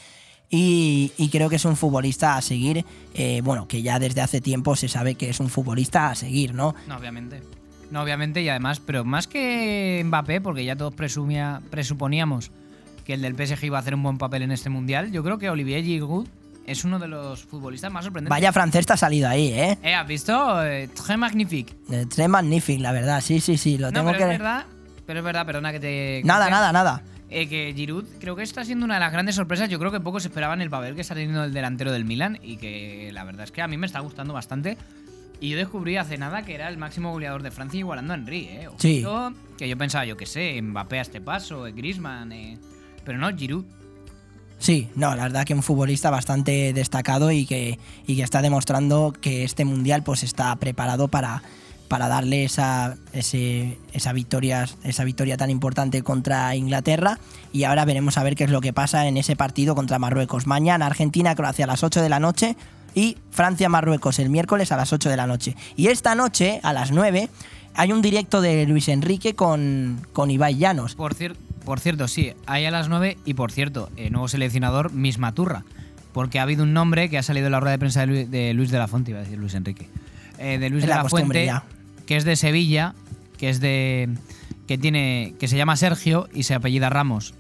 Y, 0.51 1.13
y 1.19 1.29
creo 1.29 1.51
que 1.51 1.57
es 1.57 1.65
un 1.67 1.77
futbolista 1.77 2.37
a 2.37 2.43
seguir, 2.43 2.85
eh, 3.15 3.43
bueno, 3.45 3.69
que 3.69 3.83
ya 3.83 3.99
desde 3.99 4.23
hace 4.23 4.41
tiempo 4.41 4.77
se 4.77 4.89
sabe 4.89 5.15
que 5.15 5.29
es 5.29 5.41
un 5.41 5.51
futbolista 5.51 6.09
a 6.09 6.15
seguir, 6.15 6.55
¿no? 6.55 6.75
No, 6.87 6.97
obviamente. 6.97 7.43
No, 7.91 8.03
obviamente, 8.03 8.43
y 8.43 8.49
además, 8.49 8.81
pero 8.81 9.05
más 9.05 9.27
que 9.27 10.03
Mbappé, 10.05 10.41
porque 10.41 10.65
ya 10.65 10.77
todos 10.77 10.95
presumía, 10.95 11.63
presuponíamos 11.71 12.51
que 13.07 13.15
el 13.15 13.23
del 13.23 13.35
PSG 13.35 13.65
iba 13.65 13.79
a 13.79 13.81
hacer 13.81 13.95
un 13.95 14.03
buen 14.03 14.19
papel 14.19 14.43
en 14.43 14.51
este 14.53 14.69
mundial, 14.69 15.11
yo 15.11 15.23
creo 15.25 15.39
que 15.39 15.49
Olivier 15.49 15.83
Giroud 15.83 16.29
es 16.67 16.85
uno 16.85 16.99
de 16.99 17.09
los 17.09 17.45
futbolistas 17.45 17.91
más 17.91 18.05
sorprendentes. 18.05 18.29
Vaya 18.31 18.53
francés 18.53 18.85
te 18.85 18.93
ha 18.93 18.97
salido 18.99 19.27
ahí, 19.27 19.49
¿eh? 19.53 19.79
Eh, 19.83 19.95
¿has 19.95 20.07
visto? 20.07 20.63
Eh, 20.63 20.89
très 20.89 21.17
magnifique. 21.17 21.73
Eh, 21.91 22.05
Tres 22.15 22.29
magnífico, 22.29 22.83
la 22.83 22.93
verdad, 22.93 23.23
sí, 23.23 23.41
sí, 23.41 23.57
sí, 23.57 23.79
lo 23.79 23.87
No, 23.87 24.01
tengo 24.01 24.13
pero 24.13 24.19
que... 24.19 24.25
es 24.35 24.39
verdad, 24.39 24.67
pero 25.07 25.21
es 25.21 25.25
verdad, 25.25 25.47
perdona 25.47 25.73
que 25.73 25.81
te... 25.81 26.21
Nada, 26.27 26.45
que- 26.45 26.51
nada, 26.51 26.73
nada. 26.73 27.03
Eh, 27.31 27.47
que 27.49 27.73
Giroud 27.75 28.05
creo 28.21 28.37
que 28.37 28.43
está 28.43 28.65
siendo 28.67 28.85
una 28.85 28.95
de 28.95 29.01
las 29.01 29.13
grandes 29.13 29.35
sorpresas. 29.35 29.69
Yo 29.71 29.79
creo 29.79 29.91
que 29.93 30.01
pocos 30.01 30.25
esperaban 30.25 30.61
el 30.63 30.69
papel 30.71 30.95
que 30.95 31.03
está 31.03 31.15
teniendo 31.15 31.45
el 31.45 31.53
delantero 31.55 31.93
del 31.93 32.05
Milan 32.07 32.39
y 32.43 32.57
que 32.57 33.11
la 33.13 33.25
verdad 33.25 33.45
es 33.45 33.53
que 33.53 33.61
a 33.63 33.69
mí 33.69 33.77
me 33.77 33.87
está 33.87 34.01
gustando 34.01 34.33
bastante. 34.35 34.77
Y 35.41 35.51
yo 35.51 35.57
descubrí 35.57 35.97
hace 35.97 36.19
nada 36.19 36.43
que 36.45 36.55
era 36.55 36.69
el 36.69 36.79
máximo 36.79 37.13
goleador 37.13 37.43
de 37.43 37.51
Francia 37.51 37.79
igualando 37.79 38.13
a 38.13 38.17
Henry, 38.17 38.47
¿eh? 38.47 38.69
Sí. 38.79 39.05
Que 39.57 39.69
yo 39.69 39.79
pensaba, 39.79 40.05
yo 40.05 40.17
qué 40.17 40.27
sé, 40.27 40.61
Mbappé 40.61 40.99
a 40.99 41.03
este 41.03 41.21
paso, 41.21 41.67
eh, 41.67 41.73
Griezmann, 41.73 42.33
eh, 42.33 42.59
pero 43.05 43.19
no, 43.19 43.29
Giroud. 43.37 43.65
Sí, 44.59 44.89
no, 44.97 45.15
la 45.15 45.23
verdad 45.23 45.45
que 45.45 45.55
un 45.55 45.63
futbolista 45.63 46.11
bastante 46.11 46.73
destacado 46.73 47.31
y 47.31 47.47
que, 47.47 47.79
y 48.07 48.17
que 48.17 48.23
está 48.23 48.43
demostrando 48.43 49.13
que 49.13 49.45
este 49.45 49.65
mundial 49.65 50.03
pues 50.03 50.25
está 50.25 50.55
preparado 50.57 51.07
para, 51.07 51.45
para 51.87 52.09
darle 52.09 52.43
esa, 52.43 52.97
ese- 53.13 53.79
esa, 53.93 54.13
victoria, 54.13 54.67
esa 54.83 55.05
victoria 55.05 55.37
tan 55.37 55.51
importante 55.51 56.03
contra 56.03 56.57
Inglaterra. 56.57 57.21
Y 57.53 57.63
ahora 57.63 57.85
veremos 57.85 58.19
a 58.19 58.25
ver 58.25 58.35
qué 58.35 58.43
es 58.45 58.51
lo 58.51 58.61
que 58.61 58.73
pasa 58.73 59.07
en 59.07 59.17
ese 59.17 59.37
partido 59.37 59.77
contra 59.77 60.01
Marruecos. 60.01 60.49
Mañana 60.49 60.87
Argentina-Croacia 60.87 61.65
a 61.65 61.69
las 61.69 61.85
8 61.85 62.03
de 62.03 62.09
la 62.09 62.19
noche 62.19 62.57
y 62.95 63.17
Francia-Marruecos 63.31 64.19
el 64.19 64.31
miércoles 64.31 64.73
a 64.73 64.77
las 64.77 64.93
8 64.93 65.09
de 65.11 65.17
la 65.17 65.27
noche. 65.27 65.55
Y 65.77 65.89
esta 65.89 66.15
noche, 66.15 66.61
a 66.63 66.73
las 66.73 66.91
9, 66.93 67.29
hay 67.75 67.93
un 67.93 68.03
directo 68.03 68.41
de 68.41 68.67
Luis 68.67 68.89
Enrique 68.89 69.35
con, 69.35 70.01
con 70.13 70.31
Ibai 70.31 70.57
Llanos. 70.57 70.95
Por, 70.95 71.15
cier- 71.15 71.37
por 71.65 71.81
cierto, 71.81 72.09
sí, 72.09 72.33
ahí 72.47 72.65
a 72.65 72.71
las 72.71 72.89
9 72.89 73.19
y 73.25 73.35
por 73.35 73.53
cierto, 73.53 73.91
eh, 73.97 74.11
nuevo 74.11 74.29
seleccionador, 74.29 74.93
misma 74.93 75.33
turra. 75.33 75.65
Porque 76.13 76.39
ha 76.39 76.43
habido 76.43 76.65
un 76.65 76.73
nombre 76.73 77.11
que 77.11 77.19
ha 77.19 77.23
salido 77.23 77.47
en 77.47 77.53
la 77.53 77.61
rueda 77.61 77.73
de 77.73 77.79
prensa 77.79 78.01
de 78.01 78.07
Luis 78.07 78.31
de, 78.31 78.55
Luis 78.55 78.71
de 78.71 78.79
la 78.79 78.89
Fuente, 78.89 79.11
iba 79.13 79.21
a 79.21 79.23
decir 79.23 79.39
Luis 79.39 79.55
Enrique. 79.55 79.89
Eh, 80.39 80.59
de 80.59 80.71
Luis 80.71 80.83
Es 80.85 80.89
de 80.89 80.95
la 80.97 81.03
la, 81.03 81.09
Fuente, 81.09 81.45
ya. 81.45 81.65
que 82.07 82.17
es 82.17 82.25
de 82.25 82.35
Sevilla, 82.35 82.95
que 83.37 83.51
es 83.51 83.61
de. 83.61 84.09
que 84.67 84.79
tiene. 84.79 85.35
que 85.39 85.47
se 85.47 85.57
llama 85.57 85.77
Sergio 85.77 86.29
y 86.33 86.45
se 86.45 86.55
apellida 86.55 86.89
Ramos. 86.91 87.35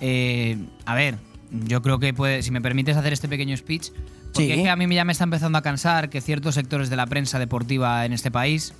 Eh, 0.00 0.56
a 0.86 0.94
ver, 0.94 1.16
yo 1.50 1.82
creo 1.82 1.98
que 1.98 2.14
puede, 2.14 2.42
si 2.42 2.50
me 2.50 2.60
permites 2.60 2.96
hacer 2.96 3.12
este 3.12 3.28
pequeño 3.28 3.56
speech, 3.56 3.90
porque 4.38 4.54
Sí. 4.54 4.60
es 4.60 4.64
que 4.64 4.70
a 4.70 4.76
mí 4.76 4.94
ya 4.94 5.04
me 5.04 5.12
está 5.12 5.24
empezando 5.24 5.58
a 5.58 5.62
cansar 5.62 6.08
que 6.10 6.20
ciertos 6.20 6.54
sectores 6.54 6.90
de 6.90 6.96
la 6.96 7.06
prensa 7.06 7.38
deportiva 7.38 8.04
en 8.06 8.12
este 8.12 8.30
país, 8.30 8.72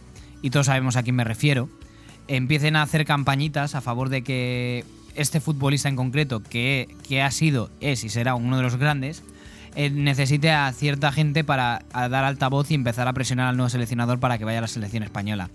y 0.43 0.51
todos 0.51 0.67
sabemos 0.67 0.97
a 0.97 1.03
quién 1.03 1.17
me 1.17 1.25
refiero, 1.25 1.69
empiecen 2.29 2.77
a 2.77 2.83
hacer 2.83 3.05
campañitas 3.05 3.75
a 3.75 3.81
favor 3.81 4.09
de 4.09 4.23
que 4.23 4.85
este 5.15 5.41
futbolista 5.41 5.89
en 5.89 5.97
concreto, 5.97 6.43
que, 6.43 6.89
que 7.09 7.23
ha 7.23 7.31
sido, 7.31 7.71
es 7.81 8.05
y 8.05 8.09
será 8.09 8.35
uno 8.35 8.57
de 8.57 8.63
los 8.63 8.77
grandes, 8.77 9.23
eh, 9.75 9.91
necesite 9.91 10.51
a 10.51 10.73
cierta 10.73 11.13
gente 11.13 11.45
para 11.45 11.83
a 11.93 12.09
dar 12.09 12.25
altavoz 12.25 12.71
y 12.71 12.75
empezar 12.75 13.07
a 13.09 13.13
presionar 13.13 13.49
al 13.49 13.57
nuevo 13.57 13.69
seleccionador 13.71 14.19
para 14.21 14.39
que 14.39 14.45
vaya 14.45 14.59
a 14.59 14.63
la 14.63 14.69
selección 14.69 15.03
española. 15.03 15.51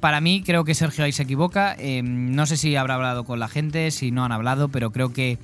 Para 0.00 0.20
mí 0.20 0.42
creo 0.44 0.64
que 0.64 0.74
Sergio 0.74 1.04
ahí 1.04 1.12
se 1.12 1.22
equivoca. 1.22 1.74
eh, 1.78 2.02
no 2.02 2.46
sé 2.46 2.56
si 2.56 2.76
habrá 2.76 2.94
hablado 2.94 3.24
con 3.24 3.38
la 3.40 3.48
gente, 3.48 3.90
si 3.90 4.10
no 4.10 4.24
han 4.24 4.32
hablado, 4.32 4.68
pero 4.68 4.90
creo 4.92 5.12
que, 5.12 5.38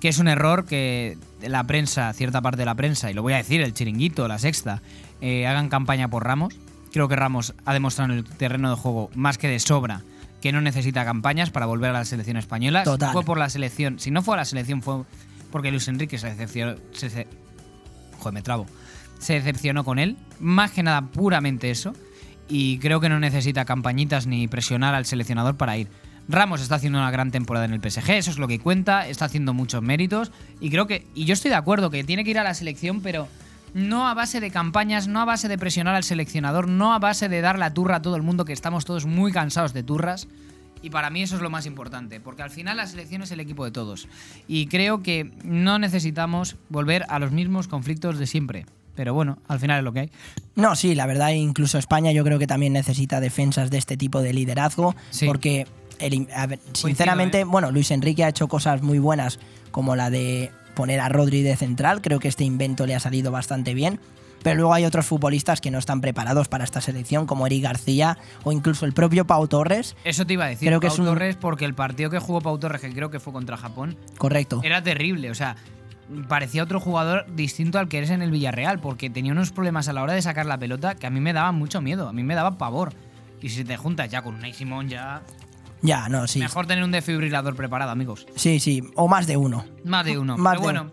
que 0.00 0.08
es 0.08 0.18
un 0.18 0.28
error 0.28 0.66
que 0.66 1.16
la 1.42 1.64
prensa, 1.64 2.12
cierta 2.12 2.40
parte 2.42 2.58
de 2.58 2.64
la 2.66 2.74
prensa, 2.74 3.10
y 3.10 3.14
lo 3.14 3.22
voy 3.22 3.32
a 3.32 3.36
decir, 3.38 3.60
el 3.60 3.72
chiringuito, 3.74 4.28
la 4.28 4.38
sexta, 4.38 4.82
eh, 5.20 5.46
hagan 5.46 5.68
campaña 5.68 6.08
por 6.08 6.24
Ramos. 6.24 6.54
Creo 6.92 7.08
que 7.08 7.16
Ramos 7.16 7.54
ha 7.64 7.72
demostrado 7.72 8.12
en 8.12 8.18
el 8.18 8.24
terreno 8.24 8.70
de 8.70 8.76
juego 8.76 9.10
más 9.14 9.38
que 9.38 9.48
de 9.48 9.58
sobra 9.58 10.02
que 10.40 10.52
no 10.52 10.60
necesita 10.60 11.04
campañas 11.06 11.50
para 11.50 11.64
volver 11.66 11.90
a 11.90 11.94
la 11.94 12.04
selección 12.04 12.36
española. 12.36 12.84
Total. 12.84 13.08
Si 13.08 13.12
fue 13.14 13.22
por 13.24 13.38
la 13.38 13.48
selección, 13.48 13.98
si 13.98 14.10
no 14.10 14.20
fue 14.22 14.34
a 14.34 14.38
la 14.38 14.44
selección 14.44 14.82
fue 14.82 15.04
porque 15.50 15.70
Luis 15.70 15.88
Enrique 15.88 16.18
se 16.18 16.28
decepcionó, 16.28 16.74
se, 16.92 17.08
se- 17.08 17.26
joder, 18.18 18.34
me 18.34 18.42
trabo, 18.42 18.66
se 19.18 19.34
decepcionó 19.34 19.84
con 19.84 19.98
él, 19.98 20.18
más 20.40 20.70
que 20.72 20.82
nada 20.82 21.00
puramente 21.02 21.70
eso, 21.70 21.94
y 22.46 22.78
creo 22.78 23.00
que 23.00 23.08
no 23.08 23.18
necesita 23.20 23.64
campañitas 23.64 24.26
ni 24.26 24.46
presionar 24.48 24.94
al 24.94 25.06
seleccionador 25.06 25.56
para 25.56 25.78
ir. 25.78 25.88
Ramos 26.28 26.60
está 26.62 26.76
haciendo 26.76 26.98
una 26.98 27.10
gran 27.10 27.30
temporada 27.30 27.66
en 27.66 27.72
el 27.74 27.80
PSG, 27.80 28.10
eso 28.12 28.30
es 28.30 28.38
lo 28.38 28.48
que 28.48 28.58
cuenta, 28.58 29.06
está 29.08 29.26
haciendo 29.26 29.52
muchos 29.52 29.82
méritos 29.82 30.32
y 30.60 30.70
creo 30.70 30.86
que 30.86 31.06
y 31.14 31.26
yo 31.26 31.34
estoy 31.34 31.50
de 31.50 31.56
acuerdo 31.56 31.90
que 31.90 32.02
tiene 32.04 32.24
que 32.24 32.30
ir 32.30 32.38
a 32.38 32.44
la 32.44 32.54
selección, 32.54 33.00
pero 33.02 33.28
no 33.74 34.08
a 34.08 34.14
base 34.14 34.40
de 34.40 34.50
campañas, 34.50 35.06
no 35.08 35.20
a 35.20 35.24
base 35.26 35.48
de 35.48 35.58
presionar 35.58 35.94
al 35.94 36.04
seleccionador, 36.04 36.68
no 36.68 36.94
a 36.94 36.98
base 36.98 37.28
de 37.28 37.40
dar 37.40 37.58
la 37.58 37.74
turra 37.74 37.96
a 37.96 38.02
todo 38.02 38.16
el 38.16 38.22
mundo 38.22 38.44
que 38.44 38.52
estamos 38.54 38.84
todos 38.84 39.04
muy 39.04 39.32
cansados 39.32 39.72
de 39.74 39.82
turras. 39.82 40.28
Y 40.80 40.90
para 40.90 41.08
mí 41.10 41.22
eso 41.22 41.36
es 41.36 41.42
lo 41.42 41.48
más 41.48 41.64
importante, 41.66 42.20
porque 42.20 42.42
al 42.42 42.50
final 42.50 42.76
la 42.76 42.86
selección 42.86 43.22
es 43.22 43.30
el 43.32 43.40
equipo 43.40 43.64
de 43.64 43.70
todos. 43.70 44.06
Y 44.46 44.66
creo 44.66 45.02
que 45.02 45.30
no 45.42 45.78
necesitamos 45.78 46.56
volver 46.68 47.04
a 47.08 47.18
los 47.18 47.32
mismos 47.32 47.68
conflictos 47.68 48.18
de 48.18 48.26
siempre. 48.26 48.66
Pero 48.94 49.12
bueno, 49.14 49.38
al 49.48 49.58
final 49.58 49.78
es 49.78 49.84
lo 49.84 49.92
que 49.94 50.00
hay. 50.00 50.10
No, 50.56 50.76
sí, 50.76 50.94
la 50.94 51.06
verdad, 51.06 51.30
incluso 51.30 51.78
España 51.78 52.12
yo 52.12 52.22
creo 52.22 52.38
que 52.38 52.46
también 52.46 52.74
necesita 52.74 53.18
defensas 53.20 53.70
de 53.70 53.78
este 53.78 53.96
tipo 53.96 54.20
de 54.20 54.34
liderazgo, 54.34 54.94
Sí. 55.10 55.26
porque 55.26 55.66
el- 55.98 56.28
a 56.34 56.46
ver, 56.46 56.58
sinceramente, 56.72 57.40
¿eh? 57.40 57.44
bueno, 57.44 57.70
Luis 57.70 57.90
Enrique 57.90 58.24
ha 58.24 58.28
hecho 58.28 58.48
cosas 58.48 58.82
muy 58.82 58.98
buenas, 58.98 59.38
como 59.70 59.96
la 59.96 60.10
de 60.10 60.50
poner 60.74 61.00
a 61.00 61.08
Rodri 61.08 61.42
de 61.42 61.56
central, 61.56 62.00
creo 62.02 62.18
que 62.18 62.28
este 62.28 62.44
invento 62.44 62.86
le 62.86 62.94
ha 62.94 63.00
salido 63.00 63.30
bastante 63.30 63.74
bien. 63.74 64.00
Pero 64.42 64.56
luego 64.56 64.74
hay 64.74 64.84
otros 64.84 65.06
futbolistas 65.06 65.62
que 65.62 65.70
no 65.70 65.78
están 65.78 66.02
preparados 66.02 66.48
para 66.48 66.64
esta 66.64 66.82
selección, 66.82 67.24
como 67.26 67.46
Eric 67.46 67.62
García 67.62 68.18
o 68.42 68.52
incluso 68.52 68.84
el 68.84 68.92
propio 68.92 69.24
Pau 69.26 69.48
Torres. 69.48 69.96
Eso 70.04 70.26
te 70.26 70.34
iba 70.34 70.44
a 70.44 70.48
decir, 70.48 70.68
Creo 70.68 70.80
que 70.80 70.88
Pau 70.88 70.94
es 70.94 70.98
un- 70.98 71.06
Torres, 71.06 71.36
porque 71.36 71.64
el 71.64 71.72
partido 71.72 72.10
que 72.10 72.18
jugó 72.18 72.42
Pau 72.42 72.58
Torres, 72.58 72.82
que 72.82 72.92
creo 72.92 73.10
que 73.10 73.20
fue 73.20 73.32
contra 73.32 73.56
Japón, 73.56 73.96
Correcto. 74.18 74.60
era 74.62 74.82
terrible. 74.82 75.30
O 75.30 75.34
sea, 75.34 75.56
parecía 76.28 76.62
otro 76.62 76.78
jugador 76.78 77.24
distinto 77.34 77.78
al 77.78 77.88
que 77.88 77.96
eres 77.96 78.10
en 78.10 78.20
el 78.20 78.30
Villarreal, 78.30 78.80
porque 78.80 79.08
tenía 79.08 79.32
unos 79.32 79.50
problemas 79.50 79.88
a 79.88 79.94
la 79.94 80.02
hora 80.02 80.12
de 80.12 80.20
sacar 80.20 80.44
la 80.44 80.58
pelota 80.58 80.94
que 80.94 81.06
a 81.06 81.10
mí 81.10 81.20
me 81.20 81.32
daban 81.32 81.54
mucho 81.54 81.80
miedo, 81.80 82.06
a 82.06 82.12
mí 82.12 82.22
me 82.22 82.34
daba 82.34 82.58
pavor. 82.58 82.92
Y 83.40 83.48
si 83.48 83.64
te 83.64 83.78
juntas 83.78 84.10
ya 84.10 84.20
con 84.20 84.34
Unai 84.34 84.52
Simón, 84.52 84.90
ya. 84.90 85.22
Ya, 85.84 86.08
no, 86.08 86.26
sí. 86.26 86.38
Mejor 86.40 86.66
tener 86.66 86.82
un 86.82 86.90
desfibrilador 86.90 87.54
preparado, 87.54 87.90
amigos. 87.90 88.26
Sí, 88.34 88.58
sí, 88.58 88.82
o 88.96 89.06
más 89.06 89.26
de 89.26 89.36
uno. 89.36 89.66
Más 89.84 90.04
de 90.06 90.18
uno. 90.18 90.38
Más 90.38 90.54
Pero 90.54 90.60
de 90.60 90.64
bueno, 90.80 90.90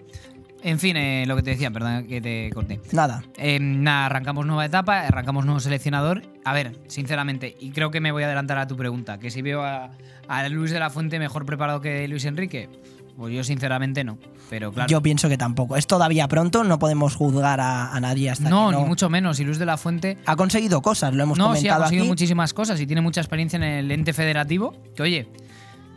en 0.63 0.79
fin, 0.79 0.97
eh, 0.97 1.23
lo 1.25 1.37
que 1.37 1.43
te 1.43 1.51
decía, 1.51 1.71
perdón 1.71 2.05
que 2.07 2.19
te 2.19 2.49
corté. 2.53 2.81
Nada. 2.91 3.23
Eh, 3.37 3.57
nada, 3.59 4.07
arrancamos 4.07 4.45
nueva 4.45 4.65
etapa, 4.65 4.99
arrancamos 4.99 5.45
nuevo 5.45 5.61
seleccionador. 5.61 6.23
A 6.43 6.53
ver, 6.53 6.77
sinceramente, 6.87 7.55
y 7.59 7.71
creo 7.71 7.89
que 7.89 8.01
me 8.01 8.11
voy 8.11 8.23
a 8.23 8.25
adelantar 8.25 8.57
a 8.57 8.67
tu 8.67 8.75
pregunta, 8.75 9.17
que 9.17 9.31
si 9.31 9.41
veo 9.41 9.63
a, 9.63 9.91
a 10.27 10.49
Luis 10.49 10.71
de 10.71 10.79
la 10.79 10.89
Fuente 10.89 11.19
mejor 11.19 11.45
preparado 11.45 11.79
que 11.79 12.05
Luis 12.09 12.25
Enrique, 12.25 12.67
pues 13.17 13.33
yo 13.33 13.43
sinceramente 13.43 14.03
no. 14.03 14.17
Pero 14.49 14.71
claro. 14.71 14.89
Yo 14.89 15.01
pienso 15.01 15.29
que 15.29 15.37
tampoco. 15.37 15.77
Es 15.77 15.87
todavía 15.87 16.27
pronto, 16.27 16.63
no 16.63 16.79
podemos 16.79 17.15
juzgar 17.15 17.59
a, 17.59 17.93
a 17.93 17.99
nadie 17.99 18.29
hasta 18.29 18.49
no, 18.49 18.69
que 18.69 18.75
no. 18.75 18.81
ni 18.81 18.87
mucho 18.87 19.09
menos. 19.09 19.39
Y 19.39 19.45
Luis 19.45 19.59
de 19.59 19.65
la 19.65 19.77
Fuente. 19.77 20.17
Ha 20.25 20.35
conseguido 20.35 20.81
cosas, 20.81 21.13
lo 21.13 21.23
hemos 21.23 21.37
no, 21.37 21.45
sí, 21.45 21.49
ha 21.49 21.53
comentado 21.53 21.81
conseguido 21.81 22.03
aquí. 22.03 22.09
muchísimas 22.09 22.53
cosas 22.53 22.79
y 22.81 22.87
tiene 22.87 23.01
mucha 23.01 23.21
experiencia 23.21 23.57
en 23.57 23.63
el 23.63 23.91
ente 23.91 24.13
federativo. 24.13 24.73
Que 24.95 25.03
oye, 25.03 25.27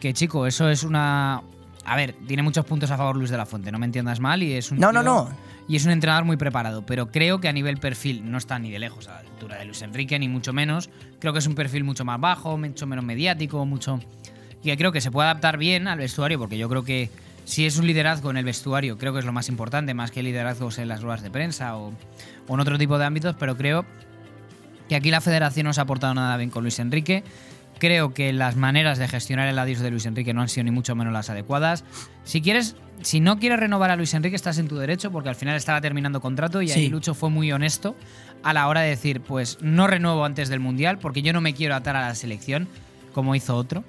que 0.01 0.13
chico, 0.13 0.47
eso 0.47 0.69
es 0.69 0.85
una. 0.85 1.43
A 1.87 1.97
ver, 1.97 2.15
tiene 2.27 2.43
muchos 2.43 2.65
puntos 2.65 2.91
a 2.91 2.97
favor 2.97 3.17
Luis 3.17 3.31
de 3.31 3.37
la 3.37 3.45
Fuente, 3.47 3.71
no 3.73 3.79
me 3.79 3.87
entiendas 3.87 4.21
mal, 4.21 4.43
y 4.43 4.53
es 4.53 4.71
un. 4.71 4.79
No, 4.79 4.93
no, 4.93 5.03
no. 5.03 5.29
Y 5.67 5.77
es 5.77 5.85
un 5.87 5.93
entrenador 5.93 6.25
muy 6.25 6.37
preparado, 6.37 6.85
pero 6.85 7.11
creo 7.11 7.41
que 7.41 7.49
a 7.49 7.53
nivel 7.53 7.79
perfil 7.79 8.31
no 8.31 8.37
está 8.37 8.59
ni 8.59 8.71
de 8.71 8.79
lejos 8.79 9.09
a 9.09 9.13
la 9.13 9.19
altura 9.21 9.57
de 9.57 9.65
Luis 9.65 9.81
Enrique, 9.83 10.19
ni 10.19 10.29
mucho 10.29 10.53
menos. 10.53 10.91
Creo 11.21 11.33
que 11.33 11.39
es 11.39 11.47
un 11.47 11.55
perfil 11.55 11.85
mucho 11.85 12.05
más 12.05 12.21
bajo, 12.21 12.59
mucho 12.59 12.87
menos 12.87 13.05
mediático, 13.05 13.65
mucho. 13.65 13.99
Y 14.65 14.71
que 14.71 14.77
creo 14.77 14.91
que 14.91 15.01
se 15.01 15.11
puede 15.11 15.29
adaptar 15.29 15.59
bien 15.59 15.87
al 15.87 15.99
vestuario, 15.99 16.39
porque 16.39 16.59
yo 16.59 16.69
creo 16.69 16.83
que 16.85 17.11
si 17.45 17.67
es 17.67 17.77
un 17.77 17.87
liderazgo 17.87 18.31
en 18.31 18.39
el 18.39 18.45
vestuario, 18.45 18.97
creo 18.97 19.13
que 19.13 19.19
es 19.19 19.25
lo 19.27 19.33
más 19.33 19.49
importante, 19.51 19.93
más 19.95 20.11
que 20.11 20.23
liderazgos 20.23 20.79
en 20.79 20.89
las 20.89 21.03
ruedas 21.03 21.23
de 21.23 21.31
prensa 21.31 21.77
o, 21.77 21.93
o 22.49 22.55
en 22.55 22.61
otro 22.61 22.79
tipo 22.79 22.99
de 22.99 23.05
ámbitos, 23.05 23.37
pero 23.39 23.57
creo 23.57 23.85
que 24.89 24.97
aquí 24.97 25.11
la 25.11 25.21
federación 25.21 25.67
no 25.67 25.73
se 25.75 25.81
ha 25.81 25.85
aportado 25.85 26.15
nada 26.15 26.37
bien 26.39 26.51
con 26.51 26.63
Luis 26.63 26.79
Enrique. 26.79 27.23
Creo 27.79 28.15
que 28.15 28.33
las 28.33 28.57
maneras 28.57 28.99
de 28.99 29.09
gestionar 29.09 29.49
el 29.49 29.59
adiós 29.59 29.81
de 29.81 29.91
Luis 29.91 30.07
Enrique 30.07 30.33
no 30.33 30.41
han 30.41 30.49
sido 30.49 30.65
ni 30.65 30.71
mucho 30.71 30.95
menos 30.95 31.13
las 31.13 31.29
adecuadas. 31.29 31.85
Si 32.23 32.41
quieres, 32.41 32.77
si 33.03 33.21
no 33.21 33.39
quieres 33.39 33.59
renovar 33.59 33.91
a 33.91 33.97
Luis 33.97 34.15
Enrique, 34.15 34.37
estás 34.37 34.59
en 34.59 34.69
tu 34.69 34.77
derecho, 34.77 35.11
porque 35.11 35.29
al 35.29 35.35
final 35.35 35.57
estaba 35.57 35.81
terminando 35.81 36.21
contrato 36.21 36.63
y 36.63 36.71
ahí 36.71 36.85
Sí. 36.85 36.89
Lucho 36.89 37.15
fue 37.15 37.31
muy 37.31 37.53
honesto 37.53 37.97
a 38.43 38.53
la 38.55 38.69
hora 38.69 38.81
de 38.81 38.91
decir, 38.91 39.21
pues 39.21 39.59
no 39.61 39.87
renuevo 39.87 40.25
antes 40.25 40.49
del 40.49 40.61
Mundial, 40.61 40.99
porque 40.99 41.21
yo 41.21 41.33
no 41.33 41.41
me 41.41 41.53
quiero 41.53 41.75
atar 41.75 41.97
a 41.97 42.09
la 42.09 42.15
selección, 42.15 42.69
como 43.13 43.35
hizo 43.35 43.57
otro. 43.57 43.85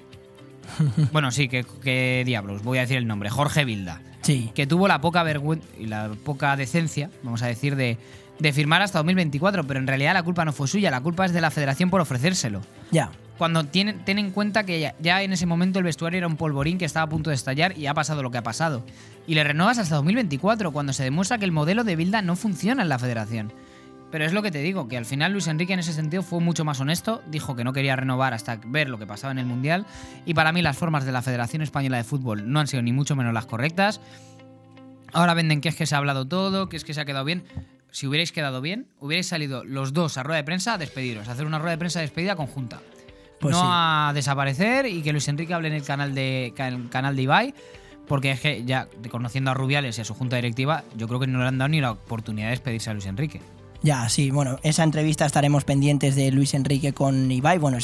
bueno, 1.12 1.30
sí, 1.30 1.48
que, 1.48 1.64
que 1.82 2.22
diablos, 2.26 2.62
voy 2.62 2.78
a 2.78 2.82
decir 2.82 2.96
el 2.96 3.06
nombre, 3.06 3.30
Jorge 3.30 3.64
Vilda 3.64 4.00
Sí. 4.22 4.50
que 4.54 4.66
tuvo 4.66 4.88
la 4.88 5.00
poca 5.00 5.22
vergüenza 5.22 5.66
y 5.78 5.86
la 5.86 6.10
poca 6.24 6.56
decencia, 6.56 7.10
vamos 7.22 7.42
a 7.42 7.46
decir, 7.46 7.76
de, 7.76 7.96
de 8.40 8.52
firmar 8.52 8.82
hasta 8.82 8.98
2024, 8.98 9.64
pero 9.66 9.78
en 9.78 9.86
realidad 9.86 10.14
la 10.14 10.22
culpa 10.22 10.44
no 10.44 10.52
fue 10.52 10.66
suya, 10.66 10.90
la 10.90 11.00
culpa 11.00 11.24
es 11.26 11.32
de 11.32 11.40
la 11.40 11.50
federación 11.50 11.90
por 11.90 12.00
ofrecérselo. 12.00 12.60
Ya. 12.90 13.10
Cuando 13.38 13.64
tienen, 13.64 14.04
ten 14.04 14.18
en 14.18 14.30
cuenta 14.30 14.64
que 14.64 14.80
ya, 14.80 14.94
ya 14.98 15.22
en 15.22 15.32
ese 15.32 15.44
momento 15.46 15.78
el 15.78 15.84
vestuario 15.84 16.18
era 16.18 16.26
un 16.26 16.36
polvorín 16.36 16.78
que 16.78 16.86
estaba 16.86 17.04
a 17.04 17.08
punto 17.08 17.30
de 17.30 17.36
estallar 17.36 17.76
y 17.78 17.86
ha 17.86 17.94
pasado 17.94 18.22
lo 18.22 18.30
que 18.30 18.38
ha 18.38 18.42
pasado. 18.42 18.82
Y 19.26 19.34
le 19.34 19.44
renovas 19.44 19.78
hasta 19.78 19.94
2024, 19.96 20.72
cuando 20.72 20.92
se 20.92 21.04
demuestra 21.04 21.36
que 21.38 21.44
el 21.44 21.52
modelo 21.52 21.84
de 21.84 21.96
Bilda 21.96 22.22
no 22.22 22.34
funciona 22.34 22.82
en 22.82 22.88
la 22.88 22.98
federación. 22.98 23.52
Pero 24.10 24.24
es 24.24 24.32
lo 24.32 24.42
que 24.42 24.50
te 24.50 24.60
digo, 24.60 24.88
que 24.88 24.96
al 24.96 25.04
final 25.04 25.32
Luis 25.32 25.48
Enrique 25.48 25.72
en 25.72 25.80
ese 25.80 25.92
sentido 25.92 26.22
fue 26.22 26.40
mucho 26.40 26.64
más 26.64 26.80
honesto, 26.80 27.22
dijo 27.26 27.56
que 27.56 27.64
no 27.64 27.72
quería 27.72 27.96
renovar 27.96 28.34
hasta 28.34 28.60
ver 28.64 28.88
lo 28.88 28.98
que 28.98 29.06
pasaba 29.06 29.32
en 29.32 29.38
el 29.38 29.46
Mundial, 29.46 29.84
y 30.24 30.34
para 30.34 30.52
mí 30.52 30.62
las 30.62 30.76
formas 30.76 31.04
de 31.04 31.12
la 31.12 31.22
Federación 31.22 31.62
Española 31.62 31.96
de 31.96 32.04
Fútbol 32.04 32.50
no 32.50 32.60
han 32.60 32.66
sido 32.66 32.82
ni 32.82 32.92
mucho 32.92 33.16
menos 33.16 33.34
las 33.34 33.46
correctas. 33.46 34.00
Ahora 35.12 35.34
venden 35.34 35.60
que 35.60 35.68
es 35.68 35.76
que 35.76 35.86
se 35.86 35.94
ha 35.94 35.98
hablado 35.98 36.26
todo, 36.26 36.68
que 36.68 36.76
es 36.76 36.84
que 36.84 36.94
se 36.94 37.00
ha 37.00 37.04
quedado 37.04 37.24
bien. 37.24 37.44
Si 37.90 38.06
hubierais 38.06 38.32
quedado 38.32 38.60
bien, 38.60 38.88
hubierais 39.00 39.26
salido 39.26 39.64
los 39.64 39.92
dos 39.92 40.18
a 40.18 40.22
rueda 40.22 40.36
de 40.36 40.44
prensa 40.44 40.74
a 40.74 40.78
despediros, 40.78 41.28
a 41.28 41.32
hacer 41.32 41.46
una 41.46 41.58
rueda 41.58 41.72
de 41.72 41.78
prensa 41.78 42.00
de 42.00 42.06
despedida 42.06 42.36
conjunta. 42.36 42.80
Pues 43.40 43.54
no 43.54 43.60
sí. 43.60 43.66
a 43.68 44.12
desaparecer 44.14 44.86
y 44.86 45.02
que 45.02 45.12
Luis 45.12 45.28
Enrique 45.28 45.52
hable 45.52 45.68
en 45.68 45.74
el 45.74 45.82
canal 45.82 46.14
de, 46.14 46.54
el 46.56 46.88
canal 46.90 47.16
de 47.16 47.22
Ibai, 47.22 47.54
porque 48.06 48.30
es 48.30 48.40
que 48.40 48.64
ya 48.64 48.88
conociendo 49.10 49.50
a 49.50 49.54
Rubiales 49.54 49.98
y 49.98 50.00
a 50.00 50.04
su 50.04 50.14
junta 50.14 50.36
directiva, 50.36 50.84
yo 50.96 51.08
creo 51.08 51.20
que 51.20 51.26
no 51.26 51.40
le 51.40 51.46
han 51.46 51.58
dado 51.58 51.68
ni 51.68 51.80
la 51.80 51.92
oportunidad 51.92 52.46
de 52.46 52.50
despedirse 52.50 52.90
a 52.90 52.92
Luis 52.92 53.06
Enrique. 53.06 53.40
Ya, 53.82 54.08
sí, 54.08 54.30
bueno, 54.30 54.58
esa 54.62 54.82
entrevista 54.82 55.26
estaremos 55.26 55.64
pendientes 55.64 56.16
de 56.16 56.30
Luis 56.30 56.54
Enrique 56.54 56.92
con 56.92 57.30
Ibai. 57.30 57.58
Bueno, 57.58 57.78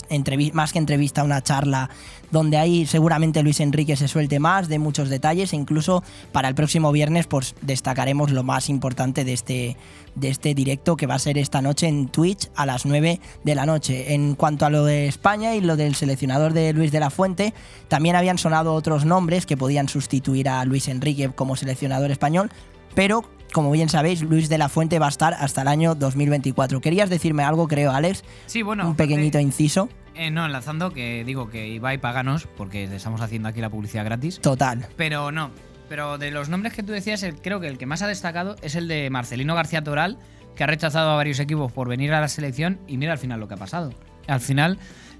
más 0.52 0.72
que 0.72 0.78
entrevista, 0.78 1.22
una 1.22 1.42
charla 1.42 1.90
donde 2.30 2.56
ahí 2.56 2.86
seguramente 2.86 3.42
Luis 3.42 3.60
Enrique 3.60 3.94
se 3.94 4.08
suelte 4.08 4.38
más 4.38 4.68
de 4.68 4.78
muchos 4.78 5.10
detalles 5.10 5.52
e 5.52 5.56
incluso 5.56 6.02
para 6.32 6.48
el 6.48 6.54
próximo 6.54 6.90
viernes 6.90 7.26
pues 7.26 7.54
destacaremos 7.60 8.30
lo 8.30 8.42
más 8.42 8.70
importante 8.70 9.24
de 9.24 9.34
este, 9.34 9.76
de 10.14 10.28
este 10.30 10.54
directo 10.54 10.96
que 10.96 11.06
va 11.06 11.14
a 11.14 11.18
ser 11.18 11.36
esta 11.36 11.60
noche 11.60 11.88
en 11.88 12.08
Twitch 12.08 12.50
a 12.56 12.64
las 12.64 12.86
9 12.86 13.20
de 13.44 13.54
la 13.54 13.66
noche. 13.66 14.14
En 14.14 14.34
cuanto 14.34 14.64
a 14.64 14.70
lo 14.70 14.84
de 14.84 15.08
España 15.08 15.54
y 15.54 15.60
lo 15.60 15.76
del 15.76 15.94
seleccionador 15.94 16.54
de 16.54 16.72
Luis 16.72 16.90
de 16.90 17.00
la 17.00 17.10
Fuente, 17.10 17.52
también 17.88 18.16
habían 18.16 18.38
sonado 18.38 18.74
otros 18.74 19.04
nombres 19.04 19.44
que 19.44 19.58
podían 19.58 19.88
sustituir 19.88 20.48
a 20.48 20.64
Luis 20.64 20.88
Enrique 20.88 21.30
como 21.34 21.54
seleccionador 21.54 22.10
español, 22.10 22.50
pero 22.94 23.24
como 23.52 23.70
bien 23.70 23.88
sabéis, 23.88 24.22
Luis 24.22 24.48
de 24.48 24.58
la 24.58 24.68
Fuente 24.68 24.98
va 24.98 25.06
a 25.06 25.10
estar 25.10 25.34
hasta 25.34 25.62
el 25.62 25.68
año 25.68 25.94
2024. 25.94 26.80
¿Querías 26.80 27.10
decirme 27.10 27.42
algo, 27.44 27.68
creo, 27.68 27.92
Alex? 27.92 28.24
Sí, 28.46 28.62
bueno. 28.62 28.86
Un 28.88 28.96
pequeñito 28.96 29.38
inciso. 29.38 29.88
Eh, 30.14 30.30
no, 30.30 30.44
enlazando 30.44 30.92
que 30.92 31.24
digo 31.24 31.48
que 31.48 31.68
Ibai 31.68 31.98
paganos, 31.98 32.46
porque 32.56 32.86
le 32.86 32.96
estamos 32.96 33.20
haciendo 33.20 33.48
aquí 33.48 33.60
la 33.60 33.70
publicidad 33.70 34.04
gratis. 34.04 34.40
Total. 34.40 34.86
Pero 34.96 35.32
no. 35.32 35.50
Pero 35.88 36.18
de 36.18 36.30
los 36.30 36.48
nombres 36.48 36.72
que 36.72 36.82
tú 36.82 36.92
decías, 36.92 37.22
el- 37.22 37.36
creo 37.36 37.60
que 37.60 37.68
el 37.68 37.78
que 37.78 37.86
más 37.86 38.02
ha 38.02 38.06
destacado 38.06 38.56
es 38.62 38.74
el 38.74 38.88
de 38.88 39.08
Marcelino 39.10 39.54
García 39.54 39.82
Toral, 39.84 40.18
que 40.56 40.64
ha 40.64 40.66
rechazado 40.66 41.10
a 41.10 41.16
varios 41.16 41.38
equipos 41.40 41.72
por 41.72 41.88
venir 41.88 42.12
a 42.12 42.20
la 42.20 42.28
selección 42.28 42.78
y 42.86 42.96
mira 42.98 43.12
al 43.12 43.18
final 43.18 43.40
lo 43.40 43.48
que 43.48 43.54
ha 43.54 43.58
pasado. 43.58 43.92
Al 44.28 44.40
final, 44.40 44.78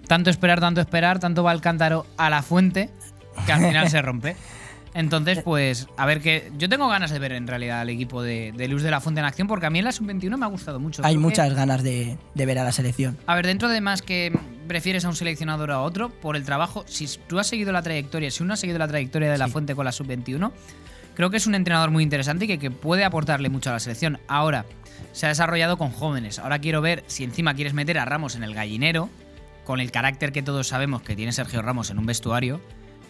tanto 0.09 0.31
esperar, 0.31 0.61
tanto 0.61 0.81
esperar, 0.81 1.19
tanto 1.19 1.43
va 1.43 1.53
el 1.53 1.61
cántaro 1.61 2.07
a 2.17 2.29
la 2.31 2.43
fuente, 2.43 2.91
que 3.47 3.53
al 3.53 3.61
final 3.61 3.89
se 3.91 4.01
rompe. 4.03 4.37
Entonces, 4.95 5.41
pues, 5.43 5.89
a 5.97 6.05
ver 6.07 6.21
que. 6.21 6.53
Yo 6.59 6.69
tengo 6.69 6.87
ganas 6.89 7.11
de 7.11 7.19
ver 7.19 7.33
en 7.33 7.47
realidad 7.47 7.81
al 7.81 7.89
equipo 7.89 8.23
de, 8.23 8.53
de 8.55 8.69
Luz 8.69 8.83
de 8.83 8.91
la 8.91 9.01
Fuente 9.01 9.21
en 9.21 9.25
acción, 9.27 9.49
porque 9.49 9.65
a 9.67 9.71
mí 9.71 9.79
en 9.79 9.87
la 9.87 9.93
sub-21 9.93 10.37
me 10.37 10.45
ha 10.45 10.49
gustado 10.49 10.79
mucho. 10.81 11.03
Hay 11.05 11.15
Creo 11.15 11.21
que- 11.21 11.29
muchas 11.29 11.55
ganas 11.55 11.83
de, 11.83 12.19
de 12.35 12.47
ver 12.47 12.59
a 12.59 12.65
la 12.65 12.73
selección. 12.73 13.17
a 13.27 13.35
ver, 13.35 13.47
dentro 13.47 13.69
de 13.71 13.81
más 13.81 14.03
que 14.03 14.39
prefieres 14.69 15.05
a 15.05 15.09
un 15.09 15.17
seleccionador 15.17 15.71
o 15.71 15.75
a 15.75 15.83
otro, 15.83 16.11
por 16.11 16.37
el 16.37 16.45
trabajo, 16.45 16.85
si 16.87 17.07
tú 17.27 17.39
has 17.39 17.47
seguido 17.47 17.73
la 17.73 17.83
trayectoria, 17.83 18.31
si 18.31 18.43
uno 18.43 18.53
ha 18.55 18.57
seguido 18.57 18.79
la 18.79 18.89
trayectoria 18.89 19.31
de 19.33 19.39
la 19.39 19.49
fuente 19.49 19.75
con 19.75 19.85
la 19.87 19.93
sub-21, 19.93 20.53
creo 21.15 21.31
que 21.31 21.37
es 21.39 21.47
un 21.47 21.55
entrenador 21.55 21.91
muy 21.91 22.03
interesante 22.03 22.45
y 22.45 22.49
que, 22.49 22.59
que 22.59 22.71
puede 22.71 23.05
aportarle 23.05 23.49
mucho 23.49 23.71
a 23.71 23.75
la 23.75 23.81
selección. 23.81 24.19
Ahora, 24.29 24.67
se 25.13 25.27
ha 25.27 25.31
desarrollado 25.31 25.77
con 25.79 25.91
jóvenes. 25.91 26.39
Ahora 26.39 26.59
quiero 26.59 26.81
ver 26.83 27.03
si 27.07 27.25
encima 27.25 27.55
quieres 27.55 27.73
meter 27.75 27.99
a 27.99 28.05
Ramos 28.05 28.37
en 28.37 28.45
el 28.45 28.55
gallinero, 28.55 29.09
con 29.65 29.81
el 29.81 29.91
carácter 29.91 30.33
que 30.33 30.43
todos 30.43 30.69
sabemos 30.69 31.03
que 31.03 31.17
tiene 31.17 31.33
Sergio 31.33 31.61
Ramos 31.63 31.91
en 31.91 31.99
un 31.99 32.07
vestuario, 32.07 32.61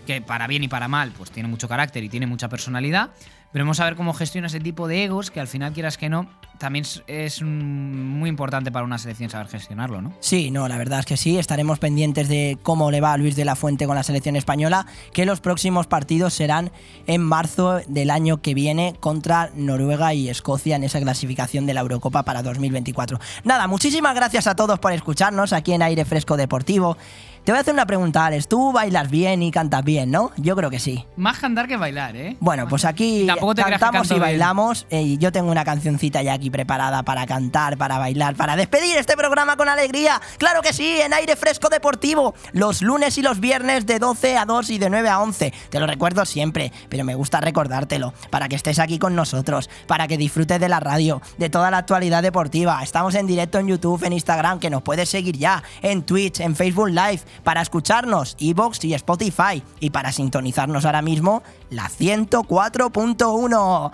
que 0.06 0.20
para 0.20 0.46
bien 0.46 0.64
y 0.64 0.68
para 0.68 0.88
mal, 0.88 1.12
pues 1.16 1.30
tiene 1.30 1.48
mucho 1.48 1.68
carácter 1.68 2.04
y 2.04 2.08
tiene 2.08 2.26
mucha 2.26 2.48
personalidad. 2.48 3.10
Veremos 3.52 3.80
a 3.80 3.84
ver 3.84 3.96
cómo 3.96 4.14
gestiona 4.14 4.46
ese 4.46 4.60
tipo 4.60 4.88
de 4.88 5.04
egos, 5.04 5.30
que 5.30 5.38
al 5.38 5.46
final, 5.46 5.74
quieras 5.74 5.98
que 5.98 6.08
no, 6.08 6.26
también 6.56 6.86
es, 7.06 7.42
muy 7.42 8.30
importante 8.30 8.72
para 8.72 8.84
una 8.84 8.96
selección 8.96 9.28
saber 9.28 9.48
gestionarlo, 9.48 10.00
¿no? 10.00 10.14
Sí, 10.20 10.50
no, 10.50 10.68
la 10.68 10.78
verdad 10.78 11.00
es 11.00 11.06
que 11.06 11.18
sí. 11.18 11.38
Estaremos 11.38 11.78
pendientes 11.78 12.28
de 12.28 12.56
cómo 12.62 12.90
le 12.90 13.02
va 13.02 13.12
a 13.12 13.18
Luis 13.18 13.36
de 13.36 13.44
la 13.44 13.54
Fuente 13.54 13.86
con 13.86 13.94
la 13.94 14.04
selección 14.04 14.36
española, 14.36 14.86
que 15.12 15.26
los 15.26 15.40
próximos 15.40 15.86
partidos 15.86 16.32
serán 16.32 16.72
en 17.06 17.20
marzo 17.20 17.80
del 17.88 18.10
año 18.10 18.40
que 18.40 18.54
viene 18.54 18.94
contra 19.00 19.50
Noruega 19.54 20.14
y 20.14 20.30
Escocia 20.30 20.76
en 20.76 20.84
esa 20.84 21.00
clasificación 21.00 21.66
de 21.66 21.74
la 21.74 21.80
Eurocopa 21.82 22.22
para 22.22 22.42
2024. 22.42 23.20
Nada, 23.44 23.66
muchísimas 23.66 24.14
gracias 24.14 24.46
a 24.46 24.54
todos 24.56 24.78
por 24.78 24.92
escucharnos 24.92 25.52
aquí 25.52 25.72
en 25.72 25.82
Aire 25.82 26.06
Fresco 26.06 26.38
Deportivo. 26.38 26.96
Te 27.44 27.51
voy 27.51 27.59
a 27.59 27.62
hacer 27.62 27.74
una 27.74 27.86
pregunta, 27.86 28.24
Alex. 28.24 28.47
Tú 28.47 28.70
bailas 28.70 29.10
bien 29.10 29.43
y 29.43 29.51
cantas 29.51 29.82
bien, 29.82 30.12
¿no? 30.12 30.31
Yo 30.36 30.55
creo 30.55 30.70
que 30.70 30.78
sí. 30.78 31.05
Más 31.16 31.40
cantar 31.40 31.66
que 31.66 31.77
bailar, 31.77 32.14
¿eh? 32.14 32.36
Bueno, 32.39 32.69
pues 32.69 32.85
aquí 32.85 33.24
Tampoco 33.27 33.56
te 33.56 33.64
cantamos 33.64 34.09
y 34.12 34.19
bailamos. 34.20 34.86
eh, 34.90 35.02
y 35.02 35.19
yo 35.19 35.32
tengo 35.32 35.51
una 35.51 35.64
cancioncita 35.64 36.23
ya 36.23 36.35
aquí 36.35 36.51
preparada 36.51 37.02
para 37.02 37.27
cantar, 37.27 37.77
para 37.77 37.98
bailar, 37.98 38.36
para 38.36 38.55
despedir 38.55 38.97
este 38.97 39.16
programa 39.16 39.56
con 39.56 39.69
alegría. 39.69 40.20
Claro 40.39 40.62
que 40.62 40.73
sí, 40.73 41.01
en 41.01 41.12
aire 41.14 41.35
fresco 41.35 41.69
deportivo. 41.69 42.32
Los 42.52 42.81
lunes 42.81 43.19
y 43.19 43.23
los 43.23 43.40
viernes 43.40 43.86
de 43.86 43.98
12 43.98 44.36
a 44.36 44.44
2 44.44 44.70
y 44.70 44.78
de 44.78 44.89
9 44.89 45.09
a 45.09 45.20
11. 45.20 45.52
Te 45.69 45.81
lo 45.81 45.89
recuerdo 45.89 46.24
siempre, 46.24 46.70
pero 46.89 47.02
me 47.02 47.16
gusta 47.16 47.40
recordártelo. 47.40 48.14
Para 48.31 48.48
que 48.48 48.55
estés 48.55 48.78
aquí 48.78 49.01
con 49.01 49.16
nosotros, 49.16 49.69
para 49.89 50.06
que 50.06 50.16
disfrutes 50.16 50.60
de 50.60 50.69
la 50.69 50.78
radio, 50.78 51.20
de 51.39 51.51
toda 51.51 51.73
la 51.73 51.78
actualidad 51.78 52.23
deportiva. 52.23 52.81
Estamos 52.85 53.16
en 53.16 53.27
directo 53.27 53.59
en 53.59 53.66
YouTube, 53.66 54.05
en 54.05 54.12
Instagram, 54.12 54.60
que 54.60 54.70
nos 54.70 54.82
puedes 54.82 55.09
seguir 55.09 55.36
ya, 55.36 55.64
en 55.82 56.05
Twitch, 56.05 56.39
en 56.39 56.55
Facebook 56.55 56.90
Live, 56.90 57.23
para 57.44 57.62
escucharnos, 57.62 58.36
Evox 58.38 58.84
y 58.84 58.94
Spotify. 58.94 59.62
Y 59.80 59.90
para 59.90 60.12
sintonizarnos 60.12 60.84
ahora 60.84 61.02
mismo, 61.02 61.42
la 61.70 61.88
104.1. 61.88 63.92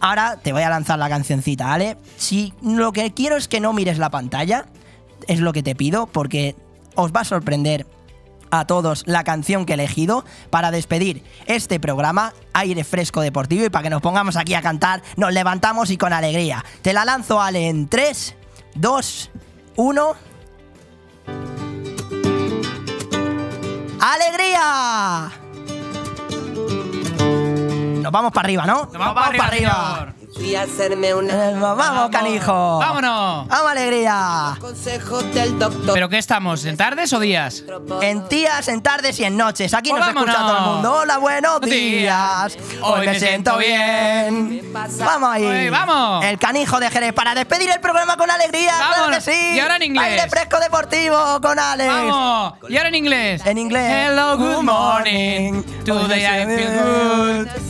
Ahora 0.00 0.38
te 0.42 0.52
voy 0.52 0.62
a 0.62 0.70
lanzar 0.70 0.98
la 0.98 1.08
cancioncita, 1.08 1.66
¿vale? 1.66 1.96
Si 2.16 2.54
lo 2.62 2.92
que 2.92 3.12
quiero 3.12 3.36
es 3.36 3.48
que 3.48 3.60
no 3.60 3.72
mires 3.72 3.98
la 3.98 4.10
pantalla, 4.10 4.66
es 5.28 5.40
lo 5.40 5.52
que 5.52 5.62
te 5.62 5.74
pido, 5.74 6.06
porque 6.06 6.56
os 6.94 7.12
va 7.12 7.20
a 7.20 7.24
sorprender 7.24 7.86
a 8.50 8.66
todos 8.66 9.04
la 9.06 9.24
canción 9.24 9.64
que 9.64 9.72
he 9.72 9.74
elegido 9.74 10.24
para 10.50 10.70
despedir 10.70 11.22
este 11.46 11.80
programa 11.80 12.34
Aire 12.52 12.84
Fresco 12.84 13.20
Deportivo 13.20 13.64
y 13.64 13.70
para 13.70 13.84
que 13.84 13.90
nos 13.90 14.02
pongamos 14.02 14.36
aquí 14.36 14.54
a 14.54 14.62
cantar, 14.62 15.02
nos 15.16 15.32
levantamos 15.32 15.90
y 15.90 15.96
con 15.96 16.12
alegría. 16.12 16.64
Te 16.82 16.92
la 16.92 17.04
lanzo, 17.04 17.40
Ale, 17.40 17.68
en 17.68 17.88
3, 17.88 18.34
2, 18.74 19.30
1. 19.76 20.14
¡Alegría! 24.00 25.30
Nos 28.02 28.12
vamos 28.12 28.32
para 28.32 28.46
arriba, 28.46 28.64
¿no? 28.66 28.84
Nos 28.84 28.92
vamos 28.92 29.14
para 29.14 29.46
arriba, 29.46 30.14
Fui 30.40 30.56
a 30.56 30.62
hacerme 30.62 31.12
una... 31.12 31.50
Vamos, 31.60 32.08
canijo. 32.10 32.78
¡Vámonos! 32.78 33.46
¡Vamos, 33.46 33.70
alegría! 33.72 34.56
del 35.34 35.58
doctor. 35.58 35.92
¿Pero 35.92 36.08
qué 36.08 36.16
estamos? 36.16 36.64
¿En 36.64 36.78
tardes 36.78 37.12
o 37.12 37.20
días? 37.20 37.62
En 38.00 38.26
días, 38.26 38.66
en 38.68 38.80
tardes 38.82 39.20
y 39.20 39.24
en 39.24 39.36
noches. 39.36 39.74
Aquí 39.74 39.90
Pues 39.90 40.00
nos 40.00 40.08
escucha 40.08 40.38
todo 40.38 40.56
el 40.56 40.62
mundo. 40.62 40.94
Hola, 41.00 41.18
buenos 41.18 41.60
días. 41.60 42.56
Hoy 42.80 43.06
me 43.06 43.20
siento 43.20 43.58
bien. 43.58 44.72
Vamos 44.72 45.30
ahí. 45.30 45.44
Hoy, 45.44 45.68
vamos. 45.68 46.24
El 46.24 46.38
canijo 46.38 46.80
de 46.80 46.90
Jerez 46.90 47.12
para 47.12 47.34
despedir 47.34 47.68
el 47.68 47.80
programa 47.80 48.16
con 48.16 48.30
alegría. 48.30 48.72
Claro 48.78 49.10
que 49.12 49.20
sí. 49.20 49.56
Y 49.56 49.60
ahora 49.60 49.76
en 49.76 49.82
inglés. 49.82 50.06
Aire 50.06 50.30
fresco 50.30 50.58
deportivo 50.58 51.38
con 51.42 51.58
Alex. 51.58 51.92
¡Vamos! 51.92 52.54
Y 52.66 52.78
ahora 52.78 52.88
en 52.88 52.94
inglés. 52.94 53.42
En 53.44 53.58
inglés. 53.58 54.08
Hello, 54.08 54.38
good 54.38 54.62
morning. 54.62 55.62
Today 55.84 56.24
I 56.24 56.46
feel 56.46 56.70
good. 56.78 57.60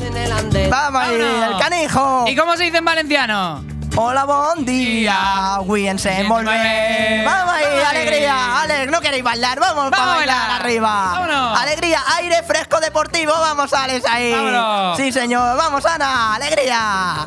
Vamos 0.70 1.02
ahí, 1.02 1.18
Vámonos. 1.18 1.50
el 1.50 1.58
canijo. 1.58 2.24
¿Y 2.28 2.36
cómo 2.36 2.56
se 2.60 2.64
dice 2.64 2.76
en 2.76 2.84
valenciano? 2.84 3.64
Hola, 3.96 4.24
buen 4.26 4.66
día. 4.66 5.56
Volver. 6.28 6.28
Vamos 6.28 6.52
ahí, 6.52 7.24
Vamos 7.24 7.54
ahí. 7.54 7.64
alegría. 7.88 8.60
Alex, 8.60 8.92
¿no 8.92 9.00
queréis 9.00 9.24
bailar? 9.24 9.58
Vamos, 9.58 9.90
para 9.90 10.04
bailar, 10.04 10.36
bailar. 10.36 10.60
arriba. 10.60 11.10
Vámonos. 11.12 11.58
Alegría, 11.58 12.02
aire 12.18 12.42
fresco 12.42 12.78
deportivo. 12.80 13.32
Vamos, 13.32 13.72
Alex, 13.72 14.04
ahí. 14.06 14.32
Vámonos. 14.32 14.98
Sí, 14.98 15.10
señor. 15.10 15.56
Vamos, 15.56 15.86
Ana. 15.86 16.34
Alegría. 16.34 17.26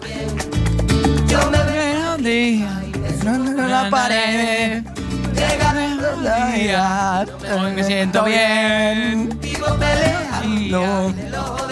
Yo 1.26 1.50
me 1.50 1.64
veo 1.64 2.16
un 2.16 2.24
día. 2.24 2.82
No, 3.24 3.32
no, 3.32 3.52
no, 3.54 3.68
la 3.68 3.90
pared. 3.90 4.84
Hoy 7.60 7.72
me 7.72 7.84
siento 7.84 8.24
bien. 8.24 9.40
No, 10.70 11.12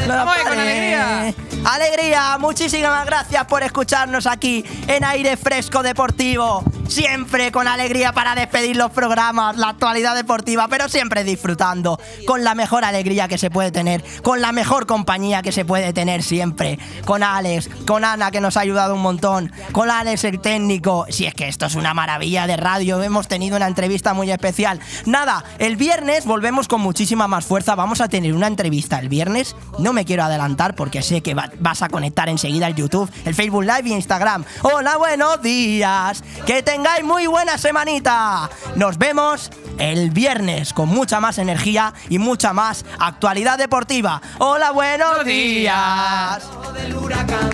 Vamos 0.07 0.35
ahí 0.35 0.43
con 0.45 0.59
alegría. 0.59 1.33
Alegría, 1.63 2.37
muchísimas 2.39 3.05
gracias 3.05 3.45
por 3.45 3.61
escucharnos 3.61 4.25
aquí 4.25 4.65
en 4.87 5.03
Aire 5.03 5.37
Fresco 5.37 5.83
Deportivo. 5.83 6.63
Siempre 6.87 7.53
con 7.53 7.69
alegría 7.69 8.11
para 8.11 8.35
despedir 8.35 8.75
los 8.75 8.91
programas, 8.91 9.55
la 9.55 9.69
actualidad 9.69 10.13
deportiva, 10.13 10.67
pero 10.67 10.89
siempre 10.89 11.23
disfrutando, 11.23 11.97
con 12.27 12.43
la 12.43 12.53
mejor 12.53 12.83
alegría 12.83 13.29
que 13.29 13.37
se 13.37 13.49
puede 13.49 13.71
tener, 13.71 14.03
con 14.23 14.41
la 14.41 14.51
mejor 14.51 14.87
compañía 14.87 15.41
que 15.41 15.53
se 15.53 15.63
puede 15.63 15.93
tener 15.93 16.21
siempre. 16.21 16.79
Con 17.05 17.23
Alex, 17.23 17.69
con 17.87 18.03
Ana 18.03 18.29
que 18.31 18.41
nos 18.41 18.57
ha 18.57 18.61
ayudado 18.61 18.95
un 18.95 19.01
montón, 19.01 19.53
con 19.71 19.89
Alex 19.89 20.25
el 20.25 20.41
técnico. 20.41 21.05
Si 21.09 21.25
es 21.25 21.33
que 21.33 21.47
esto 21.47 21.67
es 21.67 21.75
una 21.75 21.93
maravilla 21.93 22.45
de 22.45 22.57
radio, 22.57 23.01
hemos 23.01 23.29
tenido 23.29 23.55
una 23.55 23.67
entrevista 23.67 24.13
muy 24.13 24.29
especial. 24.29 24.81
Nada, 25.05 25.45
el 25.59 25.77
viernes 25.77 26.25
volvemos 26.25 26.67
con 26.67 26.81
muchísima 26.81 27.25
más 27.29 27.45
fuerza, 27.45 27.75
vamos 27.75 28.01
a 28.01 28.09
tener 28.09 28.33
una 28.33 28.47
entrevista 28.47 28.99
el 28.99 29.07
viernes. 29.07 29.55
No 29.79 29.93
me 29.93 30.03
quiero 30.03 30.23
adelantar 30.23 30.75
porque 30.75 31.01
sé 31.03 31.21
que 31.21 31.35
va- 31.35 31.50
vas 31.59 31.81
a 31.81 31.89
conectar 31.89 32.29
enseguida 32.29 32.67
el 32.67 32.75
YouTube, 32.75 33.09
el 33.25 33.35
Facebook 33.35 33.63
Live 33.63 33.83
y 33.85 33.93
Instagram. 33.93 34.43
Hola, 34.63 34.97
buenos 34.97 35.41
días. 35.41 36.23
Que 36.45 36.63
tengáis 36.63 37.03
muy 37.03 37.27
buena 37.27 37.57
semanita. 37.57 38.49
Nos 38.75 38.97
vemos 38.97 39.49
el 39.77 40.11
viernes 40.11 40.73
con 40.73 40.89
mucha 40.89 41.19
más 41.19 41.37
energía 41.37 41.93
y 42.09 42.19
mucha 42.19 42.53
más 42.53 42.85
actualidad 42.99 43.57
deportiva. 43.57 44.21
Hola, 44.39 44.71
buenos 44.71 45.25
días. 45.25 46.43
del 46.73 46.95
huracán. 46.95 47.49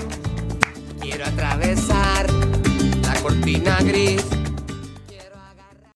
Quiero 1.01 1.25
atravesar 1.25 2.27
la 3.01 3.13
cortina 3.21 3.77
gris 3.81 4.23